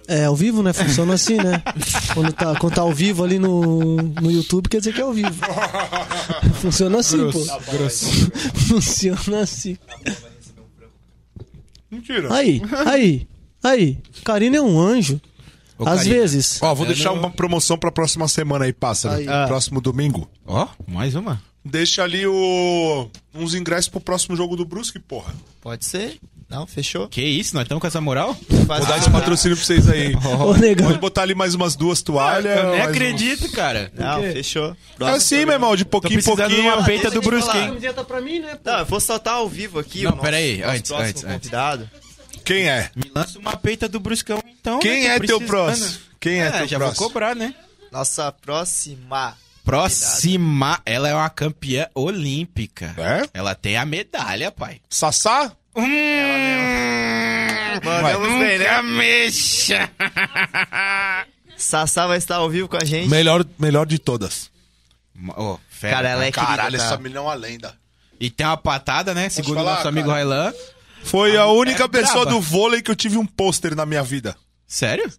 [0.07, 0.71] É, ao vivo, né?
[0.73, 1.63] Funciona assim, né?
[2.13, 5.13] quando, tá, quando tá ao vivo ali no, no YouTube, quer dizer que é ao
[5.13, 5.33] vivo.
[6.61, 7.39] Funciona assim, pô.
[7.71, 8.31] grosso.
[8.67, 9.77] Funciona assim.
[11.89, 12.33] Mentira.
[12.33, 13.27] Aí, aí,
[13.63, 13.97] aí.
[14.23, 15.19] Karina é um anjo.
[15.77, 16.15] Ô, Às Karina.
[16.15, 16.61] vezes.
[16.61, 19.15] Ó, vou Eu deixar não- uma promoção pra próxima semana aí, pássaro.
[19.15, 19.27] Aí.
[19.27, 19.45] Ah.
[19.47, 20.29] Próximo domingo.
[20.45, 21.41] Ó, mais uma.
[21.63, 23.09] Deixa ali o...
[23.33, 25.33] uns ingressos pro próximo jogo do Brusque, porra.
[25.61, 26.19] Pode ser?
[26.55, 27.09] Não, fechou?
[27.09, 28.33] Que isso, nós estamos com essa moral?
[28.65, 30.15] Faz Vou dar esse patrocínio pra vocês aí.
[30.39, 30.87] Ô, negão.
[30.87, 32.55] Pode botar ali mais umas duas toalhas.
[32.57, 33.91] Eu nem mais um- acredito, cara.
[33.93, 34.75] Não, fechou.
[35.01, 36.73] É assim, meu irmão, de Tô pouquinho em precisando de pouquinho.
[36.73, 37.41] uma peita do hein?
[37.67, 38.57] Camiseta pra mim, né?
[38.63, 41.23] Não, eu vou soltar ao vivo aqui Não, o nosso, peraí, nosso antes, próximo antes,
[41.25, 41.33] antes.
[41.49, 41.89] convidado.
[42.45, 42.89] Quem é?
[42.95, 44.79] Me lança uma peita do Bruscão, então.
[44.79, 45.47] Quem né, é tô teu precisando.
[45.67, 45.99] próximo?
[46.21, 46.99] Quem é teu já próximo?
[46.99, 47.53] vou cobrar, né?
[47.91, 49.35] Nossa próxima.
[49.63, 52.93] Próxima, ela é uma campeã olímpica.
[52.97, 53.27] É?
[53.33, 54.79] Ela tem a medalha, pai.
[54.89, 55.51] Sassá?
[55.75, 55.85] Hum,
[57.83, 58.67] Mandamos bem, né?
[58.67, 59.89] nunca mexa.
[61.57, 63.09] Sassá vai estar ao vivo com a gente.
[63.09, 64.49] Melhor, melhor de todas.
[65.37, 66.83] Ô, fera, Cara, ela é Caralho, querida, tá?
[66.85, 67.75] essa menina é uma lenda.
[68.19, 69.29] E tem uma patada, né?
[69.29, 70.19] Segundo falar, nosso amigo cara?
[70.19, 70.53] Railan.
[71.03, 72.31] Foi a única é pessoa braba.
[72.31, 74.35] do vôlei que eu tive um pôster na minha vida.
[74.67, 75.11] Sério?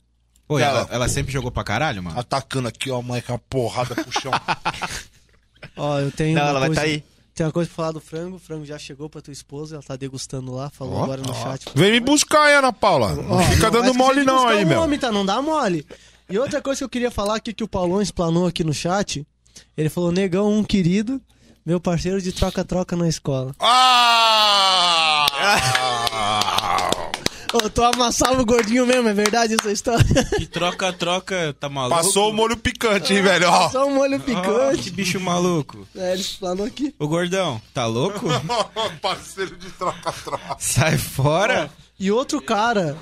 [0.48, 2.18] Pô, Ela- ela, ela sempre jogou pra caralho, mano?
[2.18, 4.32] Atacando aqui, ó, mãe, com uma porrada pro chão.
[5.76, 6.80] Ó, eu tenho Não, uma ela vai coisa...
[6.80, 7.04] tá aí.
[7.36, 8.36] Tem uma coisa pra falar do frango.
[8.36, 11.34] O frango já chegou pra tua esposa, ela tá degustando lá, falou Ó, agora no
[11.34, 11.66] chat.
[11.74, 13.14] Vem me buscar aí, Ana Paula.
[13.14, 14.80] Não fica dando mole não aí, o meu.
[14.80, 15.12] Nome, tá?
[15.12, 15.86] Não dá mole.
[16.30, 19.26] E outra coisa que eu queria falar aqui que o Paulão explanou aqui no chat,
[19.76, 21.20] ele falou, negão, um querido,
[21.64, 23.54] meu parceiro de troca-troca na escola.
[23.60, 25.26] Ah!
[27.52, 30.04] Ô, tu amassava o gordinho mesmo, é verdade essa história?
[30.36, 31.96] Que troca-troca, tá maluco?
[31.96, 33.48] Passou o molho picante, hein, velho?
[33.48, 33.70] Ó.
[33.70, 34.82] Só um molho picante.
[34.82, 35.86] que bicho maluco.
[35.96, 36.94] É, ele explanou aqui.
[36.98, 38.26] Ô, gordão, tá louco?
[39.00, 40.56] Parceiro de troca-troca.
[40.58, 41.70] Sai fora.
[41.98, 42.96] E outro cara...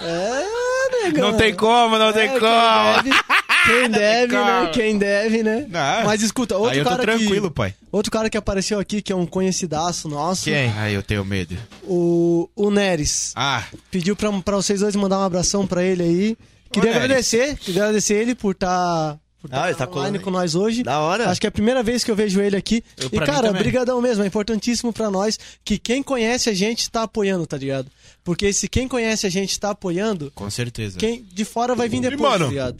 [0.00, 1.32] É, negão.
[1.32, 3.02] Não tem como, não tem É, como.
[3.02, 3.24] Quem deve,
[3.68, 4.70] quem deve né?
[4.72, 5.66] Quem deve, né?
[5.74, 7.54] Ah, Mas escuta, outro Aí eu tô cara tranquilo, que...
[7.54, 7.74] pai.
[7.92, 10.68] Outro cara que apareceu aqui, que é um conhecidaço nosso, Quem?
[10.76, 11.56] Ai, eu tenho medo.
[11.84, 13.32] o, o Neres.
[13.36, 16.36] Ah, Pediu pra, pra vocês dois mandar um abração pra ele aí.
[16.72, 17.04] Queria Ô, Neres.
[17.04, 20.82] agradecer, queria agradecer ele por estar por Ah, tá ele tá online com nós hoje.
[20.82, 21.30] Da hora.
[21.30, 22.82] Acho que é a primeira vez que eu vejo ele aqui.
[22.96, 24.22] Eu- e, cara, brigadão mesmo.
[24.24, 27.88] É importantíssimo pra nós que quem conhece a gente tá apoiando, tá ligado?
[28.24, 30.98] Porque se quem conhece a gente tá apoiando, com certeza.
[30.98, 32.76] quem de fora vai vir depois, mano, tá ligado?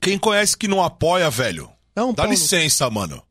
[0.00, 3.22] Quem conhece que não apoia, velho, um dá pau no- licença, mano.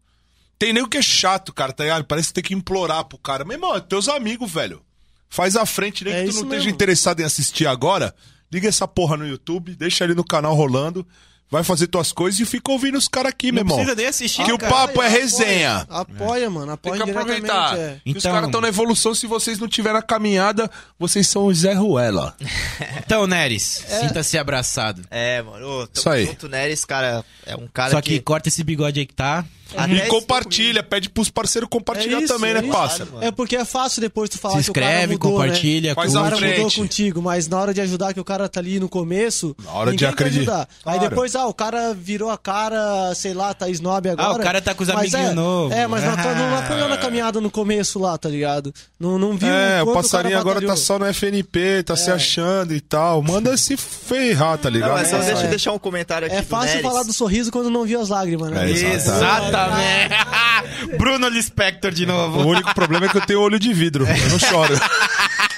[0.58, 2.04] Tem nego que é chato, cara, tá ligado?
[2.06, 3.46] Parece que tem que implorar pro cara.
[3.46, 4.82] Meu irmão, é teus amigos, velho.
[5.30, 6.70] Faz a frente, nem É que tu não esteja mesmo.
[6.72, 8.14] interessado em assistir agora.
[8.52, 11.08] Liga essa porra no YouTube, deixa ali no canal rolando.
[11.52, 13.78] Vai fazer tuas coisas e fica ouvindo os caras aqui, meu Não irmão.
[13.78, 14.72] precisa nem assistir, Que o cara.
[14.72, 15.86] papo é resenha.
[15.90, 16.78] Apoia, mano.
[16.78, 17.50] Tem Apoia que diretamente.
[17.50, 17.78] aproveitar.
[17.80, 18.00] É.
[18.04, 19.16] Que os Então- caras estão na evolução.
[19.16, 20.70] Se vocês não tiverem a caminhada,
[21.00, 22.36] vocês são o Zé Ruela.
[23.10, 25.02] Então, Neres, sinta-se abraçado.
[25.10, 25.66] É, mano.
[25.66, 26.26] Ô, tamo Isso aí.
[26.28, 27.26] junto, Neres, cara.
[27.44, 29.44] É um cara Só que corta esse bigode aí que tá.
[29.76, 33.06] Até E compartilha, pede pros parceiros compartilhar É isso, também, é né, isso.
[33.12, 33.24] mano.
[33.24, 35.96] É porque é fácil depois tu falar Se que o cara inscreve, mudou, compartilha, né?
[35.96, 38.80] Faz o cara mudou contigo, mas na hora de ajudar que o cara tá ali
[38.80, 40.52] no começo, Na hora de acreditar.
[40.52, 40.70] ajudar.
[40.86, 44.28] Aí depois, ah, o cara virou a cara, sei lá, tá snob agora.
[44.30, 45.76] Ah, o cara tá com os mas amiguinhos é, novos.
[45.76, 46.60] É, mas não, não Ah.
[46.60, 48.74] apoiou na caminhada no começo lá, tá ligado?
[49.00, 52.74] Não, não viu É, o passarinho cara agora tá só no FNP, tá se achando
[52.74, 53.22] e tal.
[53.22, 54.90] Manda se ferrar, tá ligado?
[54.90, 55.46] Não, mas só É, deixa é.
[55.46, 56.82] eu deixar um comentário aqui É fácil Neres.
[56.82, 58.70] falar do sorriso quando não viu as lágrimas, né?
[58.70, 60.16] É, Exatamente.
[60.98, 62.40] Bruno Lispector de O novo.
[62.48, 64.06] único problema é que eu tenho olho de vidro.
[64.08, 64.74] Eu não choro.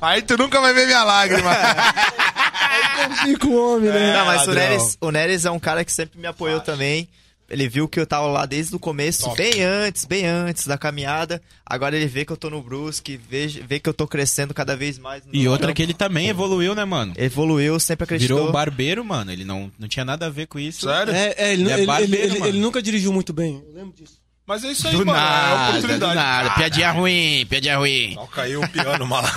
[0.00, 1.50] Aí tu nunca vai ver minha lágrima.
[3.24, 4.12] Fica o homem, né?
[4.12, 4.52] Não, mas o.
[4.52, 7.08] Neres, o Neres é um cara que sempre me apoiou também.
[7.50, 9.36] ele viu que eu tava lá desde o começo, Top.
[9.36, 11.40] bem antes, bem antes da caminhada.
[11.64, 14.76] Agora ele vê que eu tô no Brusque, vê, vê que eu tô crescendo cada
[14.76, 15.24] vez mais.
[15.24, 15.76] no E outra trampo.
[15.76, 17.14] que ele também evoluiu, né, mano?
[17.16, 18.36] Evoluiu, sempre acreditou.
[18.38, 19.32] Virou barbeiro, mano.
[19.32, 20.86] Ele não, não tinha nada a ver com isso.
[20.86, 21.12] Sério?
[21.14, 22.46] É, é, ele, Ele é ele- barbeiro, ele- ele- mano.
[22.52, 23.62] ele nunca dirigiu muito bem.
[23.66, 24.17] Eu lembro disso.
[24.48, 25.18] Mas é isso aí, Do mano.
[25.18, 26.14] é nada, do oportunidade.
[26.14, 26.50] nada.
[26.52, 28.14] Piadinha ruim, piadinha ruim.
[28.16, 29.28] Ó, caiu o piano, mala.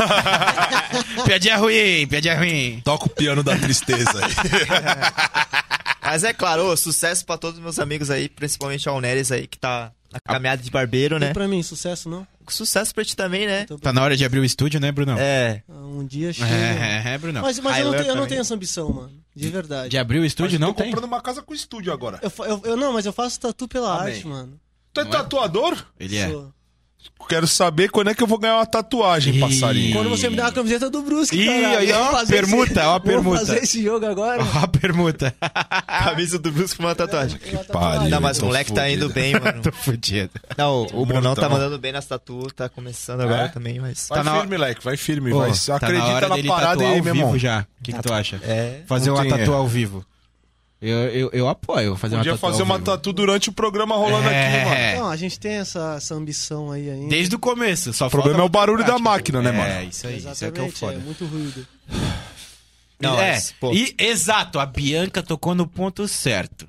[1.25, 2.81] Piadinha ruim, piadinha ruim.
[2.83, 4.31] Toca o piano da tristeza aí.
[6.01, 9.47] Mas é claro, ô, sucesso pra todos os meus amigos aí, principalmente ao Neres aí,
[9.47, 11.29] que tá na caminhada de barbeiro, né?
[11.31, 12.25] E pra mim, sucesso não?
[12.47, 13.61] Sucesso pra ti também, né?
[13.63, 15.17] Então, Tá na hora de abrir o estúdio, né, Brunão?
[15.19, 15.61] É.
[15.69, 16.49] ah, Um dia chega.
[16.49, 17.41] É, é, é, Brunão.
[17.41, 19.11] Mas, mas eu, não tenho, eu não tenho essa ambição, mano.
[19.33, 19.89] De verdade.
[19.89, 20.91] De abrir o estúdio, não tô tem?
[20.91, 22.19] comprando uma casa com estúdio agora.
[22.21, 24.13] Eu, eu- eu- não, mas eu faço tatu pela Amém.
[24.15, 24.59] arte, mano.
[24.93, 25.77] Tu é tatuador?
[25.99, 26.29] Ele é.
[26.29, 26.51] Sou.
[27.27, 29.39] Quero saber quando é que eu vou ganhar uma tatuagem, Ih.
[29.39, 29.93] passarinho.
[29.95, 31.77] Quando você me der uma camiseta do Brusque, Ih, caralho.
[31.79, 33.23] aí, ó, permuta, esse- ó, permuta.
[33.23, 34.43] Vamos fazer esse jogo agora.
[34.43, 35.33] Ó a permuta.
[35.87, 37.39] Camisa do Brusque com uma tatuagem.
[37.39, 37.65] Tatuagem.
[37.71, 38.09] pariu.
[38.09, 39.05] Não, mas o moleque tá fudido.
[39.05, 39.61] indo bem, mano.
[39.63, 40.29] Tô fudido.
[40.57, 43.47] Não, o Brunão tá mandando bem nas tatu, tá começando agora É?
[43.47, 44.07] também, mas...
[44.09, 45.31] Vai Tá na firme, leque, vai firme.
[45.31, 45.51] Pô, vai.
[45.51, 47.39] tá na Acredita hora na dele parada aí, meu vivo irmão.
[47.39, 47.61] já.
[47.79, 48.39] O que, que tu acha?
[48.43, 48.81] É.
[48.85, 50.05] Fazer uma tatu ao vivo.
[50.81, 54.27] Eu, eu, eu apoio fazer Podia uma tatu fazer uma tatu durante o programa rolando
[54.27, 54.63] É.
[54.63, 55.05] aqui, mano.
[55.05, 57.09] Não, a gente tem essa, essa ambição aí ainda.
[57.09, 57.93] Desde o começo.
[57.93, 59.09] Só O problema é o barulho da prática.
[59.09, 59.89] máquina, né, É, mano?
[59.89, 60.17] isso aí.
[60.17, 61.05] Isso é Exatamente, que é o é, foda.
[61.05, 61.67] muito ruído.
[62.99, 63.73] Não, é, pô.
[63.73, 66.67] e, exato, a Bianca tocou no ponto certo.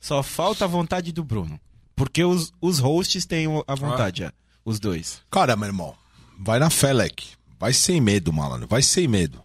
[0.00, 1.58] Só falta a vontade do Bruno.
[1.96, 4.32] Porque os, os hosts têm a vontade, já.
[4.64, 5.20] Os dois.
[5.30, 5.94] Cara, meu irmão,
[6.38, 7.28] vai na fé, leque.
[7.60, 8.66] Vai sem medo, malandro.
[8.66, 9.43] Vai sem medo.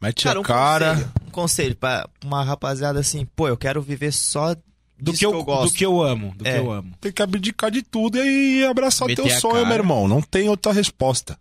[0.00, 0.94] Mete Cara, a um cara.
[0.94, 4.54] conselho, um conselho pra uma rapaziada assim, pô, eu quero viver só
[4.98, 5.72] Do disso que, eu, gosto.
[5.72, 6.34] do que eu amo.
[6.36, 6.52] Do É.
[6.54, 6.94] que eu amo.
[7.00, 9.66] Tem que abdicar de tudo e abraçar Meter teu sonho, cara.
[9.66, 10.08] meu irmão.
[10.08, 11.38] Não tem outra resposta.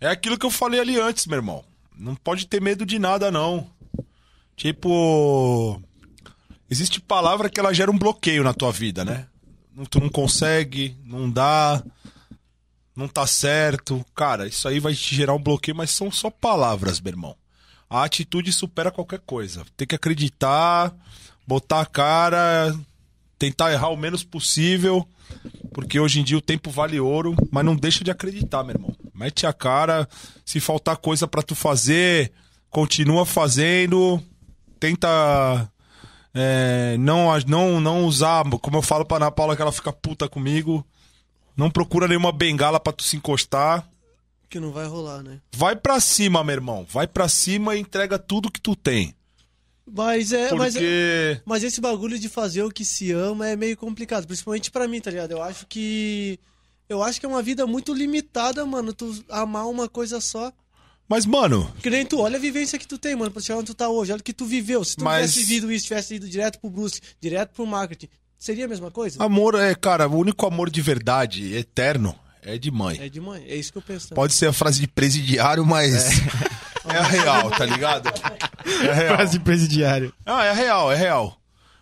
[0.00, 1.64] É aquilo que eu falei ali antes, meu irmão.
[1.98, 3.66] Não pode ter medo de nada, não.
[4.56, 5.80] Tipo.
[6.70, 9.26] Existe palavra que ela gera um bloqueio na tua vida, né?
[9.74, 11.82] Não- Tu não consegue, não dá,
[12.94, 14.04] não tá certo.
[14.14, 17.36] Cara, isso aí vai te gerar um bloqueio, mas são só palavras, meu irmão.
[17.90, 19.64] A atitude supera qualquer coisa.
[19.76, 20.94] Tem que acreditar,
[21.46, 22.72] botar a cara,
[23.36, 25.04] tentar errar o menos possível,
[25.72, 28.96] porque hoje em dia o tempo vale ouro, mas não deixa de acreditar, meu irmão.
[29.12, 30.08] Mete a cara,
[30.44, 32.32] se faltar coisa pra tu fazer,
[32.70, 34.22] continua fazendo,
[34.78, 35.68] tenta
[36.32, 40.28] é, não, não, não usar, como eu falo pra Ana Paula que ela fica puta
[40.28, 40.86] comigo,
[41.56, 43.86] não procura nenhuma bengala pra tu se encostar.
[44.50, 45.40] Que não vai rolar, né?
[45.54, 46.84] Vai pra cima, meu irmão.
[46.90, 49.14] Vai pra cima e entrega tudo que tu tem.
[49.86, 50.52] Mas é.
[50.54, 51.40] Mas, Porque.
[51.44, 54.26] mas esse bagulho de fazer o que se ama é meio complicado.
[54.26, 55.30] Principalmente pra mim, tá ligado?
[55.32, 56.38] Eu acho que.
[56.88, 58.92] Eu acho que é uma vida muito limitada, mano.
[58.92, 60.52] Tu amar uma coisa só.
[61.08, 63.66] Mas, mano, Que nem tu, olha a vivência que tu tem, mano, pra chegar onde
[63.66, 64.12] tu tá hoje.
[64.12, 64.84] Olha o que tu viveu.
[64.84, 68.08] Se tu Mas- tivesse vivido isso, tivesse ido direto pro Brusque, direto pro marketing,
[68.38, 69.20] seria a mesma coisa?
[69.22, 72.98] amor é, cara, o único amor de verdade, eterno, é de mãe.
[73.00, 74.14] É de mãe, é isso que eu penso.
[74.14, 76.20] Pode ser a frase de presidiário, mas.
[76.84, 78.08] É, a real, tá ligado?
[78.64, 79.40] É a real.
[79.44, 80.12] presidiário.
[80.24, 81.36] Ah, é real, é real.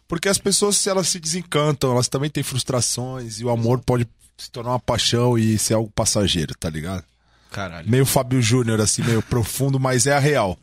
[0.07, 4.09] Porque as pessoas, se elas se desencantam, elas também têm frustrações e o amor pode
[4.39, 7.05] se tornar uma paixão e ser algo passageiro, tá ligado?
[7.51, 7.89] Caralho.
[7.89, 10.59] Meio Fábio Júnior, assim, meio profundo, mas é a real.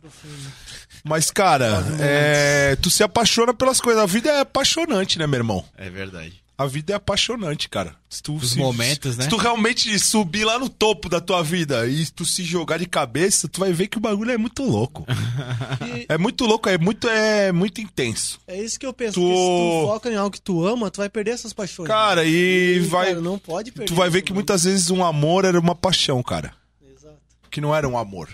[1.04, 4.02] Mas, cara, é, tu se apaixona pelas coisas.
[4.02, 5.64] A vida é apaixonante, né, meu irmão?
[5.76, 6.42] É verdade.
[6.58, 7.94] A vida é apaixonante, cara.
[8.08, 9.24] Se tu Os se- momentos, né?
[9.24, 12.86] Se tu realmente subir lá no topo da tua vida e tu se jogar de
[12.86, 15.04] cabeça, tu vai ver que o bagulho é muito louco.
[15.86, 18.40] E é muito louco, é muito, é muito intenso.
[18.46, 19.14] é isso que eu penso.
[19.14, 21.86] Tu- Porque se tu foca em algo que tu ama, tu vai perder essas paixões.
[21.88, 23.08] Cara, e, E, vai.
[23.08, 23.88] cara, não pode perder.
[23.88, 26.54] tu vai ver que muitas vezes um amor era uma paixão, cara.
[26.90, 27.18] Exato.
[27.50, 28.30] Que não era um amor.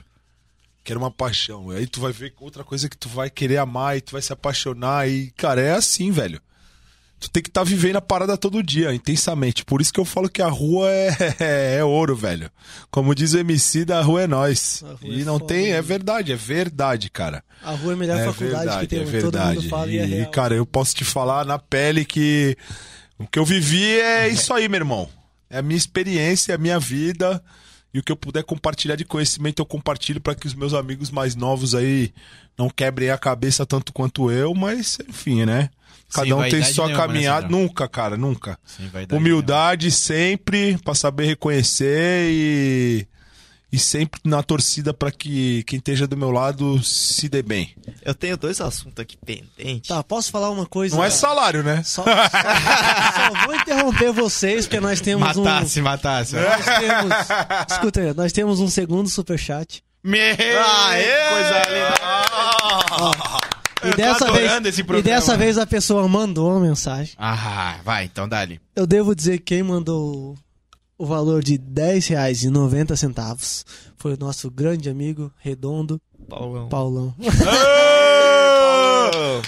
[0.84, 1.70] Que era uma paixão.
[1.70, 4.32] Aí tu vai ver outra coisa que tu vai querer amar e tu vai se
[4.32, 5.08] apaixonar.
[5.08, 6.40] E, cara, é assim, velho.
[7.22, 9.64] Tu tem que estar vivendo a parada todo dia, intensamente.
[9.64, 12.50] Por isso que eu falo que a rua é, é ouro, velho.
[12.90, 14.82] Como diz o MC, da rua é nós.
[14.84, 17.44] Rua E é não foda, tem, é verdade, é verdade, cara.
[17.62, 19.20] A rua é a melhor É faculdade verdade, que tem, é mano.
[19.20, 19.56] todo verdade.
[19.60, 20.30] mundo fala e, é E, real.
[20.32, 22.56] cara, eu posso te falar na pele que
[23.16, 25.08] o que eu vivi é isso aí, meu irmão.
[25.48, 27.40] É a minha experiência, é a minha vida.
[27.94, 31.10] E o que eu puder compartilhar de conhecimento, eu compartilho para que os meus amigos
[31.10, 32.12] mais novos aí
[32.56, 35.68] não quebrem a cabeça tanto quanto eu, mas enfim, né?
[36.12, 37.42] Cada Sem um tem sua nenhuma, né, caminhada.
[37.42, 37.60] Sandrão?
[37.60, 38.58] nunca, cara, nunca.
[39.12, 43.06] Humildade sempre, pra saber reconhecer e.
[43.72, 47.74] E sempre na torcida para que quem esteja do meu lado se dê bem.
[48.04, 49.88] Eu tenho dois assuntos aqui pendentes.
[49.88, 50.94] Tá, posso falar uma coisa?
[50.94, 51.82] Não é salário, né?
[51.82, 55.42] Só, só- só vou interromper vocês, porque nós temos um.
[55.42, 56.36] Matasse, matasse.
[56.36, 57.14] Nós temos.
[57.70, 59.82] Escuta aí, nós temos um segundo superchat.
[60.04, 61.30] Meu, Aê!
[61.30, 63.42] coisa linda.
[63.84, 67.14] E tô dessa, adorando vez, esse e dessa vez a pessoa mandou uma mensagem.
[67.18, 68.60] Ah, vai, então dá-lhe.
[68.76, 70.36] Eu devo dizer que quem mandou
[71.02, 73.64] o valor de R$ 10,90
[73.96, 76.68] foi o nosso grande amigo redondo Paulão.
[76.68, 77.14] Paulão.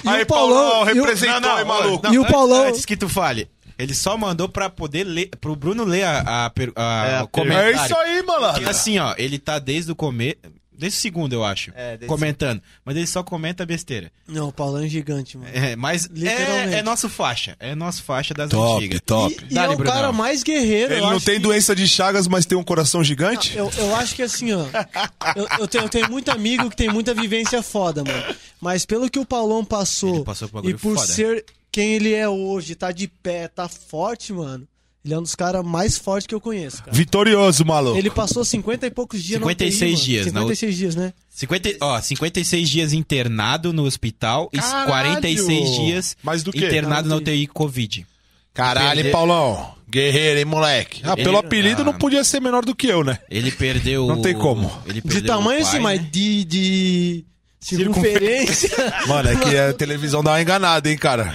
[0.05, 2.13] E Aí, o Paulão- Paulão, e o- representou aí, maluco.
[2.13, 5.85] E o Paulão- Antes que tu fale, ele só mandou pra poder ler, pro Bruno
[5.85, 7.55] ler a, a, a- É, a.
[7.63, 8.69] É isso aí, malandro.
[8.69, 10.37] assim, ó, ele tá desde o começo,
[10.85, 12.61] desde o segundo, eu acho, É, comentando.
[12.85, 14.13] Mas ele só comenta besteira.
[14.27, 15.51] Não, o Paulão é gigante, mano.
[15.55, 16.75] É, mas Literalmente.
[16.75, 19.01] é, é nosso faixa, é nosso faixa das Top, antigas.
[19.07, 19.35] top.
[19.49, 19.93] E, e Dá-lhe, é o Brunão.
[19.95, 20.93] cara mais guerreiro.
[20.93, 23.57] Ele eu não acho tem que- doença de Chagas, mas tem um coração gigante?
[23.57, 24.65] Eu, eu acho que assim, ó.
[25.37, 28.35] Eu, eu tenho, eu tenho muito amigo que tem muita vivência foda, mano.
[28.61, 31.07] Mas pelo que o Paulão passou, passou por e por foda.
[31.07, 34.67] ser quem ele é hoje, tá de pé, tá forte, mano.
[35.05, 36.97] Ele é um dos caras mais fortes que eu conheço, cara.
[36.97, 37.99] Vitorioso, maluco.
[37.99, 40.05] Ele passou 50 e poucos dias na 56 UTI, mano.
[40.07, 41.13] dias, na 56 dias, né?
[41.29, 44.83] 50, ó, 56 dias internado no hospital Caralho!
[44.85, 48.07] e 46 dias Mais do internado Na na UTI Covid.
[48.55, 49.75] Caralho, Perder- Paulão.
[49.91, 51.03] Guerreiro, hein, moleque?
[51.05, 51.85] Ah, pelo Ele- apelido Ah.
[51.85, 53.19] não podia ser menor do que eu, né?
[53.31, 54.07] Ele perdeu.
[54.07, 54.73] Não tem como.
[54.87, 56.09] Ele De perdeu tamanho pai, assim, mas né?
[56.11, 57.25] de, de
[57.61, 58.71] circunferência.
[59.07, 61.35] Mano, é que a televisão dá uma enganada, hein, cara?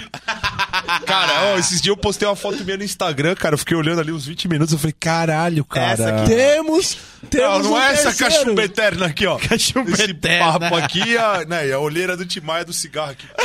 [1.05, 3.53] Cara, ó, esses dias eu postei uma foto minha no Instagram, cara.
[3.55, 4.73] Eu fiquei olhando ali uns 20 minutos.
[4.73, 5.91] Eu falei, caralho, cara.
[5.93, 6.29] Essa aqui.
[6.29, 6.97] temos.
[7.29, 9.37] Temos Não, não um é essa cachumba eterna aqui, ó.
[9.37, 10.59] Cachumba Esse eterna.
[10.59, 13.27] papo aqui, a, né, e a olheira do Timaya do cigarro aqui.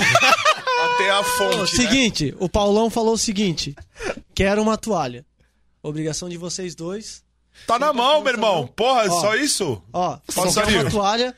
[0.85, 1.67] Até a Ô, fonte, né?
[1.67, 3.75] seguinte, o Paulão falou o seguinte:
[4.35, 5.25] quero uma toalha.
[5.83, 7.23] Obrigação de vocês dois.
[7.67, 8.67] Tá na mão, meu irmão.
[8.67, 9.21] Porra, Ó.
[9.21, 9.81] só isso?
[9.93, 10.19] Ó,
[10.51, 10.83] Sarinho.
[10.83, 11.35] uma toalha.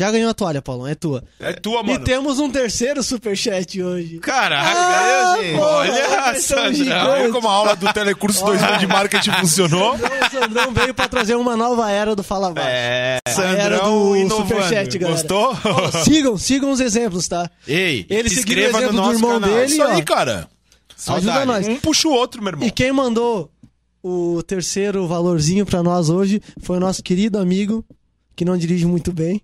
[0.00, 1.22] Já ganhou a toalha, Paulão, é tua.
[1.38, 2.04] É tua, E mano.
[2.04, 4.18] temos um terceiro superchat hoje.
[4.18, 5.58] Caraca, Ah, ganhou, gente.
[5.58, 7.22] porra, Olha, Sandrão.
[7.22, 9.96] Viu como a aula do Telecurso 2000 de marketing funcionou?
[10.30, 12.68] O Sandrão veio pra trazer uma nova era do Fala Baixo.
[12.70, 13.18] É.
[13.26, 14.48] a era Sandrão do inovando.
[14.48, 15.16] superchat, galera.
[15.20, 15.56] Gostou?
[15.64, 17.50] Ó, sigam, sigam os exemplos, tá?
[17.68, 19.50] Ei, Ele se seguiu o inscreva no exemplo do nosso irmão canal.
[19.50, 19.72] dele.
[19.72, 20.04] Isso aí, ó.
[20.04, 20.32] cara.
[20.32, 20.46] Ajuda
[20.96, 21.46] Saudade.
[21.46, 21.68] nós.
[21.68, 22.66] Um puxa o outro, meu irmão.
[22.66, 23.50] E quem mandou
[24.02, 27.84] o terceiro valorzinho pra nós hoje foi o nosso querido amigo,
[28.36, 29.42] que não dirige muito bem.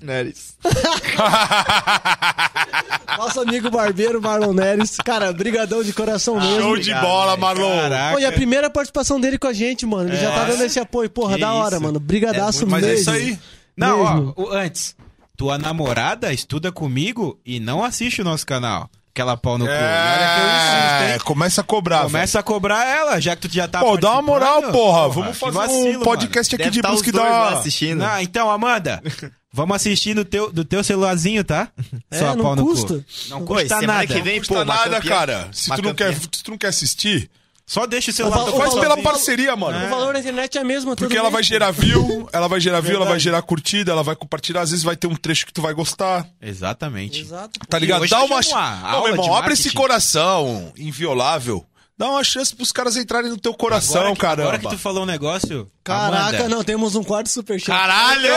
[0.00, 0.56] Neres.
[3.18, 4.96] Nosso amigo barbeiro Marlon Neres.
[5.04, 6.60] Cara, brigadão de coração mesmo.
[6.60, 7.76] Show de bola, Marlon.
[7.80, 8.12] Caraca.
[8.14, 10.08] Pô, e a primeira participação dele com a gente, mano.
[10.10, 11.10] Ele já tá dando esse apoio.
[11.10, 11.82] Porra, da hora, isso.
[11.84, 11.98] mano.
[11.98, 13.00] Brigadaço É muito- Mas é mesmo.
[13.00, 13.38] isso aí.
[13.76, 14.34] Não, Mesmo.
[14.36, 14.94] ó, o- antes.
[15.36, 18.90] Tua namorada estuda comigo e não assiste o nosso canal.
[19.14, 19.70] Aquela pau no cu.
[19.72, 21.98] Insisto, É, começa a cobrar.
[21.98, 22.10] velho.
[22.10, 25.08] Começa a cobrar ela, já que tu já tá Pô, dá uma moral, porra.
[25.08, 27.58] Vamos fazer vacilo, um podcast aqui Deve de tá busca e lá dar.
[27.58, 27.98] assistindo.
[27.98, 29.00] Não, então, Amanda,
[29.58, 31.68] vamos assistir no teu, do teu celularzinho, tá?
[32.10, 32.68] É, Sua não pau no cu.
[32.70, 33.04] custa.
[33.28, 34.06] Não Oi, custa semana nada.
[34.06, 35.48] que vem, Não custa pô, nada, campeã- cara.
[35.52, 37.30] Se tu, não quer, se tu não quer assistir,
[37.66, 39.84] Só deixa o celular Fala- no faz pela parceria, mano.
[39.86, 40.96] O valor na internet é a mesma.
[40.96, 44.16] Porque ela vai gerar view, ela vai gerar view, ela vai gerar curtida, ela vai
[44.16, 44.62] compartilhar.
[44.62, 46.26] Às vezes vai ter um trecho que tu vai gostar.
[46.40, 47.20] Exatamente.
[47.20, 47.60] Exato.
[47.68, 48.08] Tá ligado?
[48.08, 51.62] Dá tá uma Não, meu irmão, abre esse coração inviolável.
[51.98, 54.42] Dá uma chance pros caras entrarem no teu coração, agora, que, caramba.
[54.42, 55.68] agora que tu falou um negócio.
[55.82, 56.48] Caraca, Amanda.
[56.48, 57.66] não, temos um quarto superchat.
[57.76, 58.28] Caralho!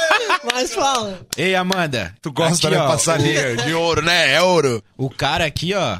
[0.54, 1.20] Mas fala.
[1.36, 2.14] Ei, Amanda.
[2.22, 3.56] Tu gosta, aqui, né, ó, passarinho?
[3.62, 4.32] De ouro, né?
[4.32, 4.82] É ouro.
[4.96, 5.98] O, o cara aqui, ó,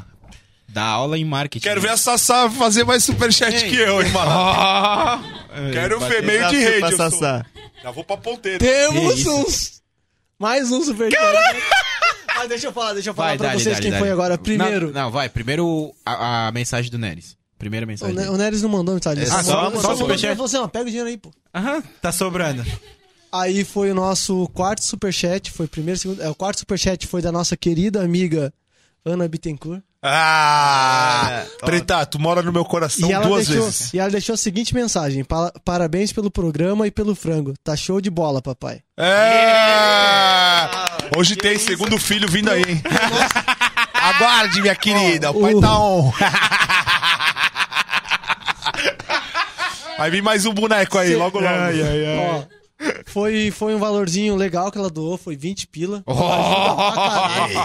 [0.67, 1.63] dá aula em marketing.
[1.63, 3.69] Quero ver a Sassá fazer mais superchat Ei.
[3.69, 4.31] que eu, hein, mano.
[5.53, 6.79] Ah, Quero ver meio de rede.
[6.79, 6.95] pra.
[6.95, 7.45] Sassá.
[7.83, 8.57] Já vou pra ponteira.
[8.57, 9.81] Temos uns.
[10.39, 11.21] Mais um superchat.
[12.41, 14.01] Mas deixa eu falar, deixa eu falar Vai, pra dali, vocês dali, quem dali.
[14.03, 14.37] foi agora.
[14.37, 14.87] Primeiro.
[14.91, 15.29] Não, não, vai.
[15.29, 17.37] Primeiro a, a mensagem do Neres.
[17.59, 18.15] Primeira O, mensagem.
[18.15, 18.33] Ne- dele.
[18.33, 19.23] o Neres não mandou mensagem.
[19.23, 20.09] É Ele só- mandou- só mandou-?
[20.11, 21.31] Ele falou assim, ó, pega o dinheiro aí, pô.
[21.53, 22.65] Aham, tá sobrando.
[23.31, 27.21] Aí foi o nosso quarto superchat, foi o primeiro, segundo, é, o quarto superchat foi
[27.21, 28.51] da nossa querida amiga
[29.05, 29.81] Ana Bittencourt.
[30.03, 31.27] Ah!
[31.31, 31.65] É, ó.
[31.65, 33.93] Preta, tu mora no meu coração duas deixou, vezes.
[33.93, 37.53] E ela deixou a seguinte mensagem: "Pa- Parabéns pelo programa e pelo frango.
[37.63, 38.79] Tá show de bola, papai.
[38.97, 40.67] É!
[41.15, 42.81] Hoje tem segundo filho vindo aí, hein?
[43.93, 45.29] Aguarde, minha querida.
[45.31, 46.11] O pai o- tá on.
[49.97, 51.51] Vai vir mais um boneco aí, logo logo.
[51.53, 52.43] Ó,
[53.05, 56.03] foi, foi um valorzinho legal que ela doou, foi 20 pila.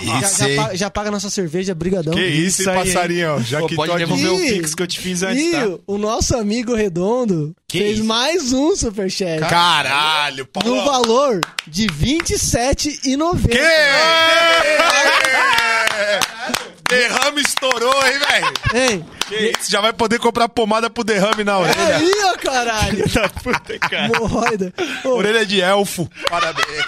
[0.01, 2.15] Que já, isso, já paga, já paga nossa cerveja, brigadão.
[2.15, 2.95] Que isso, hein, aí, hein?
[2.95, 3.43] passarinho?
[3.43, 4.35] Já Pô, que pode tô devolver aqui.
[4.35, 5.69] o pix que eu te fiz antes, E tá?
[5.87, 8.05] o nosso amigo Redondo Que fez isso?
[8.07, 9.41] mais um superchat.
[9.41, 10.85] Caralho, No Paulo.
[10.85, 13.49] valor de R$ 27,90.
[13.49, 13.59] Que?
[16.89, 18.53] Derrame estourou, hein, velho?
[18.75, 21.97] Ei, Que isso, já vai poder comprar pomada pro derrame na orelha.
[21.97, 23.05] aí, ó, caralho.
[23.43, 24.07] Puta, cara.
[24.07, 24.73] Hemorroida.
[25.05, 26.09] Ô, Orelha de elfo.
[26.29, 26.85] Parabéns.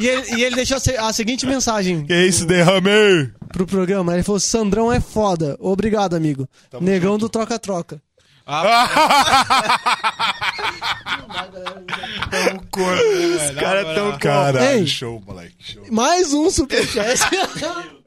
[0.00, 3.32] e, ele, e ele deixou a, se- a seguinte mensagem Que isso, derrame?
[3.52, 4.12] pro programa.
[4.14, 5.56] Ele falou: Sandrão é foda.
[5.60, 6.48] Obrigado, amigo.
[6.80, 8.00] Negão do troca-troca.
[13.40, 14.86] Os caras tão Caralho, Ei.
[14.86, 15.54] show, moleque.
[15.60, 15.84] Show.
[15.90, 17.20] Mais um superchat.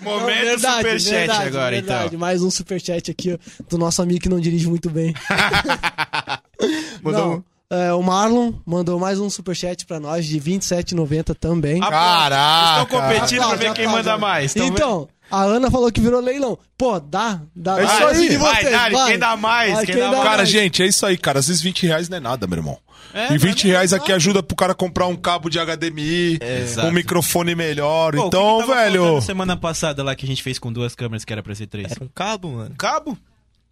[0.00, 2.06] Momento Verdade, superchat verdade, agora, verdade.
[2.06, 2.18] então.
[2.18, 5.14] Mais um superchat aqui ó, do nosso amigo que não dirige muito bem.
[7.02, 11.80] Mandou Não, é, o Marlon mandou mais um superchat pra nós de 27,90 também.
[11.80, 12.82] Caraca.
[12.82, 14.54] Estão competindo pra Aplaude, ver quem manda mais.
[14.54, 16.58] Tão Então, a Ana falou que virou leilão.
[16.76, 17.80] Pô, dá, dá.
[17.80, 18.14] É isso aí.
[18.14, 19.10] Decide Vai, vocês, vai.
[19.10, 20.22] quem dá mais, Vai, quem dá mais.
[20.22, 20.48] Cara, mais.
[20.48, 21.38] gente, é isso aí, cara.
[21.38, 22.78] Às vezes 20 reais não é nada, meu irmão.
[23.12, 26.38] É, e 20 não é reais aqui ajuda pro cara comprar um cabo de HDMI,
[26.40, 26.88] Exato.
[26.88, 28.14] um microfone melhor.
[28.14, 29.20] Pô, que então, que tava velho.
[29.22, 31.90] Semana passada lá que a gente fez com duas câmeras que era pra ser três.
[31.92, 32.74] Era um cabo, mano.
[32.76, 33.16] Cabo?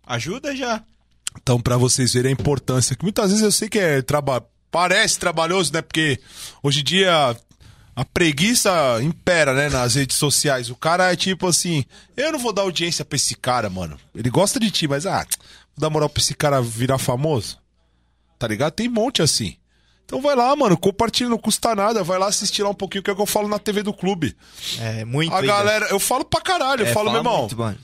[0.07, 0.83] Ajuda já.
[1.41, 4.43] Então, pra vocês verem a importância, que muitas vezes eu sei que é traba...
[4.70, 5.83] parece trabalhoso, né?
[5.83, 6.18] Porque
[6.62, 7.36] hoje em dia
[7.97, 8.70] a preguiça
[9.02, 10.68] impera, né, nas redes sociais.
[10.70, 11.84] O cara é tipo assim,
[12.16, 13.99] eu não vou dar audiência pra esse cara, mano.
[14.15, 15.25] Ele gosta de ti, mas ah,
[15.75, 17.58] vou dar moral pra esse cara virar famoso.
[18.39, 18.73] Tá ligado?
[18.75, 19.57] Tem um monte assim.
[20.05, 22.05] Então vai lá, mano, compartilha, não custa nada.
[22.05, 23.92] Vai lá assistir lá um pouquinho que é o que eu falo na TV do
[23.94, 24.36] clube.
[24.78, 25.33] É muito.
[25.33, 25.47] A ainda.
[25.49, 27.39] galera, eu falo pra caralho, eu É, falo, meu irmão.
[27.41, 27.78] muito, mano.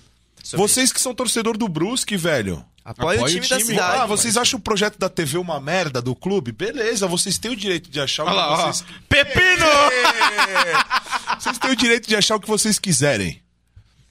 [0.54, 2.64] Vocês que são torcedor do Brusque, velho.
[2.84, 3.70] Apoia, Apoia o time, o da time.
[3.70, 3.98] cidade.
[4.00, 6.50] Ah, vocês acham o projeto da TV uma merda do clube?
[6.50, 8.72] Beleza, vocês têm o direito de achar o Olha que lá, ó.
[8.72, 8.84] vocês...
[9.08, 9.66] Pepino!
[9.66, 11.38] É.
[11.38, 13.40] Vocês têm o direito de achar o que vocês quiserem.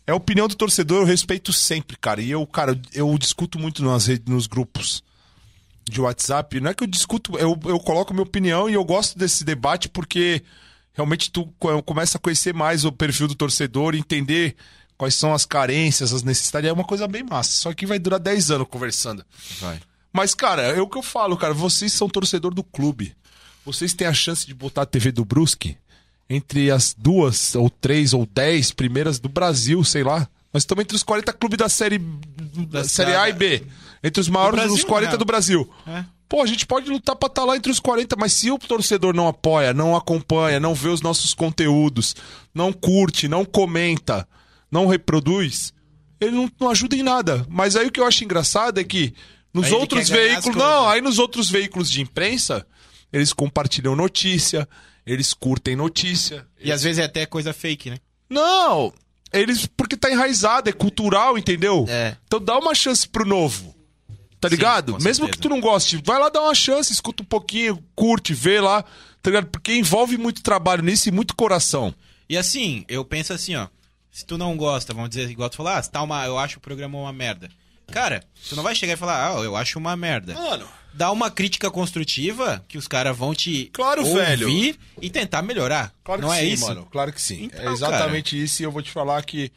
[0.08, 2.22] É a opinião do torcedor, eu respeito sempre, cara.
[2.22, 5.04] E eu, cara, eu discuto muito nas redes, nos grupos
[5.84, 6.60] de WhatsApp.
[6.62, 9.44] Não é que eu discuto, eu, eu coloco a minha opinião e eu gosto desse
[9.44, 10.42] debate porque
[10.94, 14.56] realmente tu co- começa a conhecer mais o perfil do torcedor, entender
[15.02, 16.70] quais são as carências, as necessidades.
[16.70, 17.50] É uma coisa bem massa.
[17.56, 19.26] Só que vai durar 10 anos conversando.
[19.60, 19.80] Vai.
[20.14, 21.56] Mas, cara, é o que eu falo, cara.
[21.56, 23.16] Vocês são torcedor do clube.
[23.66, 25.76] Vocês têm a chance de botar a TV do Brusque
[26.30, 30.30] entre as duas, ou três, ou dez primeiras do Brasil, sei lá.
[30.54, 31.98] Nós estamos entre os 40 clubes da série,
[32.70, 33.66] da série A e B.
[34.04, 35.18] Entre os maiores Brasil, dos 40 né?
[35.18, 35.68] do Brasil.
[35.88, 36.06] É.
[36.30, 39.16] Pô, a gente pode lutar pra estar lá entre os 40, mas se o torcedor
[39.16, 42.16] não apoia, não acompanha, não vê os nossos conteúdos,
[42.54, 44.28] não curte, não comenta,
[44.72, 45.74] não reproduz,
[46.20, 47.46] ele não, não ajuda em nada.
[47.50, 49.14] Mas aí o que eu acho engraçado é que
[49.54, 50.56] nos Aí outros veículos.
[50.56, 52.66] Não, aí nos outros veículos de imprensa,
[53.12, 54.68] eles compartilham notícia,
[55.06, 56.48] eles curtem notícia.
[56.60, 57.98] E às vezes é até coisa fake, né?
[58.30, 58.94] Não!
[59.34, 59.66] Eles.
[59.66, 61.86] Porque tá enraizado, é cultural, entendeu?
[61.90, 62.16] É.
[62.26, 63.76] Então dá uma chance pro novo.
[64.40, 64.98] Tá Sim, ligado?
[65.02, 68.60] Mesmo que tu não goste, vai lá dar uma chance, escuta um pouquinho, curte, vê
[68.60, 68.84] lá.
[69.22, 69.48] Tá ligado?
[69.48, 71.94] Porque envolve muito trabalho nisso e muito coração.
[72.28, 73.68] E assim, eu penso assim, ó.
[74.12, 76.62] Se tu não gosta, vamos dizer, igual tu falou, ah, tá uma, eu acho o
[76.62, 77.50] programa uma merda.
[77.92, 80.34] Cara, tu não vai chegar e falar, ah, eu acho uma merda.
[80.34, 80.68] Mano.
[80.94, 84.78] Dá uma crítica construtiva que os caras vão te Claro, ouvir velho.
[85.02, 85.94] e tentar melhorar.
[86.04, 86.66] Claro não que é sim, isso?
[86.66, 86.86] mano.
[86.92, 87.46] Claro que sim.
[87.46, 89.52] Então, é exatamente isso e eu vou te falar que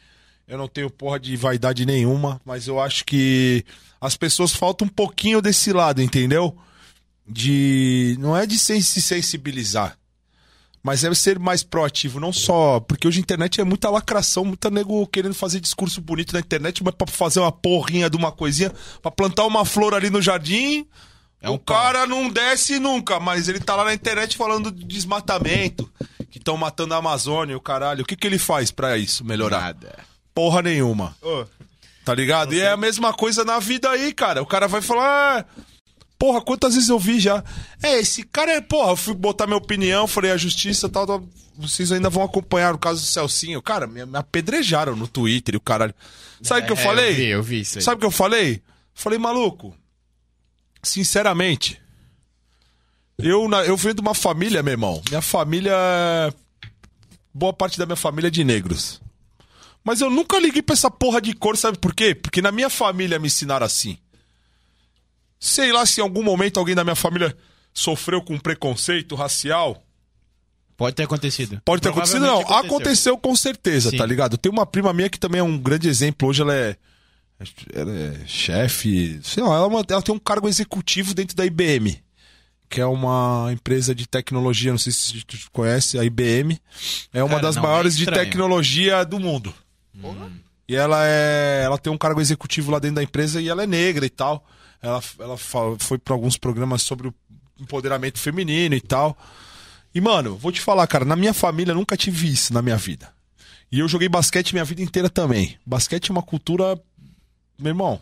[0.46, 3.64] eu não tenho porra de vaidade nenhuma, mas eu acho que
[4.00, 6.56] as pessoas faltam um pouquinho desse lado, entendeu?
[7.26, 8.16] De.
[8.20, 9.96] Não é de se sensibilizar.
[10.84, 12.78] Mas é ser mais proativo, não só.
[12.78, 16.84] Porque hoje a internet é muita lacração, muita nego querendo fazer discurso bonito na internet,
[16.84, 20.86] mas pra fazer uma porrinha de uma coisinha, pra plantar uma flor ali no jardim.
[21.40, 24.84] É um o cara não desce nunca, mas ele tá lá na internet falando de
[24.84, 25.90] desmatamento,
[26.30, 28.02] que estão matando a Amazônia, o caralho.
[28.02, 29.60] O que, que ele faz pra isso melhorar?
[29.60, 29.98] Nada.
[30.34, 31.16] Porra nenhuma.
[32.04, 32.52] Tá ligado?
[32.54, 34.42] E é a mesma coisa na vida aí, cara.
[34.42, 35.40] O cara vai falar.
[35.40, 35.62] "Ah,
[36.24, 37.44] Porra, quantas vezes eu vi já?
[37.82, 38.60] É, esse cara é.
[38.62, 41.22] Porra, eu fui botar minha opinião, falei a justiça tal, tal.
[41.54, 43.60] Vocês ainda vão acompanhar o caso do Celcinho.
[43.60, 45.92] Cara, me, me apedrejaram no Twitter e o caralho.
[46.40, 47.10] Sabe o que eu É, falei?
[47.10, 47.84] Eu vi, eu vi isso aí.
[47.84, 48.62] Sabe o que eu falei?
[48.94, 49.76] Falei, maluco,
[50.82, 51.78] sinceramente,
[53.18, 55.02] eu, eu venho de uma família, meu irmão.
[55.10, 55.72] Minha família.
[55.76, 56.32] é-
[57.34, 58.98] Boa parte da minha família é de negros.
[59.84, 62.14] Mas eu nunca liguei pra essa porra de cor, sabe por quê?
[62.14, 63.98] Porque na minha família me ensinaram assim.
[65.46, 67.36] Sei lá se em algum momento alguém da minha família
[67.72, 69.82] sofreu com preconceito racial.
[70.76, 71.60] Pode ter acontecido.
[71.64, 72.38] Pode ter acontecido, não.
[72.38, 73.18] Provavelmente Aconteceu.
[73.18, 73.96] com certeza, Sim.
[73.98, 74.38] tá ligado?
[74.38, 76.28] Tem uma prima minha que também é um grande exemplo.
[76.28, 76.76] Hoje ela é.
[77.74, 79.20] Ela é chefe.
[79.22, 82.02] Sei lá, ela, é uma- ela tem um cargo executivo dentro da IBM.
[82.70, 86.58] Que é uma empresa de tecnologia, não sei se tu conhece, a IBM.
[87.12, 88.24] É uma Cara, das é maiores de estranho.
[88.24, 89.54] tecnologia do mundo.
[90.66, 91.62] E ela é.
[91.64, 94.44] Ela tem um cargo executivo lá dentro da empresa e ela é negra e tal.
[94.84, 95.38] Ela, ela
[95.78, 97.14] foi para alguns programas sobre o
[97.58, 99.16] empoderamento feminino e tal.
[99.94, 103.10] E, mano, vou te falar, cara, na minha família nunca tive isso na minha vida.
[103.72, 105.56] E eu joguei basquete minha vida inteira também.
[105.64, 106.78] Basquete é uma cultura,
[107.58, 107.98] meu irmão.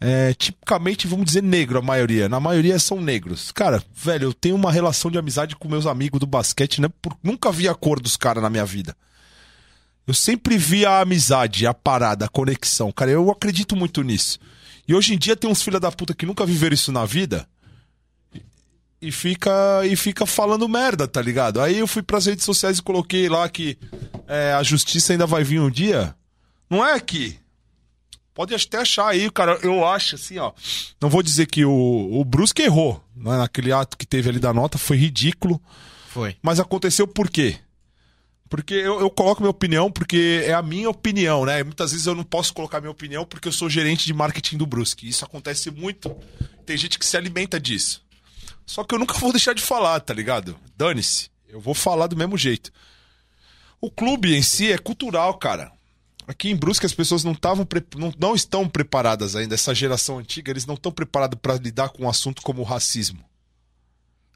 [0.00, 2.28] É tipicamente, vamos dizer, negro a maioria.
[2.28, 3.50] Na maioria são negros.
[3.50, 6.88] Cara, velho, eu tenho uma relação de amizade com meus amigos do basquete, né?
[7.02, 8.96] Por, nunca vi a cor dos caras na minha vida.
[10.06, 12.92] Eu sempre vi a amizade, a parada, a conexão.
[12.92, 14.38] Cara, eu acredito muito nisso.
[14.86, 17.48] E hoje em dia tem uns filha da puta que nunca viveram isso na vida
[19.04, 21.60] e fica e fica falando merda, tá ligado?
[21.60, 23.76] Aí eu fui pras redes sociais e coloquei lá que
[24.26, 26.14] é, a justiça ainda vai vir um dia.
[26.70, 27.38] Não é aqui.
[28.32, 29.58] Pode até achar aí, cara.
[29.62, 30.52] Eu acho assim, ó.
[31.00, 33.04] Não vou dizer que o, o Brusque errou.
[33.14, 33.36] Né?
[33.36, 35.60] Naquele ato que teve ali da nota, foi ridículo.
[36.08, 36.36] Foi.
[36.42, 37.58] Mas aconteceu por quê?
[38.54, 41.64] Porque eu, eu coloco minha opinião porque é a minha opinião, né?
[41.64, 44.64] Muitas vezes eu não posso colocar minha opinião porque eu sou gerente de marketing do
[44.64, 45.08] Brusque.
[45.08, 46.16] Isso acontece muito.
[46.64, 48.00] Tem gente que se alimenta disso.
[48.64, 50.56] Só que eu nunca vou deixar de falar, tá ligado?
[50.76, 51.30] Dane-se.
[51.48, 52.70] Eu vou falar do mesmo jeito.
[53.80, 55.72] O clube em si é cultural, cara.
[56.26, 59.54] Aqui em Brusque as pessoas não, estavam pre- não, não estão preparadas ainda.
[59.56, 63.18] Essa geração antiga, eles não estão preparados para lidar com um assunto como o racismo.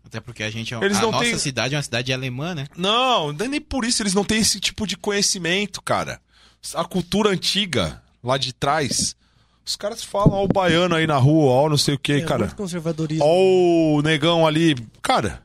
[0.09, 2.55] Até porque a gente é Eles a não nossa têm- cidade é uma cidade alemã,
[2.55, 2.67] né?
[2.77, 6.19] Não, não é nem por isso eles não têm esse tipo de conhecimento, cara.
[6.75, 9.15] A cultura antiga, lá de trás,
[9.67, 12.21] os caras falam, ó o baiano aí na rua, ó não sei o que, É
[12.23, 12.41] cara.
[12.47, 13.23] muito conservadorismo.
[13.25, 15.43] Ó o negão ali, cara,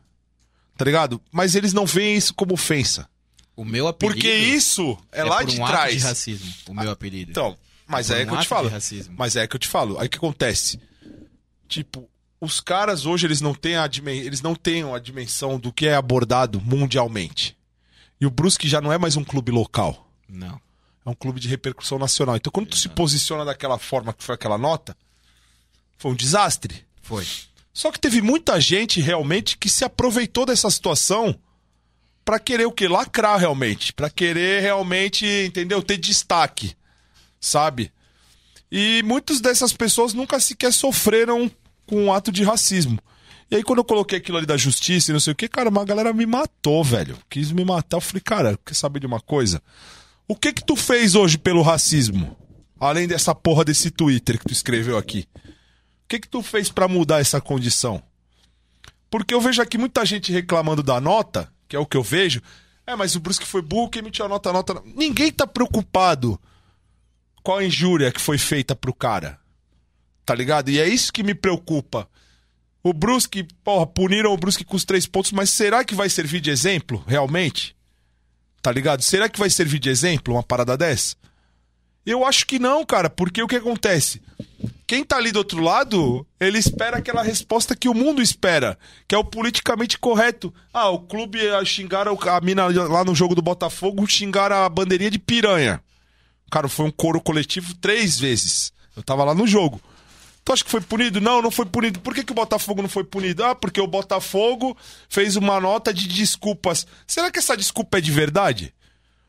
[0.78, 1.22] tá ligado?
[1.30, 3.08] Mas eles não veem isso como ofensa.
[3.56, 5.94] O meu apelido Porque isso é, lá por de um ato trás.
[5.98, 7.32] de racismo, o meu apelido.
[7.32, 8.68] Então, mas É é, um que eu te ato falo.
[8.70, 9.14] de racismo.
[9.18, 10.00] Mas é que eu te falo.
[10.00, 10.80] Aí o que acontece?
[11.68, 12.10] Tipo,
[12.44, 15.96] os caras hoje eles não têm a eles não têm a dimensão do que é
[15.96, 17.58] abordado mundialmente.
[18.20, 20.10] E o Brusque já não é mais um clube local.
[20.28, 20.60] Não.
[21.06, 22.36] É um clube de repercussão nacional.
[22.36, 24.96] Então, quando tu se posiciona daquela forma que foi aquela nota,
[25.98, 26.86] foi um desastre.
[27.02, 27.26] Foi.
[27.74, 31.38] Só que teve muita gente realmente que se aproveitou dessa situação
[32.24, 32.88] pra querer o quê?
[32.88, 35.82] Lacrar realmente, Pra querer realmente, entendeu?
[35.82, 36.76] Ter destaque,
[37.40, 37.92] sabe?
[38.72, 41.52] E muitas dessas pessoas nunca sequer sofreram
[41.86, 43.00] com um ato de racismo.
[43.50, 45.70] E aí quando eu coloquei aquilo ali da justiça e não sei o que, cara,
[45.70, 47.18] uma galera me matou, velho.
[47.30, 47.98] Quis me matar.
[47.98, 49.62] Eu falei, cara, quer saber de uma coisa?
[50.28, 52.36] O que que tu fez hoje pelo racismo?
[52.80, 55.28] Além dessa porra desse Twitter que tu escreveu aqui.
[55.36, 58.02] O que que tu fez pra mudar essa condição?
[59.10, 62.42] Porque eu vejo aqui muita gente reclamando da nota, que é o que eu vejo.
[62.86, 64.82] É, mas o Brusque foi burro que emitiu a nota, a nota.
[64.96, 66.40] Ninguém tá preocupado
[67.44, 69.40] com a injúria que foi feita pro cara.
[70.26, 70.70] Tá ligado?
[70.70, 72.08] E é isso que me preocupa.
[72.82, 76.42] O Brusque, porra, puniram o Brusque com os três pontos, mas será que vai servir
[76.42, 77.76] de exemplo, realmente?
[78.62, 79.02] Tá ligado?
[79.02, 81.16] Será que vai servir de exemplo uma parada dessa?
[82.06, 84.22] Eu acho que não, cara, porque o que acontece?
[84.86, 88.78] Quem tá ali do outro lado, ele espera aquela resposta que o mundo espera,
[89.08, 90.54] que é o politicamente correto.
[90.74, 95.10] Ah, o clube ah, xingaram a mina lá no jogo do Botafogo, xingaram a bandeirinha
[95.10, 95.82] de piranha.
[96.52, 98.74] Cara, foi um coro coletivo três vezes.
[98.96, 99.82] Eu tava lá no jogo.
[100.44, 101.22] Tu acha que foi punido?
[101.22, 102.00] Não, não foi punido.
[102.02, 103.44] Por que, que o Botafogo não foi punido?
[103.46, 106.86] Ah, porque o Botafogo fez uma nota de desculpas.
[107.08, 108.74] Será que essa desculpa é de verdade?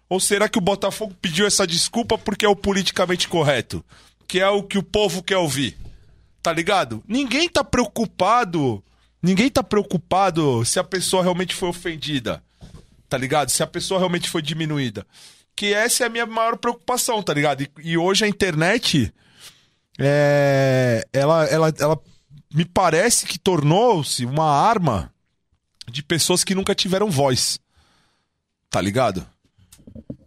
[0.08, 3.84] Ou será que o Botafogo pediu essa desculpa porque é o politicamente correto?
[4.26, 5.76] Que é o que o povo quer ouvir?
[6.42, 7.02] Tá ligado?
[7.06, 8.82] Ninguém tá preocupado.
[9.22, 12.42] Ninguém tá preocupado se a pessoa realmente foi ofendida.
[13.08, 13.50] Tá ligado?
[13.50, 15.06] Se a pessoa realmente foi diminuída.
[15.54, 17.62] Que essa é a minha maior preocupação, tá ligado?
[17.62, 19.14] E, e hoje a internet.
[19.98, 22.00] É, ela, ela, ela
[22.54, 25.12] me parece que tornou-se uma arma
[25.90, 27.58] de pessoas que nunca tiveram voz.
[28.70, 29.26] Tá ligado?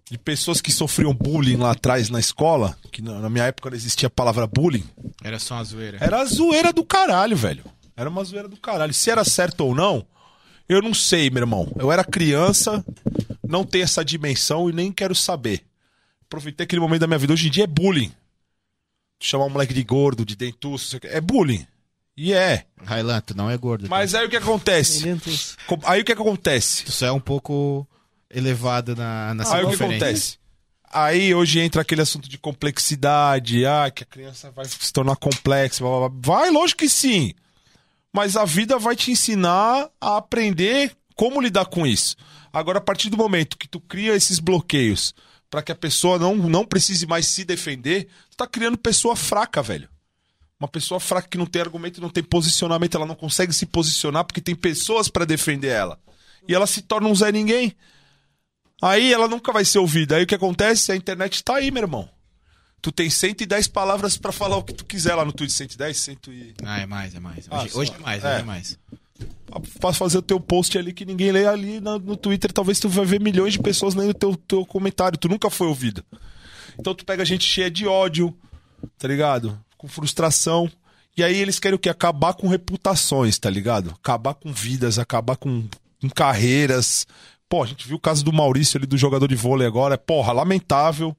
[0.09, 3.75] De pessoas que sofriam bullying lá atrás na escola, que na na minha época não
[3.75, 4.85] existia a palavra bullying.
[5.21, 5.97] Era só uma zoeira.
[5.99, 7.63] Era a zoeira do caralho, velho.
[7.95, 8.93] Era uma zoeira do caralho.
[8.93, 10.05] Se era certo ou não,
[10.69, 11.71] eu não sei, meu irmão.
[11.77, 12.85] Eu era criança,
[13.45, 15.63] não tenho essa dimensão e nem quero saber.
[16.25, 17.33] Aproveitei aquele momento da minha vida.
[17.33, 18.11] Hoje em dia é bullying.
[19.19, 21.07] Chamar um moleque de gordo, de dentuço, não sei o quê.
[21.11, 21.65] é bullying.
[22.15, 22.65] E é.
[22.83, 23.83] Railan, tu não é gordo.
[23.83, 23.89] tá?
[23.89, 25.03] Mas aí o que acontece?
[25.67, 26.83] Com- Aí o que acontece?
[26.85, 27.87] Tu é um pouco
[28.29, 30.37] elevado na, na Aí o que acontece?
[30.91, 35.83] Aí hoje entra aquele assunto de complexidade, ah, que a criança vai se tornar complexa,
[35.83, 36.19] blá, blá, blá.
[36.37, 37.33] vai, lógico que sim.
[38.13, 42.15] Mas a vida vai te ensinar a aprender como lidar com isso.
[42.53, 45.13] Agora, a partir do momento que tu cria esses bloqueios
[45.49, 49.61] para que a pessoa não, não precise mais se defender, tu tá criando pessoa fraca,
[49.61, 49.87] velho.
[50.59, 54.25] Uma pessoa fraca que não tem argumento, não tem posicionamento, ela não consegue se posicionar
[54.25, 55.99] porque tem pessoas para defender ela.
[56.47, 57.75] E ela se torna um Zé Ninguém.
[58.81, 60.15] Aí ela nunca vai ser ouvida.
[60.17, 60.91] Aí o que acontece?
[60.91, 62.09] A internet tá aí, meu irmão.
[62.81, 65.51] Tu tem 110 palavras pra falar o que tu quiser lá no Twitch.
[65.51, 66.53] 110, 100 e...
[66.63, 67.47] Ah, é mais, é mais.
[67.49, 68.27] Ah, Hoje, só- hoje é mais, é.
[68.33, 68.79] hoje é mais.
[69.79, 72.89] Pra fazer o teu post ali que ninguém lê ali no, no Twitter, talvez tu
[72.89, 75.17] vai ver milhões de pessoas lendo o teu, teu comentário.
[75.17, 76.03] Tu nunca foi ouvido.
[76.79, 78.35] Então tu pega gente cheia de ódio,
[78.97, 79.57] tá ligado?
[79.77, 80.69] Com frustração.
[81.15, 81.89] E aí eles querem o quê?
[81.89, 83.91] Acabar com reputações, tá ligado?
[83.91, 85.67] Acabar com vidas, acabar com,
[85.99, 87.07] com carreiras,
[87.49, 89.97] Pô, a gente viu o caso do Maurício ali, do jogador de vôlei agora.
[89.97, 91.15] Porra, lamentável.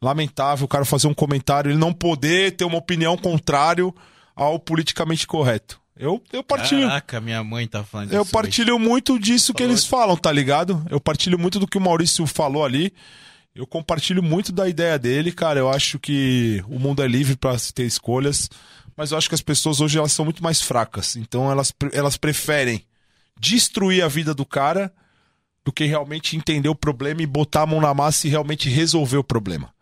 [0.00, 3.94] Lamentável o cara fazer um comentário, ele não poder ter uma opinião contrário
[4.34, 5.80] ao politicamente correto.
[6.02, 6.88] Eu, eu partilho.
[6.88, 8.16] Caraca, minha mãe tá falando disso.
[8.16, 8.32] Eu hoje.
[8.32, 10.84] partilho muito disso que eles falam, tá ligado?
[10.90, 12.92] Eu partilho muito do que o Maurício falou ali.
[13.54, 15.60] Eu compartilho muito da ideia dele, cara.
[15.60, 18.50] Eu acho que o mundo é livre pra se ter escolhas,
[18.96, 21.14] mas eu acho que as pessoas hoje elas são muito mais fracas.
[21.14, 22.84] Então elas, elas preferem
[23.38, 24.92] destruir a vida do cara
[25.64, 29.18] do que realmente entender o problema e botar a mão na massa e realmente resolver
[29.18, 29.72] o problema.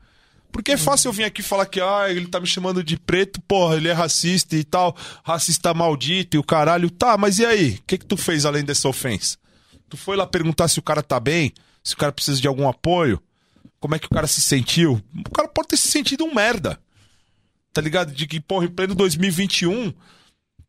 [0.52, 3.40] Porque é fácil eu vir aqui falar que ah, ele tá me chamando de preto,
[3.42, 6.90] porra, ele é racista e tal, racista maldito e o caralho.
[6.90, 7.74] Tá, mas e aí?
[7.76, 9.36] O que que tu fez além dessa ofensa?
[9.88, 12.68] Tu foi lá perguntar se o cara tá bem, se o cara precisa de algum
[12.68, 13.20] apoio,
[13.78, 15.00] como é que o cara se sentiu?
[15.26, 16.78] O cara pode ter se sentido um merda.
[17.72, 18.12] Tá ligado?
[18.12, 19.92] De que, porra, em pleno 2021,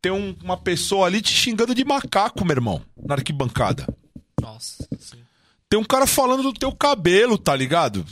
[0.00, 3.86] tem um- uma pessoa ali te xingando de macaco, meu irmão, na arquibancada.
[4.40, 4.88] Nossa.
[5.68, 8.04] Tem um cara falando do teu cabelo, tá ligado?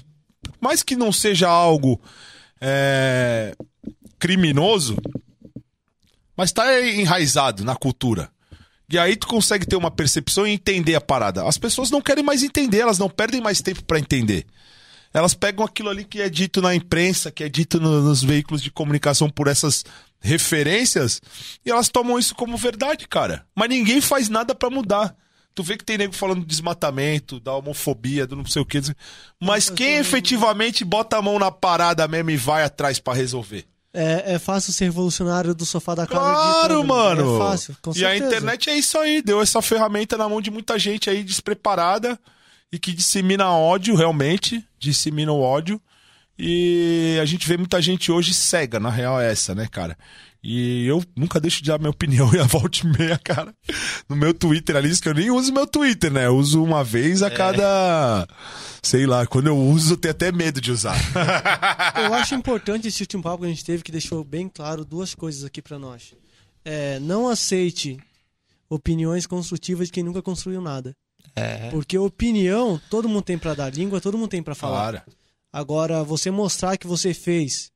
[0.60, 2.00] Mais que não seja algo
[2.60, 3.54] é,
[4.18, 4.96] criminoso,
[6.36, 8.30] mas tá enraizado na cultura.
[8.92, 11.46] E aí tu consegue ter uma percepção e entender a parada.
[11.46, 14.44] As pessoas não querem mais entender, elas não perdem mais tempo pra entender.
[15.12, 18.62] Elas pegam aquilo ali que é dito na imprensa, que é dito no- nos veículos
[18.62, 19.84] de comunicação por essas
[20.20, 21.20] referências,
[21.64, 23.44] e elas tomam isso como verdade, cara.
[23.56, 25.16] Mas ninguém faz nada pra mudar.
[25.54, 28.80] Tu vê que tem nego falando do desmatamento, da homofobia, do não sei o que.
[29.40, 33.66] Mas quem efetivamente bota a mão na parada mesmo e vai atrás pra resolver?
[33.92, 36.20] É, é fácil ser revolucionário do sofá da casa.
[36.20, 37.36] Claro, ditando, mano.
[37.36, 38.26] É fácil, com e a certeza.
[38.26, 42.18] internet é isso aí, deu essa ferramenta na mão de muita gente aí despreparada
[42.72, 45.80] e que dissemina ódio, realmente, dissemina o ódio.
[46.38, 49.98] E a gente vê muita gente hoje cega, na real é essa, né, cara?
[50.42, 53.54] E eu nunca deixo de dar minha opinião e a volta e meia, cara.
[54.08, 56.26] No meu Twitter ali, isso que eu nem uso meu Twitter, né?
[56.26, 58.26] Eu uso uma vez a cada.
[58.82, 60.96] Sei lá, quando eu uso, eu tenho até medo de usar.
[62.02, 65.14] Eu acho importante esse último papo que a gente teve, que deixou bem claro duas
[65.14, 66.14] coisas aqui pra nós.
[66.64, 67.98] É, não aceite
[68.70, 70.96] opiniões construtivas de quem nunca construiu nada.
[71.36, 71.68] É.
[71.70, 74.92] Porque opinião, todo mundo tem pra dar, língua todo mundo tem pra falar.
[74.92, 75.02] Claro.
[75.52, 77.69] Agora, você mostrar que você fez,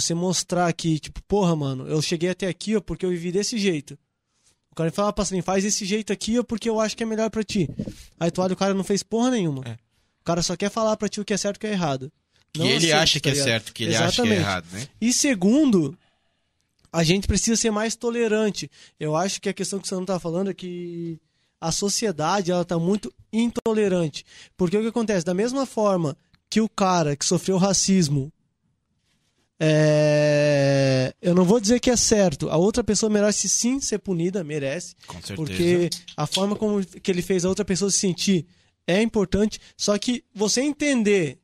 [0.00, 3.58] você mostrar que, tipo, porra, mano, eu cheguei até aqui, ó, porque eu vivi desse
[3.58, 3.98] jeito.
[4.70, 7.30] O cara fala, passarinho, faz desse jeito aqui, ó, porque eu acho que é melhor
[7.30, 7.68] pra ti.
[8.20, 9.62] Aí tu olha, o cara não fez porra nenhuma.
[9.64, 9.72] É.
[10.20, 11.72] O cara só quer falar pra ti o que é certo e o que é
[11.72, 12.12] errado.
[12.52, 14.40] Que Não ele aceite, acha que tá é certo, que ele acha que é Exatamente.
[14.40, 14.88] errado, né?
[15.00, 15.96] E segundo,
[16.92, 18.70] a gente precisa ser mais tolerante.
[19.00, 21.18] Eu acho que a questão que você não tá falando é que
[21.60, 24.24] a sociedade ela tá muito intolerante.
[24.56, 25.24] Porque o que acontece?
[25.24, 26.16] Da mesma forma
[26.50, 28.30] que o cara que sofreu racismo
[29.58, 31.14] é...
[31.20, 32.50] eu não vou dizer que é certo.
[32.50, 34.94] A outra pessoa merece sim ser punida, merece.
[35.06, 35.36] Com certeza.
[35.36, 38.46] Porque a forma como que ele fez a outra pessoa se sentir
[38.86, 39.58] é importante.
[39.76, 41.38] Só que você entender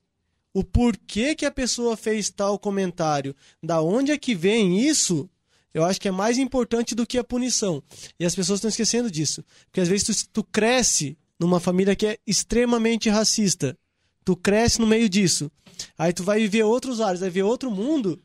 [0.55, 5.28] o porquê que a pessoa fez tal comentário, da onde é que vem isso,
[5.73, 7.82] eu acho que é mais importante do que a punição.
[8.20, 9.42] E as pessoas estão esquecendo disso.
[9.66, 13.76] Porque às vezes tu, tu cresce numa família que é extremamente racista.
[14.25, 15.51] Tu cresce no meio disso.
[15.99, 18.20] Aí tu vai viver outros áreas, vai ver outro mundo.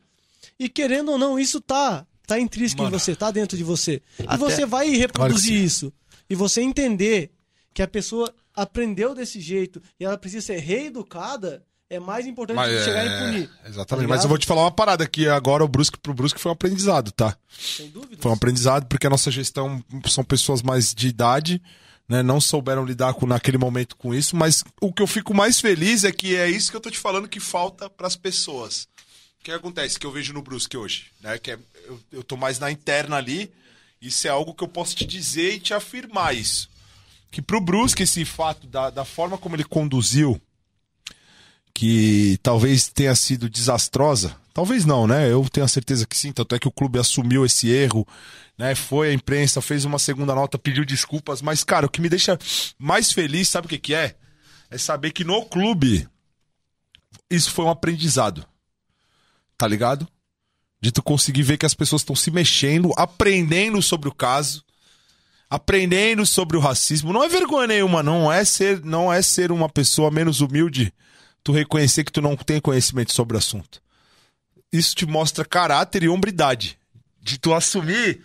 [0.58, 2.94] E querendo ou não, isso tá, tá intrínseco Mano.
[2.94, 4.00] em você, tá dentro de você.
[4.18, 5.64] E Até- você vai Claro reproduzir sim.
[5.64, 5.92] isso.
[6.30, 7.30] E você entender
[7.74, 12.76] que a pessoa aprendeu desse jeito e ela precisa ser reeducada, é mais importante do
[12.76, 13.50] que chegar e punir.
[13.64, 14.06] Exatamente.
[14.08, 16.50] Tá Mas eu vou te falar uma parada que agora o Brusque pro Brusque foi
[16.50, 17.36] um aprendizado, tá?
[17.48, 18.20] Sem dúvida.
[18.20, 21.62] Foi um aprendizado porque a nossa gestão são pessoas mais de idade,
[22.08, 22.22] né?
[22.22, 26.04] Não souberam lidar com, naquele momento com isso, mas o que eu fico mais feliz
[26.04, 28.88] é que é isso que eu tô te falando que falta pras pessoas.
[29.40, 31.38] O que acontece que eu vejo no Brusque hoje, né?
[31.38, 33.52] Que é, eu, eu tô mais na interna ali,
[34.00, 36.70] isso é algo que eu posso te dizer e te afirmar isso.
[37.30, 40.40] Que pro Brusque esse fato da, da forma como ele conduziu
[41.78, 44.34] que talvez tenha sido desastrosa.
[44.52, 45.30] Talvez não, né?
[45.30, 46.32] Eu tenho a certeza que sim.
[46.32, 48.04] Tanto é que o clube assumiu esse erro,
[48.58, 48.74] né?
[48.74, 51.40] Foi à imprensa, fez uma segunda nota, pediu desculpas.
[51.40, 52.36] Mas, cara, o que me deixa
[52.76, 54.16] mais feliz, sabe o que, que é?
[54.68, 56.08] É saber que no clube
[57.30, 58.44] isso foi um aprendizado.
[59.56, 60.08] Tá ligado?
[60.80, 64.64] De tu conseguir ver que as pessoas estão se mexendo, aprendendo sobre o caso,
[65.48, 67.12] aprendendo sobre o racismo.
[67.12, 70.92] Não é vergonha nenhuma, não é ser, não é ser uma pessoa menos humilde
[71.48, 73.80] tu reconhecer que tu não tem conhecimento sobre o assunto.
[74.70, 76.78] Isso te mostra caráter e hombridade.
[77.22, 78.22] De tu assumir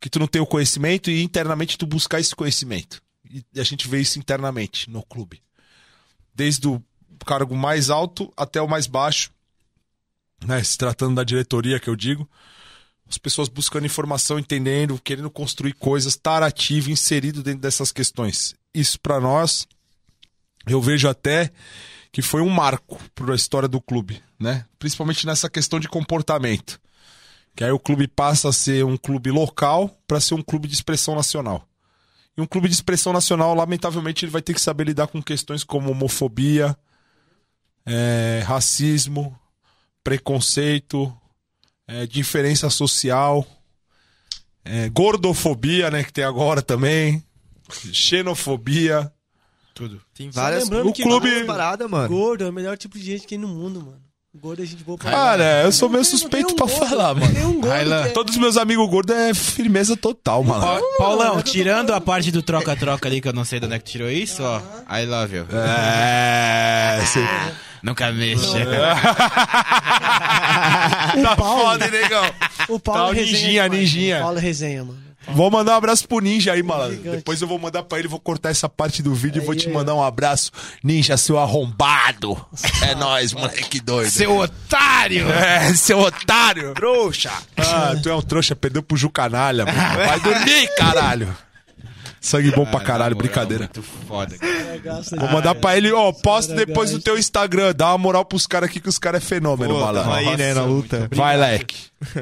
[0.00, 3.00] que tu não tem o conhecimento e internamente tu buscar esse conhecimento.
[3.30, 5.40] E a gente vê isso internamente no clube.
[6.34, 6.82] Desde o
[7.24, 9.30] cargo mais alto até o mais baixo,
[10.44, 10.60] né?
[10.64, 12.28] Se tratando da diretoria que eu digo,
[13.08, 18.56] as pessoas buscando informação, entendendo, querendo construir coisas, estar ativo, inserido dentro dessas questões.
[18.74, 19.64] Isso para nós
[20.66, 21.52] eu vejo até
[22.14, 24.64] que foi um marco para a história do clube, né?
[24.78, 26.80] Principalmente nessa questão de comportamento.
[27.56, 30.74] Que aí o clube passa a ser um clube local para ser um clube de
[30.74, 31.66] expressão nacional.
[32.36, 35.64] E um clube de expressão nacional, lamentavelmente, ele vai ter que saber lidar com questões
[35.64, 36.76] como homofobia,
[37.84, 39.36] é, racismo,
[40.04, 41.12] preconceito,
[41.84, 43.44] é, diferença social,
[44.64, 47.24] é, gordofobia, né, que tem agora também,
[47.92, 49.12] xenofobia.
[49.74, 50.00] Tudo.
[50.14, 52.08] Tem várias lembrando o que clube- paradas, mano.
[52.08, 53.98] Gordo é o melhor tipo de gente que tem no mundo, mano.
[54.36, 57.32] Gordo é gente boa pra Cara, eu sou meio suspeito pra falar, mano.
[57.32, 58.02] Tem um gordo Ayla.
[58.02, 60.60] que é- Todos os meus amigos gordos é firmeza total, mano.
[60.60, 63.74] Pa- Paulão, é tirando a parte do troca-troca ali, que eu não sei de onde
[63.76, 64.58] é que tirou isso, ó.
[64.92, 65.46] I love you.
[65.52, 67.20] É, cê-
[67.84, 68.58] Nunca mexa.
[71.22, 72.24] tá foda, hein, negão?
[72.70, 74.16] O Paulo Tá, o é resenha ninjinha, demais, ninjinha.
[74.16, 75.04] O Paulo é resenha, mano.
[75.28, 76.96] Vou mandar um abraço pro Ninja aí, malandro.
[76.96, 77.16] Gigante.
[77.16, 79.68] Depois eu vou mandar pra ele, vou cortar essa parte do vídeo e vou te
[79.68, 80.50] Aí, mandar um abraço.
[80.82, 82.42] Ninja, seu arrombado.
[82.82, 84.10] É nóis, moleque doido.
[84.10, 85.26] Seu otário!
[85.34, 86.72] É, seu otário.
[86.74, 87.30] Trouxa!
[87.56, 89.78] Ah, tu é um trouxa, perdeu pro Ju Canalha, mano.
[90.06, 91.36] Vai dormir, caralho.
[92.24, 93.64] Sangue bom pra caralho, brincadeira.
[93.64, 94.38] Muito foda.
[94.38, 94.54] cara.
[95.12, 97.74] É, Vou mandar pra ele, ó, posta depois no teu Instagram.
[97.76, 100.10] Dá uma moral pros caras aqui que os caras é fenômeno, malandro.
[100.10, 101.06] aí, né, na luta.
[101.12, 101.76] Vai, leque.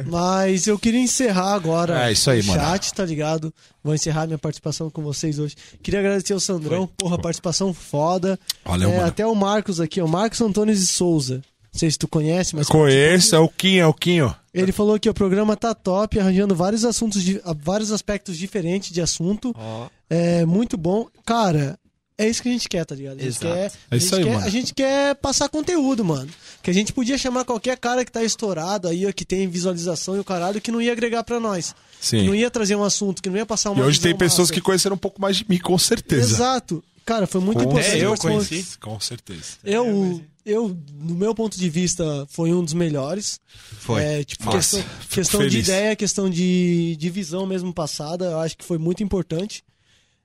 [0.07, 2.61] Mas eu queria encerrar agora É, isso aí, o mano.
[2.61, 3.55] chat, tá ligado?
[3.83, 5.55] Vou encerrar minha participação com vocês hoje.
[5.83, 8.37] Queria agradecer ao Sandrão, porra, participação foda.
[8.65, 9.07] Valeu, É, mano.
[9.09, 11.43] Até o Marcos aqui, ó, Marcos Antônio de Souza.
[11.73, 14.35] Não sei se tu conhece, mas Conheço, é o Quinho, é o Quinho.
[14.53, 19.01] ele falou que o programa tá top, arranjando vários assuntos, de, vários aspectos diferentes de
[19.01, 19.55] assunto.
[19.57, 21.07] Ó, É muito bom.
[21.25, 21.79] Cara,
[22.19, 23.19] é isso que a gente quer, tá ligado?
[23.19, 23.47] A gente, Exato.
[23.55, 24.47] quer, É a isso gente aí, quer- mano.
[24.47, 26.29] A gente quer passar conteúdo, mano.
[26.63, 30.15] Que a gente podia chamar qualquer cara que tá estourado aí, ó, que tem visualização
[30.15, 31.75] e o caralho, que não ia agregar pra nós.
[31.99, 32.19] Sim.
[32.21, 34.49] Que não ia trazer um assunto, que não ia passar E uma hoje tem pessoas
[34.49, 34.53] massa.
[34.53, 36.35] que conheceram um pouco mais de mim, com certeza.
[36.35, 36.85] Exato.
[37.07, 37.97] Cara, foi muito Com importante.
[37.99, 38.79] É, eu conheci.
[38.79, 39.43] Com certeza.
[39.65, 43.41] Eu, eu, no meu ponto de vista, foi um dos melhores.
[43.79, 44.03] Foi.
[44.03, 44.77] É, tipo, Massa.
[44.79, 49.03] questão, questão de ideia, questão de, de visão mesmo passada, eu acho que foi muito
[49.03, 49.65] importante.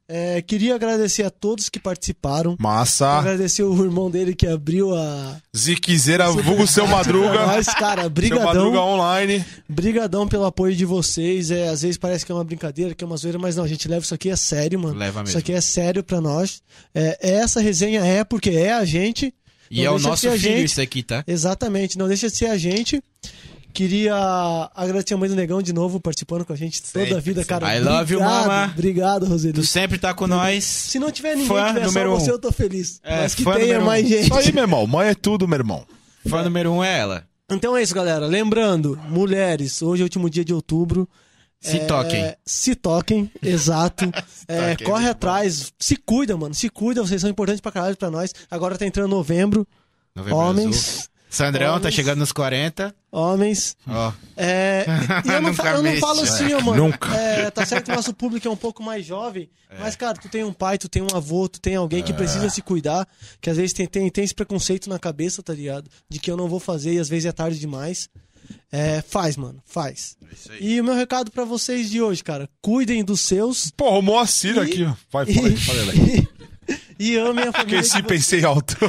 [0.09, 2.55] É, queria agradecer a todos que participaram.
[2.57, 3.09] Massa.
[3.09, 5.35] Agradecer o irmão dele que abriu a.
[5.55, 7.43] Ziquezeira, vulgo seu Madruga.
[7.45, 8.45] Mas, cara, Seu brigadão.
[8.45, 9.45] Madruga online.
[9.67, 11.51] Brigadão pelo apoio de vocês.
[11.51, 13.67] É, às vezes parece que é uma brincadeira, que é uma zoeira, mas não, a
[13.67, 14.97] gente leva isso aqui a sério, mano.
[14.97, 15.39] Leva Isso mesmo.
[15.39, 16.61] aqui é sério pra nós.
[16.95, 19.33] É, essa resenha é porque é a gente.
[19.69, 20.63] E é o nosso a filho gente.
[20.65, 21.23] isso aqui, tá?
[21.27, 23.01] Exatamente, não deixa de ser a gente.
[23.73, 24.15] Queria
[24.73, 27.45] agradecer a mãe do Negão de novo participando com a gente toda a Sempre, vida,
[27.45, 27.75] cara.
[27.75, 28.71] I love you, mama.
[28.73, 29.65] Obrigado, Tu Roseli.
[29.67, 30.63] sempre tá com nós.
[30.63, 32.19] Se não tiver ninguém, Fã tiver número só um.
[32.19, 32.99] você, eu tô feliz.
[33.03, 33.85] É, Mas que fã tenha número um.
[33.85, 34.23] mais gente.
[34.23, 34.87] Isso aí, meu irmão.
[34.87, 35.85] Mãe é tudo, meu irmão.
[36.27, 37.23] Fã número um é ela.
[37.51, 38.25] Então é isso, galera.
[38.25, 41.07] Lembrando, mulheres, hoje é o último dia de outubro.
[41.59, 42.35] Se É, toquem.
[42.45, 44.05] Se toquem, exato.
[44.47, 45.73] É, toquem, corre atrás.
[45.77, 46.53] Se cuida, mano.
[46.55, 48.33] Se cuida, vocês são importantes pra caralho pra nós.
[48.49, 49.67] Agora tá entrando novembro.
[50.15, 50.99] Novembro Homens.
[50.99, 51.09] Azul.
[51.29, 51.93] Sandrão tá Homens.
[51.93, 52.95] chegando nos 40.
[53.11, 53.75] Homens.
[53.85, 54.13] Ó.
[54.37, 54.85] É,
[55.25, 56.85] e eu não, fa- eu não falo assim, ó, mano.
[56.85, 57.13] Nunca.
[57.13, 60.29] É, tá certo que o nosso público é um pouco mais jovem, mas, cara, tu
[60.29, 63.05] tem um pai, tu tem um avô, tu tem alguém que precisa se cuidar,
[63.41, 65.89] que às vezes tem, tem, tem esse preconceito na cabeça, tá ligado?
[66.07, 68.07] De que eu não vou fazer e às vezes é tarde demais.
[68.71, 70.17] É, faz, mano, faz.
[70.59, 74.57] E o meu recado pra vocês de hoje, cara, cuidem dos seus Pô, o Moacir
[74.57, 74.93] E- aqui, ó.
[75.11, 76.27] Vai, fala aí, fala aí.
[76.99, 77.79] e amem a família.
[77.79, 78.75] Esqueci, pensei alto.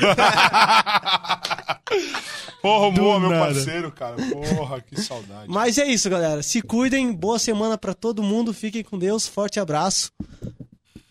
[2.60, 3.54] Porra, Moa, meu nada.
[3.54, 4.16] parceiro, cara.
[4.16, 5.44] Porra, que saudade.
[5.48, 6.42] Mas é isso, galera.
[6.42, 10.10] Se cuidem, boa semana pra todo mundo, fiquem com Deus, forte abraço.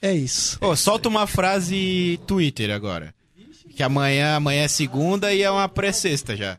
[0.02, 0.58] É isso.
[0.62, 3.14] Ô, solta uma frase Twitter agora.
[3.76, 6.58] Que amanhã, amanhã é segunda e é uma pré-sexta já.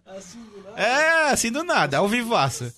[0.79, 2.73] É, assim do nada, ao vivaço.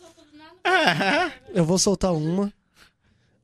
[1.54, 2.52] Eu vou soltar uma.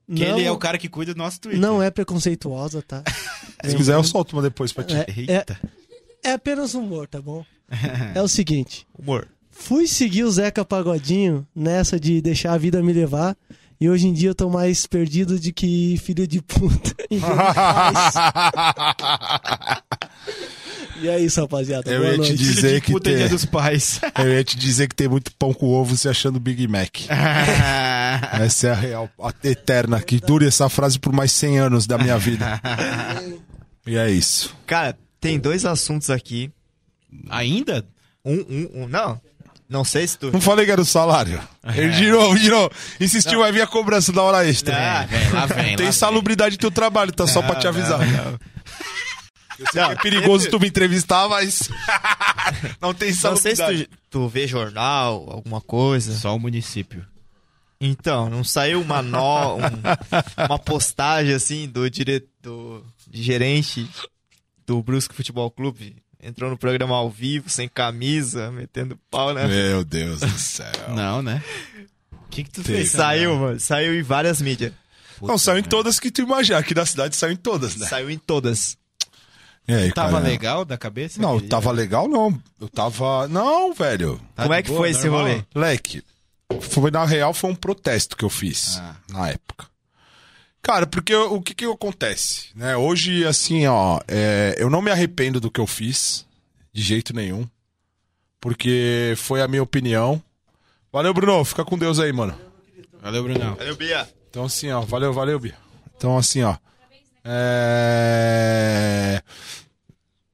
[0.06, 1.60] Que Não- ele é o cara que cuida do nosso Twitter.
[1.60, 3.02] Não é preconceituosa, tá?
[3.64, 4.94] Se quiser, eu solto uma depois pra ti.
[4.94, 5.58] É, Eita.
[6.22, 7.44] é apenas humor, tá bom?
[8.14, 9.26] É o seguinte: humor.
[9.50, 13.36] fui seguir o Zeca Pagodinho nessa de deixar a vida me levar.
[13.78, 16.94] E hoje em dia eu tô mais perdido de que filho de puta.
[17.10, 17.20] em.
[21.02, 21.90] E é isso, rapaziada.
[21.90, 22.36] Eu Boa ia te noite.
[22.36, 24.00] dizer Filho de que puta é tem- dia dos pais.
[24.18, 26.90] Eu ia te dizer que tem muito pão com ovo se achando Big Mac.
[28.40, 31.98] Essa é a real, a eterna, que dure essa frase por mais 100 anos da
[31.98, 32.60] minha vida.
[33.88, 34.52] E é isso.
[34.66, 36.50] Cara, tem dois assuntos aqui.
[37.30, 37.84] Ainda?
[38.24, 38.88] Um, um, um.
[38.88, 39.20] Não.
[39.68, 40.32] Não sei se tu.
[40.32, 41.40] Não falei que era o salário.
[41.72, 42.68] Ele girou, girou.
[43.00, 44.74] Insistiu, vai vir a cobrança da hora extra.
[44.76, 45.76] Ah, vem, lá vem.
[45.76, 48.00] Tem lá salubridade no teu trabalho, tá só pra te avisar.
[48.00, 48.38] Eu sei
[49.70, 51.68] que é perigoso tu me entrevistar, mas.
[52.80, 56.16] não tem Não sei se tu, tu vê jornal, alguma coisa.
[56.16, 57.04] Só o município.
[57.80, 63.88] Então, não saiu uma nó, um- uma postagem assim do diretor, de gerente
[64.66, 65.96] do Brusque Futebol Clube.
[66.22, 69.46] Entrou no programa ao vivo, sem camisa, metendo pau, né?
[69.46, 70.72] Meu Deus do céu.
[70.88, 71.42] Não, né?
[72.12, 72.90] O que, que tu fez?
[72.90, 73.46] Saiu, Sandrão?
[73.46, 73.60] mano.
[73.60, 74.72] Saiu em várias mídias.
[75.22, 76.58] Não, saiu em todas que tu imaginar.
[76.58, 77.86] Aqui da cidade saiu em todas, né?
[77.86, 78.76] Saiu em todas.
[79.68, 80.24] E aí, Tava cara?
[80.24, 81.20] legal da cabeça?
[81.20, 82.40] Não, aquele tava legal não.
[82.60, 83.26] Eu tava...
[83.28, 84.20] Não, velho.
[84.34, 85.22] Tá Como é que boa, foi esse normal?
[85.28, 85.44] rolê?
[85.54, 86.02] Leque,
[86.60, 88.94] foi, na real foi um protesto que eu fiz Ah.
[89.10, 89.66] na época.
[90.62, 92.76] Cara, porque o que que acontece, né?
[92.76, 96.26] Hoje, assim, ó, é, eu não me arrependo do que eu fiz,
[96.72, 97.46] de jeito nenhum,
[98.40, 100.20] porque foi a minha opinião.
[100.92, 102.36] Valeu, Bruno, fica com Deus aí, mano.
[103.00, 103.54] Valeu, Brunão.
[103.54, 104.08] Valeu, Bia.
[104.30, 105.54] Então, assim, ó, valeu, valeu, Bia.
[105.96, 106.56] Então, assim, ó,
[107.26, 109.22] é...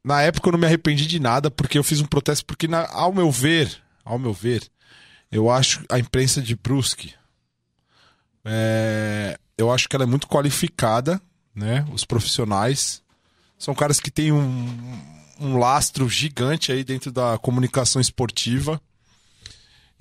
[0.05, 2.89] Na época eu não me arrependi de nada, porque eu fiz um protesto, porque, na-
[2.91, 4.69] ao meu ver, ao meu ver,
[5.31, 7.15] eu acho a imprensa de Brusque,
[8.45, 11.23] é, eu acho que ela é muito qualificada,
[11.55, 11.87] né?
[11.93, 13.01] Os profissionais
[13.57, 15.03] são caras que têm um,
[15.39, 18.81] um lastro gigante aí dentro da comunicação esportiva.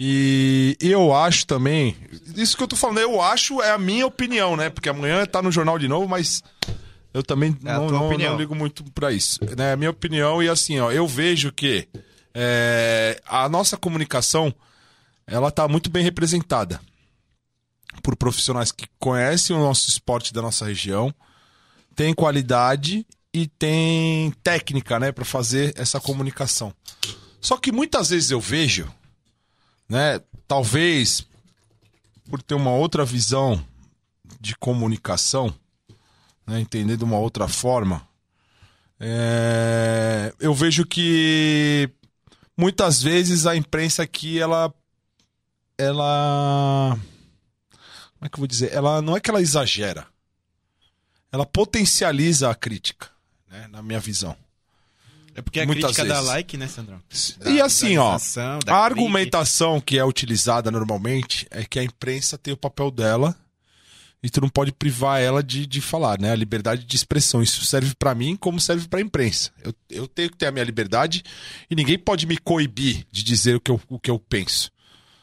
[0.03, 1.95] E eu acho também,
[2.35, 4.67] isso que eu tô falando, eu acho é a minha opinião, né?
[4.67, 6.41] Porque amanhã tá no jornal de novo, mas
[7.13, 9.39] eu também É não, não, não ligo muito pra isso.
[9.55, 11.87] É a minha opinião e assim, ó, eu vejo que
[12.33, 14.51] é, a nossa comunicação
[15.27, 16.81] ela tá muito bem representada
[18.01, 21.13] por profissionais que conhecem o nosso esporte da nossa região,
[21.95, 26.73] tem qualidade e tem técnica, né, para fazer essa comunicação.
[27.39, 28.91] Só que muitas vezes eu vejo,
[29.91, 31.27] né, talvez
[32.29, 33.61] por ter uma outra visão
[34.39, 35.53] de comunicação,
[36.47, 38.07] né, entender de uma outra forma,
[38.97, 41.89] é, eu vejo que
[42.55, 44.73] muitas vezes a imprensa aqui ela
[45.77, 46.97] ela
[48.13, 48.71] como é que eu vou dizer?
[48.71, 50.07] Ela não é que ela exagera.
[51.33, 53.09] Ela potencializa a crítica,
[53.49, 54.37] né, na minha visão.
[55.35, 56.27] É porque a Muitas crítica dá vezes.
[56.29, 56.99] like, né, Sandrão?
[57.45, 58.69] E Da assim, ó, a clique.
[58.69, 63.35] argumentação que é utilizada normalmente é que a imprensa tem o papel dela
[64.23, 66.31] e tu não pode privar ela de, de falar, né?
[66.31, 67.41] A liberdade de expressão.
[67.41, 69.51] Isso serve pra mim como serve pra imprensa.
[69.63, 71.23] Eu, eu tenho que ter a minha liberdade
[71.69, 74.69] e ninguém pode me coibir de dizer o que eu, o que eu penso.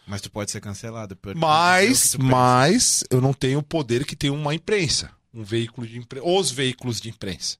[0.07, 1.15] Mas tu pode ser cancelado.
[1.17, 5.99] por- Mas, mas eu não tenho o poder que tem uma imprensa, um veículo de
[5.99, 7.59] imprensa, os veículos de imprensa,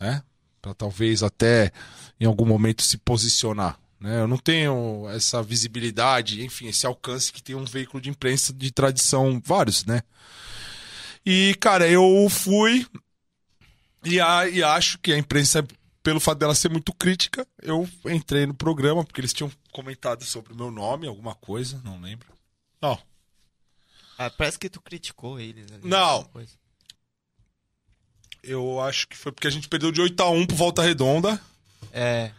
[0.00, 0.22] né?
[0.62, 1.72] Para talvez até
[2.20, 4.20] em algum momento se posicionar, né?
[4.20, 8.70] Eu não tenho essa visibilidade, enfim, esse alcance que tem um veículo de imprensa de
[8.70, 10.02] tradição vários, né?
[11.26, 12.86] E cara, eu fui
[14.04, 15.66] e, a- e acho que a imprensa
[16.02, 20.52] pelo fato dela ser muito crítica, eu entrei no programa porque eles tinham comentado sobre
[20.52, 22.28] o meu nome, alguma coisa, não lembro.
[22.80, 22.98] Não,
[24.18, 25.66] Ah, parece que tu criticou eles.
[25.72, 26.28] ali, Não.
[28.42, 31.40] Eu acho que foi porque a gente perdeu de 8 a 1 pro Volta Redonda.
[31.92, 32.30] É.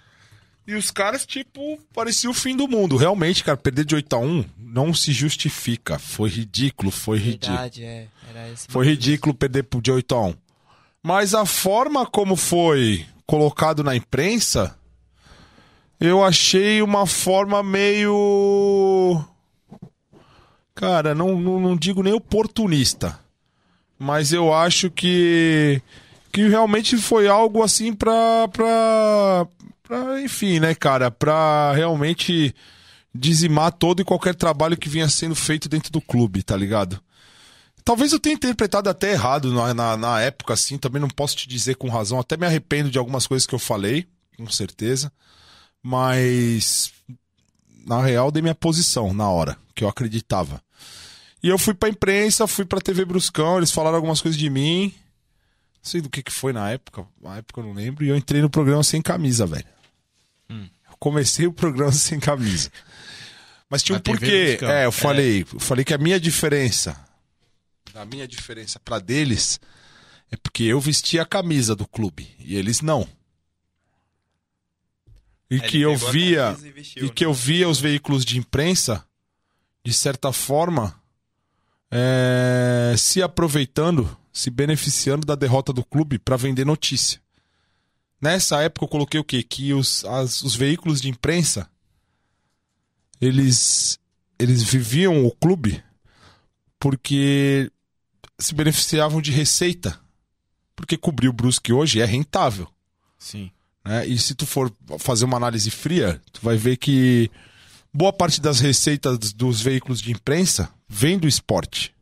[0.65, 2.95] E os caras, tipo, parecia o fim do mundo.
[2.95, 5.99] Realmente, cara, perder de 8 a 1 não se justifica.
[5.99, 7.57] Foi ridículo, foi ridículo.
[7.57, 8.07] Verdade, é.
[8.29, 10.35] Era esse Foi ridículo perder de 8 a 1
[11.01, 14.77] Mas a forma como foi colocado na imprensa,
[15.99, 19.23] eu achei uma forma meio.
[20.73, 23.19] Cara, não, não, não digo nem oportunista.
[24.03, 25.81] Mas eu acho que.
[26.29, 28.49] Que realmente foi algo assim pra.
[28.49, 29.47] pra,
[29.81, 31.09] pra enfim, né, cara?
[31.09, 32.53] Pra realmente
[33.15, 36.99] dizimar todo e qualquer trabalho que vinha sendo feito dentro do clube, tá ligado?
[37.85, 41.47] Talvez eu tenha interpretado até errado na, na, na época, assim, também não posso te
[41.47, 42.19] dizer com razão.
[42.19, 45.13] Até me arrependo de algumas coisas que eu falei, com certeza.
[45.81, 46.91] Mas,
[47.85, 50.61] na real, dei minha posição na hora, que eu acreditava.
[51.43, 54.93] E eu fui pra imprensa, fui pra TV Bruscão, eles falaram algumas coisas de mim.
[55.75, 58.05] Não sei do que, que foi na época, na época eu não lembro.
[58.05, 59.65] E eu entrei no programa sem camisa, velho.
[60.49, 62.71] Eu comecei o programa sem camisa.
[63.69, 64.57] Mas tinha um porquê.
[64.61, 64.91] É, eu É.
[64.91, 66.97] falei, eu falei que a minha diferença,
[67.93, 69.59] a minha diferença pra deles
[70.31, 73.05] é porque eu vestia a camisa do clube e eles não.
[75.51, 77.11] E Aí que eu via e vestiu, e né?
[77.13, 79.05] que eu via os veículos de imprensa
[79.85, 80.99] de certa forma
[81.95, 87.21] é, se aproveitando, se beneficiando da derrota do clube para vender notícia.
[88.19, 89.43] Nessa época eu coloquei o quê?
[89.43, 91.69] Que os, as- os veículos de imprensa
[93.21, 93.99] eles
[94.39, 95.81] eles viviam o clube
[96.79, 97.71] porque
[98.39, 99.97] se beneficiavam de receita.
[100.75, 102.67] Porque cobrir o Brusque hoje é rentável.
[103.17, 103.51] Sim.
[103.85, 104.05] né?
[104.07, 107.29] E se tu for fazer uma análise fria, tu vai ver que
[107.93, 111.93] boa parte das receitas dos veículos de imprensa vem do esporte.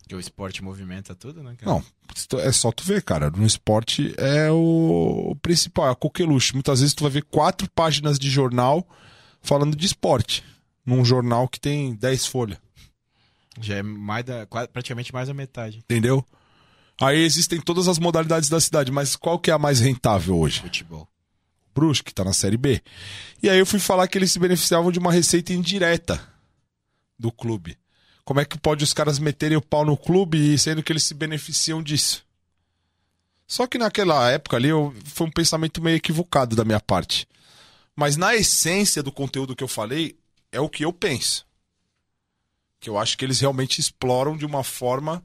[0.00, 1.72] Porque o esporte movimenta tudo, né, cara?
[1.72, 3.30] Não, é só tu ver, cara.
[3.30, 6.52] No esporte é o, o principal, é a coqueluche.
[6.52, 8.86] Muitas vezes tu vai ver quatro páginas de jornal
[9.40, 10.44] falando de esporte.
[10.84, 12.58] Num jornal que tem 10 folhas.
[13.60, 15.78] Já é mais da, praticamente mais da metade.
[15.78, 16.22] Entendeu?
[17.00, 20.60] Aí existem todas as modalidades da cidade, mas qual que é a mais rentável hoje?
[20.60, 21.08] Futebol.
[21.74, 22.82] Brusque, que tá na Série B.
[23.42, 26.20] E aí eu fui falar que eles se beneficiavam de uma receita indireta
[27.18, 27.78] do clube.
[28.24, 31.14] Como é que pode os caras meterem o pau no clube sendo que eles se
[31.14, 32.24] beneficiam disso?
[33.46, 37.28] Só que naquela época ali eu, foi um pensamento meio equivocado da minha parte.
[37.94, 40.16] Mas na essência do conteúdo que eu falei,
[40.50, 41.46] é o que eu penso.
[42.80, 45.22] Que eu acho que eles realmente exploram de uma forma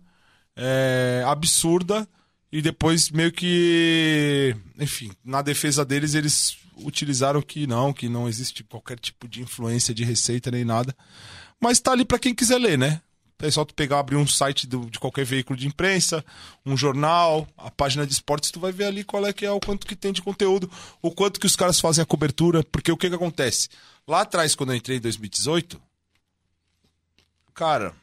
[0.56, 2.08] é, absurda
[2.52, 8.64] e depois meio que, enfim, na defesa deles eles utilizaram que não, que não existe
[8.64, 10.96] qualquer tipo de influência de receita nem nada.
[11.60, 13.02] Mas tá ali pra quem quiser ler, né?
[13.42, 16.26] É só tu pegar, abrir um site do- de qualquer veículo de imprensa,
[16.66, 19.62] um jornal, a página de esportes, tu vai ver ali qual é que é o
[19.62, 20.70] quanto que tem de conteúdo,
[21.02, 23.70] o quanto que os caras fazem a cobertura, porque o que que acontece?
[24.06, 25.82] Lá atrás, quando eu entrei em 2018,
[27.54, 27.94] cara,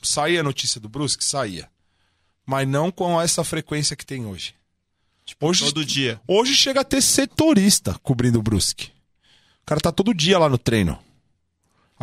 [0.00, 1.24] saía a notícia do Brusque?
[1.24, 1.68] Saía.
[2.46, 4.54] Mas não com essa frequência que tem hoje.
[5.40, 6.20] hoje Todo dia.
[6.26, 8.90] Hoje chega a ter setorista cobrindo o Brusque.
[9.62, 10.98] O cara tá todo dia lá no treino,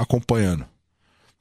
[0.01, 0.65] acompanhando.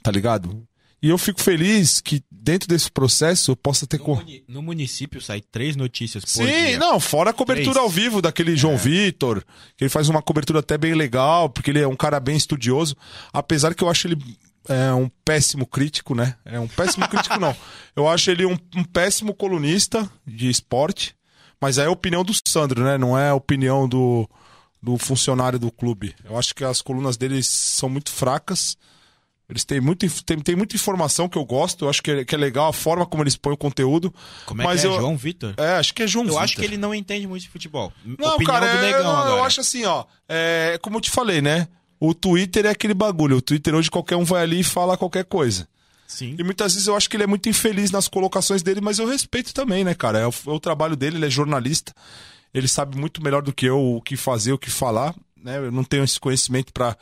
[0.03, 0.67] Tá ligado?
[1.01, 3.99] E eu fico feliz que dentro desse processo eu possa ter.
[3.99, 6.79] No, co- muni- no município sai três notícias por Sim, dia.
[6.79, 7.77] não, fora a cobertura Três.
[7.85, 9.45] ao vivo daquele João Vitor,
[9.77, 12.97] que ele faz uma cobertura até bem legal, porque ele é um cara bem estudioso,
[13.33, 14.17] apesar que eu acho ele
[14.69, 16.35] é um péssimo crítico, né?
[16.45, 17.57] É um péssimo crítico, não.
[17.95, 21.15] Eu acho ele um, um péssimo colunista de esporte,
[21.61, 22.99] mas é a opinião do Sandro, né?
[22.99, 24.29] Não é a opinião do,
[24.83, 26.15] do funcionário do clube.
[26.25, 28.77] Eu acho que as colunas deles são muito fracas.
[29.51, 30.07] Eles têm, muito,
[30.45, 33.07] tem muita informação que eu gosto, eu acho que é, que é legal a forma
[33.07, 34.15] como eles põem o conteúdo.
[34.45, 35.55] Como é mas que é, eu, João Vitor?
[35.57, 36.43] É, acho que é João Eu Vitor.
[36.45, 37.91] acho que ele não entende muito de futebol.
[38.05, 39.37] Não, Opinião cara, do é- negão não, agora.
[39.39, 40.05] eu acho assim, ó.
[40.29, 41.67] É, como eu te falei, né?
[41.99, 43.39] O Twitter é aquele bagulho.
[43.39, 45.67] O Twitter hoje qualquer um vai ali e fala qualquer coisa.
[46.07, 46.37] Sim.
[46.39, 49.07] E muitas vezes eu acho que ele é muito infeliz nas colocações dele, mas eu
[49.09, 50.19] respeito também, né, cara?
[50.19, 51.95] É o, é o trabalho dele, ele é jornalista.
[52.53, 55.59] Ele sabe muito melhor do que eu o que fazer, o que falar, né?
[55.59, 56.97] Eu não tenho esse conhecimento pra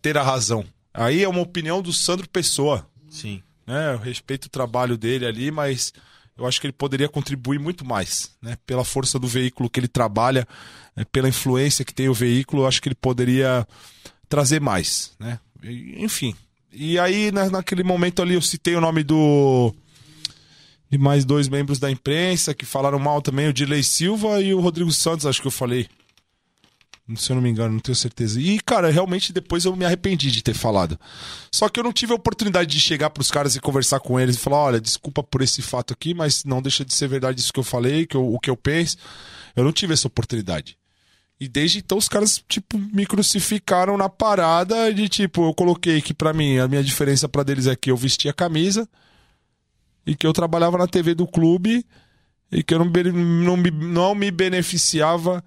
[0.00, 0.64] ter a razão.
[0.94, 3.42] Aí é uma opinião do Sandro Pessoa, Sim.
[3.66, 3.94] né?
[3.94, 5.92] Eu respeito o trabalho dele ali, mas
[6.36, 8.56] eu acho que ele poderia contribuir muito mais, né?
[8.66, 10.46] Pela força do veículo que ele trabalha,
[10.94, 11.04] né?
[11.10, 13.66] pela influência que tem o veículo, eu acho que ele poderia
[14.28, 15.38] trazer mais, né?
[15.96, 16.34] Enfim.
[16.70, 19.74] E aí, na- naquele momento ali, eu citei o nome do.
[20.92, 24.60] De mais dois membros da imprensa que falaram mal também, o Dilei Silva e o
[24.60, 25.88] Rodrigo Santos, acho que eu falei.
[27.16, 28.38] Se eu não me engano, não tenho certeza.
[28.38, 31.00] E, cara, realmente depois eu me arrependi de ter falado.
[31.50, 34.36] Só que eu não tive a oportunidade de chegar pros caras e conversar com eles
[34.36, 37.52] e falar: olha, desculpa por esse fato aqui, mas não deixa de ser verdade isso
[37.54, 38.98] que eu falei, que eu- o que eu penso.
[39.56, 40.76] Eu não tive essa oportunidade.
[41.40, 46.12] E desde então os caras, tipo, me crucificaram na parada de tipo, eu coloquei que
[46.14, 48.86] pra mim a minha diferença pra deles é que eu vestia a camisa
[50.06, 51.86] e que eu trabalhava na TV do clube
[52.50, 55.42] e que eu não, não, me, não me beneficiava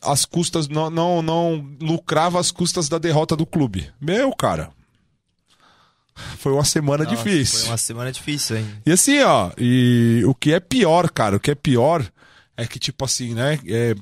[0.00, 3.90] às custas, não, não, não lucrava às custas da derrota do clube.
[4.00, 4.70] Meu, cara.
[6.38, 7.60] Foi uma semana Nossa, difícil.
[7.60, 8.66] Foi uma semana difícil, hein?
[8.84, 12.04] E assim, ó, e o que é pior, cara, o que é pior
[12.56, 13.94] é que, tipo assim, né, é,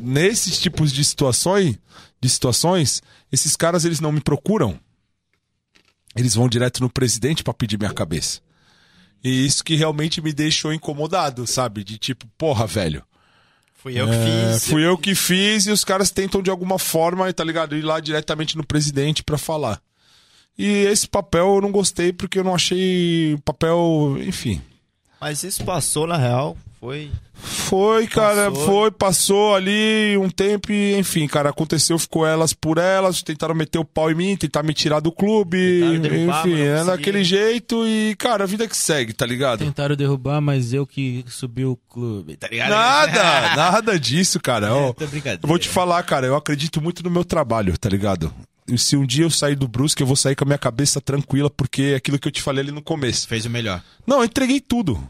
[0.00, 1.78] nesses tipos de situações,
[2.20, 4.78] de situações, esses caras, eles não me procuram.
[6.16, 8.40] Eles vão direto no presidente pra pedir minha cabeça.
[9.22, 11.84] E isso que realmente me deixou incomodado, sabe?
[11.84, 13.02] De tipo, porra, velho.
[13.82, 14.64] Fui eu que É, fiz.
[14.68, 17.76] fui eu que fiz e os caras tentam de alguma forma, tá ligado?
[17.76, 19.80] Ir lá diretamente no presidente pra falar.
[20.58, 24.60] E esse papel eu não gostei porque eu não achei papel, enfim.
[25.20, 26.56] Mas isso passou, na real.
[26.80, 27.10] Foi.
[27.34, 28.66] Foi, cara, Passou.
[28.66, 33.78] foi, passou ali um tempo e, enfim, cara, aconteceu, ficou elas por elas, tentaram meter
[33.78, 38.16] o pau em mim, tentar me tirar do clube, derrubar, enfim, é daquele jeito e,
[38.16, 39.58] cara, a vida que segue, tá ligado?
[39.60, 42.70] Tentaram derrubar, mas eu que subi o clube, tá ligado?
[42.70, 44.68] Nada, nada disso, cara.
[44.68, 45.40] Tô brincadeira.
[45.42, 48.32] Eu vou te falar, cara, eu acredito muito no meu trabalho, tá ligado?
[48.66, 51.00] E se um dia eu sair do Brusque, eu vou sair com a minha cabeça
[51.00, 53.28] tranquila, porque é aquilo que eu te falei ali no começo.
[53.28, 53.82] Fez o melhor.
[54.06, 55.00] Não, eu entreguei tudo.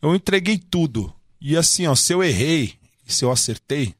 [0.00, 1.12] Eu entreguei tudo.
[1.40, 2.78] E assim, ó, se eu errei
[3.08, 3.94] se eu acertei,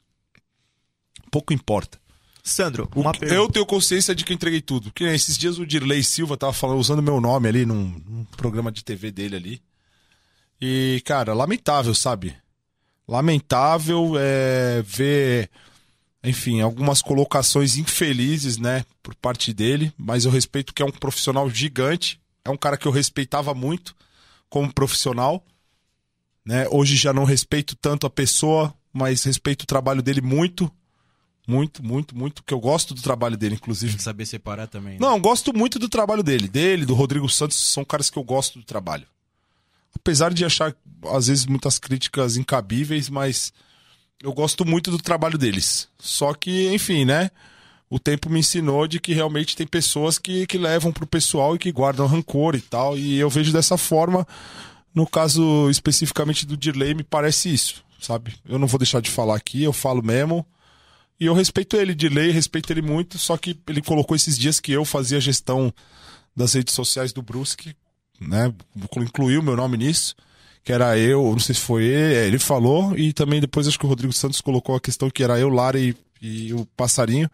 [1.30, 1.98] pouco importa.
[2.44, 3.34] Sandro, uma pergunta.
[3.34, 4.90] eu tenho consciência de que eu entreguei tudo.
[4.90, 8.70] Porque esses dias o Dirley Silva tava falando, usando meu nome ali num, num programa
[8.70, 9.62] de TV dele ali.
[10.60, 12.34] E, cara, lamentável, sabe?
[13.06, 15.50] Lamentável é, ver,
[16.24, 19.92] enfim, algumas colocações infelizes, né, por parte dele.
[19.96, 22.20] Mas eu respeito que é um profissional gigante.
[22.44, 23.94] É um cara que eu respeitava muito.
[24.48, 25.44] como profissional.
[26.48, 26.66] Né?
[26.70, 30.72] Hoje já não respeito tanto a pessoa, mas respeito o trabalho dele muito.
[31.46, 33.92] Muito, muito, muito, que eu gosto do trabalho dele, inclusive.
[33.92, 34.94] Tem que saber separar também.
[34.94, 34.98] né?
[34.98, 36.48] Não, gosto muito do trabalho dele.
[36.48, 39.06] Dele, do Rodrigo Santos, são caras que eu gosto do trabalho.
[39.94, 40.74] Apesar de achar,
[41.10, 43.52] às vezes, muitas críticas incabíveis, mas
[44.22, 45.86] eu gosto muito do trabalho deles.
[45.98, 47.30] Só que, enfim, né?
[47.90, 51.58] O tempo me ensinou de que realmente tem pessoas que, que levam pro pessoal e
[51.58, 52.96] que guardam rancor e tal.
[52.96, 54.26] E eu vejo dessa forma.
[54.94, 58.34] No caso especificamente do Dirley, me parece isso, sabe?
[58.48, 60.46] Eu não vou deixar de falar aqui, eu falo mesmo.
[61.20, 64.60] E eu respeito ele de lei, respeito ele muito, só que ele colocou esses dias
[64.60, 65.72] que eu fazia a gestão
[66.34, 67.74] das redes sociais do Brusque,
[68.20, 68.52] né?
[68.96, 70.14] Incluiu meu nome nisso,
[70.62, 73.78] que era eu, não sei se foi ele, é, ele falou, e também depois acho
[73.78, 77.28] que o Rodrigo Santos colocou a questão que era eu, Lara e, e o Passarinho.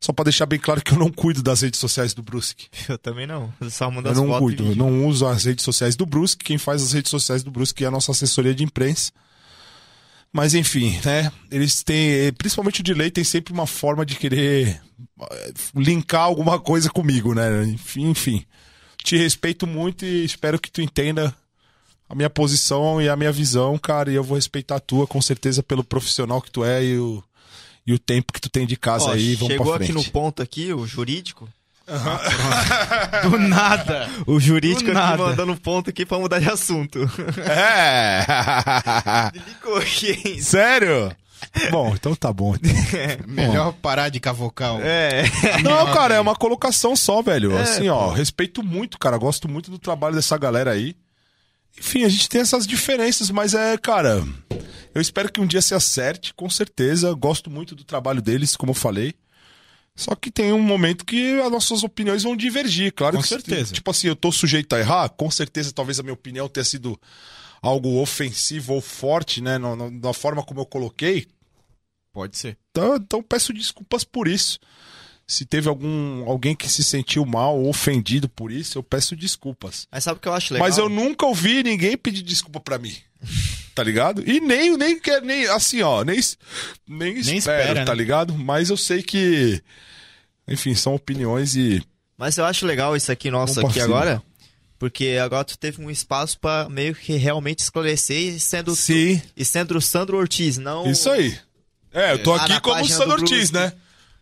[0.00, 2.68] Só pra deixar bem claro que eu não cuido das redes sociais do Brusque.
[2.88, 3.52] Eu também não.
[3.60, 6.44] Eu só mando Eu as não cuido, eu não uso as redes sociais do Brusque.
[6.44, 9.10] Quem faz as redes sociais do Brusque é a nossa assessoria de imprensa.
[10.32, 11.32] Mas enfim, né?
[11.50, 14.80] Eles têm, principalmente o Delay tem sempre uma forma de querer
[15.20, 17.64] eh, linkar alguma coisa comigo, né?
[17.64, 18.44] Enfim, enfim.
[19.02, 21.34] Te respeito muito e espero que tu entenda
[22.08, 25.20] a minha posição e a minha visão, cara, e eu vou respeitar a tua com
[25.20, 27.22] certeza pelo profissional que tu é e o,
[27.88, 30.06] e o tempo que tu tem de casa Ó, aí, vamos chegou pra aqui frente.
[30.06, 31.48] no ponto aqui, o jurídico.
[33.22, 34.10] Do nada.
[34.26, 35.22] O jurídico Do aqui nada.
[35.22, 36.98] mandando ponto aqui pra mudar de assunto.
[37.48, 38.26] É!
[39.80, 40.42] Aqui?
[40.42, 41.10] Sério?
[41.70, 42.54] Bom, então tá bom.
[42.56, 42.70] então.
[43.26, 44.82] Melhor parar de cavocar o...
[44.82, 45.22] É.
[45.62, 47.56] Não, cara, é uma colocação só, velho.
[47.56, 49.16] É, assim, ó, respeito muito, cara.
[49.16, 50.94] Gosto muito do trabalho dessa galera aí.
[51.78, 54.24] Enfim, a gente tem essas diferenças, mas é, cara.
[54.94, 57.12] Eu espero que um dia se acerte, com certeza.
[57.14, 59.14] Gosto muito do trabalho deles, como eu falei.
[59.94, 63.74] Só que tem um momento que as nossas opiniões vão divergir, claro Com que certeza.
[63.74, 66.98] Tipo assim, eu tô sujeito a errar, com certeza talvez a minha opinião tenha sido
[67.60, 71.26] algo ofensivo ou forte, né, no- no- da forma como eu coloquei.
[72.12, 72.56] Pode ser.
[72.70, 74.58] Então, então peço desculpas por isso.
[75.30, 79.86] Se teve algum alguém que se sentiu mal ou ofendido por isso, eu peço desculpas.
[79.92, 80.66] Mas sabe o que eu acho legal?
[80.66, 82.96] Mas eu nunca ouvi ninguém pedir desculpa pra mim.
[83.74, 84.28] Tá ligado?
[84.28, 86.18] E nem nem quer nem assim, ó, nem
[86.88, 87.96] nem, espero, espera, tá né?
[87.96, 88.34] ligado?
[88.36, 89.62] Mas eu sei que
[90.48, 91.80] enfim, são opiniões e
[92.16, 94.20] Mas eu acho legal isso aqui nosso aqui agora.
[94.80, 99.22] Porque agora tu teve um espaço pra meio que realmente esclarecer e sendo, tu- Sim.
[99.36, 100.90] e sendo o Sandro Ortiz, não.
[100.90, 101.38] Isso aí.
[101.92, 103.72] É, eu tô aqui como o Sandro Ortiz, né?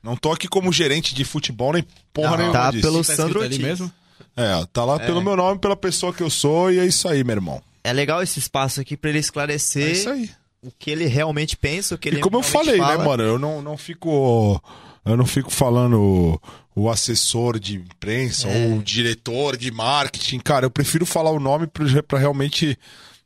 [0.07, 2.83] Não tô aqui como gerente de futebol nem porra Não, nenhuma tá disso.
[2.83, 3.91] pelo Tá Sandro ali mesmo?
[4.37, 7.25] É, tá lá pelo meu nome, pela pessoa que eu sou e é isso aí,
[7.25, 7.61] meu irmão.
[7.83, 10.31] É legal esse espaço aqui pra ele esclarecer É isso aí.
[10.63, 12.97] o que ele realmente pensa, o que ele E como eu falei, fala.
[12.99, 13.23] né, mano?
[13.25, 14.63] Eu não, não fico.
[15.05, 16.41] Eu não fico falando
[16.75, 18.67] o assessor de imprensa É.
[18.67, 20.39] ou o diretor de marketing.
[20.41, 22.79] Cara, eu prefiro falar o nome pra, pra realmente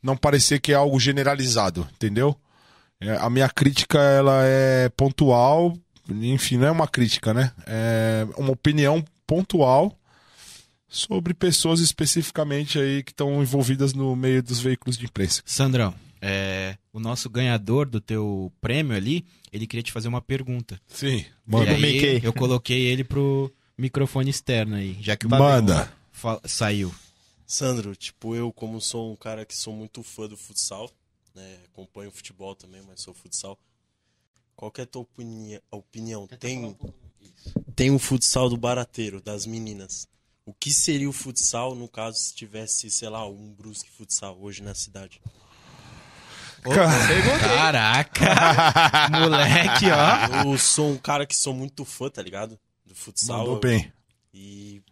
[0.03, 2.35] não parecer que é algo generalizado, entendeu?
[3.01, 5.75] É, a minha crítica, ela é pontual.
[6.15, 7.53] Enfim, não é uma crítica, né?
[7.67, 9.97] É uma opinião pontual
[10.89, 15.43] sobre pessoas especificamente aí que estão envolvidas no meio dos veículos de imprensa.
[15.47, 20.81] Sandrão, é, o nosso ganhador do teu prêmio ali, ele queria te fazer uma pergunta.
[20.89, 21.71] Sim, e manda.
[21.71, 22.21] aí, Mickey.
[22.27, 25.91] eu coloquei ele pro microfone externo aí, já que o Manda.
[26.45, 26.93] saiu.
[27.47, 30.91] Sandro, tipo, eu como sou um cara que sou muito fã do futsal,
[31.35, 31.57] né?
[31.73, 33.59] Acompanho futebol também, mas sou futsal.
[34.61, 36.27] Qual que é a tua opini- opinião?
[36.27, 36.77] Tem
[37.75, 40.07] tem o futsal do barateiro, das meninas.
[40.45, 44.63] O que seria o futsal no caso se tivesse, sei lá, um Brusque futsal hoje
[44.63, 45.19] na cidade?
[47.41, 48.21] Caraca!
[49.19, 50.43] Moleque, ó.
[50.53, 52.61] Eu sou um cara que sou muito fã, tá ligado?
[52.85, 53.39] Do futsal.
[53.39, 53.91] Mandou Eu- bem.
[54.35, 54.83] E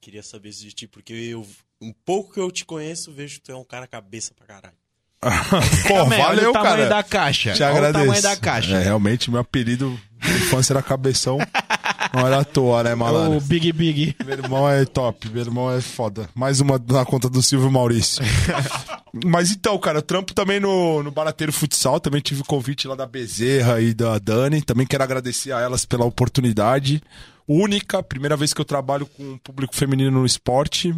[0.00, 1.46] queria saber isso de ti, porque eu,
[1.80, 4.76] um pouco que eu te conheço, vejo que tu é um cara cabeça pra caralho.
[5.86, 6.88] Pô, Também, olha valeu, o tamanho cara.
[6.88, 7.52] da caixa.
[7.52, 7.98] Te Olha agradeço.
[7.98, 8.76] o tamanho da caixa.
[8.76, 11.38] É, realmente, meu apelido de infância era Cabeção.
[12.14, 13.36] Não era à toa, né, malandro?
[13.38, 14.16] o Big Big.
[14.24, 16.28] Meu irmão é top, meu irmão é foda.
[16.34, 18.24] Mais uma na conta do Silvio Maurício.
[19.24, 22.00] Mas então, cara, eu trampo também no, no Barateiro Futsal.
[22.00, 24.62] Também tive o convite lá da Bezerra e da Dani.
[24.62, 27.02] Também quero agradecer a elas pela oportunidade.
[27.46, 30.94] Única, primeira vez que eu trabalho com o público feminino no esporte.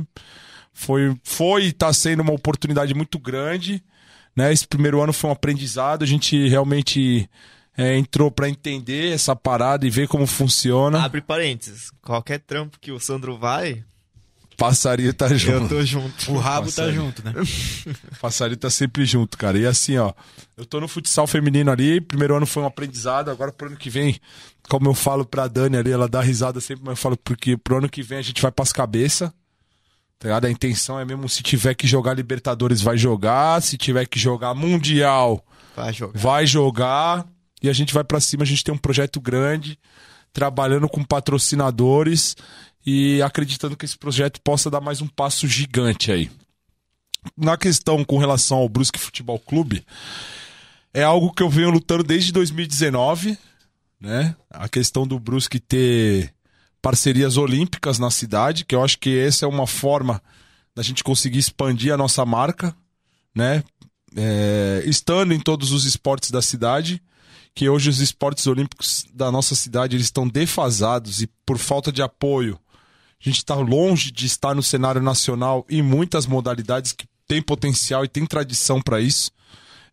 [0.73, 3.83] Foi, foi e tá sendo uma oportunidade muito grande.
[4.35, 4.53] Né?
[4.53, 6.03] Esse primeiro ano foi um aprendizado.
[6.03, 7.29] A gente realmente
[7.77, 11.03] é, entrou pra entender essa parada e ver como funciona.
[11.03, 11.91] Abre parênteses.
[12.03, 13.85] Qualquer trampo que o Sandro vai,
[14.57, 15.75] Passarinho tá junto.
[15.75, 16.33] eu tô junto.
[16.33, 17.33] O rabo tá junto, né?
[18.21, 19.59] Passarinho tá sempre junto, cara.
[19.59, 20.13] E assim, ó,
[20.57, 23.91] eu tô no futsal feminino ali, primeiro ano foi um aprendizado, agora pro ano que
[23.91, 24.21] vem,
[24.69, 27.79] como eu falo pra Dani ali, ela dá risada sempre, mas eu falo porque pro
[27.79, 29.33] ano que vem a gente vai pras cabeças,
[30.23, 30.45] Tá ligado?
[30.45, 33.61] A intenção é mesmo, se tiver que jogar Libertadores, vai jogar.
[33.61, 35.45] Se tiver que jogar Mundial,
[35.75, 36.17] Vai jogar.
[36.21, 37.27] vai jogar.
[37.61, 38.45] E a gente vai pra cima.
[38.45, 39.77] A gente tem um projeto grande,
[40.33, 42.37] trabalhando com patrocinadores
[42.87, 46.31] e acreditando que esse projeto possa dar mais um passo gigante aí.
[47.37, 49.85] Na questão com relação ao Brusque Futebol Clube,
[50.95, 53.37] é algo que eu venho lutando desde 2019,
[54.01, 54.37] né?
[54.49, 56.33] A questão do Brusque ter
[56.83, 60.21] parcerias olímpicas na cidade, que eu acho que essa é uma forma
[60.75, 62.75] da gente conseguir expandir a nossa marca,
[63.35, 63.63] né?
[64.15, 67.01] É, estando em todos os esportes da cidade,
[67.55, 72.03] que hoje os esportes olímpicos da nossa cidade eles estão defasados e por falta de
[72.03, 72.59] apoio,
[73.21, 78.05] a gente está longe de estar no cenário nacional em muitas modalidades que tem potencial
[78.05, 79.31] e tem tradição para isso.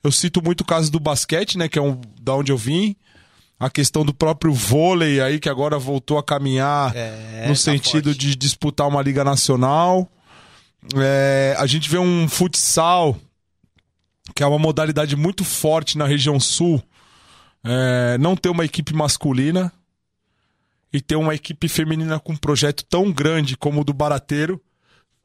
[0.03, 2.95] Eu cito muito o caso do basquete, né, que é um, da onde eu vim,
[3.59, 8.05] a questão do próprio vôlei aí, que agora voltou a caminhar É, no tá sentido
[8.11, 8.19] forte.
[8.19, 10.09] de disputar uma liga nacional.
[10.95, 13.17] É, a gente vê um futsal,
[14.33, 16.81] que é uma modalidade muito forte na região sul,
[17.63, 19.71] é, não ter uma equipe masculina
[20.93, 24.61] e ter uma equipe feminina com um projeto tão grande como o do Barateiro,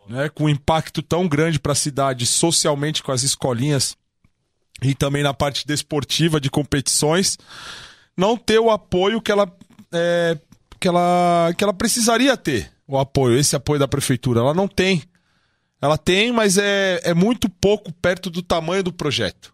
[0.08, 3.96] né, com um impacto tão grande para a cidade socialmente com as escolinhas
[4.82, 7.38] e também na parte desportiva de competições,
[8.16, 9.50] não ter o apoio que ela,
[9.92, 10.38] é,
[10.80, 14.40] que ela, que ela precisaria ter, o apoio, esse apoio da prefeitura.
[14.40, 15.02] Ela não tem.
[15.80, 19.52] Ela tem, mas é, é muito pouco perto do tamanho do projeto,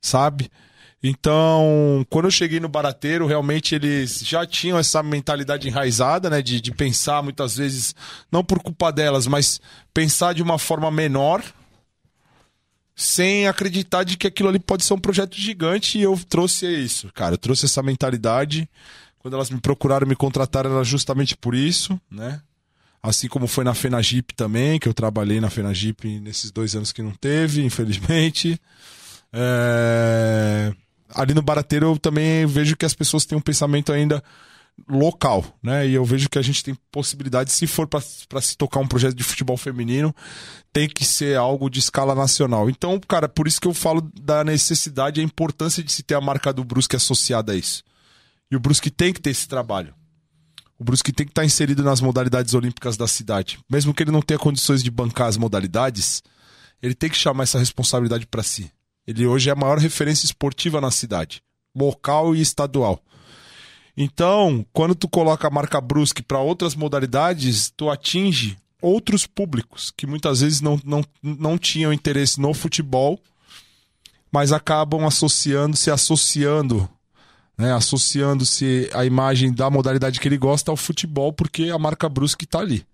[0.00, 0.50] sabe?
[1.06, 6.40] Então, quando eu cheguei no Barateiro, realmente eles já tinham essa mentalidade enraizada, né?
[6.40, 7.94] De, de pensar muitas vezes,
[8.32, 9.60] não por culpa delas, mas
[9.92, 11.42] pensar de uma forma menor,
[12.94, 15.98] sem acreditar de que aquilo ali pode ser um projeto gigante.
[15.98, 17.34] E eu trouxe isso, cara.
[17.34, 18.68] Eu trouxe essa mentalidade.
[19.18, 22.40] Quando elas me procuraram, me contrataram, era justamente por isso, né?
[23.02, 27.02] Assim como foi na Fenagip também, que eu trabalhei na Fenagip nesses dois anos que
[27.02, 28.58] não teve, infelizmente.
[29.32, 30.72] É,
[31.14, 34.22] Ali no Barateiro eu também vejo que as pessoas têm um pensamento ainda
[34.88, 35.86] local, né?
[35.86, 38.00] E eu vejo que a gente tem possibilidade, se for para
[38.40, 40.14] se tocar um projeto de futebol feminino,
[40.72, 42.68] tem que ser algo de escala nacional.
[42.68, 46.14] Então, cara, por isso que eu falo da necessidade e a importância de se ter
[46.14, 47.82] a marca do Brusque associada a isso.
[48.50, 49.94] E o Brusque tem que ter esse trabalho.
[50.78, 53.58] O Brusque tem que estar inserido nas modalidades olímpicas da cidade.
[53.70, 56.22] Mesmo que ele não tenha condições de bancar as modalidades,
[56.82, 58.70] ele tem que chamar essa responsabilidade para si.
[59.06, 61.42] Ele hoje é a maior referência esportiva na cidade,
[61.74, 63.00] local e estadual.
[63.96, 70.06] Então, quando tu coloca a marca Brusque para outras modalidades, tu atinge outros públicos que
[70.06, 73.18] muitas vezes não, não, não tinham interesse no futebol,
[74.32, 76.88] mas acabam associando, se associando
[77.56, 82.46] né, associando-se a imagem da modalidade que ele gosta ao futebol, porque a marca Brusque
[82.46, 82.84] tá ali.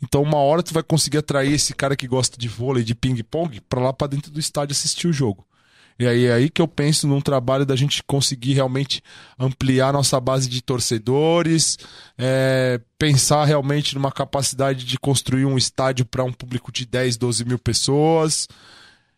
[0.00, 3.60] Então, uma hora tu vai conseguir atrair esse cara que gosta de vôlei, de ping-pong,
[3.62, 5.44] para lá para dentro do estádio assistir o jogo.
[5.98, 9.02] E aí é aí que eu penso num trabalho da gente conseguir realmente
[9.36, 11.76] ampliar nossa base de torcedores,
[12.16, 17.44] é, pensar realmente numa capacidade de construir um estádio para um público de 10, 12
[17.44, 18.46] mil pessoas,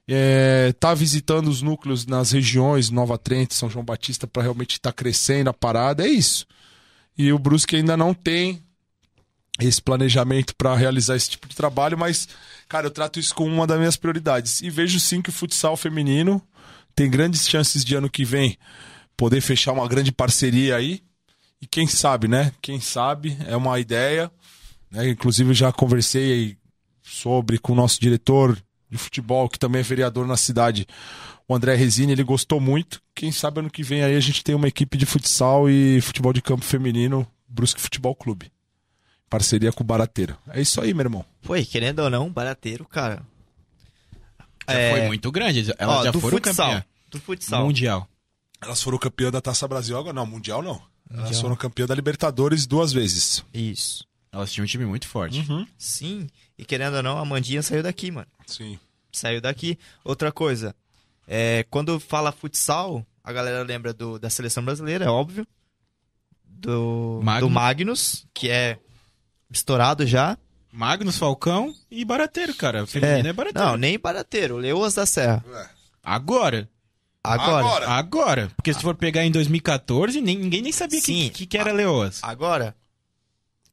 [0.09, 4.93] é, tá visitando os núcleos nas regiões, Nova Trento, São João Batista, para realmente estar
[4.93, 6.47] crescendo a parada, é isso.
[7.17, 8.63] E o Brusque ainda não tem
[9.61, 12.29] esse planejamento para realizar esse tipo de trabalho, mas,
[12.69, 14.63] cara, eu trato isso como uma das minhas prioridades.
[14.63, 16.43] E vejo sim que o futsal feminino
[16.95, 18.57] tem grandes chances de ano que vem
[19.17, 21.03] poder fechar uma grande parceria aí.
[21.61, 22.53] E quem sabe, né?
[22.63, 24.31] Quem sabe, é uma ideia.
[24.91, 25.11] Né?
[25.11, 26.57] Inclusive, já conversei
[27.03, 28.57] sobre com o nosso diretor
[28.91, 30.87] de futebol, que também é vereador na cidade,
[31.47, 33.03] o André Resini, ele gostou muito.
[33.15, 36.33] Quem sabe ano que vem aí a gente tem uma equipe de futsal e futebol
[36.33, 38.53] de campo feminino, Brusque Futebol Clube.
[39.29, 40.37] Parceria com o Barateiro.
[40.49, 41.25] É isso aí, meu irmão.
[41.43, 43.23] Foi, querendo ou não, barateiro, cara.
[44.71, 45.73] Já É, foi muito grande.
[45.79, 46.67] Elas ó, já foram futsal.
[46.69, 47.65] campeã Do futsal.
[47.65, 48.09] mundial.
[48.63, 50.13] Elas foram campeã da Taça Brasil agora?
[50.13, 50.83] Não, Mundial não.
[51.13, 53.45] Elas foram campeã da Libertadores duas vezes.
[53.55, 54.05] Isso.
[54.31, 55.45] Elas tinham um time muito forte.
[55.79, 56.29] Sim.
[56.59, 58.29] E querendo ou não, a Mandinha saiu daqui, mano.
[58.47, 58.79] Sim.
[59.11, 59.79] Saiu daqui.
[60.05, 60.75] Outra coisa.
[61.27, 65.47] É, quando fala futsal, a galera lembra do, da seleção brasileira, é óbvio.
[66.45, 67.41] Do Magnus.
[67.49, 68.79] do Magnus, que é
[69.51, 70.37] estourado já.
[70.73, 72.85] Magnus, Falcão e Barateiro, cara.
[72.85, 73.69] O feminino é, Barateiro.
[73.69, 74.57] Não, nem barateiro.
[74.57, 75.45] Leoas da Serra.
[76.03, 76.69] Agora.
[77.23, 77.67] Agora.
[77.67, 77.89] Agora.
[77.89, 78.53] Agora.
[78.57, 81.29] Porque se for pegar em 2014, nem, ninguém nem sabia Sim.
[81.29, 82.21] que, que, que era Leoas.
[82.23, 82.75] Agora.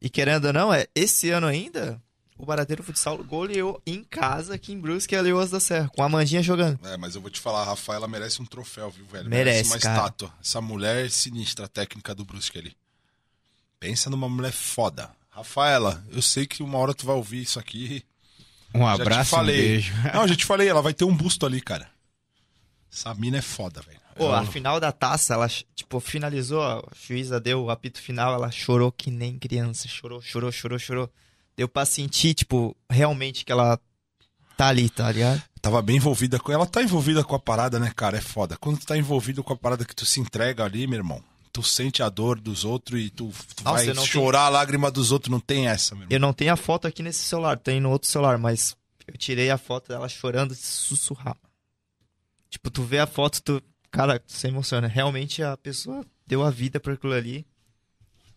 [0.02, 2.02] E querendo ou não, é esse ano ainda,
[2.38, 6.10] o Barateiro Futsal goleou em casa aqui em Brusque a Leoas da Serra, com a
[6.10, 6.80] Mandinha jogando.
[6.86, 9.28] É, mas eu vou te falar, a Rafaela merece um troféu, viu, velho?
[9.28, 9.96] Merece, uma cara.
[9.96, 10.34] estátua.
[10.40, 12.76] Essa mulher sinistra, a técnica do Brusque ali.
[13.80, 15.10] Pensa numa mulher foda.
[15.38, 18.04] Rafaela, eu sei que uma hora tu vai ouvir isso aqui.
[18.74, 19.56] Um Já te abraço, um falei.
[19.58, 19.94] beijo.
[20.14, 21.88] Não, já te falei, ela vai ter um busto ali, cara.
[22.92, 24.00] Essa mina é foda, velho.
[24.16, 28.34] Pô, Ela- a final da taça, ela, tipo, finalizou, a juíza deu o apito final,
[28.34, 29.88] ela chorou que nem criança.
[29.88, 31.10] Chorou, chorou, chorou, chorou.
[31.56, 33.80] Deu pra sentir, tipo, realmente que ela
[34.58, 35.42] tá ali, tá ligado?
[35.62, 36.52] Tava bem envolvida com.
[36.52, 38.18] Ela tá envolvida com a parada, né, cara?
[38.18, 38.58] É foda.
[38.58, 41.24] Quando tu tá envolvido com a parada que tu se entrega ali, meu irmão,
[41.58, 45.12] tu sente a dor dos outros e tu, tu Nossa, vai chorar a lágrima dos
[45.12, 46.16] outros, não tem essa, meu irmão.
[46.16, 48.78] Eu não tenho a foto aqui nesse celular, tem no outro celular, mas
[49.08, 51.36] eu tirei a foto dela chorando de sussurrar.
[52.48, 53.64] Tipo, tu vê a foto, tu.
[53.90, 54.88] Cara, tu se emociona.
[54.88, 57.44] Realmente a pessoa deu a vida pra aquilo ali.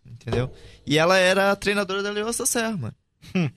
[0.06, 0.50] Entendeu?
[0.86, 2.94] E ela era a treinadora da Leoa Serra, mano.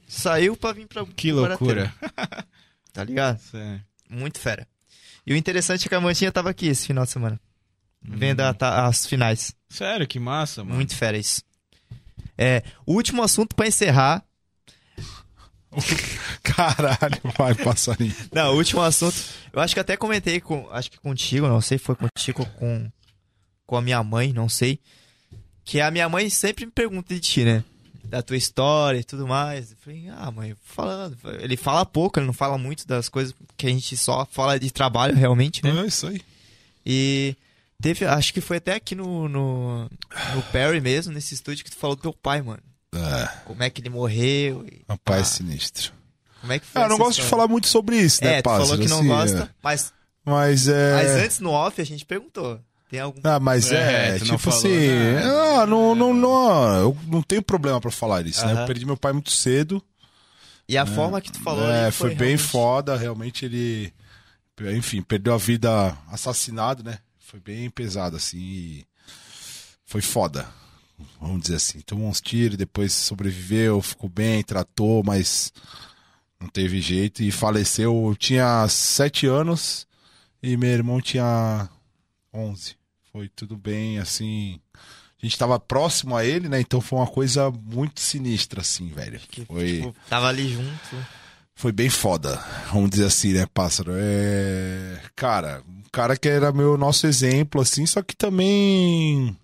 [0.06, 1.06] Saiu pra vir pra.
[1.06, 1.94] Que loucura.
[2.92, 3.40] Tá ligado?
[3.40, 3.82] Sério.
[4.10, 4.68] Muito fera.
[5.26, 7.40] E o interessante é que a Mantinha tava aqui esse final de semana.
[8.04, 9.54] Vendo a- tá- as finais.
[9.70, 10.76] Sério, que massa, mano.
[10.76, 11.42] Muito fera isso.
[12.38, 14.24] É, o último assunto pra encerrar.
[16.44, 18.14] Caralho, vai, passarinho.
[18.32, 19.16] Não, último assunto.
[19.52, 20.68] Eu acho que até comentei com.
[20.72, 22.92] Acho que contigo, não sei, foi contigo ou com.
[23.66, 24.80] Com a minha mãe, não sei.
[25.64, 27.64] Que a minha mãe sempre me pergunta de ti, né?
[28.04, 29.72] Da tua história e tudo mais.
[29.72, 31.18] Eu falei, ah, mãe, falando.
[31.40, 34.70] Ele fala pouco, ele não fala muito das coisas que a gente só fala de
[34.70, 35.72] trabalho realmente, né?
[35.82, 36.22] É isso aí.
[36.86, 37.36] E
[37.84, 41.78] teve, acho que foi até aqui no, no, no Perry mesmo, nesse estúdio, que tu
[41.78, 42.64] falou do teu pai, mano.
[42.96, 45.26] É, Como é que ele morreu e rapaz Ah.
[45.26, 45.92] sinistro.
[46.42, 47.30] como é que foi Ah, eu não gosto de história?
[47.30, 48.66] falar muito sobre isso, né, É, tu pássaro?
[48.68, 49.50] falou que não assim, gosta, é.
[49.64, 49.94] mas,
[50.26, 50.94] Mas é.
[50.94, 52.60] mas antes no off a gente perguntou.
[52.90, 53.20] Tem algum.
[53.24, 55.62] Ah, mas é, É, tipo falou assim, nada.
[55.62, 58.62] ah, não, não, não, eu não tenho problema pra falar isso, né?
[58.62, 59.84] Eu perdi meu pai muito cedo.
[60.70, 63.92] E a forma que tu falou é, foi, foi, bem realmente- foda, realmente ele,
[64.78, 67.00] enfim, perdeu a vida assassinado, né?
[67.34, 68.86] Foi bem pesado, assim, e
[69.88, 70.48] foi foda,
[71.20, 71.82] vamos dizer assim.
[71.82, 75.52] Tomou uns tiros, depois sobreviveu, ficou bem, tratou, mas
[76.40, 78.06] não teve jeito e faleceu.
[78.08, 79.88] Eu tinha sete anos
[80.44, 81.68] e meu irmão tinha
[82.32, 82.78] onze.
[83.12, 84.60] Foi tudo bem, assim.
[85.20, 86.62] A gente tava próximo a ele, né?
[86.62, 89.20] Então foi uma coisa muito sinistra, assim, velho.
[89.20, 91.08] Que, Foi tipo, tava ali junto.
[91.56, 93.94] Foi bem foda, vamos dizer assim, né, pássaro?
[93.96, 95.00] É.
[95.16, 99.38] Cara, um cara que era meu nosso exemplo, assim, só que também.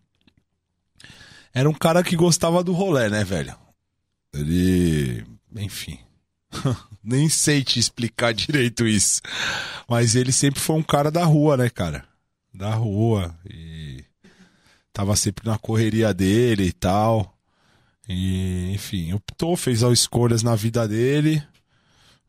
[1.54, 3.56] Era um cara que gostava do rolê, né, velho?
[4.34, 5.26] Ele.
[5.56, 6.00] Enfim.
[7.04, 9.22] Nem sei te explicar direito isso.
[9.88, 12.04] Mas ele sempre foi um cara da rua, né, cara?
[12.54, 13.34] Da rua.
[13.50, 14.04] E.
[14.92, 17.38] Tava sempre na correria dele e tal.
[18.08, 21.42] E, enfim, optou, fez as escolhas na vida dele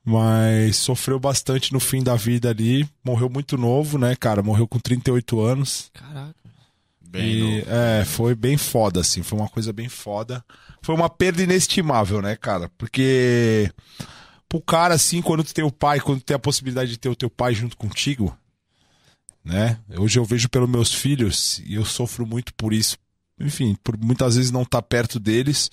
[0.05, 2.89] mas sofreu bastante no fim da vida ali.
[3.05, 4.43] Morreu muito novo, né, cara?
[4.43, 5.91] Morreu com 38 anos.
[5.93, 6.35] Caraca.
[7.09, 7.70] Bem e, novo.
[7.70, 9.23] é, foi bem foda, assim.
[9.23, 10.45] Foi uma coisa bem foda.
[10.81, 12.70] Foi uma perda inestimável, né, cara?
[12.79, 13.70] Porque
[14.49, 17.09] pro cara, assim, quando tu tem o pai, quando tu tem a possibilidade de ter
[17.09, 18.37] o teu pai junto contigo,
[19.45, 19.79] né?
[19.97, 22.97] Hoje eu vejo pelos meus filhos e eu sofro muito por isso.
[23.39, 25.70] Enfim, por muitas vezes não estar perto deles.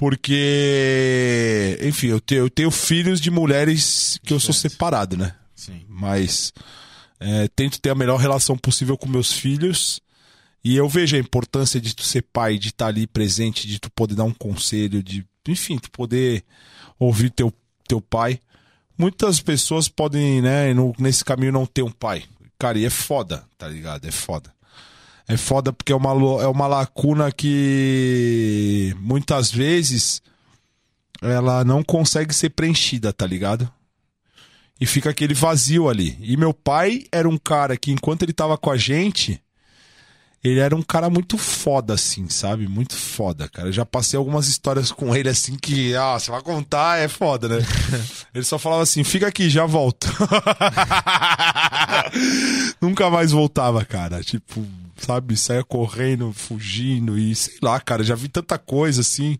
[0.00, 5.34] Porque, enfim, eu tenho, eu tenho filhos de mulheres que eu sou separado, né?
[5.54, 5.84] Sim.
[5.86, 6.54] mas
[7.20, 10.00] é, tento ter a melhor relação possível com meus filhos
[10.64, 13.90] e eu vejo a importância de tu ser pai, de estar ali presente, de tu
[13.90, 16.42] poder dar um conselho, de enfim, tu poder
[16.98, 17.52] ouvir teu,
[17.86, 18.40] teu pai.
[18.96, 22.24] Muitas pessoas podem, né, no- nesse caminho não ter um pai.
[22.58, 24.06] Cara, e é foda, tá ligado?
[24.06, 24.50] É foda.
[25.30, 26.10] É foda porque é uma,
[26.42, 30.20] é uma lacuna que muitas vezes
[31.22, 33.70] ela não consegue ser preenchida, tá ligado?
[34.80, 36.18] E fica aquele vazio ali.
[36.20, 39.40] E meu pai era um cara que, enquanto ele tava com a gente,
[40.42, 42.66] ele era um cara muito foda, assim, sabe?
[42.66, 43.68] Muito foda, cara.
[43.68, 47.48] Eu já passei algumas histórias com ele, assim, que, ah, você vai contar, é foda,
[47.48, 47.64] né?
[48.34, 50.08] ele só falava assim: fica aqui, já volto.
[52.82, 54.24] Nunca mais voltava, cara.
[54.24, 54.66] Tipo,
[55.04, 55.36] sabe?
[55.36, 58.02] Saia correndo, fugindo e sei lá, cara.
[58.04, 59.38] Já vi tanta coisa, assim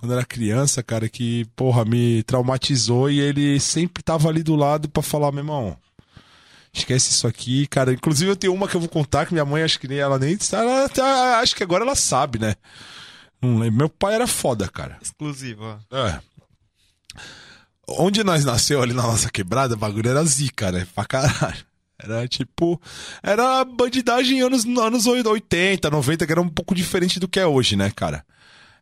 [0.00, 4.88] quando era criança, cara, que, porra, me traumatizou e ele sempre tava ali do lado
[4.88, 5.76] pra falar, meu irmão,
[6.72, 7.92] esquece isso aqui, cara.
[7.92, 10.18] Inclusive eu tenho uma que eu vou contar que minha mãe, acho que nem ela
[10.18, 10.38] nem.
[10.52, 12.54] Ela, tá- acho que agora ela sabe, né?
[13.42, 13.76] Não lembro.
[13.76, 14.96] Meu pai era foda, cara.
[15.02, 15.94] Exclusivo, ó.
[15.94, 16.18] É.
[17.86, 20.86] Onde nós nasceu ali na nossa quebrada, o bagulho era zica, né?
[20.94, 21.62] Pra caralho.
[22.02, 22.80] Era tipo.
[23.22, 27.76] Era bandidagem anos, anos 80, 90, que era um pouco diferente do que é hoje,
[27.76, 28.24] né, cara?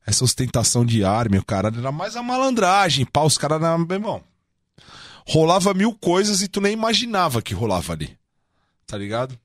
[0.07, 3.77] Essa ostentação de arma, o cara era mais a malandragem, pá, os caras na.
[3.77, 4.23] Meu irmão.
[5.27, 8.17] Rolava mil coisas e tu nem imaginava que rolava ali.
[8.87, 9.39] Tá ligado?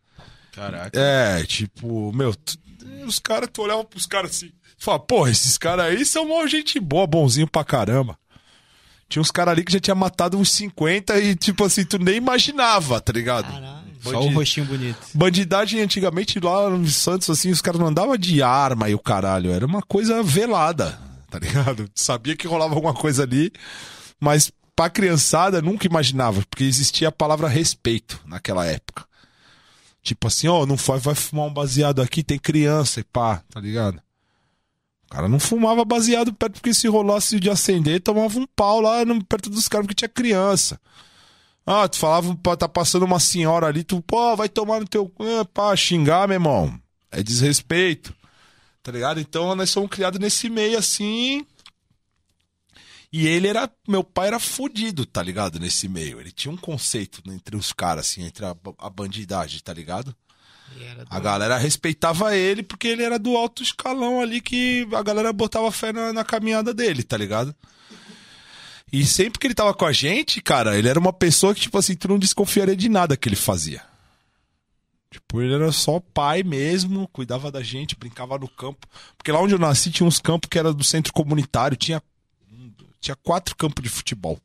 [0.53, 0.97] Caraca.
[0.97, 2.57] É, tipo, meu, tu-
[3.05, 6.79] os caras, tu olhava pros caras assim, Fala, porra, esses caras aí são mó gente
[6.79, 8.17] boa, bonzinho pra caramba.
[9.13, 12.15] Tinha uns caras ali que já tinha matado uns 50 e, tipo assim, tu nem
[12.15, 13.45] imaginava, tá ligado?
[14.01, 14.97] Só o rostinho bonito.
[15.13, 19.51] Bandidagem antigamente lá no Santos, assim, os caras não andavam de arma e o caralho.
[19.51, 21.87] Era uma coisa velada, tá ligado?
[21.93, 23.51] Sabia que rolava alguma coisa ali,
[24.19, 29.05] mas pra criançada nunca imaginava, porque existia a palavra respeito naquela época.
[30.01, 33.61] Tipo assim, ó, não vai, vai fumar um baseado aqui, tem criança e pá, tá
[33.61, 34.01] ligado?
[35.13, 38.97] Cara não fumava baseado perto, porque se rolasse de acender, tomava um pau lá
[39.29, 40.81] perto dos caras, porque tinha criança.
[41.63, 45.13] Ah, tu falava, tá passando uma senhora ali, tu, pô, vai tomar no teu.
[45.39, 46.81] Ah, pá, xingar, meu irmão.
[47.11, 48.11] É desrespeito.
[48.81, 49.19] Tá ligado?
[49.19, 51.45] Então nós somos criados nesse meio assim.
[53.11, 53.71] E ele era.
[53.87, 55.59] Meu pai era fudido, tá ligado?
[55.59, 56.19] Nesse meio.
[56.19, 60.15] Ele tinha um conceito entre os caras, assim, entre a, a bandidagem, tá ligado?
[61.09, 65.71] A galera respeitava ele porque ele era do alto escalão ali que a galera botava
[65.71, 67.55] fé na, na caminhada dele, tá ligado?
[68.91, 71.77] E sempre que ele tava com a gente, cara, ele era uma pessoa que, tipo
[71.77, 73.81] assim, tu não desconfiaria de nada que ele fazia.
[75.09, 78.87] Tipo, ele era só pai mesmo, cuidava da gente, brincava no campo.
[79.17, 82.01] Porque lá onde eu nasci tinha uns campos que era do centro comunitário, tinha,
[82.99, 84.39] tinha quatro campos de futebol.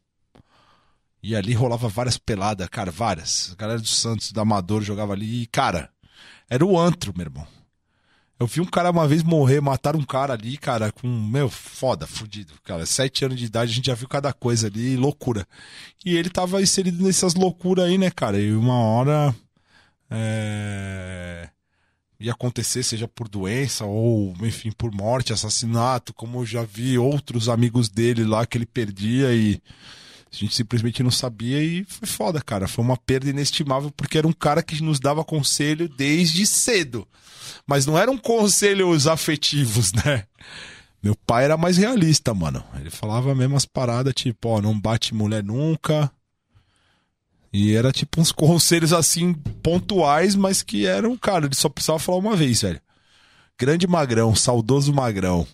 [1.23, 3.53] E ali rolava várias peladas, cara, várias.
[3.53, 5.91] A galera do Santos, do Amador jogava ali e, cara,
[6.49, 7.47] era o antro, meu irmão.
[8.41, 12.07] Eu vi um cara uma vez morrer, mataram um cara ali, cara, com, meu, foda,
[12.07, 12.53] fudido.
[12.63, 15.45] Cara, sete anos de idade, a gente já viu cada coisa ali, loucura.
[16.05, 18.41] E ele tava inserido nessas loucuras aí, né, cara?
[18.41, 19.35] E uma hora.
[20.09, 21.49] É...
[22.21, 27.49] Ia acontecer, seja por doença ou, enfim, por morte, assassinato, como eu já vi outros
[27.49, 29.61] amigos dele lá que ele perdia e
[30.31, 32.69] a gente simplesmente não sabia e foi foda, cara.
[32.69, 37.09] Foi uma perda inestimável porque era um cara que nos dava conselho desde cedo.
[37.67, 40.25] Mas não eram conselhos afetivos, né?
[41.03, 42.63] Meu pai era mais realista, mano.
[42.79, 46.11] Ele falava mesmo as paradas, tipo, ó, não bate mulher nunca.
[47.53, 49.33] E era tipo uns conselhos assim,
[49.63, 52.81] pontuais, mas que eram, cara, ele só precisava falar uma vez, velho.
[53.59, 55.47] Grande magrão, saudoso magrão.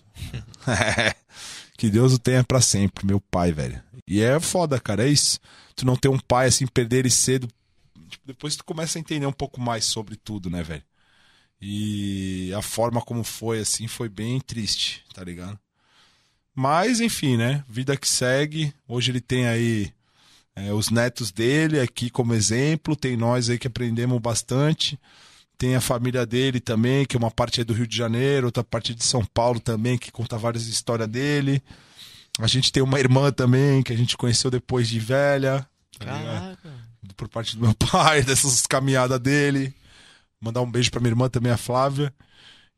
[1.77, 3.81] que Deus o tenha pra sempre, meu pai, velho.
[4.07, 5.39] E é foda, cara, é isso.
[5.75, 7.47] Tu não ter um pai assim, perder ele cedo.
[8.07, 10.83] Tipo, depois tu começa a entender um pouco mais sobre tudo, né, velho?
[11.61, 15.59] E a forma como foi, assim, foi bem triste, tá ligado?
[16.53, 17.63] Mas, enfim, né?
[17.67, 18.73] Vida que segue.
[18.87, 19.91] Hoje ele tem aí
[20.55, 22.95] é, os netos dele aqui como exemplo.
[22.95, 24.99] Tem nós aí que aprendemos bastante.
[25.57, 28.91] Tem a família dele também, que uma parte é do Rio de Janeiro, outra parte
[28.91, 31.63] é de São Paulo também, que conta várias histórias dele.
[32.39, 35.65] A gente tem uma irmã também, que a gente conheceu depois de velha.
[35.97, 36.57] Tá ligado?
[37.15, 39.73] Por parte do meu pai, dessas caminhadas dele.
[40.41, 42.13] Mandar um beijo pra minha irmã também, a Flávia.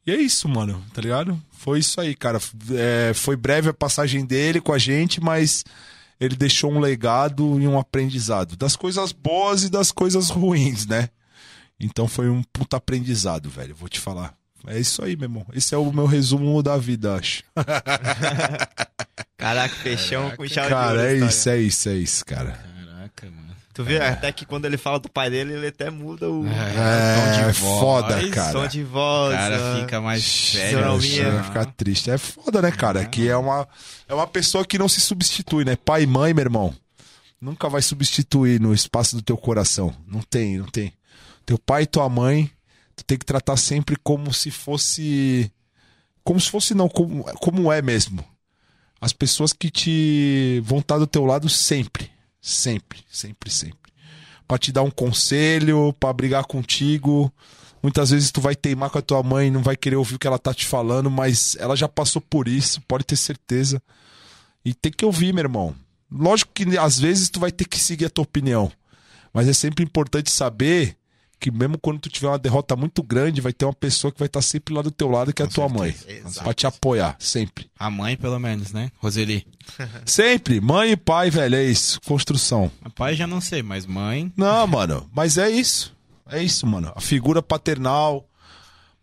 [0.06, 1.42] E é isso, mano, tá ligado?
[1.52, 2.40] Foi isso aí, cara.
[2.72, 5.66] É, foi breve a passagem dele com a gente, mas
[6.20, 8.56] ele deixou um legado e um aprendizado.
[8.56, 11.10] Das coisas boas e das coisas ruins, né?
[11.80, 13.76] Então foi um puta aprendizado, velho.
[13.76, 14.37] Vou te falar.
[14.66, 15.46] É isso aí, meu irmão.
[15.54, 17.44] Esse é o meu resumo da vida, acho.
[19.38, 20.86] Caraca, fechão com chave de ouro.
[20.86, 21.30] Cara, é história.
[21.30, 22.52] isso, é isso, é isso, cara.
[22.52, 23.48] Caraca, mano.
[23.74, 24.04] Tu viu?
[24.04, 28.30] Até que quando ele fala do pai dele, ele até muda o É, foda, som
[28.32, 28.68] cara.
[28.68, 29.36] de O voz.
[29.36, 29.80] cara ah.
[29.80, 30.80] fica mais sério.
[31.34, 32.10] Vai ficar triste.
[32.10, 33.06] É foda, né, cara?
[33.06, 33.68] Que é uma,
[34.08, 35.76] é uma pessoa que não se substitui, né?
[35.76, 36.74] Pai e mãe, meu irmão.
[37.40, 39.96] Nunca vai substituir no espaço do teu coração.
[40.08, 40.92] Não tem, não tem.
[41.46, 42.50] Teu pai e tua mãe,
[42.98, 45.52] tu tem que tratar sempre como se fosse.
[46.24, 48.26] Como se fosse, não, como, como é mesmo.
[49.00, 52.12] As pessoas que te vão estar do teu lado sempre.
[52.42, 53.94] Sempre, sempre, sempre.
[54.48, 57.32] Pra te dar um conselho, pra brigar contigo.
[57.82, 60.26] Muitas vezes tu vai teimar com a tua mãe, não vai querer ouvir o que
[60.26, 63.82] ela tá te falando, mas ela já passou por isso, pode ter certeza.
[64.66, 65.76] E tem que ouvir, meu irmão.
[66.12, 68.72] Lógico que às vezes tu vai ter que seguir a tua opinião,
[69.32, 70.98] mas é sempre importante saber
[71.40, 74.26] que mesmo quando tu tiver uma derrota muito grande, vai ter uma pessoa que vai
[74.28, 75.96] estar sempre lá do teu lado, que é a tua mãe.
[76.08, 76.44] Exato.
[76.44, 77.70] Pra te apoiar, sempre.
[77.78, 78.92] A mãe, pelo menos, né?
[78.98, 79.46] Roseli.
[80.06, 80.62] Sempre.
[80.62, 82.00] Mãe e pai, velho, é isso.
[82.06, 82.72] Construção.
[82.82, 84.32] A pai já não sei, mas mãe.
[84.38, 85.94] Não, mano, mas é isso.
[86.30, 86.92] É isso, mano.
[86.96, 88.26] A figura paternal,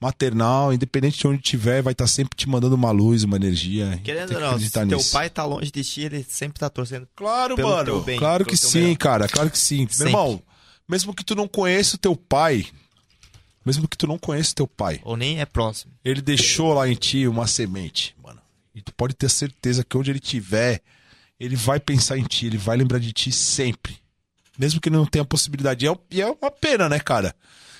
[0.01, 4.01] maternal, independente de onde tiver, vai estar sempre te mandando uma luz, uma energia.
[4.03, 5.13] Querendo ou não, se acreditar teu nisso.
[5.13, 7.07] pai tá longe de ti, ele sempre tá torcendo.
[7.15, 7.85] Claro, pelo mano.
[7.85, 8.97] teu bem, claro pelo que teu sim, melhor.
[8.97, 9.29] cara.
[9.29, 9.87] Claro que sim.
[9.89, 9.97] Sempre.
[9.99, 10.43] Meu irmão,
[10.89, 12.67] mesmo que tu não conheça o teu pai,
[13.65, 15.93] mesmo que tu não conheça o teu pai, Ou nem é próximo.
[16.05, 18.41] ele deixou lá em ti uma semente, mano.
[18.75, 20.83] E tu pode ter certeza que onde ele tiver,
[21.39, 23.99] ele vai pensar em ti, ele vai lembrar de ti sempre.
[24.59, 25.85] Mesmo que ele não tenha a possibilidade.
[25.85, 27.35] E é, e é uma pena, né, cara?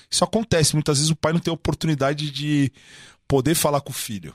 [0.09, 0.73] Isso acontece.
[0.73, 2.71] Muitas vezes o pai não tem a oportunidade de
[3.27, 4.33] poder falar com o filho.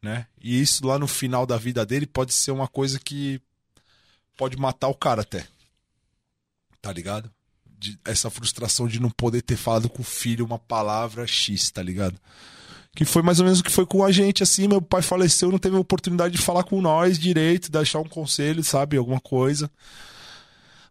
[0.00, 0.26] né?
[0.40, 3.40] E isso lá no final da vida dele pode ser uma coisa que
[4.36, 5.46] pode matar o cara até.
[6.80, 7.30] Tá ligado?
[7.82, 11.82] De- essa frustração de não poder ter falado com o filho uma palavra X, tá
[11.82, 12.14] ligado?
[12.94, 14.68] Que foi mais ou menos o que foi com a gente, assim.
[14.68, 18.96] Meu pai faleceu, não teve oportunidade de falar com nós direito, deixar um conselho, sabe?
[18.96, 19.68] Alguma coisa.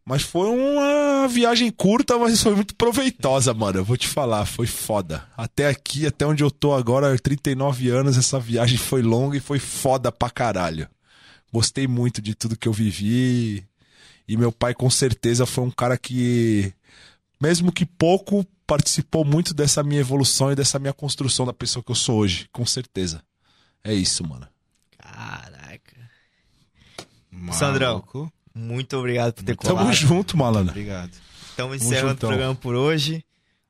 [0.03, 3.79] Mas foi uma viagem curta, mas foi muito proveitosa, mano.
[3.79, 5.23] Eu vou te falar, foi foda.
[5.37, 9.59] Até aqui, até onde eu tô agora, 39 anos, essa viagem foi longa e foi
[9.59, 10.89] foda pra caralho.
[11.53, 13.63] Gostei muito de tudo que eu vivi.
[14.27, 16.73] E meu pai, com certeza, foi um cara que,
[17.41, 21.91] mesmo que pouco, participou muito dessa minha evolução e dessa minha construção da pessoa que
[21.91, 22.47] eu sou hoje.
[22.51, 23.21] Com certeza.
[23.83, 24.47] É isso, mano.
[24.97, 26.09] Caraca.
[27.31, 27.55] Maluco.
[27.55, 28.03] Sandrão.
[28.53, 29.93] Muito obrigado por ter Tamo colado.
[29.93, 30.71] junto, malandro.
[30.71, 31.11] Obrigado.
[31.49, 33.25] Estamos encerrando o programa por hoje.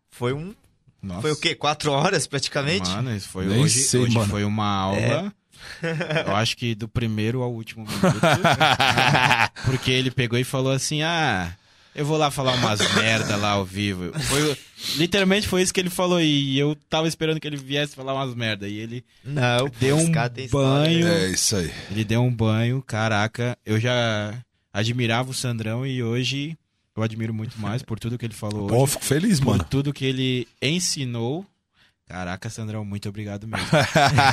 [0.09, 0.53] Foi um.
[1.01, 1.21] Nossa.
[1.21, 1.55] Foi o quê?
[1.55, 2.89] Quatro horas praticamente?
[2.89, 4.29] Mano, isso foi Nem hoje, sei, hoje mano.
[4.29, 5.33] foi uma aula.
[6.27, 8.01] Eu acho que do primeiro ao último minuto.
[9.65, 11.55] porque ele pegou e falou assim: "Ah,
[11.95, 14.11] eu vou lá falar umas merda lá ao vivo".
[14.19, 14.57] Foi
[14.97, 18.33] literalmente foi isso que ele falou e eu tava esperando que ele viesse falar umas
[18.35, 20.11] merda e ele Não, Deu um
[20.49, 21.07] banho.
[21.07, 21.71] É isso aí.
[21.91, 23.57] ele deu um banho, caraca.
[23.65, 24.33] Eu já
[24.73, 26.57] admirava o Sandrão e hoje
[26.95, 29.65] eu admiro muito mais por tudo que ele falou Pô, hoje, fico feliz, por mano.
[29.69, 31.45] tudo que ele ensinou.
[32.07, 33.65] Caraca, Sandrão, muito obrigado mesmo.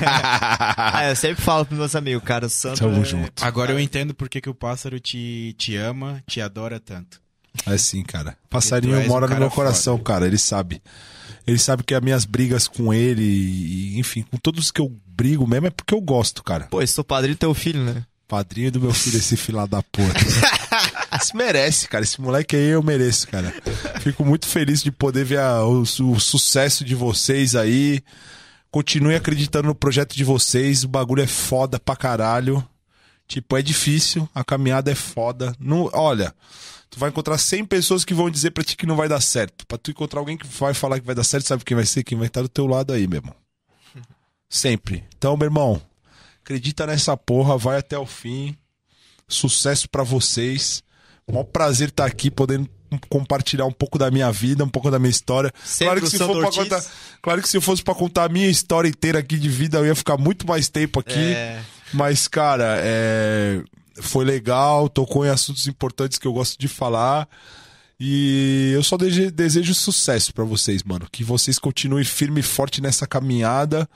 [0.00, 3.44] Ah, eu sempre falo pros meus amigos, cara, o Sandro Tamo é- junto.
[3.44, 7.20] Agora eu entendo por que, que o pássaro te, te ama, te adora tanto.
[7.66, 8.36] É sim, cara.
[8.50, 10.26] Passarinho és um mora no meu coração, cara.
[10.26, 10.82] Ele sabe.
[11.46, 15.46] Ele sabe que as minhas brigas com ele, e, enfim, com todos que eu brigo
[15.46, 16.64] mesmo, é porque eu gosto, cara.
[16.70, 18.04] Pô, eu sou padrinho do teu filho, né?
[18.26, 20.12] Padrinho do meu filho, esse filho da puta.
[21.20, 22.04] Isso merece, cara.
[22.04, 23.52] Esse moleque aí eu mereço, cara.
[24.00, 28.02] Fico muito feliz de poder ver a- o, o sucesso de vocês aí.
[28.70, 30.84] Continue acreditando no projeto de vocês.
[30.84, 32.62] O bagulho é foda pra caralho.
[33.26, 34.28] Tipo, é difícil.
[34.34, 35.54] A caminhada é foda.
[35.58, 36.34] Não, olha,
[36.98, 39.66] vai encontrar 100 pessoas que vão dizer pra ti que não vai dar certo.
[39.66, 42.02] Pra tu encontrar alguém que vai falar que vai dar certo, sabe quem vai ser?
[42.02, 43.34] Quem vai estar do teu lado aí, meu irmão.
[44.50, 45.04] Sempre.
[45.16, 45.80] Então, meu irmão,
[46.42, 48.56] acredita nessa porra, vai até o fim.
[49.28, 50.82] Sucesso pra vocês.
[51.30, 52.68] Mó prazer estar aqui podendo
[53.10, 55.52] compartilhar um pouco da minha vida, um pouco da minha história.
[55.62, 56.84] Sempre Claro que, se for pra contar,
[57.20, 59.86] claro que se eu fosse pra contar a minha história inteira aqui de vida, eu
[59.86, 61.34] ia ficar muito mais tempo aqui.
[61.34, 61.60] É.
[61.92, 63.62] Mas, cara, é,
[64.00, 67.28] foi legal, tocou em assuntos importantes que eu gosto de falar.
[68.00, 71.06] E eu só dese- desejo sucesso pra vocês, mano.
[71.10, 73.88] Que vocês continuem firme e forte nessa caminhada.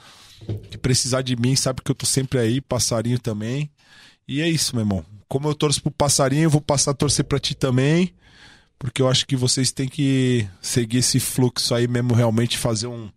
[0.71, 3.71] Que precisar de mim, sabe que eu tô sempre aí, passarinho também.
[4.27, 5.05] E é isso, meu irmão.
[5.29, 8.13] Como eu torço pro passarinho, eu vou passar a torcer pra ti também.
[8.79, 13.09] Porque eu acho que vocês têm que seguir esse fluxo aí mesmo, realmente fazer um,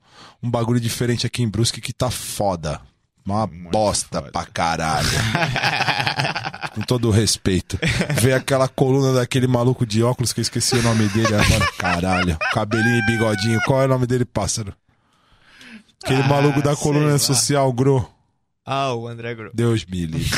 [0.44, 2.80] um bagulho diferente aqui em Brusque que tá foda.
[3.26, 4.32] Uma bosta foda.
[4.32, 5.10] pra caralho.
[6.76, 7.80] Com todo o respeito.
[8.16, 11.72] Ver aquela coluna daquele maluco de óculos que eu esqueci o nome dele agora.
[11.80, 12.38] Caralho.
[12.54, 13.62] Cabelinho e bigodinho.
[13.66, 14.74] Qual é o nome dele, pássaro?
[16.04, 18.08] Aquele Ah, maluco da coluna social, Gro.
[18.66, 19.52] Ah, o André Gro.
[19.54, 20.30] Deus me livre.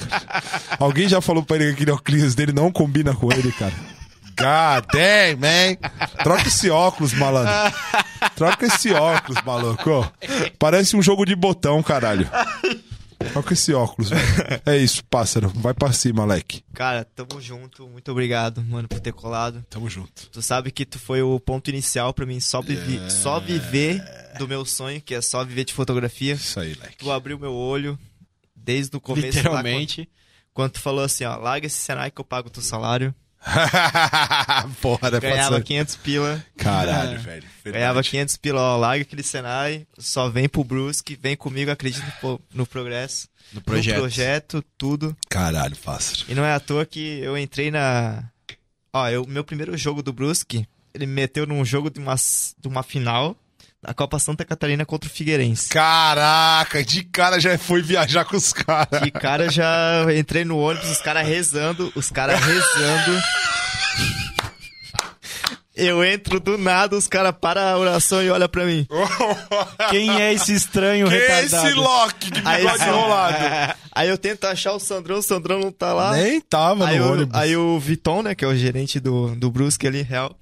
[0.80, 3.74] Alguém já falou pra ele que aquele óculos dele não combina com ele, cara?
[4.38, 5.76] God damn, man.
[6.22, 7.52] Troca esse óculos, malandro.
[8.34, 10.12] Troca esse óculos, maluco.
[10.58, 12.28] Parece um jogo de botão, caralho.
[13.32, 14.22] Troca esse óculos, velho.
[14.66, 15.48] É isso, pássaro.
[15.54, 16.62] Vai pra cima, moleque.
[16.74, 17.86] Cara, tamo junto.
[17.88, 19.64] Muito obrigado, mano, por ter colado.
[19.70, 20.28] Tamo junto.
[20.30, 23.10] Tu sabe que tu foi o ponto inicial pra mim só, vivi- É.
[23.10, 24.02] só viver
[24.38, 26.34] do meu sonho, que é só viver de fotografia.
[26.34, 26.96] Isso aí, moleque.
[26.98, 27.98] Tu abriu meu olho
[28.54, 29.26] desde o começo.
[29.28, 29.96] lá, Literalmente.
[30.52, 33.14] quando, quando tu falou assim, ó, larga esse Senai que eu pago o teu salário.
[34.80, 35.62] Porra, Ganhava pássaro?
[35.62, 36.44] 500 pila.
[36.56, 37.44] Caralho, velho.
[37.64, 38.10] Ganhava Verdade.
[38.10, 42.66] 500 pila, ó, larga aquele Senai, só vem pro Brusque, vem comigo, acredita no, no
[42.66, 43.28] progresso.
[43.52, 43.94] No projeto.
[43.94, 45.16] No projeto, tudo.
[45.28, 46.24] Caralho, pássaro.
[46.28, 48.24] E não é à toa que eu entrei na.
[48.92, 52.66] Ó, eu, meu primeiro jogo do Brusque, ele me meteu num jogo de uma, de
[52.66, 53.36] uma final
[53.82, 55.68] da Copa Santa Catarina contra o Figueirense.
[55.68, 59.02] Caraca, de cara já foi viajar com os caras.
[59.02, 63.22] De cara já entrei no ônibus, os caras rezando, os caras rezando.
[65.74, 68.86] Eu entro do nada, os caras param a oração e olham pra mim.
[69.90, 71.66] Quem é esse estranho Quem é retardado?
[71.68, 73.36] esse Loki de Aí, bigode enrolado?
[73.92, 76.12] aí eu tento achar o Sandrão, o Sandrão não tá lá.
[76.12, 77.38] Nem tava aí, no o, ônibus.
[77.38, 80.34] aí o Viton, né, que é o gerente do, do Brusque ali, real,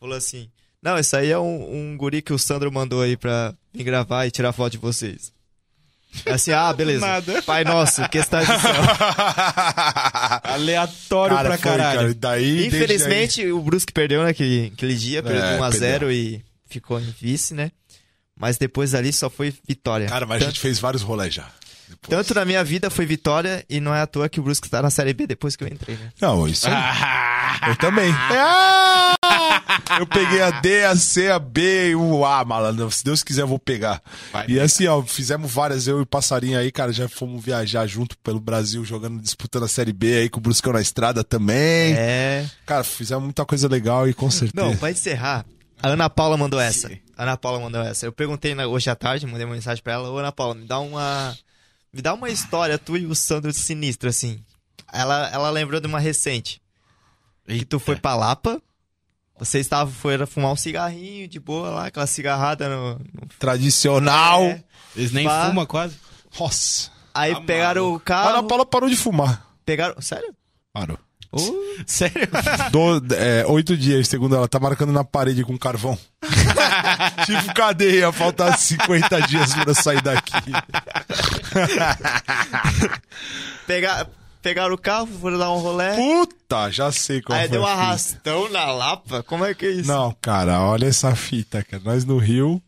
[0.00, 0.50] falou assim:
[0.82, 4.26] Não, isso aí é um, um guri que o Sandro mandou aí pra vir gravar
[4.26, 5.32] e tirar foto de vocês.
[6.26, 7.06] Assim, ah, beleza.
[7.06, 7.42] Nada.
[7.42, 8.82] Pai nosso, que está de céu.
[10.42, 11.98] Aleatório Cara, pra foi, caralho.
[12.00, 12.14] cara.
[12.14, 16.12] Daí, Infelizmente, o Brusque perdeu naquele aquele dia, perdeu É, de 1x0 perdeu.
[16.12, 17.70] e ficou em vice, né?
[18.36, 20.06] Mas depois ali só foi vitória.
[20.08, 21.46] Cara, mas a Tanto- gente fez vários rolês já.
[21.90, 22.08] Depois.
[22.08, 24.80] Tanto na minha vida foi vitória e não é à toa que o Brusque tá
[24.80, 26.10] na Série B depois que eu entrei, né?
[26.20, 26.74] Não, isso aí.
[27.68, 28.10] Eu também.
[28.14, 29.14] Ah!
[29.98, 32.90] Eu peguei a D, a C, a B e o A, malandro.
[32.90, 34.00] Se Deus quiser, eu vou pegar.
[34.32, 37.86] Vai e assim, ó, fizemos várias, eu e o Passarinho aí, cara, já fomos viajar
[37.86, 41.94] junto pelo Brasil, jogando, disputando a Série B aí com o Bruscão na estrada também.
[41.96, 42.46] É.
[42.64, 44.64] Cara, fizemos muita coisa legal e com certeza.
[44.66, 45.44] Não, pra encerrar,
[45.82, 46.90] a Ana Paula mandou essa.
[47.16, 48.06] A Ana Paula mandou essa.
[48.06, 50.10] Eu perguntei na- hoje à tarde, mandei uma mensagem pra ela.
[50.10, 51.36] Ô, Ana Paula, me dá uma.
[51.92, 54.42] Me dá uma história, tu e o Sandro sinistro, assim.
[54.92, 56.60] Ela, ela lembrou de uma recente.
[57.46, 58.60] Que tu foi pra Lapa.
[59.38, 62.94] Você estava, foi fumar um cigarrinho de boa lá, aquela cigarrada no.
[62.98, 64.42] no- Tradicional.
[64.42, 64.62] É.
[64.94, 65.46] Eles nem Pá.
[65.48, 65.96] fumam quase.
[66.38, 66.90] Nossa.
[67.14, 68.28] Aí Tá pegaram o A carro.
[68.38, 69.46] Ana Paula parou de fumar.
[69.64, 70.00] Pegaram.
[70.00, 70.34] Sério?
[70.72, 70.98] Parou.
[71.32, 71.38] Ô,
[71.86, 72.28] Sério?
[72.72, 75.96] Do- é, oito dias, segundo ela, tá marcando na parede com carvão.
[77.24, 80.32] tipo, cadeia, falta 50 dias pra sair daqui.
[83.66, 84.08] pega,
[84.42, 85.94] pegaram o carro, foram dar um rolé.
[85.96, 89.22] Puta, já sei qual aí deu um arrastão na Lapa.
[89.22, 89.88] Como é que é isso?
[89.88, 91.82] Não, cara, olha essa fita, cara.
[91.84, 92.60] Nós no Rio.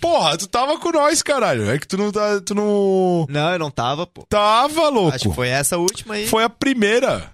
[0.00, 1.70] Porra, tu tava com nós, caralho.
[1.70, 2.40] É que tu não tá.
[2.40, 3.26] Tu não.
[3.28, 4.24] Não, eu não tava, pô.
[4.28, 5.14] Tava, louco.
[5.14, 6.26] Acho que foi essa última aí.
[6.26, 7.30] Foi a primeira.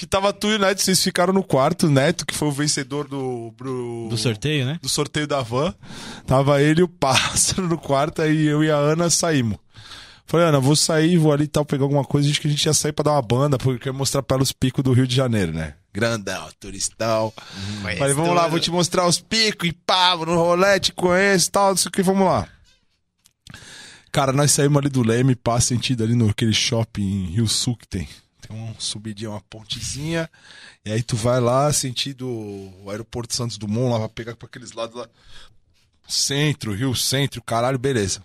[0.00, 2.52] Que tava tu e o Neto, vocês ficaram no quarto, o Neto, que foi o
[2.52, 3.52] vencedor do.
[3.54, 4.78] Do, Do sorteio, né?
[4.80, 5.74] do sorteio da van.
[6.26, 9.58] Tava ele e o pássaro no quarto, aí eu e a Ana saímos.
[10.24, 12.30] Falei, Ana, vou sair, vou ali e tal, pegar alguma coisa.
[12.30, 14.36] Acho que a gente ia sair pra dar uma banda, porque eu queria mostrar pra
[14.36, 15.74] ela os picos do Rio de Janeiro, né?
[15.92, 17.30] Grandão, turistão.
[17.98, 21.48] Falei, vamos lá, vou te mostrar os picos e pá, vou no rolê, te conheço
[21.48, 22.48] e tal, não sei o que, vamos lá.
[24.10, 27.76] Cara, nós saímos ali do Leme, pá, sentido ali no aquele shopping em Rio Sul
[27.76, 28.08] que tem.
[28.50, 30.28] Tem um subidinho, uma pontezinha.
[30.84, 34.72] E aí tu vai lá, sentido o aeroporto Santos Dumont, lá vai pegar pra aqueles
[34.72, 35.08] lados lá.
[36.08, 38.24] Centro, Rio Centro, caralho, beleza.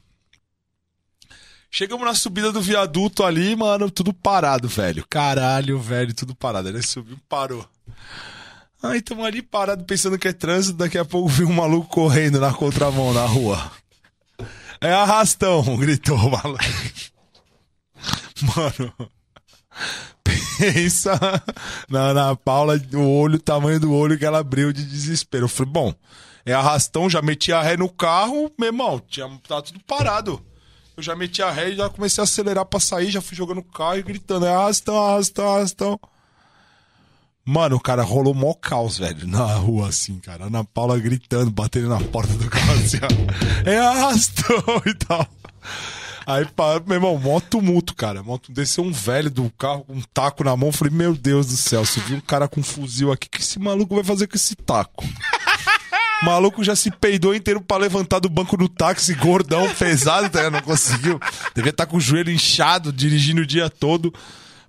[1.69, 5.05] Chegamos na subida do viaduto ali, mano, tudo parado, velho.
[5.07, 6.69] Caralho, velho, tudo parado.
[6.69, 7.67] Ele subiu, parou.
[8.81, 12.39] Aí tamo ali parado pensando que é trânsito, daqui a pouco vem um maluco correndo
[12.39, 13.71] na contramão na rua.
[14.81, 16.63] É arrastão, gritou o maluco.
[18.55, 18.93] Mano,
[20.57, 21.19] pensa
[21.89, 25.45] na Ana Paula, o olho, o tamanho do olho que ela abriu de desespero.
[25.45, 25.93] Eu falei, bom,
[26.45, 30.41] é arrastão, já meti a ré no carro, meu irmão, tinha, tá tudo parado.
[30.97, 33.59] Eu já meti a ré e já comecei a acelerar pra sair, já fui jogando
[33.59, 35.99] o carro e gritando, é arrastão, arrastão, arrastão.
[37.47, 40.45] Mano, o cara rolou mó caos, velho, na rua, assim, cara.
[40.45, 42.97] Ana Paula gritando, batendo na porta do carro, assim.
[43.63, 45.27] É arrastão e tal.
[46.25, 48.23] Aí, pá, meu irmão, mó tumulto, cara.
[48.49, 50.71] Desceu um velho do carro com um taco na mão.
[50.71, 53.41] Falei, meu Deus do céu, se viu um cara com um fuzil aqui, o que
[53.41, 55.05] esse maluco vai fazer com esse taco?
[56.21, 60.49] O maluco já se peidou inteiro pra levantar do banco do táxi, gordão, pesado, tá?
[60.49, 61.19] Não conseguiu.
[61.53, 64.13] Devia estar com o joelho inchado, dirigindo o dia todo.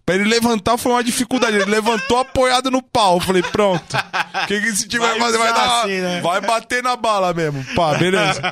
[0.06, 1.56] Pra ele levantar foi uma dificuldade.
[1.56, 3.16] Ele levantou apoiado no pau.
[3.16, 3.96] Eu Falei, pronto.
[3.96, 5.38] O que, que esse time vai, Vai fazer?
[5.38, 6.20] Vai, dar, assim, né?
[6.20, 7.64] vai bater na bala mesmo.
[7.74, 8.40] Pá, beleza.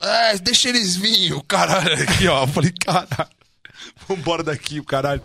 [0.00, 1.92] É, deixa eles virem, o caralho.
[2.02, 2.42] Aqui, ó.
[2.42, 3.30] Eu falei, caralho.
[4.08, 5.22] Vambora daqui, o caralho.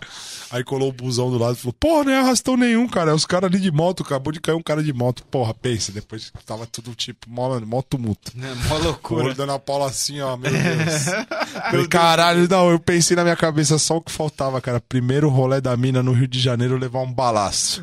[0.54, 3.10] Aí colou o busão do lado e falou, porra, não é arrastão nenhum, cara.
[3.10, 4.04] É os caras ali de moto.
[4.04, 5.24] Acabou de cair um cara de moto.
[5.24, 5.90] Porra, pensa.
[5.90, 8.30] Depois tava tudo tipo, mó, mó tumulto.
[8.68, 9.24] Mó O loucura.
[9.24, 11.04] olho dando a Paula assim, ó, meu Deus.
[11.72, 14.80] Falei, caralho, não, eu pensei na minha cabeça só o que faltava, cara.
[14.80, 17.82] Primeiro rolê da mina no Rio de Janeiro levar um balaço.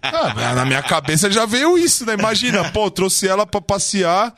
[0.00, 2.14] Ah, na minha cabeça já veio isso, né?
[2.14, 4.32] Imagina, pô, trouxe ela pra passear.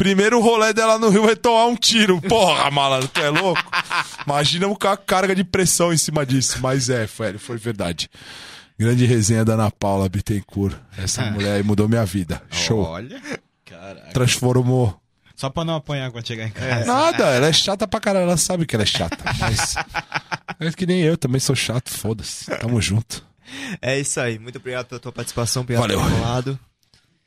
[0.00, 2.22] Primeiro rolê dela no Rio vai tomar um tiro.
[2.22, 3.62] Porra, malandro, tu é louco?
[4.26, 6.58] Imagina o ca- carga de pressão em cima disso.
[6.62, 8.08] Mas é, foi, foi verdade.
[8.78, 10.74] Grande resenha da Ana Paula Bittencourt.
[10.96, 12.40] Essa mulher aí mudou minha vida.
[12.50, 12.80] Show.
[12.82, 13.20] Olha.
[13.66, 14.10] Caraca.
[14.14, 14.98] Transformou.
[15.36, 16.86] Só pra não apanhar quando chegar em casa.
[16.86, 19.74] Nada, ela é chata pra caralho, ela sabe que ela é chata, mas.
[20.58, 22.46] É que nem eu, também sou chato, foda-se.
[22.58, 23.22] Tamo junto.
[23.82, 24.38] É isso aí.
[24.38, 26.00] Muito obrigado pela tua participação, obrigado Valeu.
[26.00, 26.58] por ter falado.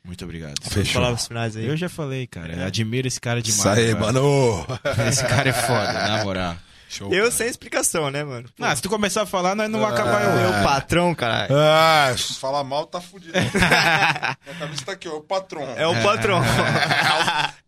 [0.04, 0.54] Muito obrigado.
[0.62, 1.00] Fechou.
[1.00, 1.66] Palavras finais aí.
[1.66, 2.52] Eu já falei, cara.
[2.54, 3.58] Eu admiro esse cara demais.
[3.58, 4.00] Isso aí, cara.
[4.12, 4.66] mano.
[5.08, 6.56] Esse cara é foda, na moral.
[6.90, 7.12] Show.
[7.12, 8.46] Eu sem explicação, né, mano?
[8.56, 10.52] Pô, Ah, se tu começar a falar, nós não vai acabar eu.
[10.52, 11.52] meu patrão, caralho.
[11.56, 13.32] Ah, se falar mal, tá fudido.
[13.34, 15.62] Minha camisa tá aqui, ó, o patrão.
[15.76, 16.40] É o patrão.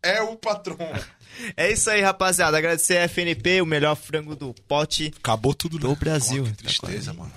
[0.03, 0.77] É o patrão.
[1.57, 2.57] é isso aí, rapaziada.
[2.57, 5.97] Agradecer a FNP, o melhor frango do pote Acabou tudo do né?
[5.99, 6.45] Brasil.
[6.45, 7.33] Pô, que Tá tristeza, quase- mano.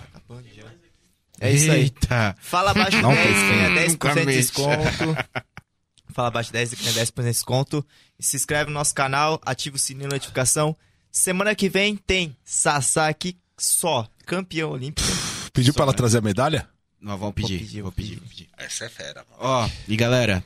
[1.42, 1.82] É isso aí.
[1.82, 2.36] Eita.
[2.40, 3.96] Fala abaixo Não 10, tem ganha fim.
[3.98, 5.18] 10% de desconto.
[6.14, 7.86] Fala abaixo 10 e ganha 10% de desconto.
[8.20, 10.76] E se inscreve no nosso canal, ativa o sininho de notificação.
[11.12, 15.08] Semana que vem tem Sassá aqui só, campeão olímpico.
[15.54, 15.98] Pediu Só, pra ela né?
[15.98, 16.68] trazer a medalha?
[17.02, 17.60] Nós vamos pedir.
[17.60, 18.48] pedir, Vou vou pedir, vou pedir.
[18.58, 19.42] Essa é fera, mano.
[19.42, 20.44] Ó, e galera,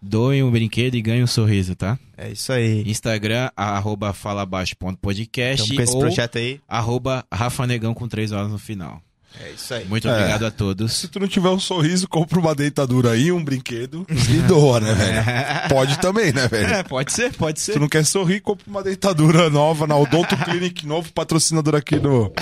[0.00, 1.98] doem um brinquedo e ganhem um sorriso, tá?
[2.16, 2.82] É isso aí.
[2.88, 6.60] Instagram, arroba falabaixo.podcast Estamos com esse ou projeto aí.
[6.68, 9.02] arroba Rafanegão com três horas no final.
[9.40, 9.84] É isso aí.
[9.84, 10.12] Muito É.
[10.12, 10.92] obrigado a todos.
[10.94, 14.92] Se tu não tiver um sorriso, compra uma deitadura aí, um brinquedo e doa, né,
[14.94, 15.68] velho?
[15.68, 16.66] Pode também, né, velho?
[16.74, 20.36] É, pode ser, pode Se tu não quer sorrir, compra uma deitadura nova na Odonto
[20.38, 22.32] Clinic, novo patrocinador aqui do.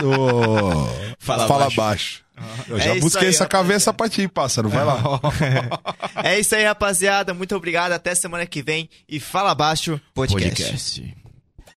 [0.00, 0.88] do...
[1.18, 1.76] Fala Fala Baixo.
[1.76, 2.26] baixo.
[2.68, 3.48] Eu É já busquei aí, essa rapaziada.
[3.48, 4.68] cabeça pra ti, pássaro.
[4.68, 5.00] Vai lá.
[6.24, 7.32] É isso aí, rapaziada.
[7.32, 7.92] Muito obrigado.
[7.92, 8.88] Até semana que vem.
[9.08, 10.62] E fala baixo podcast.
[10.64, 11.25] Podcast.